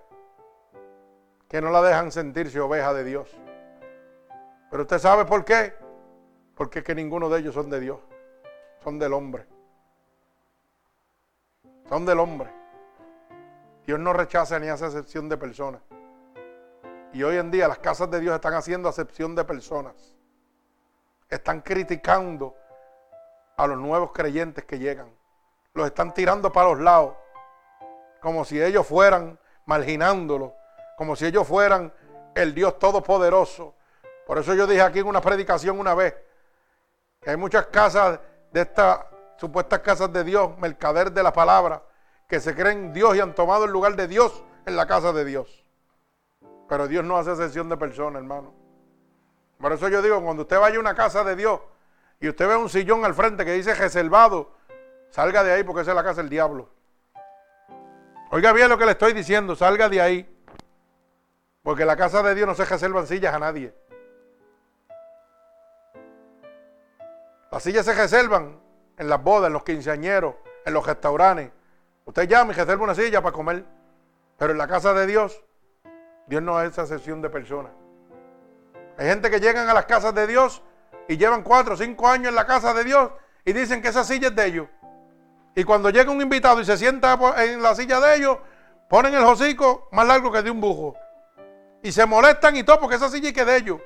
que 1.48 1.60
no 1.60 1.70
la 1.70 1.80
dejan 1.82 2.10
sentirse 2.10 2.58
oveja 2.58 2.92
de 2.94 3.04
Dios. 3.04 3.30
Pero 4.72 4.82
usted 4.82 4.98
sabe 4.98 5.24
por 5.24 5.44
qué. 5.44 5.72
Porque 6.56 6.80
es 6.80 6.84
que 6.84 6.96
ninguno 6.96 7.28
de 7.28 7.38
ellos 7.38 7.54
son 7.54 7.70
de 7.70 7.78
Dios. 7.78 8.00
Son 8.82 8.98
del 8.98 9.12
hombre. 9.12 9.46
Son 11.88 12.04
del 12.04 12.18
hombre. 12.18 12.61
Dios 13.86 13.98
no 13.98 14.12
rechaza 14.12 14.58
ni 14.58 14.68
hace 14.68 14.84
acepción 14.84 15.28
de 15.28 15.36
personas. 15.36 15.82
Y 17.12 17.22
hoy 17.22 17.36
en 17.36 17.50
día 17.50 17.68
las 17.68 17.78
casas 17.78 18.10
de 18.10 18.20
Dios 18.20 18.34
están 18.34 18.54
haciendo 18.54 18.88
acepción 18.88 19.34
de 19.34 19.44
personas. 19.44 19.94
Están 21.28 21.60
criticando 21.60 22.54
a 23.56 23.66
los 23.66 23.78
nuevos 23.78 24.12
creyentes 24.12 24.64
que 24.64 24.78
llegan. 24.78 25.10
Los 25.74 25.86
están 25.86 26.14
tirando 26.14 26.52
para 26.52 26.70
los 26.70 26.80
lados. 26.80 27.14
Como 28.20 28.44
si 28.44 28.62
ellos 28.62 28.86
fueran 28.86 29.38
marginándolos. 29.66 30.52
Como 30.96 31.16
si 31.16 31.26
ellos 31.26 31.46
fueran 31.46 31.92
el 32.34 32.54
Dios 32.54 32.78
Todopoderoso. 32.78 33.74
Por 34.26 34.38
eso 34.38 34.54
yo 34.54 34.66
dije 34.66 34.82
aquí 34.82 35.00
en 35.00 35.06
una 35.06 35.20
predicación 35.20 35.78
una 35.78 35.94
vez 35.94 36.14
que 37.20 37.30
hay 37.30 37.36
muchas 37.36 37.66
casas 37.66 38.18
de 38.50 38.62
estas 38.62 39.00
supuestas 39.36 39.80
casas 39.80 40.12
de 40.12 40.24
Dios, 40.24 40.56
mercader 40.58 41.12
de 41.12 41.22
la 41.22 41.32
palabra, 41.32 41.82
que 42.32 42.40
se 42.40 42.54
creen 42.54 42.94
Dios 42.94 43.14
y 43.14 43.20
han 43.20 43.34
tomado 43.34 43.66
el 43.66 43.72
lugar 43.72 43.94
de 43.94 44.08
Dios 44.08 44.42
en 44.64 44.74
la 44.74 44.86
casa 44.86 45.12
de 45.12 45.22
Dios. 45.26 45.66
Pero 46.66 46.88
Dios 46.88 47.04
no 47.04 47.18
hace 47.18 47.32
excepción 47.32 47.68
de 47.68 47.76
personas, 47.76 48.22
hermano. 48.22 48.54
Por 49.60 49.70
eso 49.70 49.86
yo 49.90 50.00
digo, 50.00 50.18
cuando 50.22 50.44
usted 50.44 50.58
vaya 50.58 50.78
a 50.78 50.80
una 50.80 50.94
casa 50.94 51.24
de 51.24 51.36
Dios 51.36 51.60
y 52.20 52.30
usted 52.30 52.48
ve 52.48 52.56
un 52.56 52.70
sillón 52.70 53.04
al 53.04 53.12
frente 53.12 53.44
que 53.44 53.52
dice 53.52 53.74
reservado, 53.74 54.50
salga 55.10 55.44
de 55.44 55.52
ahí 55.52 55.62
porque 55.62 55.82
esa 55.82 55.90
es 55.90 55.94
la 55.94 56.02
casa 56.02 56.22
del 56.22 56.30
diablo. 56.30 56.70
Oiga 58.30 58.54
bien 58.54 58.70
lo 58.70 58.78
que 58.78 58.86
le 58.86 58.92
estoy 58.92 59.12
diciendo, 59.12 59.54
salga 59.54 59.90
de 59.90 60.00
ahí. 60.00 60.42
Porque 61.62 61.84
la 61.84 61.98
casa 61.98 62.22
de 62.22 62.34
Dios 62.34 62.48
no 62.48 62.54
se 62.54 62.64
reservan 62.64 63.06
sillas 63.06 63.34
a 63.34 63.38
nadie. 63.40 63.74
Las 67.50 67.62
sillas 67.62 67.84
se 67.84 67.92
reservan 67.92 68.58
en 68.96 69.08
las 69.10 69.22
bodas, 69.22 69.48
en 69.48 69.52
los 69.52 69.64
quinceañeros, 69.64 70.36
en 70.64 70.72
los 70.72 70.86
restaurantes. 70.86 71.52
Usted 72.04 72.28
llama 72.28 72.52
y 72.52 72.56
reserva 72.56 72.84
una 72.84 72.94
silla 72.94 73.22
para 73.22 73.32
comer. 73.32 73.64
Pero 74.38 74.52
en 74.52 74.58
la 74.58 74.66
casa 74.66 74.92
de 74.92 75.06
Dios, 75.06 75.42
Dios 76.26 76.42
no 76.42 76.60
es 76.60 76.72
esa 76.72 76.86
sesión 76.86 77.22
de 77.22 77.30
personas. 77.30 77.72
Hay 78.98 79.06
gente 79.06 79.30
que 79.30 79.40
llegan 79.40 79.68
a 79.68 79.74
las 79.74 79.86
casas 79.86 80.14
de 80.14 80.26
Dios 80.26 80.62
y 81.08 81.16
llevan 81.16 81.42
cuatro 81.42 81.74
o 81.74 81.76
cinco 81.76 82.08
años 82.08 82.28
en 82.28 82.34
la 82.34 82.46
casa 82.46 82.74
de 82.74 82.84
Dios 82.84 83.10
y 83.44 83.52
dicen 83.52 83.82
que 83.82 83.88
esa 83.88 84.04
silla 84.04 84.28
es 84.28 84.36
de 84.36 84.46
ellos. 84.46 84.68
Y 85.54 85.64
cuando 85.64 85.90
llega 85.90 86.10
un 86.10 86.20
invitado 86.20 86.60
y 86.60 86.64
se 86.64 86.76
sienta 86.76 87.18
en 87.38 87.62
la 87.62 87.74
silla 87.74 88.00
de 88.00 88.16
ellos, 88.16 88.38
ponen 88.88 89.14
el 89.14 89.22
hocico 89.22 89.88
más 89.92 90.06
largo 90.06 90.32
que 90.32 90.42
de 90.42 90.50
un 90.50 90.60
bujo. 90.60 90.96
Y 91.82 91.92
se 91.92 92.06
molestan 92.06 92.56
y 92.56 92.62
todo 92.62 92.80
porque 92.80 92.96
esa 92.96 93.08
silla 93.08 93.28
es 93.28 93.34
que 93.34 93.44
de 93.44 93.56
ellos. 93.56 93.80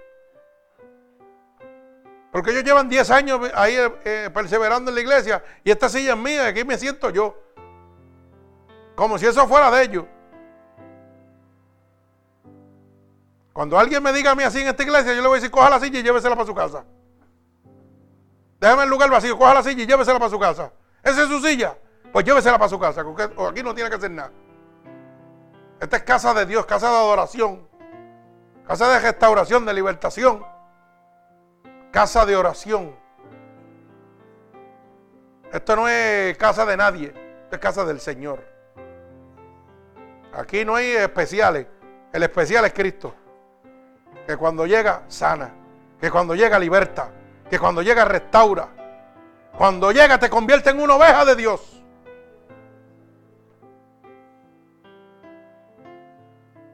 Porque 2.30 2.50
ellos 2.50 2.64
llevan 2.64 2.88
10 2.88 3.10
años 3.10 3.40
ahí 3.54 3.74
eh, 3.74 3.92
eh, 4.04 4.30
perseverando 4.32 4.90
en 4.90 4.94
la 4.94 5.00
iglesia 5.00 5.42
y 5.64 5.70
esta 5.70 5.88
silla 5.88 6.12
es 6.12 6.18
mía 6.18 6.46
aquí 6.46 6.64
me 6.64 6.76
siento 6.76 7.10
yo. 7.10 7.45
Como 8.96 9.18
si 9.18 9.26
eso 9.26 9.46
fuera 9.46 9.70
de 9.70 9.84
ellos. 9.84 10.04
Cuando 13.52 13.78
alguien 13.78 14.02
me 14.02 14.12
diga 14.12 14.32
a 14.32 14.34
mí 14.34 14.42
así 14.42 14.60
en 14.60 14.68
esta 14.68 14.82
iglesia, 14.82 15.14
yo 15.14 15.22
le 15.22 15.28
voy 15.28 15.36
a 15.36 15.40
decir, 15.40 15.50
coja 15.50 15.70
la 15.70 15.78
silla 15.78 16.00
y 16.00 16.02
llévesela 16.02 16.34
para 16.34 16.46
su 16.46 16.54
casa. 16.54 16.84
Déjame 18.58 18.82
el 18.82 18.90
lugar 18.90 19.10
vacío, 19.10 19.38
coja 19.38 19.54
la 19.54 19.62
silla 19.62 19.84
y 19.84 19.86
llévesela 19.86 20.18
para 20.18 20.30
su 20.30 20.38
casa. 20.38 20.72
Esa 21.02 21.22
es 21.22 21.28
su 21.28 21.40
silla. 21.40 21.76
Pues 22.12 22.24
llévesela 22.24 22.58
para 22.58 22.68
su 22.68 22.78
casa, 22.78 23.02
aquí 23.02 23.62
no 23.62 23.74
tiene 23.74 23.88
que 23.88 23.96
hacer 23.96 24.10
nada. 24.10 24.32
Esta 25.80 25.98
es 25.98 26.02
casa 26.02 26.34
de 26.34 26.46
Dios, 26.46 26.66
casa 26.66 26.88
de 26.90 26.96
adoración, 26.96 27.68
casa 28.66 28.88
de 28.88 28.98
restauración, 28.98 29.64
de 29.64 29.74
libertación 29.74 30.56
casa 31.96 32.26
de 32.26 32.36
oración. 32.36 32.94
Esto 35.50 35.76
no 35.76 35.88
es 35.88 36.36
casa 36.36 36.66
de 36.66 36.76
nadie, 36.76 37.06
esto 37.06 37.56
es 37.56 37.58
casa 37.58 37.86
del 37.86 38.00
Señor. 38.00 38.55
Aquí 40.36 40.66
no 40.66 40.74
hay 40.74 40.88
especiales, 40.88 41.66
el 42.12 42.22
especial 42.22 42.66
es 42.66 42.74
Cristo. 42.74 43.14
Que 44.26 44.36
cuando 44.36 44.66
llega, 44.66 45.04
sana. 45.08 45.50
Que 45.98 46.10
cuando 46.10 46.34
llega, 46.34 46.58
liberta. 46.58 47.10
Que 47.48 47.58
cuando 47.58 47.80
llega, 47.80 48.04
restaura. 48.04 48.68
Cuando 49.56 49.92
llega, 49.92 50.18
te 50.18 50.28
convierte 50.28 50.70
en 50.70 50.80
una 50.80 50.96
oveja 50.96 51.24
de 51.24 51.36
Dios. 51.36 51.82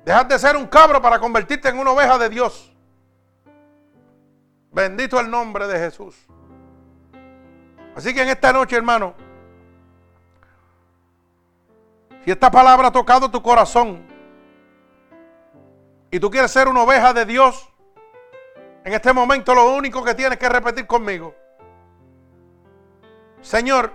Dejas 0.05 0.29
de 0.29 0.39
ser 0.41 0.57
un 0.57 0.67
cabro 0.67 1.01
para 1.01 1.21
convertirte 1.21 1.69
en 1.69 1.79
una 1.79 1.93
oveja 1.93 2.19
de 2.19 2.29
Dios. 2.29 2.75
Bendito 4.73 5.21
el 5.21 5.31
nombre 5.31 5.69
de 5.69 5.79
Jesús. 5.79 6.17
Así 7.95 8.13
que 8.13 8.23
en 8.23 8.31
esta 8.31 8.53
noche, 8.53 8.75
hermano, 8.75 9.15
si 12.25 12.31
esta 12.31 12.51
palabra 12.51 12.89
ha 12.89 12.93
tocado 12.93 13.31
tu 13.31 13.43
corazón 13.43 14.07
y 16.11 16.21
tú 16.21 16.31
quieres 16.31 16.51
ser 16.51 16.69
una 16.69 16.83
oveja 16.83 17.13
de 17.13 17.25
Dios, 17.25 17.69
en 18.85 18.93
este 18.93 19.13
momento 19.13 19.55
lo 19.55 19.75
único 19.75 20.05
que 20.05 20.15
tienes 20.15 20.39
que 20.39 20.49
repetir 20.49 20.87
conmigo. 20.87 21.35
Señor, 23.41 23.93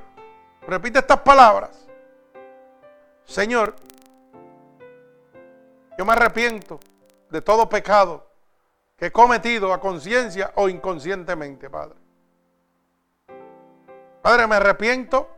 repite 0.68 1.00
estas 1.00 1.22
palabras. 1.22 1.88
Señor, 3.24 3.76
yo 5.98 6.06
me 6.06 6.14
arrepiento 6.14 6.80
de 7.30 7.42
todo 7.42 7.70
pecado 7.70 8.28
que 8.98 9.08
he 9.08 9.12
cometido 9.12 9.74
a 9.74 9.80
conciencia 9.80 10.52
o 10.56 10.70
inconscientemente, 10.70 11.70
Padre. 11.70 11.98
Padre, 14.22 14.48
me 14.48 14.56
arrepiento 14.56 15.30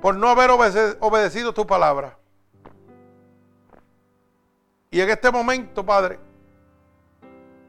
por 0.00 0.14
no 0.14 0.28
haber 0.28 0.50
obedecido 0.50 1.52
tu 1.52 1.66
palabra. 1.66 2.16
Y 4.90 5.00
en 5.00 5.10
este 5.10 5.30
momento, 5.30 5.84
Padre, 5.84 6.18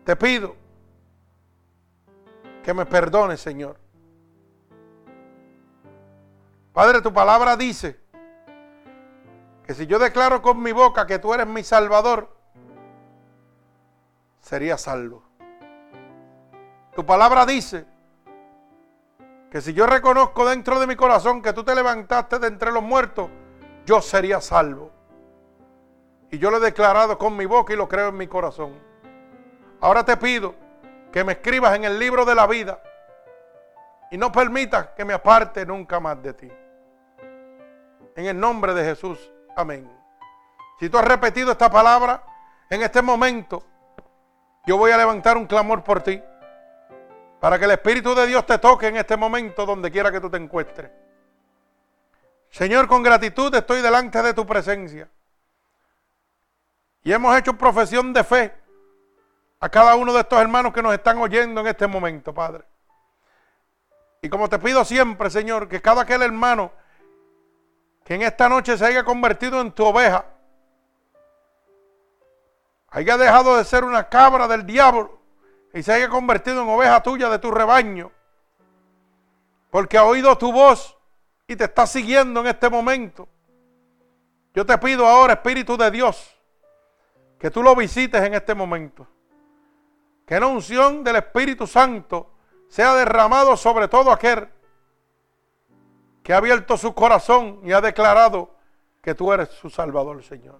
te 0.05 0.15
pido 0.15 0.55
que 2.63 2.73
me 2.73 2.85
perdones, 2.85 3.41
Señor. 3.41 3.77
Padre, 6.71 7.01
tu 7.01 7.11
palabra 7.11 7.57
dice 7.57 7.99
que 9.65 9.73
si 9.73 9.85
yo 9.85 9.99
declaro 9.99 10.41
con 10.41 10.61
mi 10.61 10.71
boca 10.71 11.05
que 11.05 11.19
tú 11.19 11.33
eres 11.33 11.47
mi 11.47 11.63
Salvador, 11.63 12.35
sería 14.39 14.77
salvo. 14.77 15.23
Tu 16.95 17.05
palabra 17.05 17.45
dice 17.45 17.85
que 19.49 19.61
si 19.61 19.73
yo 19.73 19.87
reconozco 19.87 20.47
dentro 20.47 20.79
de 20.79 20.87
mi 20.87 20.95
corazón 20.95 21.41
que 21.41 21.53
tú 21.53 21.63
te 21.63 21.73
levantaste 21.73 22.39
de 22.39 22.47
entre 22.47 22.71
los 22.71 22.83
muertos, 22.83 23.29
yo 23.85 24.01
sería 24.01 24.41
salvo. 24.41 24.91
Y 26.31 26.37
yo 26.37 26.51
lo 26.51 26.57
he 26.57 26.59
declarado 26.59 27.17
con 27.17 27.35
mi 27.35 27.45
boca 27.45 27.73
y 27.73 27.75
lo 27.75 27.87
creo 27.87 28.09
en 28.09 28.17
mi 28.17 28.27
corazón. 28.27 28.73
Ahora 29.81 30.05
te 30.05 30.15
pido 30.17 30.53
que 31.11 31.23
me 31.23 31.33
escribas 31.33 31.75
en 31.75 31.85
el 31.85 31.97
libro 31.97 32.25
de 32.25 32.35
la 32.35 32.45
vida 32.45 32.79
y 34.11 34.17
no 34.17 34.31
permitas 34.31 34.89
que 34.89 35.05
me 35.05 35.13
aparte 35.13 35.65
nunca 35.65 35.99
más 35.99 36.21
de 36.21 36.33
ti. 36.33 36.51
En 38.15 38.25
el 38.25 38.39
nombre 38.39 38.73
de 38.73 38.83
Jesús. 38.83 39.31
Amén. 39.55 39.89
Si 40.79 40.89
tú 40.89 40.97
has 40.97 41.05
repetido 41.05 41.51
esta 41.51 41.69
palabra 41.69 42.23
en 42.69 42.83
este 42.83 43.01
momento, 43.01 43.63
yo 44.65 44.77
voy 44.77 44.91
a 44.91 44.97
levantar 44.97 45.37
un 45.37 45.47
clamor 45.47 45.83
por 45.83 46.01
ti. 46.01 46.21
Para 47.39 47.57
que 47.57 47.65
el 47.65 47.71
Espíritu 47.71 48.13
de 48.13 48.27
Dios 48.27 48.45
te 48.45 48.57
toque 48.57 48.87
en 48.87 48.97
este 48.97 49.15
momento 49.15 49.65
donde 49.65 49.89
quiera 49.91 50.11
que 50.11 50.19
tú 50.19 50.29
te 50.29 50.37
encuentres. 50.37 50.91
Señor, 52.49 52.87
con 52.87 53.03
gratitud 53.03 53.53
estoy 53.55 53.81
delante 53.81 54.21
de 54.21 54.33
tu 54.33 54.45
presencia. 54.45 55.09
Y 57.03 57.13
hemos 57.13 57.37
hecho 57.37 57.53
profesión 57.53 58.11
de 58.11 58.23
fe 58.23 58.53
a 59.61 59.69
cada 59.69 59.95
uno 59.95 60.13
de 60.13 60.21
estos 60.21 60.39
hermanos 60.39 60.73
que 60.73 60.81
nos 60.81 60.93
están 60.93 61.17
oyendo 61.19 61.61
en 61.61 61.67
este 61.67 61.87
momento, 61.87 62.33
Padre. 62.33 62.65
Y 64.21 64.27
como 64.27 64.49
te 64.49 64.59
pido 64.59 64.83
siempre, 64.83 65.29
Señor, 65.29 65.69
que 65.69 65.81
cada 65.81 66.01
aquel 66.01 66.21
hermano 66.23 66.71
que 68.03 68.15
en 68.15 68.23
esta 68.23 68.49
noche 68.49 68.77
se 68.77 68.85
haya 68.85 69.03
convertido 69.03 69.61
en 69.61 69.71
tu 69.71 69.85
oveja, 69.85 70.25
haya 72.89 73.17
dejado 73.17 73.55
de 73.55 73.63
ser 73.63 73.83
una 73.83 74.09
cabra 74.09 74.47
del 74.47 74.65
diablo 74.65 75.18
y 75.73 75.83
se 75.83 75.93
haya 75.93 76.09
convertido 76.09 76.63
en 76.63 76.69
oveja 76.69 77.01
tuya 77.03 77.29
de 77.29 77.39
tu 77.39 77.51
rebaño, 77.51 78.11
porque 79.69 79.97
ha 79.97 80.03
oído 80.03 80.37
tu 80.37 80.51
voz 80.51 80.97
y 81.47 81.55
te 81.55 81.65
está 81.65 81.85
siguiendo 81.85 82.39
en 82.41 82.47
este 82.47 82.69
momento. 82.69 83.27
Yo 84.53 84.65
te 84.65 84.77
pido 84.77 85.05
ahora, 85.05 85.33
Espíritu 85.33 85.77
de 85.77 85.91
Dios, 85.91 86.35
que 87.37 87.51
tú 87.51 87.61
lo 87.61 87.75
visites 87.75 88.21
en 88.23 88.33
este 88.33 88.55
momento. 88.55 89.07
Que 90.25 90.39
la 90.39 90.47
unción 90.47 91.03
del 91.03 91.17
Espíritu 91.17 91.65
Santo 91.65 92.31
sea 92.67 92.93
derramado 92.93 93.57
sobre 93.57 93.87
todo 93.87 94.11
aquel 94.11 94.49
que 96.23 96.33
ha 96.33 96.37
abierto 96.37 96.77
su 96.77 96.93
corazón 96.93 97.61
y 97.63 97.71
ha 97.71 97.81
declarado 97.81 98.55
que 99.01 99.15
tú 99.15 99.33
eres 99.33 99.49
su 99.49 99.69
Salvador, 99.69 100.23
Señor. 100.23 100.59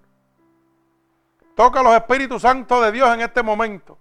Toca 1.54 1.82
los 1.82 1.94
Espíritus 1.94 2.42
Santos 2.42 2.82
de 2.82 2.90
Dios 2.90 3.12
en 3.14 3.20
este 3.20 3.42
momento. 3.42 3.98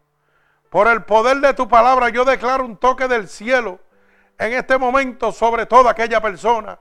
Por 0.70 0.88
el 0.88 1.04
poder 1.04 1.38
de 1.38 1.54
tu 1.54 1.68
palabra 1.68 2.10
yo 2.10 2.24
declaro 2.24 2.64
un 2.64 2.78
toque 2.78 3.08
del 3.08 3.28
cielo 3.28 3.80
en 4.38 4.54
este 4.54 4.78
momento 4.78 5.32
sobre 5.32 5.66
toda 5.66 5.92
aquella 5.92 6.22
persona, 6.22 6.80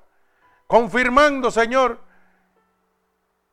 confirmando, 0.67 1.51
Señor, 1.51 1.99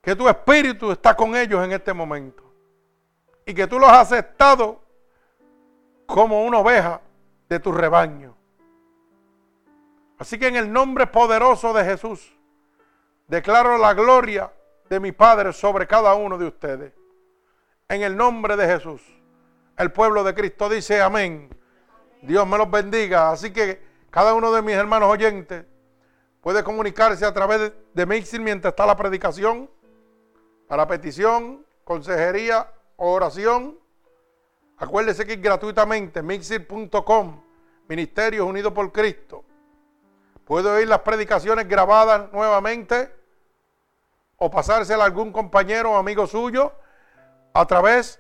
que 0.02 0.16
tu 0.16 0.28
espíritu 0.28 0.92
está 0.92 1.16
con 1.16 1.36
ellos 1.36 1.64
en 1.64 1.72
este 1.72 1.94
momento 1.94 2.44
y 3.46 3.54
que 3.54 3.66
tú 3.66 3.80
los 3.80 3.90
has 3.90 4.12
aceptado 4.12 4.84
como 6.06 6.44
una 6.44 6.60
oveja 6.60 7.02
de 7.50 7.60
tu 7.60 7.72
rebaño. 7.72 8.36
Así 10.20 10.38
que 10.38 10.48
en 10.48 10.56
el 10.58 10.72
nombre 10.72 11.08
poderoso 11.08 11.74
de 11.74 11.84
Jesús, 11.84 12.36
declaro 13.28 13.78
la 13.78 13.94
gloria 13.94 14.52
de 14.90 15.00
mi 15.00 15.12
Padre 15.12 15.54
sobre 15.54 15.88
cada 15.88 16.14
uno 16.14 16.38
de 16.38 16.46
ustedes. 16.46 16.94
En 17.88 18.02
el 18.02 18.16
nombre 18.16 18.56
de 18.56 18.68
Jesús, 18.68 19.02
el 19.78 19.92
pueblo 19.92 20.24
de 20.24 20.34
Cristo 20.34 20.70
dice 20.70 21.02
amén. 21.02 21.50
Dios 22.22 22.48
me 22.48 22.58
los 22.58 22.70
bendiga. 22.70 23.32
Así 23.32 23.52
que 23.52 23.82
cada 24.10 24.34
uno 24.34 24.52
de 24.52 24.62
mis 24.62 24.76
hermanos 24.76 25.10
oyentes 25.10 25.66
puede 26.42 26.64
comunicarse 26.64 27.26
a 27.26 27.34
través 27.34 27.72
de 27.94 28.06
Mixing 28.06 28.44
mientras 28.44 28.72
está 28.72 28.86
la 28.86 28.96
predicación, 28.96 29.70
para 30.68 30.88
petición, 30.88 31.66
consejería 31.84 32.72
o 32.96 33.12
oración 33.12 33.86
Acuérdese 34.78 35.26
que 35.26 35.38
gratuitamente, 35.38 36.22
mixir.com, 36.22 37.42
Ministerios 37.88 38.46
Unidos 38.46 38.74
por 38.74 38.92
Cristo. 38.92 39.46
Puede 40.44 40.70
oír 40.70 40.88
las 40.88 41.00
predicaciones 41.00 41.68
grabadas 41.68 42.32
nuevamente 42.34 43.14
o 44.38 44.52
pasársela 44.52 45.04
a 45.04 45.08
algún 45.08 45.32
compañero 45.32 45.92
o 45.92 45.96
amigo 45.96 46.28
suyo 46.28 46.74
a 47.54 47.66
través 47.66 48.20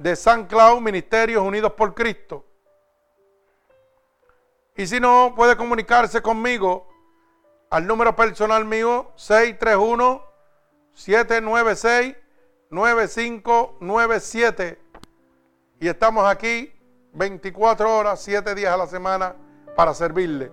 de 0.00 0.16
San 0.16 0.46
Cloud 0.46 0.80
Ministerios 0.80 1.44
Unidos 1.44 1.74
por 1.74 1.94
Cristo. 1.94 2.46
Y 4.74 4.86
si 4.86 4.98
no, 4.98 5.34
puede 5.36 5.54
comunicarse 5.56 6.22
conmigo 6.22 6.88
al 7.68 7.86
número 7.86 8.16
personal 8.16 8.64
mío 8.64 9.12
631 9.16 10.24
796 10.94 12.16
9597 12.70 14.80
y 15.80 15.88
estamos 15.88 16.26
aquí 16.26 16.72
24 17.12 17.96
horas, 17.96 18.22
7 18.22 18.54
días 18.54 18.72
a 18.72 18.78
la 18.78 18.86
semana 18.86 19.34
para 19.76 19.92
servirle. 19.92 20.50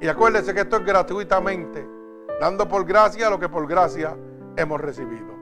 Y 0.00 0.08
acuérdese 0.08 0.52
que 0.54 0.62
esto 0.62 0.78
es 0.78 0.84
gratuitamente, 0.84 1.86
dando 2.40 2.66
por 2.66 2.84
gracia 2.84 3.30
lo 3.30 3.38
que 3.38 3.48
por 3.48 3.68
gracia 3.68 4.16
hemos 4.56 4.80
recibido. 4.80 5.32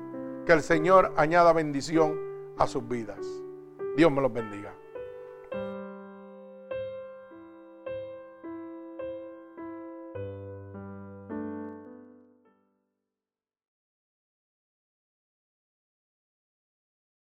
Que 0.44 0.52
el 0.52 0.60
Señor 0.62 1.14
añada 1.16 1.54
bendición 1.54 2.31
a 2.58 2.66
sus 2.66 2.86
vidas. 2.88 3.24
Dios 3.96 4.10
me 4.10 4.20
los 4.20 4.32
bendiga. 4.32 4.74